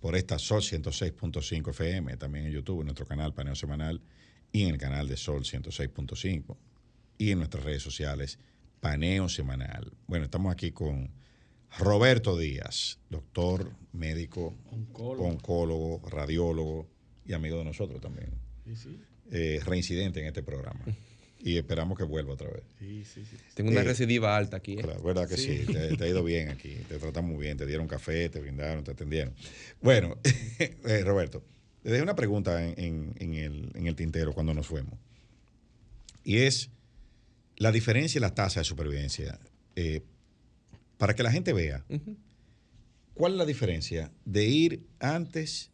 por 0.00 0.16
esta 0.16 0.38
Sol 0.38 0.60
106.5 0.60 1.70
FM, 1.70 2.16
también 2.16 2.46
en 2.46 2.52
YouTube, 2.52 2.80
en 2.80 2.86
nuestro 2.86 3.06
canal 3.06 3.32
Paneo 3.34 3.54
Semanal 3.54 4.02
y 4.50 4.64
en 4.64 4.70
el 4.70 4.78
canal 4.78 5.08
de 5.08 5.16
Sol 5.16 5.44
106.5 5.44 6.56
y 7.18 7.30
en 7.30 7.38
nuestras 7.38 7.62
redes 7.62 7.82
sociales 7.82 8.38
Paneo 8.80 9.28
Semanal. 9.28 9.92
Bueno, 10.06 10.24
estamos 10.24 10.52
aquí 10.52 10.72
con 10.72 11.10
Roberto 11.78 12.36
Díaz, 12.38 12.98
doctor, 13.10 13.72
médico, 13.92 14.54
Oncólogo. 14.70 15.28
oncólogo, 15.28 16.08
radiólogo 16.08 16.88
y 17.26 17.32
amigo 17.32 17.58
de 17.58 17.64
nosotros 17.64 18.00
también. 18.00 18.28
Sí, 18.64 18.76
sí. 18.76 19.00
Eh, 19.32 19.60
reincidente 19.64 20.20
en 20.20 20.26
este 20.26 20.42
programa. 20.42 20.80
Y 21.40 21.56
esperamos 21.58 21.98
que 21.98 22.04
vuelva 22.04 22.32
otra 22.34 22.48
vez. 22.50 22.62
Sí, 22.78 23.04
sí, 23.04 23.24
sí. 23.24 23.36
Tengo 23.54 23.70
una 23.70 23.80
Eh, 23.80 23.84
recidiva 23.84 24.34
alta 24.36 24.56
aquí. 24.56 24.74
¿eh? 24.74 24.82
Claro, 24.82 25.02
verdad 25.02 25.28
que 25.28 25.36
sí, 25.36 25.58
Sí. 25.66 25.72
Te, 25.72 25.96
te 25.96 26.04
ha 26.04 26.08
ido 26.08 26.22
bien 26.24 26.48
aquí, 26.48 26.74
te 26.88 26.98
tratan 26.98 27.26
muy 27.26 27.44
bien, 27.44 27.56
te 27.58 27.66
dieron 27.66 27.86
café, 27.86 28.28
te 28.30 28.40
brindaron, 28.40 28.82
te 28.84 28.92
atendieron. 28.92 29.34
Bueno, 29.82 30.16
eh, 30.58 31.02
Roberto, 31.04 31.44
le 31.82 31.90
dejé 31.90 32.02
una 32.02 32.14
pregunta 32.16 32.64
en, 32.66 32.74
en- 32.82 33.14
en 33.18 33.34
el, 33.34 33.72
en 33.74 33.86
el 33.86 33.94
tintero 33.96 34.32
cuando 34.32 34.54
nos 34.54 34.66
fuimos. 34.66 34.98
Y 36.22 36.38
es 36.38 36.70
la 37.56 37.72
diferencia 37.72 38.18
y 38.18 38.22
la 38.22 38.34
tasa 38.34 38.60
de 38.60 38.64
supervivencia. 38.64 39.38
eh, 39.76 40.02
para 41.04 41.14
que 41.14 41.22
la 41.22 41.30
gente 41.30 41.52
vea, 41.52 41.84
¿cuál 43.12 43.32
es 43.32 43.38
la 43.38 43.44
diferencia 43.44 44.10
de 44.24 44.46
ir 44.46 44.86
antes 45.00 45.70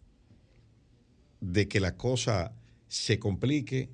de 1.41 1.69
que 1.69 1.79
la 1.79 1.97
cosa 1.97 2.53
se 2.89 3.21
complique 3.21 3.91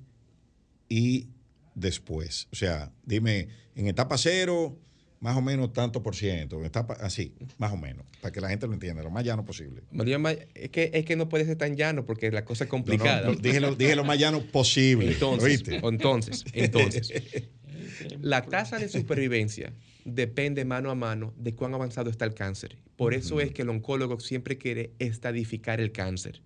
y 0.89 1.27
después? 1.75 2.47
O 2.51 2.55
sea, 2.55 2.91
dime, 3.05 3.49
en 3.75 3.85
etapa 3.85 4.17
cero, 4.17 4.79
más 5.19 5.37
o 5.37 5.41
menos 5.41 5.73
tanto 5.73 6.01
por 6.01 6.15
ciento, 6.15 6.57
en 6.57 6.65
etapa 6.65 6.97
así, 7.01 7.35
más 7.59 7.71
o 7.71 7.77
menos, 7.77 8.07
para 8.19 8.31
que 8.31 8.41
la 8.41 8.49
gente 8.49 8.65
lo 8.65 8.73
entienda, 8.73 9.03
lo 9.03 9.11
más 9.11 9.23
llano 9.23 9.45
posible. 9.45 9.83
Es, 10.55 10.69
que, 10.71 10.89
es 10.91 11.05
que 11.05 11.15
no 11.15 11.29
puede 11.29 11.45
ser 11.45 11.55
tan 11.57 11.75
llano 11.75 12.03
porque 12.03 12.31
la 12.31 12.45
cosa 12.45 12.63
es 12.63 12.69
complicada. 12.71 13.27
No, 13.27 13.33
no, 13.33 13.39
dije, 13.39 13.59
lo, 13.59 13.75
dije 13.75 13.95
lo 13.95 14.03
más 14.03 14.17
llano 14.17 14.41
posible. 14.41 15.11
Entonces, 15.11 15.43
¿oíste? 15.43 15.75
entonces, 15.83 16.45
entonces, 16.53 17.11
la 18.21 18.43
tasa 18.43 18.77
de 18.77 18.89
supervivencia 18.89 19.73
depende 20.05 20.65
mano 20.65 20.89
a 20.89 20.95
mano 20.95 21.33
de 21.37 21.53
cuán 21.53 21.73
avanzado 21.73 22.09
está 22.09 22.25
el 22.25 22.33
cáncer. 22.33 22.77
Por 22.95 23.13
eso 23.13 23.41
es 23.41 23.51
que 23.51 23.61
el 23.63 23.69
oncólogo 23.69 24.19
siempre 24.19 24.57
quiere 24.57 24.91
estadificar 24.99 25.79
el 25.79 25.91
cáncer. 25.91 26.41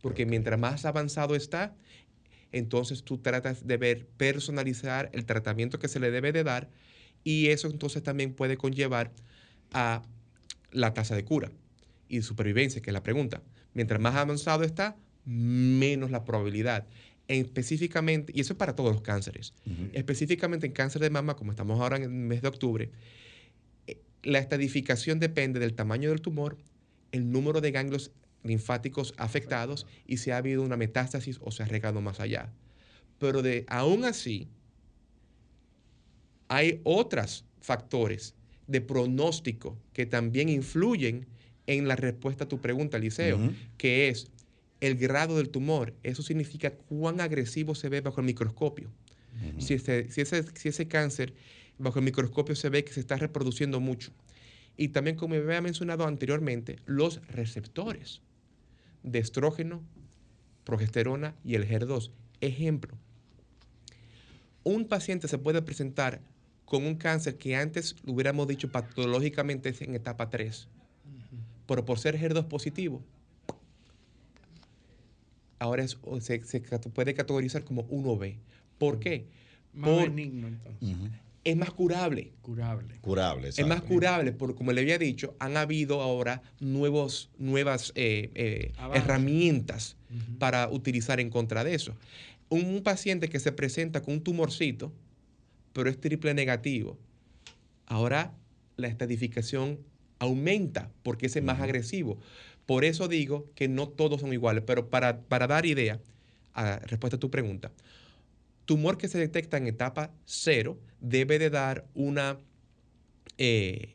Porque 0.00 0.26
mientras 0.26 0.58
más 0.58 0.84
avanzado 0.84 1.34
está, 1.34 1.74
entonces 2.52 3.02
tú 3.02 3.18
tratas 3.18 3.66
de 3.66 3.76
ver, 3.76 4.06
personalizar 4.16 5.10
el 5.12 5.24
tratamiento 5.24 5.78
que 5.78 5.88
se 5.88 6.00
le 6.00 6.10
debe 6.10 6.32
de 6.32 6.44
dar 6.44 6.68
y 7.24 7.48
eso 7.48 7.68
entonces 7.68 8.02
también 8.02 8.34
puede 8.34 8.56
conllevar 8.56 9.12
a 9.72 10.02
la 10.70 10.92
tasa 10.92 11.16
de 11.16 11.24
cura 11.24 11.50
y 12.08 12.22
supervivencia, 12.22 12.82
que 12.82 12.90
es 12.90 12.94
la 12.94 13.02
pregunta. 13.02 13.42
Mientras 13.72 14.00
más 14.00 14.14
avanzado 14.14 14.62
está, 14.62 14.96
menos 15.24 16.10
la 16.10 16.24
probabilidad. 16.24 16.86
Específicamente, 17.26 18.32
y 18.34 18.40
eso 18.40 18.52
es 18.52 18.58
para 18.58 18.76
todos 18.76 18.92
los 18.92 19.02
cánceres, 19.02 19.54
específicamente 19.92 20.66
en 20.66 20.72
cáncer 20.72 21.00
de 21.00 21.08
mama, 21.08 21.36
como 21.36 21.52
estamos 21.52 21.80
ahora 21.80 21.96
en 21.96 22.02
el 22.02 22.10
mes 22.10 22.42
de 22.42 22.48
octubre, 22.48 22.90
eh, 23.86 23.98
la 24.22 24.38
estadificación 24.40 25.20
depende 25.20 25.58
del 25.58 25.74
tamaño 25.74 26.10
del 26.10 26.20
tumor, 26.20 26.58
el 27.12 27.30
número 27.30 27.60
de 27.62 27.70
ganglios 27.70 28.10
linfáticos 28.42 29.14
afectados 29.16 29.86
y 30.06 30.18
si 30.18 30.30
ha 30.30 30.36
habido 30.36 30.62
una 30.62 30.76
metástasis 30.76 31.38
o 31.40 31.50
se 31.50 31.62
ha 31.62 31.66
regado 31.66 32.00
más 32.00 32.20
allá. 32.20 32.52
Pero 33.18 33.40
de, 33.42 33.64
aún 33.68 34.04
así, 34.04 34.48
hay 36.48 36.80
otros 36.84 37.44
factores 37.60 38.34
de 38.66 38.80
pronóstico 38.80 39.78
que 39.92 40.06
también 40.06 40.48
influyen 40.48 41.26
en 41.66 41.88
la 41.88 41.96
respuesta 41.96 42.44
a 42.44 42.48
tu 42.48 42.60
pregunta, 42.60 42.98
Liceo, 42.98 43.38
que 43.78 44.08
es 44.08 44.30
el 44.86 44.96
grado 44.96 45.36
del 45.36 45.50
tumor. 45.50 45.94
Eso 46.02 46.22
significa 46.22 46.70
cuán 46.70 47.20
agresivo 47.20 47.74
se 47.74 47.88
ve 47.88 48.00
bajo 48.00 48.20
el 48.20 48.26
microscopio. 48.26 48.90
si, 49.58 49.74
ese, 49.74 50.10
si, 50.10 50.20
ese, 50.20 50.44
si 50.54 50.68
ese 50.68 50.86
cáncer 50.86 51.34
bajo 51.78 51.98
el 51.98 52.04
microscopio 52.04 52.54
se 52.54 52.68
ve 52.68 52.84
que 52.84 52.92
se 52.92 53.00
está 53.00 53.16
reproduciendo 53.16 53.80
mucho. 53.80 54.12
Y 54.76 54.88
también, 54.88 55.16
como 55.16 55.34
me 55.34 55.40
había 55.40 55.60
mencionado 55.60 56.06
anteriormente, 56.06 56.78
los 56.86 57.26
receptores 57.28 58.20
de 59.02 59.18
estrógeno, 59.18 59.82
progesterona 60.64 61.34
y 61.44 61.54
el 61.54 61.68
HER2. 61.68 62.10
Ejemplo, 62.40 62.96
un 64.64 64.86
paciente 64.86 65.28
se 65.28 65.38
puede 65.38 65.62
presentar 65.62 66.20
con 66.64 66.84
un 66.84 66.96
cáncer 66.96 67.36
que 67.36 67.54
antes 67.54 67.96
lo 68.04 68.14
hubiéramos 68.14 68.48
dicho 68.48 68.72
patológicamente 68.72 69.68
es 69.68 69.82
en 69.82 69.94
etapa 69.94 70.30
3, 70.30 70.68
pero 71.66 71.84
por 71.84 71.98
ser 71.98 72.18
HER2 72.18 72.48
positivo, 72.48 73.02
ahora 75.64 75.82
es- 75.82 75.96
o 76.02 76.20
se, 76.20 76.42
se 76.44 76.60
puede 76.60 77.14
categorizar 77.14 77.64
como 77.64 77.84
1B. 77.88 78.36
¿Por 78.78 78.98
qué? 79.00 79.26
Más 79.72 79.90
Por- 79.90 80.10
benigno, 80.10 80.48
entonces. 80.48 80.96
es 81.42 81.56
más 81.56 81.70
curable. 81.72 82.32
Curable. 82.42 82.94
Curable, 83.00 83.48
Es 83.48 83.58
más 83.60 83.68
exacto. 83.78 83.88
curable, 83.88 84.32
porque 84.32 84.54
como 84.56 84.72
le 84.72 84.80
había 84.82 84.98
dicho, 84.98 85.34
han 85.38 85.56
habido 85.56 86.00
ahora 86.02 86.42
nuevos, 86.60 87.30
nuevas 87.38 87.92
eh, 87.96 88.30
eh, 88.34 88.72
herramientas 88.94 89.96
para 90.38 90.68
utilizar 90.68 91.18
en 91.20 91.30
contra 91.30 91.64
de 91.64 91.74
eso. 91.74 91.94
Un, 92.50 92.66
un 92.66 92.82
paciente 92.82 93.28
que 93.28 93.40
se 93.40 93.50
presenta 93.52 94.02
con 94.02 94.14
un 94.14 94.20
tumorcito, 94.22 94.92
pero 95.72 95.88
es 95.90 95.98
triple 96.00 96.34
negativo, 96.34 96.98
ahora 97.86 98.32
la 98.76 98.88
estadificación 98.88 99.78
aumenta 100.18 100.90
porque 101.02 101.26
ese 101.26 101.40
es 101.40 101.44
más 101.44 101.60
agresivo. 101.60 102.18
Por 102.66 102.84
eso 102.84 103.08
digo 103.08 103.46
que 103.54 103.68
no 103.68 103.88
todos 103.88 104.20
son 104.20 104.32
iguales, 104.32 104.64
pero 104.66 104.88
para, 104.88 105.20
para 105.20 105.46
dar 105.46 105.66
idea, 105.66 106.00
a 106.54 106.78
respuesta 106.80 107.16
a 107.16 107.20
tu 107.20 107.30
pregunta, 107.30 107.72
tumor 108.64 108.96
que 108.96 109.08
se 109.08 109.18
detecta 109.18 109.56
en 109.58 109.66
etapa 109.66 110.10
cero 110.24 110.78
debe 111.00 111.38
de 111.38 111.50
dar 111.50 111.84
una, 111.94 112.38
eh, 113.38 113.94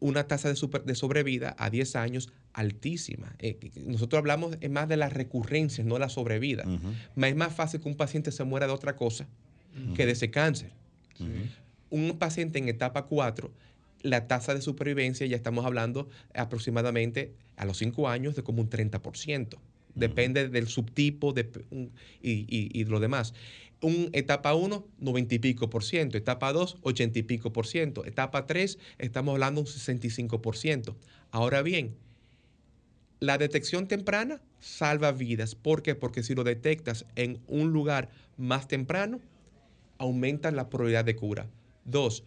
una 0.00 0.24
tasa 0.26 0.48
de, 0.48 0.56
super- 0.56 0.84
de 0.84 0.94
sobrevida 0.94 1.54
a 1.58 1.70
10 1.70 1.96
años 1.96 2.32
altísima. 2.52 3.34
Eh, 3.38 3.58
nosotros 3.86 4.18
hablamos 4.18 4.56
más 4.70 4.88
de 4.88 4.96
la 4.96 5.08
recurrencia, 5.08 5.84
no 5.84 5.98
la 5.98 6.08
sobrevida. 6.08 6.64
Ma- 7.14 7.28
Es 7.28 7.36
más 7.36 7.54
fácil 7.54 7.80
que 7.80 7.88
un 7.88 7.96
paciente 7.96 8.32
se 8.32 8.44
muera 8.44 8.66
de 8.66 8.72
otra 8.72 8.96
cosa 8.96 9.26
que 9.94 10.04
de 10.04 10.12
ese 10.12 10.30
cáncer. 10.30 10.72
Un 11.90 12.18
paciente 12.18 12.58
en 12.58 12.68
etapa 12.68 13.06
4, 13.06 13.52
la 14.02 14.26
tasa 14.26 14.54
de 14.54 14.62
supervivencia 14.62 15.26
ya 15.26 15.36
estamos 15.36 15.64
hablando 15.66 16.08
aproximadamente 16.34 17.34
a 17.56 17.64
los 17.64 17.78
5 17.78 18.08
años 18.08 18.34
de 18.36 18.42
como 18.42 18.62
un 18.62 18.70
30%. 18.70 19.58
Depende 19.94 20.48
del 20.48 20.68
subtipo 20.68 21.32
de, 21.32 21.50
y- 22.22 22.70
y 22.80 22.84
lo 22.84 23.00
demás. 23.00 23.34
Un 23.82 24.08
etapa 24.12 24.54
1, 24.54 24.86
90 24.98 25.34
y 25.34 25.38
pico 25.38 25.68
por 25.68 25.84
ciento. 25.84 26.16
Etapa 26.16 26.52
2, 26.52 26.78
80 26.82 27.18
y 27.18 27.22
pico 27.22 27.52
por 27.52 27.66
ciento. 27.66 28.04
Etapa 28.04 28.46
3, 28.46 28.78
estamos 28.98 29.32
hablando 29.32 29.62
un 29.62 29.66
65 29.66 30.40
por 30.42 30.56
ciento. 30.56 30.96
Ahora 31.32 31.62
bien, 31.62 31.96
la 33.20 33.36
detección 33.36 33.86
temprana 33.88 34.40
salva 34.60 35.12
vidas. 35.12 35.54
¿Por 35.54 35.82
qué? 35.82 35.94
Porque 35.94 36.22
si 36.22 36.34
lo 36.34 36.44
detectas 36.44 37.04
en 37.16 37.40
un 37.48 37.72
lugar 37.72 38.10
más 38.36 38.68
temprano, 38.68 39.20
aumenta 39.98 40.50
la 40.50 40.70
probabilidad 40.70 41.04
de 41.04 41.16
cura. 41.16 41.46
Dos, 41.84 42.24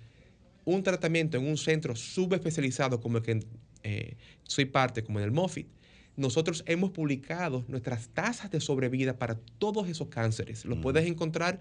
un 0.66 0.84
tratamiento 0.84 1.38
en 1.38 1.48
un 1.48 1.58
centro 1.58 1.96
subespecializado 1.96 3.00
como 3.02 3.18
el 3.18 3.24
que 3.24 3.40
eh, 3.84 4.16
soy 4.44 4.66
parte, 4.66 5.04
como 5.04 5.20
en 5.20 5.26
el 5.26 5.32
MOFIT, 5.32 5.68
nosotros 6.16 6.64
hemos 6.68 6.92
publicado 6.92 7.66
nuestras 7.68 8.08
tasas 8.10 8.52
de 8.52 8.60
sobrevida 8.62 9.18
para 9.18 9.36
todos 9.58 9.88
esos 9.90 10.08
cánceres. 10.10 10.64
Los 10.66 10.78
puedes 10.80 11.06
encontrar 11.08 11.60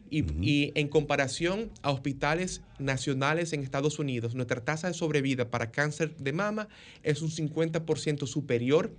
Y, 0.09 0.23
y 0.41 0.71
en 0.75 0.87
comparación 0.87 1.71
a 1.81 1.91
hospitales 1.91 2.61
nacionales 2.77 3.53
en 3.53 3.63
Estados 3.63 3.97
Unidos, 3.99 4.35
nuestra 4.35 4.63
tasa 4.63 4.87
de 4.87 4.93
sobrevida 4.93 5.49
para 5.49 5.71
cáncer 5.71 6.15
de 6.17 6.31
mama 6.31 6.67
es 7.03 7.21
un 7.21 7.31
50% 7.31 8.27
superior 8.27 8.93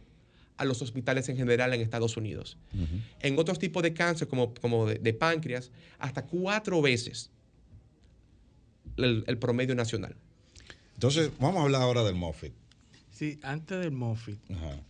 a 0.58 0.64
los 0.64 0.80
hospitales 0.82 1.28
en 1.28 1.36
general 1.36 1.72
en 1.74 1.80
Estados 1.80 2.16
Unidos. 2.16 2.56
En 3.20 3.38
otros 3.38 3.58
tipos 3.58 3.82
de 3.82 3.92
cáncer, 3.92 4.26
como, 4.28 4.54
como 4.54 4.86
de, 4.86 4.98
de 4.98 5.12
páncreas, 5.12 5.70
hasta 5.98 6.24
cuatro 6.26 6.80
veces 6.82 7.30
el, 8.96 9.24
el 9.26 9.38
promedio 9.38 9.74
nacional. 9.74 10.16
Entonces, 10.94 11.30
vamos 11.38 11.58
a 11.60 11.64
hablar 11.64 11.82
ahora 11.82 12.02
del 12.04 12.14
Moffitt. 12.14 12.52
Sí, 13.10 13.38
antes 13.42 13.78
del 13.80 13.92
MOFIT, 13.92 14.38
Ajá. 14.50 14.80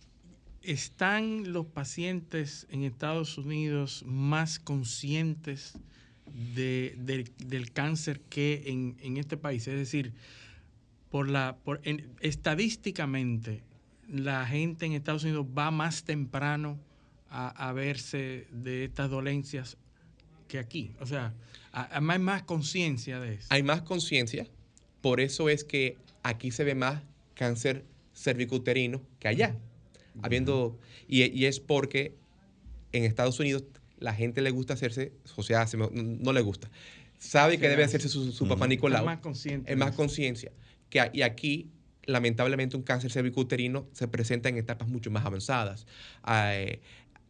¿están 0.61 1.51
los 1.53 1.65
pacientes 1.65 2.67
en 2.69 2.83
Estados 2.83 3.37
Unidos 3.37 4.03
más 4.05 4.59
conscientes 4.59 5.73
de- 6.55 6.95
del- 6.97 7.31
del 7.37 7.71
cáncer 7.71 8.19
que 8.29 8.63
en, 8.67 8.97
en 9.01 9.15
este 9.17 9.37
país? 9.37 9.67
Es 9.67 9.77
decir, 9.77 10.13
por 11.09 11.29
la, 11.29 11.57
por, 11.63 11.79
en- 11.83 12.09
estadísticamente, 12.19 13.63
la 14.09 14.45
gente 14.45 14.85
en 14.85 14.93
Estados 14.93 15.23
Unidos 15.23 15.45
va 15.57 15.71
más 15.71 16.03
temprano 16.03 16.79
a, 17.29 17.69
a 17.69 17.73
verse 17.73 18.47
de 18.51 18.85
estas 18.85 19.09
dolencias 19.09 19.77
que 20.47 20.59
aquí. 20.59 20.91
O 21.01 21.05
sea, 21.05 21.33
hay 21.71 22.19
más 22.19 22.43
conciencia 22.43 23.19
de 23.19 23.35
eso. 23.35 23.47
Hay 23.49 23.63
más 23.63 23.81
conciencia, 23.81 24.47
por 25.01 25.19
eso 25.19 25.49
es 25.49 25.63
que 25.63 25.97
aquí 26.23 26.51
se 26.51 26.63
ve 26.63 26.73
más 26.75 27.03
cáncer 27.33 27.83
cervicuterino 28.15 29.01
que 29.19 29.27
allá. 29.27 29.55
Habiendo, 30.23 30.79
y, 31.07 31.23
y 31.25 31.45
es 31.45 31.59
porque 31.59 32.15
en 32.91 33.03
Estados 33.03 33.39
Unidos 33.39 33.63
la 33.99 34.13
gente 34.13 34.41
le 34.41 34.49
gusta 34.49 34.73
hacerse, 34.73 35.11
o 35.35 35.43
sea, 35.43 35.61
hace- 35.61 35.77
no, 35.77 35.89
no 35.91 36.33
le 36.33 36.41
gusta. 36.41 36.71
Sabe 37.19 37.57
que 37.59 37.67
debe 37.69 37.83
hace. 37.83 37.97
hacerse 37.97 38.09
su, 38.09 38.31
su 38.31 38.47
papá. 38.47 38.67
Nicolau. 38.67 39.01
Es 39.01 39.05
más 39.05 39.19
consciente 39.19 39.71
Es 39.71 39.77
más 39.77 39.91
conciencia. 39.95 40.51
Que, 40.89 41.09
y 41.13 41.21
aquí, 41.23 41.69
lamentablemente, 42.07 42.75
un 42.75 42.83
cáncer 42.83 43.11
cervicuterino 43.11 43.87
se 43.91 44.07
presenta 44.07 44.49
en 44.49 44.57
etapas 44.57 44.87
mucho 44.87 45.11
más 45.11 45.25
avanzadas. 45.25 45.85
Eh, 46.27 46.79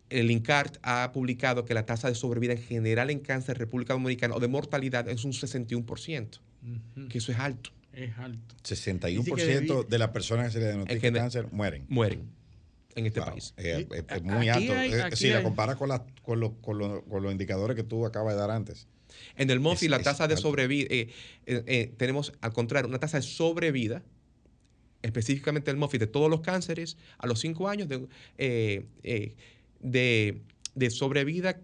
el 0.09 0.31
INCART 0.31 0.77
ha 0.83 1.11
publicado 1.11 1.65
que 1.65 1.73
la 1.73 1.85
tasa 1.85 2.07
de 2.07 2.15
sobrevida 2.15 2.53
en 2.53 2.61
general 2.61 3.09
en 3.09 3.19
cáncer 3.19 3.57
en 3.57 3.59
República 3.59 3.93
Dominicana 3.93 4.35
o 4.35 4.39
de 4.39 4.47
mortalidad 4.47 5.09
es 5.09 5.25
un 5.25 5.33
61%, 5.33 6.39
Ujú. 6.95 7.07
que 7.09 7.17
eso 7.17 7.31
es 7.33 7.39
alto. 7.39 7.71
Es 7.91 8.17
alto. 8.17 8.55
61% 8.63 9.83
de 9.87 9.97
las 9.99 10.09
personas 10.09 10.45
que 10.47 10.51
se 10.53 10.59
le 10.59 10.65
diagnostica 10.67 11.11
cáncer 11.11 11.47
mueren. 11.51 11.85
Mueren 11.89 12.29
en 12.95 13.07
este 13.07 13.19
Wow, 13.19 13.29
país. 13.31 13.53
Es, 13.57 13.65
es- 13.65 13.85
es 14.07 14.23
muy 14.23 14.49
Aquí 14.49 14.69
alto. 14.69 14.73
hay- 14.79 14.93
Eh, 14.93 15.01
aquí 15.01 15.15
si 15.15 15.29
la 15.29 15.43
comparas 15.43 15.75
con, 15.75 15.89
la- 15.89 16.05
con, 16.21 16.39
lo- 16.39 16.53
con 16.61 16.77
lo- 16.77 17.03
con 17.05 17.23
los 17.23 17.31
indicadores 17.31 17.75
que 17.75 17.83
tú 17.83 18.05
acabas 18.05 18.33
de 18.35 18.39
dar 18.39 18.51
antes. 18.51 18.87
En 19.35 19.49
el 19.49 19.59
MOFI 19.59 19.87
la 19.87 20.01
tasa 20.01 20.27
de 20.27 20.37
sobrevida, 20.37 20.87
eh, 20.91 21.09
eh, 21.47 21.63
eh, 21.65 21.93
tenemos 21.97 22.33
al 22.41 22.53
contrario 22.53 22.87
una 22.87 22.99
tasa 22.99 23.17
de 23.17 23.23
sobrevida, 23.23 24.03
específicamente 25.07 25.71
el 25.71 25.77
MOFI 25.77 25.97
de 25.97 26.07
todos 26.07 26.29
los 26.29 26.41
cánceres 26.41 26.97
a 27.17 27.25
los 27.27 27.39
5 27.39 27.67
años 27.67 27.87
de, 27.89 28.07
eh, 28.37 28.85
eh, 29.03 29.35
de, 29.79 30.41
de 30.75 30.89
sobrevida 30.89 31.59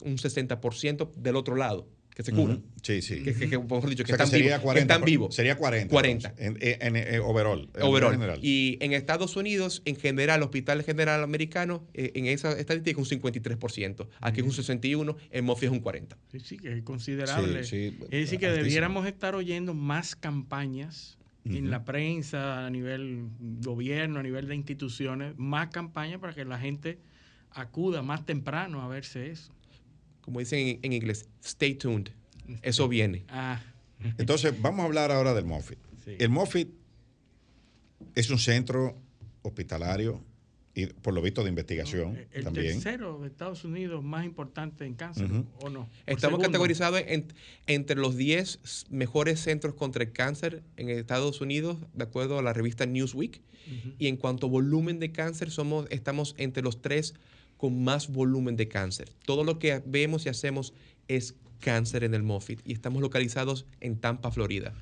un 0.00 0.16
60% 0.16 1.12
del 1.14 1.36
otro 1.36 1.56
lado, 1.56 1.88
que 2.14 2.22
se 2.22 2.30
curan. 2.32 2.58
Ujú. 2.58 2.66
Sí, 2.82 3.00
sí. 3.02 3.22
Que, 3.22 3.34
que- 3.34 3.48
que, 3.48 3.58
mejor 3.58 3.88
dicho, 3.88 4.02
O 4.02 4.06
que 4.06 4.12
sea, 4.12 4.16
que 4.18 4.22
están 4.24 4.28
sería 4.28 4.46
vivos. 4.46 4.58
que 4.60 4.64
40, 4.64 4.94
están 4.94 5.04
vivos. 5.06 5.34
Sería 5.34 5.56
40. 5.56 5.88
40. 5.90 6.34
entonces, 6.36 6.78
en, 6.80 6.96
en- 6.96 7.14
en 7.14 7.20
overall. 7.22 7.70
en 7.74 7.82
Overall. 7.82 8.12
general. 8.12 8.38
Y 8.42 8.76
en 8.80 8.92
Estados 8.92 9.34
Unidos, 9.36 9.80
en 9.86 9.96
general, 9.96 10.38
el 10.40 10.42
Hospital 10.44 10.82
General 10.84 11.22
Americano, 11.24 11.86
eh, 11.94 12.12
en 12.14 12.26
esa 12.26 12.52
estadística 12.58 13.00
un 13.00 13.06
53%. 13.06 14.08
Aquí 14.20 14.40
es 14.40 14.46
un 14.46 14.52
61%, 14.52 15.16
en 15.30 15.44
MOFI 15.44 15.66
es 15.66 15.72
un 15.72 15.82
40%. 15.82 16.16
Sí, 16.32 16.40
sí, 16.40 16.56
que 16.58 16.72
es 16.76 16.82
considerable. 16.82 17.64
Sí, 17.64 17.90
sí, 17.90 17.98
es 18.04 18.10
decir, 18.10 18.38
que 18.38 18.46
altísimo. 18.46 18.64
debiéramos 18.64 19.06
estar 19.06 19.34
oyendo 19.34 19.72
más 19.74 20.14
campañas 20.14 21.16
en 21.44 21.70
la 21.70 21.84
prensa, 21.84 22.66
a 22.66 22.70
nivel 22.70 23.28
gobierno, 23.40 24.20
a 24.20 24.22
nivel 24.22 24.48
de 24.48 24.54
instituciones, 24.54 25.34
más 25.36 25.68
campañas 25.68 26.18
para 26.20 26.34
que 26.34 26.44
la 26.44 26.58
gente 26.58 26.98
acuda 27.50 28.02
más 28.02 28.24
temprano 28.24 28.82
a 28.82 28.88
verse 28.88 29.30
eso. 29.30 29.52
Como 30.22 30.40
dicen 30.40 30.60
en, 30.60 30.78
en 30.82 30.92
inglés, 30.92 31.28
stay 31.42 31.74
tuned. 31.74 32.08
Eso 32.62 32.88
viene. 32.88 33.24
Ah, 33.28 33.60
Entonces, 34.18 34.60
vamos 34.60 34.80
a 34.82 34.86
hablar 34.86 35.10
ahora 35.12 35.34
del 35.34 35.44
Moffitt. 35.44 35.78
Sí. 36.04 36.16
El 36.18 36.30
Moffitt 36.30 36.70
es 38.14 38.30
un 38.30 38.38
centro 38.38 38.96
hospitalario 39.42 40.22
y 40.74 40.86
por 40.86 41.14
lo 41.14 41.22
visto 41.22 41.42
de 41.44 41.50
investigación 41.50 42.16
Eh, 42.16 42.26
El 42.32 42.44
también. 42.44 42.66
tercero 42.80 43.20
de 43.20 43.28
Estados 43.28 43.64
Unidos 43.64 44.02
más 44.02 44.24
importante 44.24 44.84
en 44.84 44.94
cáncer. 44.94 45.28
¿o 45.60 45.70
no? 45.70 45.80
¿O 45.82 45.88
Estamos 46.06 46.40
categorizados 46.40 47.00
en- 47.06 47.32
entre 47.66 47.96
los 47.96 48.16
10 48.16 48.58
s- 48.64 48.86
mejores 48.90 49.38
centros 49.40 49.74
contra 49.74 50.02
el 50.02 50.12
cáncer 50.12 50.62
en 50.76 50.90
Estados 50.90 51.40
Unidos, 51.40 51.76
de 51.94 52.04
acuerdo 52.04 52.38
a 52.38 52.42
la 52.42 52.52
revista 52.52 52.86
Newsweek. 52.86 53.40
Y 53.98 54.08
en 54.08 54.16
cuanto 54.18 54.46
a 54.46 54.50
volumen 54.50 54.98
de 55.00 55.10
cáncer, 55.12 55.50
somos, 55.50 55.86
estamos 55.90 56.34
entre 56.38 56.62
los 56.62 56.82
tres 56.82 57.14
con 57.56 57.82
más 57.82 58.08
volumen 58.12 58.56
de 58.56 58.68
cáncer. 58.68 59.10
Todo 59.24 59.42
lo 59.44 59.58
que 59.58 59.80
vemos 59.86 60.26
y 60.26 60.28
hacemos 60.28 60.74
es 61.08 61.34
cáncer 61.60 62.04
en 62.04 62.12
el 62.14 62.22
Moffitt. 62.22 62.60
Y 62.66 62.72
estamos 62.74 63.00
localizados 63.00 63.64
en 63.80 63.96
Tampa, 63.98 64.30
Florida. 64.32 64.74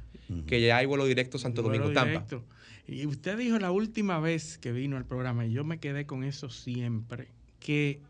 Que 0.46 0.60
ya 0.62 0.78
hay 0.78 0.86
vuelo 0.86 1.04
directo 1.04 1.38
Santo 1.38 1.62
Vuelo 1.62 1.84
Domingo, 1.84 1.94
Tampa. 1.94 2.10
directo. 2.26 2.44
Y 2.86 3.06
usted 3.06 3.38
dijo 3.38 3.58
la 3.58 3.70
última 3.70 4.18
vez 4.18 4.58
que 4.58 4.72
vino 4.72 4.96
al 4.96 5.06
programa, 5.06 5.46
y 5.46 5.52
yo 5.52 5.64
me 5.64 5.78
quedé 5.78 6.04
con 6.06 6.24
eso 6.24 6.50
siempre, 6.50 7.28
que 7.60 8.00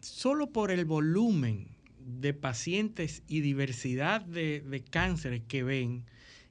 solo 0.00 0.50
por 0.50 0.70
el 0.70 0.84
volumen 0.84 1.68
de 1.98 2.34
pacientes 2.34 3.22
y 3.28 3.40
diversidad 3.40 4.20
de, 4.20 4.60
de 4.60 4.80
cánceres 4.84 5.42
que 5.48 5.62
ven, 5.62 6.04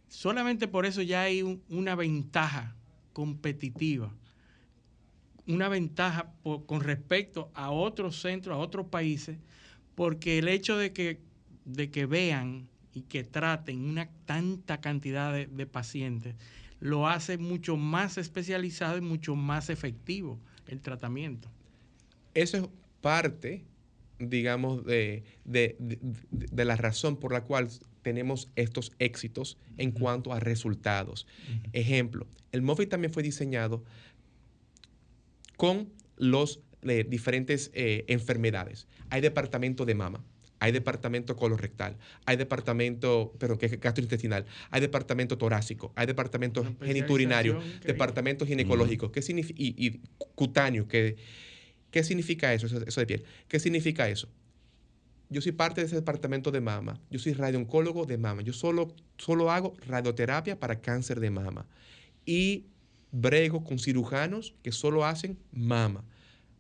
solamente 0.10 0.68
por 0.68 0.86
eso 0.86 1.02
ya 1.04 1.22
hay 1.22 1.44
un- 1.44 1.62
una 1.70 1.94
ventaja 1.96 2.76
competitiva, 3.14 4.12
una 5.46 5.70
ventaja 5.70 6.34
con 6.66 6.82
respecto 6.82 7.52
a 7.54 7.70
otros 7.70 8.20
centros, 8.20 8.56
a 8.56 8.60
otros 8.60 8.88
países, 8.88 9.38
porque 9.94 10.40
el 10.40 10.48
hecho 10.48 10.78
de 10.78 10.92
que, 10.92 11.20
de 11.66 11.92
que 11.92 12.08
vean 12.08 12.68
y 12.94 13.02
que 13.02 13.24
traten 13.24 13.82
una 13.86 14.10
tanta 14.26 14.80
cantidad 14.82 15.34
de 15.48 15.66
pacientes 15.68 16.36
lo 16.84 17.08
hace 17.08 17.38
mucho 17.38 17.78
más 17.78 18.18
especializado 18.18 18.98
y 18.98 19.02
mucho 19.02 19.36
más 19.38 19.70
efectivo 19.70 20.38
el 20.68 20.82
tratamiento. 20.82 21.50
Eso 22.34 22.58
es 22.58 22.64
parte, 23.00 23.64
digamos, 24.20 24.84
de, 24.86 25.24
de- 25.46 25.78
de- 25.80 26.66
la 26.66 26.76
razón 26.76 27.16
por 27.16 27.32
la 27.32 27.42
cual 27.46 27.70
tenemos 28.02 28.50
estos 28.58 28.92
éxitos 29.00 29.58
en 29.78 29.92
cuanto 29.92 30.34
a 30.34 30.42
resultados. 30.42 31.26
Ejemplo, 31.72 32.28
el 32.52 32.62
Moffitt 32.62 32.90
también 32.90 33.14
fue 33.14 33.24
diseñado 33.24 33.82
con 35.56 35.90
los 36.18 36.60
eh, 36.82 37.06
diferentes 37.08 37.72
eh, 37.74 38.04
enfermedades. 38.10 38.88
Hay 39.10 39.22
departamento 39.22 39.86
de 39.86 39.96
mama, 39.96 40.22
hay 40.64 40.72
departamento 40.72 41.36
colorectal, 41.36 41.98
hay 42.26 42.38
departamento, 42.38 43.34
perdón, 43.38 43.58
que 43.58 43.66
es 43.66 43.78
gastrointestinal, 43.82 44.46
hay 44.72 44.80
departamento 44.80 45.38
torácico, 45.38 45.92
hay 45.94 46.08
departamento 46.08 46.66
geniturinario, 46.82 47.62
departamento 47.84 48.46
ginecológico, 48.46 49.12
¿qué 49.12 49.22
significa? 49.22 49.62
Y, 49.62 49.76
y 49.78 50.00
cutáneo, 50.36 50.88
que, 50.88 51.18
¿qué 51.92 52.02
significa 52.06 52.54
eso, 52.54 52.68
eso, 52.68 52.82
eso 52.88 53.02
de 53.02 53.06
piel? 53.06 53.26
¿Qué 53.50 53.60
significa 53.60 54.08
eso? 54.08 54.30
Yo 55.28 55.42
soy 55.42 55.52
parte 55.52 55.82
de 55.82 55.88
ese 55.88 55.98
departamento 55.98 56.50
de 56.50 56.62
mama. 56.62 56.98
Yo 57.12 57.20
soy 57.20 57.34
radiooncólogo 57.34 58.06
de 58.06 58.18
mama. 58.18 58.42
Yo 58.42 58.54
solo, 58.54 58.96
solo 59.18 59.52
hago 59.52 59.76
radioterapia 59.86 60.58
para 60.62 60.80
cáncer 60.80 61.20
de 61.20 61.30
mama. 61.30 61.68
Y 62.26 62.68
brego 63.12 63.66
con 63.66 63.80
cirujanos 63.80 64.56
que 64.64 64.72
solo 64.72 65.06
hacen 65.06 65.38
mama. 65.52 66.06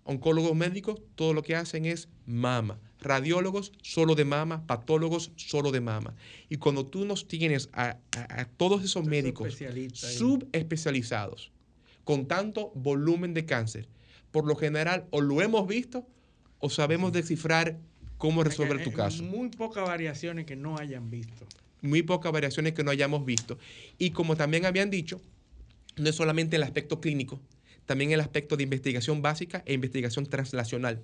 Oncólogos 0.04 0.56
médicos, 0.56 1.00
todo 1.16 1.34
lo 1.34 1.42
que 1.42 1.56
hacen 1.56 1.86
es 1.86 2.10
mama. 2.26 2.82
Radiólogos, 3.04 3.72
solo 3.82 4.16
de 4.16 4.26
mama. 4.26 4.66
Patólogos, 4.66 5.32
solo 5.36 5.72
de 5.72 5.82
mama. 5.82 6.16
Y 6.50 6.58
cuando 6.58 6.86
tú 6.86 7.06
nos 7.06 7.28
tienes 7.28 7.70
a, 7.74 7.98
a- 8.16 8.42
a 8.42 8.46
todos 8.46 8.84
esos 8.84 9.06
médicos 9.06 9.56
subespecializados, 10.18 11.52
con 12.04 12.26
tanto 12.28 12.72
volumen 12.76 13.34
de 13.34 13.46
cáncer, 13.46 13.88
por 14.32 14.46
lo 14.46 14.56
general 14.56 15.06
o 15.12 15.22
lo 15.22 15.42
hemos 15.42 15.68
visto 15.68 16.06
o 16.60 16.70
sabemos 16.70 17.12
descifrar 17.14 17.78
cómo 18.18 18.44
resolver 18.44 18.84
tu 18.84 18.92
caso. 18.92 19.24
Muy 19.24 19.50
pocas 19.50 19.86
variaciones 19.86 20.46
que 20.46 20.56
no 20.56 20.78
hayan 20.78 21.10
visto. 21.10 21.46
Muy 21.82 22.02
pocas 22.04 22.32
variaciones 22.32 22.74
que 22.74 22.84
no 22.84 22.92
hayamos 22.92 23.26
visto. 23.26 23.58
Y 23.98 24.12
como 24.12 24.36
también 24.38 24.66
habían 24.66 24.90
dicho, 24.90 25.22
no 25.98 26.10
es 26.10 26.16
solamente 26.16 26.56
el 26.56 26.64
aspecto 26.64 27.00
clínico, 27.02 27.40
también 27.86 28.12
el 28.12 28.22
aspecto 28.22 28.56
de 28.56 28.64
investigación 28.64 29.22
básica 29.22 29.62
e 29.66 29.74
investigación 29.74 30.26
translacional. 30.26 31.02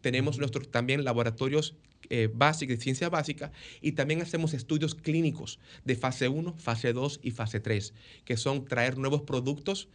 Tenemos 0.00 0.38
nuestros 0.38 0.70
también 0.70 1.04
laboratorios 1.04 1.74
eh, 2.10 2.28
básicos, 2.32 2.76
de 2.76 2.82
ciencia 2.82 3.08
básica, 3.08 3.52
y 3.82 3.92
también 3.92 4.22
hacemos 4.22 4.54
estudios 4.54 4.94
clínicos 4.94 5.58
de 5.84 5.96
fase 5.96 6.28
1, 6.28 6.54
fase 6.56 6.92
2 6.92 7.20
y 7.22 7.32
fase 7.32 7.60
3, 7.60 7.92
que 8.24 8.36
son 8.36 8.64
traer 8.64 8.96
nuevos 8.98 9.22
productos 9.22 9.88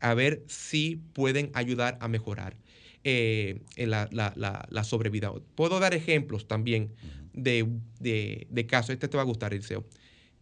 a 0.00 0.14
ver 0.14 0.42
si 0.48 1.00
pueden 1.12 1.50
ayudar 1.54 1.98
a 2.00 2.08
mejorar 2.08 2.56
eh, 3.04 3.60
la, 3.76 4.08
la- 4.12 4.32
la- 4.36 4.66
la 4.70 4.84
sobrevida. 4.84 5.32
Puedo 5.54 5.78
dar 5.80 5.92
ejemplos 5.94 6.46
también 6.48 6.90
de, 7.34 7.66
de- 8.00 8.46
de 8.50 8.66
casos. 8.66 8.90
Este 8.90 9.08
te 9.08 9.16
va 9.16 9.22
a 9.22 9.26
gustar, 9.26 9.52
Eliseo. 9.52 9.84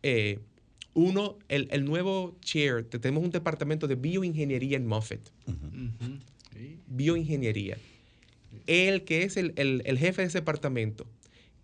Eh, 0.02 0.38
uno, 0.94 1.38
el, 1.48 1.68
el 1.72 1.84
nuevo 1.84 2.36
chair, 2.40 2.84
te- 2.88 2.98
tenemos 2.98 3.24
un 3.24 3.30
departamento 3.30 3.88
de 3.88 3.94
bioingeniería 3.96 4.76
en. 4.76 4.86
Sí. 6.52 6.78
Bioingeniería. 6.86 7.78
El 8.66 9.04
que 9.04 9.22
es 9.24 9.36
el, 9.36 9.52
el- 9.56 9.82
el 9.84 9.98
jefe 9.98 10.22
de 10.22 10.28
ese 10.28 10.38
departamento 10.38 11.06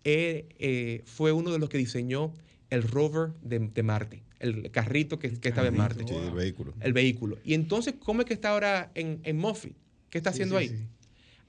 eh, 0.03 0.47
eh, 0.59 1.01
fue 1.05 1.31
uno 1.31 1.51
de 1.51 1.59
los 1.59 1.69
que 1.69 1.77
diseñó 1.77 2.33
el 2.69 2.83
rover 2.83 3.31
de, 3.41 3.59
de 3.59 3.83
Marte, 3.83 4.23
el 4.39 4.69
carrito 4.71 5.19
que, 5.19 5.31
que 5.39 5.49
estaba 5.49 5.67
en 5.67 5.77
Marte. 5.77 6.05
Sí, 6.07 6.13
el 6.15 6.31
vehículo. 6.31 6.73
El 6.79 6.93
vehículo. 6.93 7.37
Y 7.43 7.53
entonces, 7.53 7.95
¿cómo 7.99 8.21
es 8.21 8.27
que 8.27 8.33
está 8.33 8.49
ahora 8.51 8.91
en, 8.95 9.19
en 9.23 9.37
Moffitt? 9.37 9.75
¿Qué 10.09 10.17
está 10.19 10.31
Sí, 10.31 10.37
haciendo 10.43 10.57
sí, 10.59 10.63
ahí? 10.65 10.69
sí. 10.77 10.87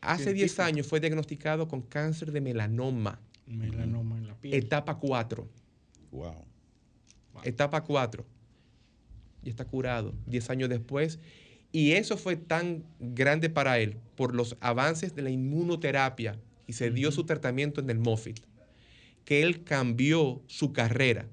Hace 0.00 0.32
10 0.32 0.50
Científico. 0.52 0.62
años 0.62 0.86
fue 0.86 1.00
diagnosticado 1.00 1.68
con 1.68 1.82
cáncer 1.82 2.32
de 2.32 2.40
melanoma, 2.40 3.20
Melanoma 3.46 4.16
en 4.16 4.26
la 4.28 4.34
piel. 4.34 4.54
etapa 4.54 4.98
4. 4.98 5.46
Wow. 6.10 6.44
Etapa 7.44 7.82
4. 7.82 8.24
Y 9.44 9.48
está 9.50 9.64
curado 9.64 10.14
10 10.26 10.50
años 10.50 10.68
después. 10.68 11.18
Y 11.72 11.92
eso 11.92 12.16
fue 12.16 12.36
tan 12.36 12.84
grande 12.98 13.48
para 13.48 13.78
él 13.78 13.96
por 14.16 14.34
los 14.34 14.56
avances 14.60 15.14
de 15.14 15.22
la 15.22 15.30
inmunoterapia 15.30 16.38
y 16.66 16.72
se 16.72 16.90
dio 16.90 17.10
su 17.12 17.24
tratamiento 17.24 17.80
en 17.80 17.90
el 17.90 17.98
Moffitt, 17.98 18.40
que 19.24 19.42
él 19.42 19.62
cambió 19.64 20.42
su 20.46 20.72
carrera 20.72 21.28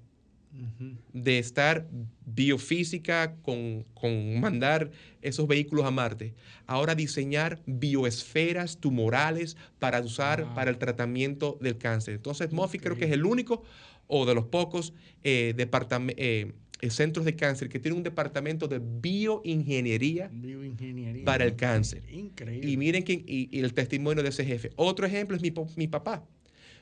de 1.14 1.38
estar 1.38 1.88
biofísica 2.26 3.36
con, 3.44 3.86
con 3.94 4.40
mandar 4.40 4.90
esos 5.22 5.48
vehículos 5.48 5.86
a 5.86 5.92
Marte, 5.92 6.34
ahora 6.66 6.96
diseñar 6.96 7.62
bioesferas 7.68 8.78
tumorales 8.78 9.56
para 9.78 10.02
usar 10.02 10.46
Wow. 10.46 10.56
para 10.56 10.72
el 10.72 10.78
tratamiento 10.80 11.58
del 11.62 11.78
cáncer. 11.78 12.16
Entonces, 12.16 12.52
Moffitt 12.52 12.82
creo 12.82 12.96
que 12.98 13.06
es 13.06 13.12
el 13.12 13.26
único 13.26 13.64
o 14.08 14.26
de 14.26 14.34
los 14.34 14.46
pocos 14.46 14.94
eh, 15.24 15.54
eh, 15.58 16.54
centros 16.90 17.26
de 17.26 17.36
cáncer 17.36 17.70
que 17.70 17.80
tiene 17.80 17.98
un 17.98 18.04
departamento 18.04 18.68
de 18.68 18.80
bioingeniería 18.80 20.30
Bioingeniería. 20.32 21.26
para 21.26 21.44
el 21.46 21.56
cáncer. 21.56 22.04
Increíble. 22.12 22.70
Y 22.70 22.78
miren 22.78 23.04
quién- 23.04 23.24
y, 23.28 23.50
y 23.56 23.60
el 23.62 23.74
testimonio 23.74 24.24
de 24.24 24.30
ese 24.30 24.46
jefe. 24.46 24.72
Otro 24.76 25.06
ejemplo 25.06 25.36
es 25.38 25.42
mi, 25.78 25.88
papá. 25.88 26.26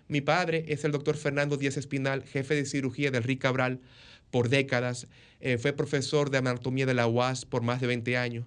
Mi 0.08 0.22
padre 0.22 0.66
es 0.68 0.84
el 0.86 0.92
doctor 0.92 1.16
Fernando 1.18 1.58
Díaz 1.58 1.78
Espinal, 1.78 2.24
jefe 2.24 2.56
de 2.56 2.66
cirugía 2.66 3.10
del 3.12 3.24
RIC 3.24 3.40
Cabral 3.42 3.80
por 4.32 4.50
décadas. 4.50 5.08
Eh, 5.40 5.58
fue 5.58 5.74
profesor 5.74 6.30
de 6.30 6.38
anatomía 6.40 6.86
de 6.86 6.94
la 6.94 7.08
UAS 7.08 7.46
por 7.46 7.62
más 7.62 7.82
de 7.82 7.88
20 7.88 8.18
años. 8.18 8.46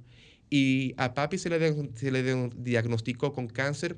Y 0.51 0.95
a 0.97 1.15
papi 1.15 1.37
se 1.39 1.51
le, 1.51 1.75
se 1.97 2.51
diagnosticó 2.57 3.33
con 3.33 3.49
cáncer 3.49 3.97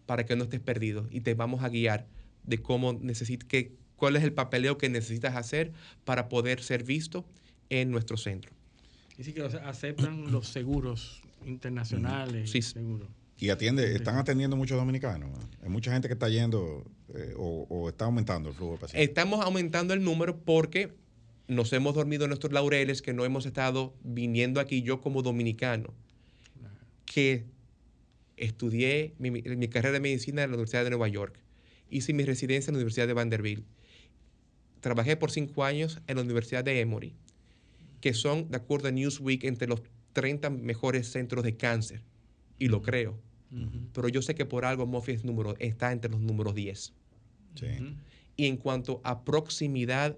para 0.04 0.26
que 0.26 0.36
no 0.36 0.44
estés 0.44 0.60
perdido 0.60 1.08
y 1.10 1.22
te 1.22 1.32
vamos 1.32 1.62
a 1.62 1.70
guiar 1.70 2.06
de 2.42 2.60
cómo 2.60 2.92
necesit 2.92 3.42
que, 3.42 3.72
cuál 3.96 4.16
es 4.16 4.22
el 4.22 4.34
papeleo 4.34 4.76
que 4.76 4.90
necesitas 4.90 5.34
hacer 5.34 5.72
para 6.04 6.28
poder 6.28 6.62
ser 6.62 6.84
visto 6.84 7.24
en 7.70 7.90
nuestro 7.90 8.18
centro. 8.18 8.55
Y 9.18 9.24
sí 9.24 9.32
que 9.32 9.42
o 9.42 9.50
sea, 9.50 9.68
aceptan 9.68 10.30
los 10.32 10.48
seguros 10.48 11.22
internacionales. 11.44 12.50
Sí. 12.50 12.62
seguros. 12.62 13.08
Y 13.38 13.50
atiende, 13.50 13.94
están 13.94 14.16
atendiendo 14.16 14.56
muchos 14.56 14.78
dominicanos. 14.78 15.30
Hay 15.62 15.68
mucha 15.68 15.92
gente 15.92 16.08
que 16.08 16.14
está 16.14 16.28
yendo 16.28 16.84
eh, 17.14 17.34
o, 17.36 17.66
o 17.68 17.88
está 17.88 18.06
aumentando 18.06 18.48
el 18.48 18.54
flujo 18.54 18.72
de 18.72 18.78
pacientes. 18.78 19.08
Estamos 19.08 19.44
aumentando 19.44 19.92
el 19.92 20.02
número 20.02 20.38
porque 20.38 20.94
nos 21.48 21.72
hemos 21.72 21.94
dormido 21.94 22.24
en 22.24 22.30
nuestros 22.30 22.52
laureles, 22.52 23.02
que 23.02 23.12
no 23.12 23.24
hemos 23.24 23.46
estado 23.46 23.94
viniendo 24.02 24.60
aquí 24.60 24.82
yo 24.82 25.00
como 25.00 25.22
dominicano, 25.22 25.94
que 27.04 27.44
estudié 28.36 29.14
mi, 29.18 29.30
mi 29.30 29.68
carrera 29.68 29.92
de 29.92 30.00
medicina 30.00 30.42
en 30.42 30.50
la 30.50 30.56
Universidad 30.56 30.84
de 30.84 30.90
Nueva 30.90 31.08
York, 31.08 31.38
hice 31.88 32.12
mi 32.12 32.24
residencia 32.24 32.70
en 32.70 32.74
la 32.74 32.78
Universidad 32.78 33.06
de 33.06 33.12
Vanderbilt, 33.12 33.64
trabajé 34.80 35.16
por 35.16 35.30
cinco 35.30 35.64
años 35.64 36.00
en 36.06 36.16
la 36.16 36.22
Universidad 36.22 36.64
de 36.64 36.80
Emory, 36.80 37.14
que 38.00 38.14
son, 38.14 38.50
de 38.50 38.56
acuerdo 38.56 38.88
a 38.88 38.90
Newsweek, 38.90 39.44
entre 39.44 39.68
los 39.68 39.82
30 40.12 40.50
mejores 40.50 41.10
centros 41.10 41.44
de 41.44 41.56
cáncer, 41.56 42.02
y 42.58 42.68
lo 42.68 42.82
creo. 42.82 43.18
Pero 43.92 44.08
yo 44.08 44.22
sé 44.22 44.34
que 44.34 44.44
por 44.44 44.64
algo 44.64 44.86
Moffitt 44.86 45.16
es 45.16 45.24
número, 45.24 45.54
está 45.58 45.92
entre 45.92 46.10
los 46.10 46.20
números 46.20 46.54
10. 46.54 46.92
Sí. 47.54 47.66
Y 48.36 48.46
en 48.46 48.56
cuanto 48.56 49.00
a 49.04 49.24
proximidad 49.24 50.16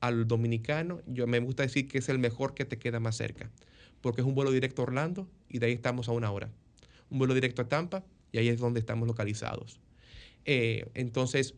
al 0.00 0.26
dominicano, 0.26 1.02
yo 1.06 1.26
me 1.26 1.38
gusta 1.40 1.64
decir 1.64 1.88
que 1.88 1.98
es 1.98 2.08
el 2.08 2.18
mejor 2.18 2.54
que 2.54 2.64
te 2.64 2.78
queda 2.78 3.00
más 3.00 3.16
cerca, 3.16 3.50
porque 4.00 4.20
es 4.20 4.26
un 4.26 4.34
vuelo 4.34 4.52
directo 4.52 4.82
a 4.82 4.84
Orlando 4.84 5.28
y 5.48 5.58
de 5.58 5.66
ahí 5.66 5.72
estamos 5.72 6.08
a 6.08 6.12
una 6.12 6.30
hora. 6.30 6.50
Un 7.10 7.18
vuelo 7.18 7.34
directo 7.34 7.62
a 7.62 7.68
Tampa 7.68 8.04
y 8.32 8.38
ahí 8.38 8.48
es 8.48 8.58
donde 8.58 8.80
estamos 8.80 9.06
localizados. 9.06 9.80
Eh, 10.44 10.88
entonces, 10.94 11.54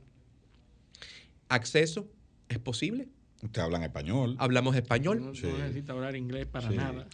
acceso 1.48 2.09
es 2.48 2.59
posible. 2.59 3.09
Ustedes 3.43 3.65
hablan 3.65 3.82
español. 3.85 4.36
Hablamos 4.39 4.74
español. 4.77 5.20
No, 5.20 5.27
no 5.32 5.59
necesita 5.59 5.93
hablar 5.93 6.16
inglés 6.16 6.47
para 6.47 6.69
Sí. 6.69 6.77
nada. 6.77 7.06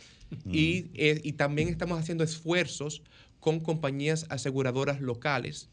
Y, 0.50 0.86
eh, 0.94 1.20
y 1.22 1.32
también 1.34 1.68
estamos 1.68 1.98
haciendo 1.98 2.24
esfuerzos 2.24 3.02
con 3.40 3.60
compañías 3.60 4.26
aseguradoras 4.30 5.00
locales 5.00 5.68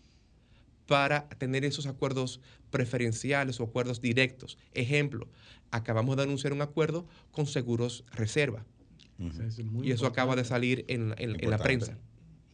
para 0.88 1.30
tener 1.30 1.64
esos 1.64 1.86
acuerdos 1.88 2.42
preferenciales 2.70 3.60
o 3.60 3.64
acuerdos 3.64 4.02
directos. 4.02 4.58
Ejemplo, 4.74 5.28
acabamos 5.72 6.18
de 6.18 6.24
anunciar 6.24 6.52
un 6.54 6.62
acuerdo 6.62 7.06
con 7.32 7.48
Seguros 7.48 8.04
Reserva. 8.12 8.66
Eso 9.20 9.44
es 9.44 9.64
muy 9.64 9.88
y 9.88 9.92
eso 9.92 10.06
acaba 10.06 10.36
de 10.36 10.44
salir 10.44 10.84
en, 10.88 11.14
en- 11.18 11.42
en 11.44 11.50
la 11.50 11.58
prensa. 11.60 11.98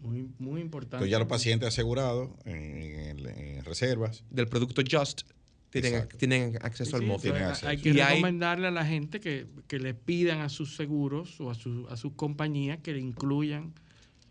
Muy, 0.01 0.29
muy 0.37 0.61
importante. 0.61 0.97
Entonces 0.97 1.11
ya 1.11 1.17
los 1.19 1.27
pacientes 1.27 1.67
asegurados 1.69 2.29
en, 2.45 2.55
en- 2.55 3.27
en 3.57 3.65
reservas. 3.65 4.23
Del 4.29 4.47
producto 4.47 4.83
Just 4.89 5.21
tienen, 6.17 6.57
acceso 6.61 6.91
Sí, 6.91 6.95
al 6.95 7.01
sí, 7.01 7.07
móvil. 7.07 7.33
Hay 7.63 7.77
que 7.77 7.89
Y 7.89 7.99
hay- 7.99 8.15
recomendarle 8.15 8.67
a 8.67 8.71
la 8.71 8.85
gente 8.85 9.19
que, 9.19 9.45
que 9.67 9.79
le 9.79 9.93
pidan 9.93 10.39
a 10.41 10.49
sus 10.49 10.75
seguros 10.75 11.39
o 11.41 11.49
a, 11.51 11.55
su, 11.55 11.87
a 11.89 11.97
sus 11.97 12.13
compañías 12.13 12.79
que 12.83 12.93
le 12.93 12.99
incluyan 12.99 13.73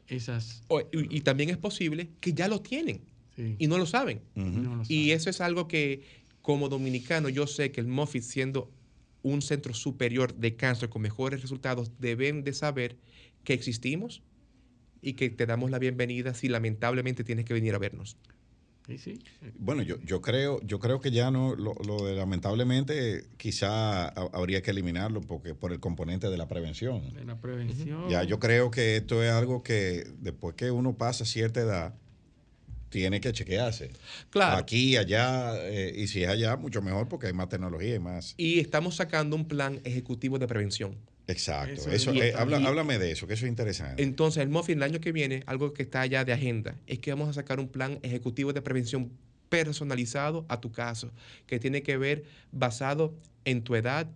esas. 0.09 0.63
o- 0.69 0.81
y, 0.81 1.17
y 1.17 1.21
también 1.23 1.51
es 1.51 1.57
posible 1.57 2.11
que 2.21 2.33
ya 2.33 2.49
lo 2.49 2.61
tienen 2.63 3.01
Sí. 3.37 3.55
y 3.59 3.67
no 3.67 3.77
lo 3.77 3.85
saben. 3.87 4.23
No 4.35 4.77
lo 4.77 4.83
Y 4.89 5.11
eso 5.11 5.29
es 5.29 5.41
algo 5.43 5.69
que 5.69 6.03
como 6.41 6.69
dominicano 6.69 7.29
yo 7.29 7.47
sé 7.47 7.71
que 7.71 7.81
el 7.83 7.87
Moffitt 7.87 8.23
siendo 8.23 8.71
un 9.23 9.43
centro 9.43 9.75
superior 9.75 10.35
de 10.35 10.55
cáncer 10.57 10.89
con 10.89 11.03
mejores 11.03 11.43
resultados 11.43 11.91
deben 11.99 12.45
de 12.45 12.53
saber 12.55 12.97
que 13.45 13.53
existimos 13.53 14.23
y 15.03 15.15
que 15.15 15.29
te 15.31 15.45
damos 15.45 15.71
la 15.71 15.79
bienvenida 15.79 16.33
si 16.33 16.49
lamentablemente 16.49 17.25
tienes 17.25 17.45
que 17.45 17.53
venir 17.53 17.75
a 17.75 17.79
vernos. 17.79 18.17
Sí, 18.87 18.99
sí. 18.99 19.19
Bueno, 19.59 19.83
yo, 19.83 19.97
yo 20.05 20.21
creo, 20.21 20.61
yo 20.63 20.79
creo 20.79 21.01
que 21.01 21.11
ya 21.11 21.31
no, 21.33 21.55
lo, 21.57 21.75
lo 21.85 22.05
de 22.07 22.15
lamentablemente 22.15 23.27
quizá 23.37 24.07
ha- 24.09 24.31
habría 24.33 24.63
que 24.63 24.71
eliminarlo 24.71 25.21
porque 25.23 25.55
por 25.55 25.73
el 25.73 25.81
componente 25.81 26.31
de 26.31 26.37
la 26.37 26.47
prevención. 26.47 27.13
De 27.15 27.25
la 27.25 27.41
prevención. 27.41 28.09
Ya 28.09 28.23
yo 28.23 28.39
creo 28.39 28.71
que 28.71 28.97
esto 28.97 29.23
es 29.25 29.31
algo 29.33 29.63
que 29.65 30.05
después 30.21 30.55
que 30.55 30.71
uno 30.71 30.97
pasa 30.97 31.25
cierta 31.25 31.61
edad, 31.61 31.95
tiene 32.89 33.21
que 33.21 33.33
chequearse. 33.33 33.91
Claro. 34.31 34.57
Aquí, 34.59 34.97
allá, 34.97 35.55
eh, 35.69 35.93
y 35.97 36.07
si 36.07 36.23
es 36.23 36.29
allá, 36.29 36.57
mucho 36.57 36.81
mejor 36.81 37.09
porque 37.09 37.27
hay 37.27 37.33
más 37.33 37.49
tecnología 37.49 37.97
y 37.97 37.99
más. 37.99 38.35
Y 38.37 38.61
estamos 38.61 38.95
sacando 38.97 39.35
un 39.37 39.49
plan 39.49 39.81
ejecutivo 39.85 40.39
de 40.39 40.47
prevención. 40.47 40.97
Exacto. 41.29 41.73
Eso 41.75 41.91
Eso, 41.91 42.13
es- 42.13 42.23
eh, 42.23 42.35
habla- 42.37 42.59
háblame 42.59 42.99
de 42.99 43.11
eso, 43.11 43.27
que 43.27 43.35
eso 43.35 43.47
es 43.47 43.51
interesante. 43.51 44.03
Entonces, 44.03 44.43
el 44.43 44.49
Muffin 44.49 44.79
el 44.79 44.83
año 44.85 45.01
que 45.01 45.11
viene, 45.13 45.43
algo 45.47 45.73
que 45.73 45.83
está 45.83 46.07
ya 46.07 46.25
de 46.25 46.33
agenda, 46.33 46.77
es 46.87 46.99
que 47.01 47.11
vamos 47.11 47.29
a 47.29 47.33
sacar 47.33 47.59
un 47.61 47.69
plan 47.69 47.99
ejecutivo 48.03 48.53
de 48.53 48.63
prevención 48.63 49.11
personalizado 49.49 50.45
a 50.49 50.61
tu 50.61 50.71
caso, 50.73 51.11
que 51.47 51.59
tiene 51.59 51.83
que 51.83 51.97
ver 51.97 52.25
basado 52.53 53.15
en 53.45 53.63
tu 53.63 53.75
edad, 53.77 54.09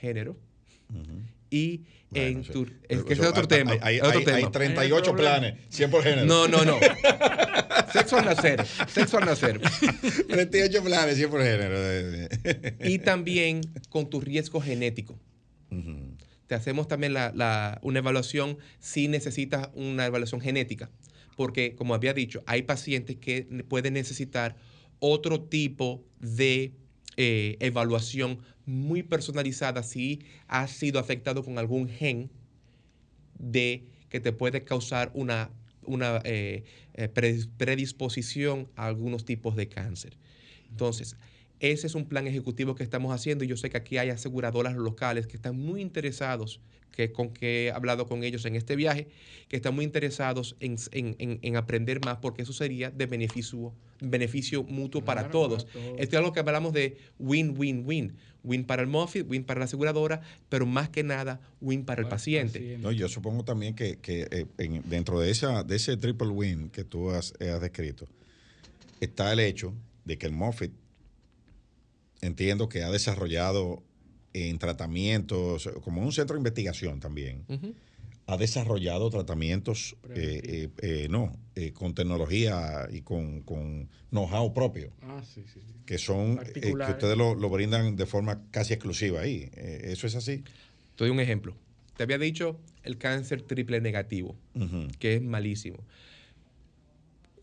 género 0.00 0.36
y 1.50 1.82
en 2.12 2.42
tu... 2.44 2.66
Es 2.88 3.02
que 3.04 3.12
ese 3.14 3.22
es 3.22 3.28
otro 3.28 3.42
hay- 3.42 3.46
tema. 3.48 3.72
hay- 3.80 3.96
es 3.96 4.02
otro 4.02 4.18
hay- 4.18 4.24
tema. 4.24 4.36
hay 4.38 4.46
38 4.50 5.16
planes, 5.16 5.54
100 5.70 5.90
por 5.90 6.02
género. 6.02 6.24
No, 6.26 6.46
no, 6.48 6.64
no. 6.64 6.78
sexo 7.92 8.16
al 8.18 8.24
nacer. 8.26 8.64
Sexo 8.88 9.18
al 9.18 9.24
nacer. 9.26 9.60
38 10.28 10.82
planes, 10.84 11.16
100 11.16 11.30
por 11.30 11.42
género. 11.42 12.28
y 12.84 12.98
también 12.98 13.60
con 13.88 14.08
tu 14.10 14.20
riesgo 14.20 14.60
genético. 14.60 15.18
Te 16.46 16.54
hacemos 16.54 16.86
también 16.88 17.12
la- 17.12 17.78
una 17.82 17.98
evaluación 17.98 18.58
si 18.78 19.08
necesitas 19.08 19.68
una 19.74 20.06
evaluación 20.06 20.40
genética, 20.40 20.90
porque 21.36 21.74
como 21.74 21.94
había 21.94 22.14
dicho, 22.14 22.42
hay 22.46 22.62
pacientes 22.62 23.16
que 23.16 23.42
pueden 23.68 23.94
necesitar 23.94 24.56
otro 25.00 25.42
tipo 25.42 26.04
de 26.20 26.72
eh, 27.18 27.56
evaluación 27.60 28.38
muy 28.66 29.02
personalizada 29.02 29.82
si 29.82 30.20
has 30.48 30.70
sido 30.70 30.98
afectado 31.00 31.42
con 31.42 31.58
algún 31.58 31.88
gen 31.88 32.30
de 33.38 33.84
que 34.08 34.20
te 34.20 34.32
puede 34.32 34.64
causar 34.64 35.10
una, 35.14 35.50
una 35.84 36.20
eh, 36.24 36.64
eh, 36.94 37.08
predis- 37.12 37.48
predisposición 37.56 38.68
a 38.76 38.86
algunos 38.86 39.24
tipos 39.24 39.56
de 39.56 39.68
cáncer. 39.68 40.16
Entonces, 40.70 41.16
ese 41.60 41.86
es 41.86 41.94
un 41.94 42.06
plan 42.06 42.26
ejecutivo 42.26 42.74
que 42.74 42.82
estamos 42.82 43.14
haciendo 43.14 43.44
y 43.44 43.48
yo 43.48 43.56
sé 43.56 43.70
que 43.70 43.76
aquí 43.78 43.98
hay 43.98 44.10
aseguradoras 44.10 44.74
locales 44.76 45.26
que 45.26 45.36
están 45.36 45.56
muy 45.58 45.80
interesados, 45.80 46.60
que, 46.92 47.12
con 47.12 47.30
que 47.32 47.66
he 47.66 47.70
hablado 47.72 48.06
con 48.06 48.24
ellos 48.24 48.44
en 48.46 48.56
este 48.56 48.74
viaje, 48.76 49.08
que 49.48 49.56
están 49.56 49.74
muy 49.74 49.84
interesados 49.84 50.56
en, 50.60 50.76
en- 50.92 51.14
en- 51.18 51.38
en 51.42 51.56
aprender 51.56 52.00
más 52.04 52.18
porque 52.18 52.42
eso 52.42 52.52
sería 52.54 52.90
de 52.90 53.04
beneficio, 53.06 53.74
beneficio 54.00 54.62
mutuo 54.64 55.04
para 55.04 55.30
todos. 55.30 55.64
para 55.64 55.72
todos. 55.74 56.00
Esto 56.00 56.16
es 56.16 56.18
algo 56.18 56.32
que 56.32 56.40
hablamos 56.40 56.72
de 56.72 56.96
win-win-win. 57.18 58.14
Win 58.44 58.64
para 58.64 58.80
el 58.82 58.88
Moffitt, 58.88 59.28
win 59.28 59.42
para 59.44 59.58
la 59.58 59.64
aseguradora, 59.64 60.20
pero 60.48 60.66
más 60.66 60.88
que 60.88 61.02
nada 61.02 61.40
win 61.60 61.84
para 61.84 62.00
el 62.02 62.06
paciente. 62.08 62.78
No, 62.78 62.92
yo 62.92 63.08
supongo 63.08 63.44
también 63.44 63.74
que, 63.74 63.96
que, 63.98 64.28
eh, 64.30 64.46
en- 64.58 64.82
dentro 64.88 65.18
de, 65.18 65.30
esa, 65.32 65.64
de 65.64 65.74
ese 65.76 65.96
triple 65.96 66.28
win 66.28 66.68
que 66.70 66.84
tú 66.84 67.10
has, 67.10 67.34
eh, 67.40 67.50
has 67.50 67.60
descrito, 67.60 68.06
está 69.00 69.32
el 69.32 69.40
hecho 69.40 69.74
de 70.04 70.16
que 70.16 70.26
el 70.26 70.32
Moffitt 70.32 70.70
entiendo 72.26 72.68
que 72.68 72.82
ha 72.82 72.90
desarrollado 72.90 73.82
en 74.32 74.58
tratamientos, 74.58 75.68
como 75.82 76.02
un 76.02 76.12
centro 76.12 76.34
de 76.34 76.40
investigación 76.40 77.00
también, 77.00 77.44
ha 78.26 78.36
desarrollado 78.36 79.08
tratamientos, 79.08 79.96
eh, 80.10 80.40
eh, 80.44 80.68
eh, 80.82 81.08
no, 81.08 81.32
con 81.74 81.94
tecnología 81.94 82.88
y 82.92 83.00
con, 83.02 83.42
con 83.42 83.88
know-how 84.10 84.52
propio, 84.52 84.90
Ah, 85.02 85.22
sí, 85.24 85.42
sí. 85.52 85.60
sí. 85.66 85.74
que 85.86 85.96
son, 85.98 86.38
que 86.38 86.74
ustedes 86.90 87.16
lo, 87.16 87.34
lo 87.34 87.48
brindan 87.48 87.96
de 87.96 88.06
forma 88.06 88.42
casi 88.50 88.74
exclusiva 88.74 89.20
ahí. 89.20 89.48
¿Eso 89.54 90.06
es 90.06 90.16
así? 90.16 90.42
Te 90.96 91.04
doy 91.04 91.10
un 91.10 91.20
ejemplo. 91.20 91.54
Te 91.96 92.02
había 92.02 92.18
dicho 92.18 92.58
el 92.82 92.98
cáncer 92.98 93.42
triple 93.42 93.80
negativo, 93.80 94.36
que 94.98 95.14
es 95.14 95.22
malísimo. 95.22 95.78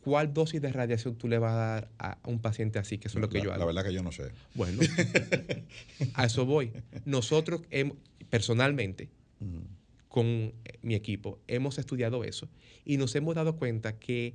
¿Cuál 0.03 0.33
dosis 0.33 0.61
de 0.61 0.71
radiación 0.71 1.15
tú 1.15 1.27
le 1.29 1.37
vas 1.37 1.53
a 1.53 1.55
dar 1.55 1.89
a 1.97 2.17
un 2.25 2.39
paciente 2.39 2.77
así? 2.79 2.97
Que 2.97 3.07
eso 3.07 3.17
es 3.19 3.21
lo 3.21 3.29
que 3.29 3.37
La- 3.37 3.43
yo 3.45 3.51
hago. 3.51 3.59
La 3.61 3.65
verdad 3.65 3.83
que 3.85 3.93
yo 3.93 4.03
no 4.03 4.11
sé. 4.11 4.31
Bueno, 4.53 4.81
a 6.13 6.25
eso 6.25 6.45
voy. 6.45 6.71
Nosotros, 7.05 7.61
hem- 7.71 7.95
personalmente, 8.29 9.09
con 10.09 10.25
eh, 10.25 10.53
mi 10.81 10.95
equipo, 10.95 11.39
hemos 11.47 11.77
estudiado 11.77 12.23
eso 12.23 12.49
y 12.85 12.97
nos 12.97 13.15
hemos 13.15 13.35
dado 13.35 13.55
cuenta 13.55 13.97
que 13.99 14.33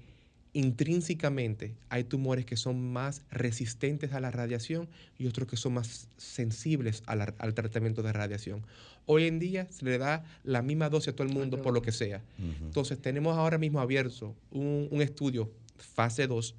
intrínsecamente 0.58 1.74
hay 1.88 2.04
tumores 2.04 2.44
que 2.44 2.56
son 2.56 2.92
más 2.92 3.22
resistentes 3.30 4.12
a 4.12 4.20
la 4.20 4.30
radiación 4.30 4.88
y 5.18 5.26
otros 5.26 5.48
que 5.48 5.56
son 5.56 5.74
más 5.74 6.08
sensibles 6.16 7.02
la- 7.06 7.34
al 7.38 7.54
tratamiento 7.54 8.02
de 8.02 8.12
radiación. 8.12 8.64
Hoy 9.06 9.24
en 9.26 9.38
día 9.38 9.66
se 9.70 9.84
le 9.84 9.98
da 9.98 10.24
la 10.44 10.60
misma 10.62 10.88
dosis 10.90 11.08
a 11.08 11.12
todo 11.16 11.26
el 11.26 11.32
mundo 11.32 11.62
por 11.62 11.72
lo 11.72 11.80
que 11.82 11.92
sea. 11.92 12.22
Entonces 12.62 12.98
tenemos 13.00 13.36
ahora 13.36 13.56
mismo 13.58 13.80
abierto 13.80 14.34
un, 14.50 14.88
un 14.90 15.00
estudio, 15.00 15.50
fase 15.76 16.26
2, 16.26 16.54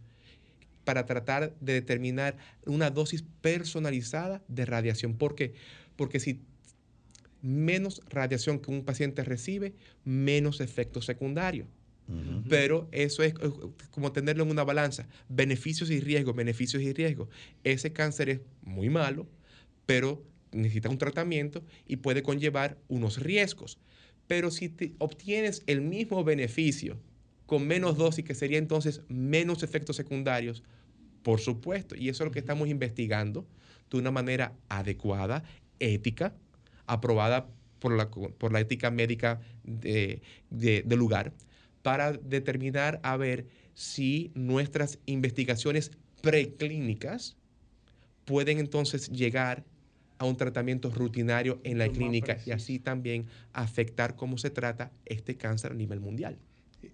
para 0.85 1.05
tratar 1.05 1.53
de 1.59 1.73
determinar 1.73 2.37
una 2.65 2.89
dosis 2.89 3.23
personalizada 3.41 4.41
de 4.47 4.65
radiación. 4.65 5.13
¿Por 5.15 5.35
qué? 5.35 5.53
Porque 5.95 6.19
si 6.19 6.39
menos 7.41 8.01
radiación 8.09 8.59
que 8.59 8.71
un 8.71 8.83
paciente 8.83 9.23
recibe, 9.23 9.73
menos 10.03 10.61
efectos 10.61 11.05
secundarios. 11.05 11.67
Pero 12.49 12.87
eso 12.91 13.21
es 13.21 13.33
eh, 13.33 13.51
como 13.91 14.11
tenerlo 14.11 14.43
en 14.43 14.49
una 14.49 14.63
balanza. 14.63 15.07
Beneficios 15.27 15.91
y 15.91 15.99
riesgos, 15.99 16.35
beneficios 16.35 16.81
y 16.81 16.91
riesgos. 16.91 17.29
Ese 17.63 17.93
cáncer 17.93 18.29
es 18.29 18.39
muy 18.63 18.89
malo, 18.89 19.27
pero 19.85 20.23
necesita 20.51 20.89
un 20.89 20.97
tratamiento 20.97 21.63
y 21.87 21.97
puede 21.97 22.23
conllevar 22.23 22.77
unos 22.87 23.17
riesgos. 23.21 23.77
Pero 24.27 24.49
si 24.49 24.69
te 24.69 24.93
obtienes 24.97 25.63
el 25.67 25.81
mismo 25.81 26.23
beneficio 26.23 26.99
con 27.45 27.67
menos 27.67 27.97
dosis, 27.97 28.25
que 28.25 28.33
sería 28.35 28.57
entonces 28.57 29.01
menos 29.07 29.61
efectos 29.63 29.95
secundarios, 29.95 30.63
por 31.23 31.39
supuesto. 31.39 31.95
Y 31.95 32.09
eso 32.09 32.23
es 32.23 32.27
lo 32.27 32.31
que 32.31 32.39
estamos 32.39 32.67
investigando 32.69 33.45
de 33.91 33.97
una 33.97 34.11
manera 34.11 34.53
adecuada, 34.69 35.43
ética, 35.79 36.33
aprobada 36.87 37.47
por 37.79 37.95
la, 37.95 38.09
por 38.09 38.51
la 38.51 38.59
ética 38.59 38.91
médica 38.91 39.41
de, 39.63 40.21
de- 40.49 40.83
del 40.85 40.99
lugar, 40.99 41.33
para 41.81 42.13
determinar 42.13 42.99
a 43.03 43.17
ver 43.17 43.45
si 43.73 44.31
nuestras 44.35 44.99
investigaciones 45.05 45.91
preclínicas 46.21 47.37
pueden 48.25 48.59
entonces 48.59 49.09
llegar 49.09 49.63
a 50.17 50.25
un 50.25 50.35
tratamiento 50.35 50.91
rutinario 50.91 51.61
en 51.63 51.77
la 51.77 51.87
clínica 51.87 52.37
y 52.45 52.51
así 52.51 52.77
también 52.77 53.25
afectar 53.53 54.15
cómo 54.15 54.37
se 54.37 54.49
trata 54.49 54.91
este 55.05 55.37
cáncer 55.37 55.71
a 55.71 55.75
nivel 55.75 56.01
mundial. 56.01 56.37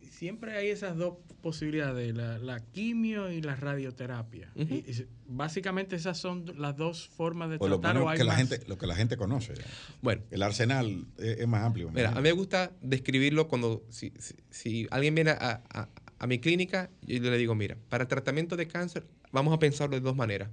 Siempre 0.10 0.56
hay 0.56 0.70
esas 0.70 0.96
dos 0.98 1.16
posibilidades, 1.42 2.16
la, 2.16 2.40
la 2.40 2.60
quimio 2.60 3.30
y 3.32 3.42
la 3.42 3.56
radioterapia. 3.56 4.50
Y- 4.56 4.64
y 4.74 5.08
básicamente 5.28 5.96
esas 5.96 6.18
son 6.18 6.46
las 6.58 6.76
dos 6.78 7.10
formas 7.10 7.50
de 7.50 7.58
O 7.60 7.68
lo, 7.68 7.80
tratar. 7.80 7.98
o 7.98 8.00
menos 8.00 8.12
hay 8.12 8.18
que 8.18 8.24
la 8.24 8.32
más? 8.36 8.38
gente, 8.50 8.66
lo 8.68 8.78
que 8.78 8.88
la 8.88 8.96
gente 8.96 9.18
conoce. 9.18 9.54
Bueno, 10.02 10.24
El 10.32 10.42
arsenal 10.42 11.06
es, 11.18 11.40
es 11.40 11.48
más 11.48 11.64
amplio. 11.64 11.92
Mira, 11.92 12.12
a 12.12 12.16
mí 12.16 12.22
me 12.22 12.32
gusta 12.32 12.72
describirlo 12.82 13.48
cuando, 13.48 13.84
si, 13.90 14.12
si- 14.18 14.36
si 14.50 14.88
alguien 14.90 15.14
viene 15.16 15.32
a, 15.32 15.62
a- 15.70 15.90
a 16.18 16.28
mi 16.28 16.40
clínica, 16.40 16.90
yo 17.06 17.20
le 17.20 17.38
digo, 17.38 17.54
mira, 17.54 17.78
para 17.90 18.04
el 18.04 18.08
tratamiento 18.08 18.56
de 18.56 18.68
cáncer, 18.68 19.06
vamos 19.32 19.54
a 19.54 19.60
pensarlo 19.60 19.96
de 19.98 20.02
dos 20.02 20.16
maneras. 20.16 20.50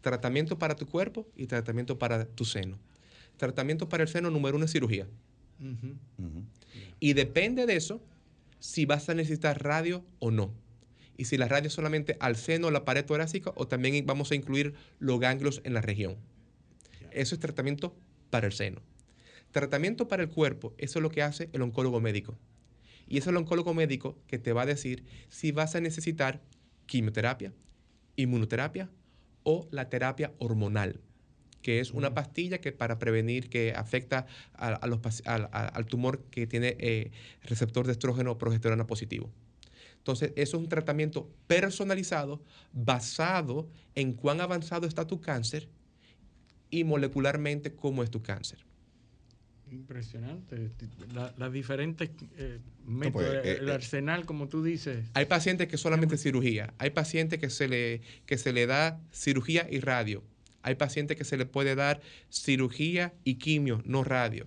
Tratamiento 0.00 0.58
para 0.58 0.74
tu 0.76 0.86
cuerpo 0.86 1.26
y 1.36 1.46
tratamiento 1.46 1.98
para 1.98 2.26
tu 2.26 2.44
seno. 2.44 2.78
Tratamiento 3.36 3.88
para 3.88 4.02
el 4.02 4.08
seno, 4.08 4.28
número 4.30 4.56
uno 4.56 4.64
es 4.64 4.72
cirugía. 4.72 5.06
Y 7.00 7.12
depende 7.14 7.64
de 7.66 7.76
eso, 7.76 8.02
si 8.58 8.86
vas 8.86 9.08
a 9.08 9.14
necesitar 9.14 9.62
radio 9.62 10.04
o 10.18 10.30
no. 10.30 10.52
Y 11.16 11.24
si 11.24 11.36
la 11.36 11.48
radio 11.48 11.68
es 11.68 11.72
solamente 11.72 12.16
al 12.20 12.36
seno 12.36 12.68
o 12.68 12.70
la 12.70 12.84
pared 12.84 13.04
torácica, 13.04 13.52
o 13.56 13.66
también 13.66 14.06
vamos 14.06 14.30
a 14.30 14.36
incluir 14.36 14.74
los 14.98 15.18
ganglios 15.18 15.60
en 15.64 15.74
la 15.74 15.80
región. 15.80 16.16
Eso 17.10 17.34
es 17.34 17.40
tratamiento 17.40 17.96
para 18.30 18.46
el 18.46 18.52
seno. 18.52 18.80
Tratamiento 19.50 20.08
para 20.08 20.22
el 20.22 20.28
cuerpo, 20.28 20.74
eso 20.78 20.98
es 20.98 21.02
lo 21.02 21.10
que 21.10 21.22
hace 21.22 21.48
el 21.52 21.62
oncólogo 21.62 22.00
médico. 22.00 22.38
Y 23.08 23.18
es 23.18 23.26
el 23.26 23.36
oncólogo 23.36 23.74
médico 23.74 24.18
que 24.26 24.38
te 24.38 24.52
va 24.52 24.62
a 24.62 24.66
decir 24.66 25.04
si 25.28 25.50
vas 25.50 25.74
a 25.74 25.80
necesitar 25.80 26.42
quimioterapia, 26.86 27.52
inmunoterapia 28.16 28.90
o 29.42 29.66
la 29.70 29.88
terapia 29.88 30.32
hormonal, 30.38 31.00
que 31.62 31.80
es 31.80 31.90
una 31.92 32.14
pastilla 32.14 32.60
que 32.60 32.72
para 32.72 32.98
prevenir 32.98 33.48
que 33.50 33.72
afecta 33.74 34.26
a, 34.54 34.68
a 34.68 34.86
los 34.86 35.00
paci- 35.00 35.26
al, 35.26 35.44
a- 35.52 35.66
al 35.68 35.86
tumor 35.86 36.22
que 36.30 36.46
tiene 36.46 36.76
eh, 36.78 37.10
receptor 37.42 37.86
de 37.86 37.92
estrógeno 37.92 38.32
o 38.32 38.38
progesterona 38.38 38.86
positivo. 38.86 39.30
Entonces, 39.98 40.32
eso 40.36 40.56
es 40.56 40.62
un 40.62 40.68
tratamiento 40.68 41.28
personalizado 41.46 42.42
basado 42.72 43.68
en 43.94 44.12
cuán 44.14 44.40
avanzado 44.40 44.86
está 44.86 45.06
tu 45.06 45.20
cáncer 45.20 45.68
y 46.70 46.84
molecularmente 46.84 47.74
cómo 47.74 48.02
es 48.02 48.10
tu 48.10 48.22
cáncer. 48.22 48.64
Impresionante. 49.70 50.70
La- 51.12 51.34
Las 51.36 51.52
diferentes 51.52 52.08
eh, 52.38 52.58
métodos, 52.86 53.26
pues, 53.26 53.44
eh, 53.46 53.58
el 53.60 53.68
arsenal, 53.68 54.24
como 54.24 54.48
tú 54.48 54.62
dices. 54.62 55.04
Hay 55.12 55.26
pacientes 55.26 55.68
que 55.68 55.76
solamente 55.76 56.16
cirugía, 56.16 56.72
hay 56.78 56.90
pacientes 56.90 57.38
que 57.38 57.50
se 57.50 57.68
le, 57.68 58.00
que 58.24 58.38
se 58.38 58.52
le 58.54 58.66
da 58.66 58.98
cirugía 59.12 59.66
y 59.70 59.80
radio, 59.80 60.22
hay 60.62 60.74
pacientes 60.74 61.16
que 61.16 61.24
se 61.24 61.36
le 61.36 61.46
puede 61.46 61.74
dar 61.74 62.00
cirugía 62.30 63.14
y 63.24 63.36
quimio, 63.36 63.82
no 63.84 64.04
radio. 64.04 64.46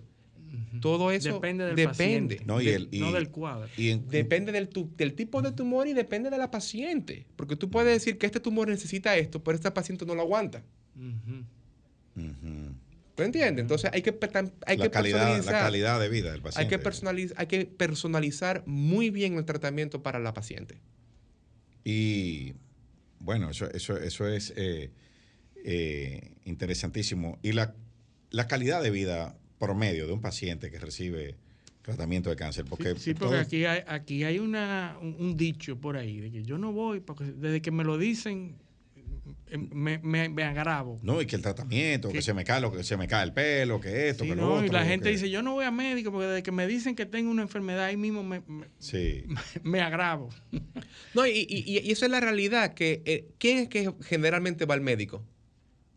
Todo 0.82 1.10
eso 1.12 1.32
Depende 1.34 1.64
del 1.64 1.76
depende. 1.76 2.36
paciente, 2.36 2.42
No, 2.44 2.60
y 2.60 2.66
de- 2.66 2.74
el- 2.74 2.88
y- 2.90 3.00
no 3.00 3.10
del 3.12 3.30
cuadro. 3.30 3.68
Y 3.78 3.88
en- 3.90 4.06
Depende 4.08 4.52
del, 4.52 4.68
tu- 4.68 4.90
del 4.98 5.14
tipo 5.14 5.40
de 5.40 5.52
tumor 5.52 5.86
y 5.88 5.94
depende 5.94 6.28
de 6.28 6.36
la 6.36 6.50
paciente. 6.50 7.26
Porque 7.36 7.56
tú 7.56 7.70
puedes 7.70 7.90
decir 7.92 8.18
que 8.18 8.26
este 8.26 8.38
tumor 8.40 8.68
necesita 8.68 9.16
esto, 9.16 9.42
pero 9.42 9.56
este 9.56 9.70
paciente 9.70 10.04
no 10.04 10.14
lo 10.14 10.20
aguanta. 10.22 10.62
Ujú. 10.94 11.44
¿Tú 13.14 13.22
entiendes? 13.22 13.62
Entonces 13.62 13.90
hay 13.92 14.02
que, 14.02 14.10
hay 14.66 14.76
la, 14.76 14.84
que 14.84 14.90
calidad, 14.90 15.18
la 15.20 15.24
personalizar. 15.34 15.54
calidad 15.62 16.00
de 16.00 16.08
vida 16.10 16.26
del 16.28 16.36
hay, 16.36 16.42
paciente. 16.42 16.68
que 16.70 16.78
personalizar, 16.78 17.36
hay 17.40 17.46
que 17.46 17.64
personalizar 17.66 18.62
muy 18.66 19.08
bien 19.10 19.34
el 19.38 19.44
tratamiento 19.46 20.02
para 20.02 20.18
la 20.18 20.34
paciente. 20.34 20.80
Y 21.84 22.54
bueno, 23.20 23.50
eso, 23.50 23.70
eso, 23.70 23.96
eso 23.96 24.28
es 24.28 24.52
eh, 24.56 24.90
eh, 25.64 26.32
interesantísimo. 26.44 27.38
Y 27.42 27.52
la, 27.52 27.74
la 28.30 28.46
calidad 28.48 28.82
de 28.82 28.90
vida 28.90 29.36
promedio 29.58 30.06
de 30.06 30.12
un 30.12 30.20
paciente 30.20 30.70
que 30.70 30.78
recibe 30.78 31.36
tratamiento 31.82 32.30
de 32.30 32.36
cáncer, 32.36 32.64
porque, 32.68 32.94
sí, 32.94 33.00
sí, 33.00 33.14
porque 33.14 33.32
todo- 33.34 33.40
aquí 33.40 33.64
hay, 33.64 33.80
aquí 33.86 34.22
hay 34.24 34.38
una, 34.38 34.96
un, 35.00 35.16
un 35.18 35.36
dicho 35.36 35.80
por 35.80 35.96
ahí 35.96 36.20
de 36.20 36.30
que 36.30 36.42
yo 36.44 36.56
no 36.58 36.72
voy, 36.72 37.00
porque 37.00 37.24
desde 37.24 37.60
que 37.60 37.72
me 37.72 37.82
lo 37.82 37.98
dicen, 37.98 38.56
eh, 39.48 39.58
me, 39.58 39.98
me, 39.98 40.28
me 40.28 40.44
agravo. 40.44 41.00
no, 41.02 41.20
y 41.20 41.26
que 41.26 41.34
el 41.36 41.42
tratamiento, 41.42 42.10
que 42.10 42.22
se 42.22 42.34
me 42.34 42.44
cae 42.44 42.60
lo 42.60 42.70
que 42.72 42.84
se 42.84 42.96
me 42.96 43.08
cae 43.08 43.24
el 43.24 43.32
pelo, 43.32 43.80
que 43.80 44.08
esto, 44.10 44.22
Sí, 44.22 44.30
que 44.30 44.36
lo 44.36 44.42
no, 44.42 44.52
otro. 44.54 44.66
y 44.66 44.70
la 44.70 44.84
gente 44.84 45.06
que- 45.06 45.10
dice, 45.12 45.28
yo 45.28 45.42
no 45.42 45.54
voy 45.54 45.64
a 45.64 45.72
médico 45.72 46.12
porque 46.12 46.28
desde 46.28 46.42
que 46.44 46.52
me 46.52 46.66
dicen 46.68 46.94
que 46.94 47.04
tengo 47.04 47.30
una 47.32 47.42
enfermedad, 47.42 47.84
ahí 47.86 47.96
mismo 47.96 48.22
me, 48.22 48.42
me, 48.46 48.66
Sí. 48.78 49.24
me 49.64 49.80
agravo. 49.80 50.28
No, 51.14 51.26
y, 51.26 51.46
y- 51.48 51.78
y 51.80 51.90
esa 51.90 52.06
es 52.06 52.10
la 52.12 52.20
realidad, 52.20 52.74
que 52.74 53.02
eh, 53.04 53.26
¿quién 53.38 53.58
es 53.58 53.68
que 53.68 53.92
generalmente 54.02 54.66
va 54.66 54.74
al 54.74 54.80
médico? 54.82 55.24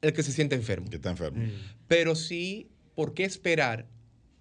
El 0.01 0.13
que 0.13 0.23
se 0.23 0.31
siente 0.31 0.55
enfermo. 0.55 0.89
que 0.89 0.97
está 0.97 1.09
enfermo. 1.11 1.43
Pero 1.87 2.15
sí, 2.15 2.69
¿por 2.95 3.13
qué 3.13 3.23
esperar 3.23 3.87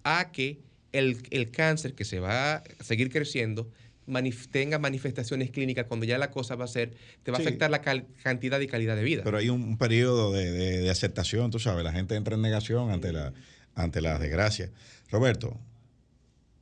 a 0.03 0.31
que 0.31 0.59
el, 0.91 1.17
el 1.31 1.51
cáncer 1.51 1.93
que 1.95 2.05
se 2.05 2.19
va 2.19 2.55
a 2.57 2.63
seguir 2.83 3.11
creciendo 3.11 3.69
manif- 4.07 4.47
tenga 4.51 4.77
manifestaciones 4.79 5.49
clínicas 5.49 5.85
cuando 5.87 6.05
ya 6.05 6.17
la 6.19 6.29
cosa 6.31 6.55
va 6.55 6.65
a 6.65 6.67
ser, 6.67 6.91
te 7.23 7.31
va 7.31 7.37
Sí. 7.37 7.43
a 7.43 7.47
afectar 7.47 7.71
la 7.71 7.81
cantidad 7.81 8.59
y 8.59 8.67
calidad 8.67 8.95
de 8.95 9.03
vida? 9.03 9.23
Pero 9.23 9.37
hay 9.37 9.49
un, 9.49 9.63
un 9.63 9.77
periodo 9.77 10.31
de, 10.31 10.51
de- 10.51 10.77
de 10.81 10.89
aceptación, 10.91 11.49
tú 11.51 11.59
sabes, 11.59 11.83
la 11.83 11.91
gente 11.91 12.15
entra 12.15 12.35
en 12.35 12.41
negación 12.41 12.91
ante 12.91 13.11
la, 13.11 13.33
ante 13.73 14.01
la 14.01 14.19
desgracia. 14.19 14.69
Roberto, 15.09 15.59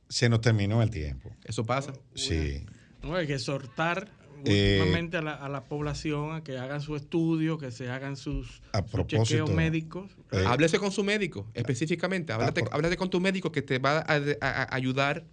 se 0.08 0.28
nos 0.28 0.40
terminó 0.40 0.82
el 0.82 0.90
tiempo. 0.90 1.34
Eso 1.44 1.64
pasa. 1.64 1.92
Sí. 2.14 2.64
No, 3.02 3.14
hay 3.16 3.26
que 3.26 3.34
exhortar 3.34 4.08
Eh, 4.46 4.78
últimamente 4.80 5.16
a, 5.16 5.22
la, 5.22 5.34
a 5.34 5.48
la 5.48 5.64
población 5.64 6.34
a 6.34 6.42
que 6.44 6.58
hagan 6.58 6.80
su 6.80 6.96
estudio, 6.96 7.58
que 7.58 7.70
se 7.70 7.90
hagan 7.90 8.16
sus, 8.16 8.62
A 8.72 8.82
sus 8.86 9.06
chequeos 9.06 9.50
médicos. 9.50 10.10
eh, 10.32 10.44
Háblese 10.46 10.78
con 10.78 10.92
su 10.92 11.02
médico, 11.04 11.46
específicamente. 11.54 12.32
Háblate, 12.32 12.62
por- 12.62 12.74
háblate 12.74 12.96
con 12.96 13.10
tu 13.10 13.20
médico 13.20 13.50
que 13.52 13.62
te 13.62 13.78
va 13.78 13.98
a, 14.00 14.04
a- 14.40 14.62
a 14.62 14.74
ayudar 14.74 15.24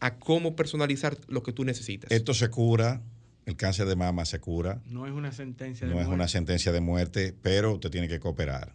a 0.00 0.18
cómo 0.18 0.54
personalizar 0.56 1.16
lo 1.28 1.42
que 1.42 1.52
tú 1.52 1.64
necesitas. 1.64 2.10
Esto 2.10 2.34
se 2.34 2.48
cura, 2.50 3.00
el 3.46 3.56
cáncer 3.56 3.86
de 3.86 3.96
mama 3.96 4.24
se 4.24 4.38
cura, 4.40 4.82
No 4.86 5.06
es 5.06 5.12
una 5.12 5.32
sentencia 5.32 5.86
de 5.86 5.92
no 5.94 6.00
es 6.00 6.06
muerte. 6.06 6.14
una 6.16 6.28
sentencia 6.28 6.72
de 6.72 6.80
muerte, 6.80 7.34
pero 7.40 7.72
usted 7.74 7.90
tiene 7.90 8.08
que 8.08 8.20
cooperar. 8.20 8.74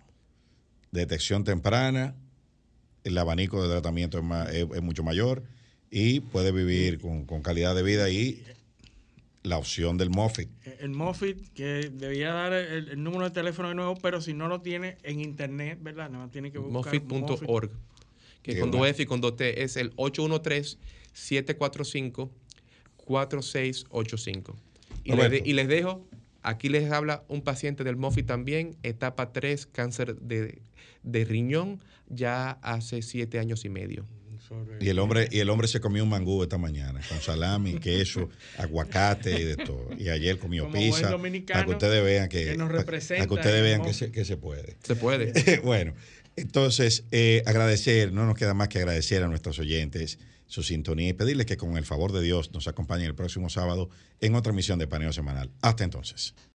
Detección 0.91 1.43
temprana 1.43 2.15
el 3.03 3.17
abanico 3.17 3.61
de 3.63 3.69
tratamiento 3.69 4.17
es, 4.17 4.23
más- 4.23 4.49
es- 4.49 4.65
es 4.73 4.81
mucho 4.81 5.03
mayor 5.03 5.43
y 5.91 6.19
puede 6.19 6.51
vivir 6.51 6.99
con, 6.99 7.25
con 7.25 7.41
calidad 7.41 7.73
de 7.75 7.83
vida 7.83 8.09
y 8.09 8.43
la 9.43 9.57
opción 9.57 9.97
del 9.97 10.09
Moffitt. 10.09 10.49
El 10.79 10.89
Moffitt, 10.89 11.53
que 11.53 11.89
debía 11.93 12.33
dar 12.33 12.53
el, 12.53 12.89
el 12.89 13.03
número 13.03 13.23
de 13.25 13.31
teléfono 13.31 13.69
de 13.69 13.75
nuevo, 13.75 13.95
pero 13.95 14.19
si 14.21 14.33
no 14.33 14.47
lo 14.47 14.61
tiene 14.61 14.97
en 15.03 15.19
internet, 15.21 15.79
¿verdad? 15.81 16.09
Nada 16.09 16.25
más 16.25 16.31
tiene 16.31 16.51
que 16.51 16.57
buscar 16.59 16.93
Moffitt.org. 17.01 17.71
Que 18.41 18.53
Qué 18.55 18.59
con 18.59 18.71
dos 18.71 18.87
F 18.87 19.03
y 19.03 19.05
con 19.05 19.21
dos 19.21 19.35
T 19.35 19.63
es 19.63 19.75
el 19.77 19.93
813-745-4685. 23.07 24.55
Y, 25.03 25.13
le 25.13 25.29
de- 25.29 25.41
y 25.45 25.53
les 25.53 25.67
dejo, 25.67 26.05
aquí 26.43 26.69
les 26.69 26.91
habla 26.91 27.23
un 27.27 27.41
paciente 27.41 27.83
del 27.83 27.95
Moffitt 27.95 28.25
también, 28.27 28.75
etapa 28.83 29.31
3, 29.33 29.65
cáncer 29.67 30.15
de, 30.19 30.61
de 31.03 31.25
riñón, 31.25 31.81
ya 32.07 32.51
hace 32.61 33.01
siete 33.01 33.39
años 33.39 33.65
y 33.65 33.69
medio. 33.69 34.05
Y 34.79 34.89
el 34.89 34.99
hombre 34.99 35.27
y 35.31 35.39
el 35.39 35.49
hombre 35.49 35.67
se 35.67 35.79
comió 35.79 36.03
un 36.03 36.09
mangú 36.09 36.41
esta 36.43 36.57
mañana 36.57 36.99
con 37.07 37.19
salami, 37.21 37.75
queso, 37.79 38.29
aguacate 38.57 39.39
y 39.39 39.43
de 39.43 39.55
todo. 39.57 39.89
Y 39.97 40.09
ayer 40.09 40.37
comió 40.39 40.63
Como 40.63 40.75
pizza. 40.75 41.11
Para 41.47 41.65
que 41.65 41.71
ustedes 41.71 42.03
vean 42.03 42.29
que, 42.29 42.45
que 42.45 42.57
nos 42.57 42.67
para- 42.67 42.79
representa 42.79 43.23
para 43.23 43.27
que 43.27 43.33
ustedes 43.33 43.63
vean 43.63 43.81
que 43.81 43.93
se, 43.93 44.11
que 44.11 44.25
se 44.25 44.37
puede. 44.37 44.77
Se 44.83 44.95
puede. 44.95 45.59
bueno, 45.63 45.93
entonces 46.35 47.03
eh, 47.11 47.43
agradecer, 47.45 48.11
no 48.13 48.25
nos 48.25 48.35
queda 48.35 48.53
más 48.53 48.69
que 48.69 48.79
agradecer 48.79 49.23
a 49.23 49.27
nuestros 49.27 49.59
oyentes 49.59 50.19
su 50.47 50.63
sintonía 50.63 51.09
y 51.09 51.13
pedirles 51.13 51.45
que 51.45 51.57
con 51.57 51.77
el 51.77 51.85
favor 51.85 52.11
de 52.11 52.21
Dios 52.21 52.51
nos 52.53 52.67
acompañen 52.67 53.05
el 53.05 53.15
próximo 53.15 53.49
sábado 53.49 53.89
en 54.19 54.33
otra 54.33 54.51
emisión 54.51 54.79
de 54.79 54.87
Paneo 54.87 55.13
Semanal. 55.13 55.51
Hasta 55.61 55.83
entonces. 55.83 56.33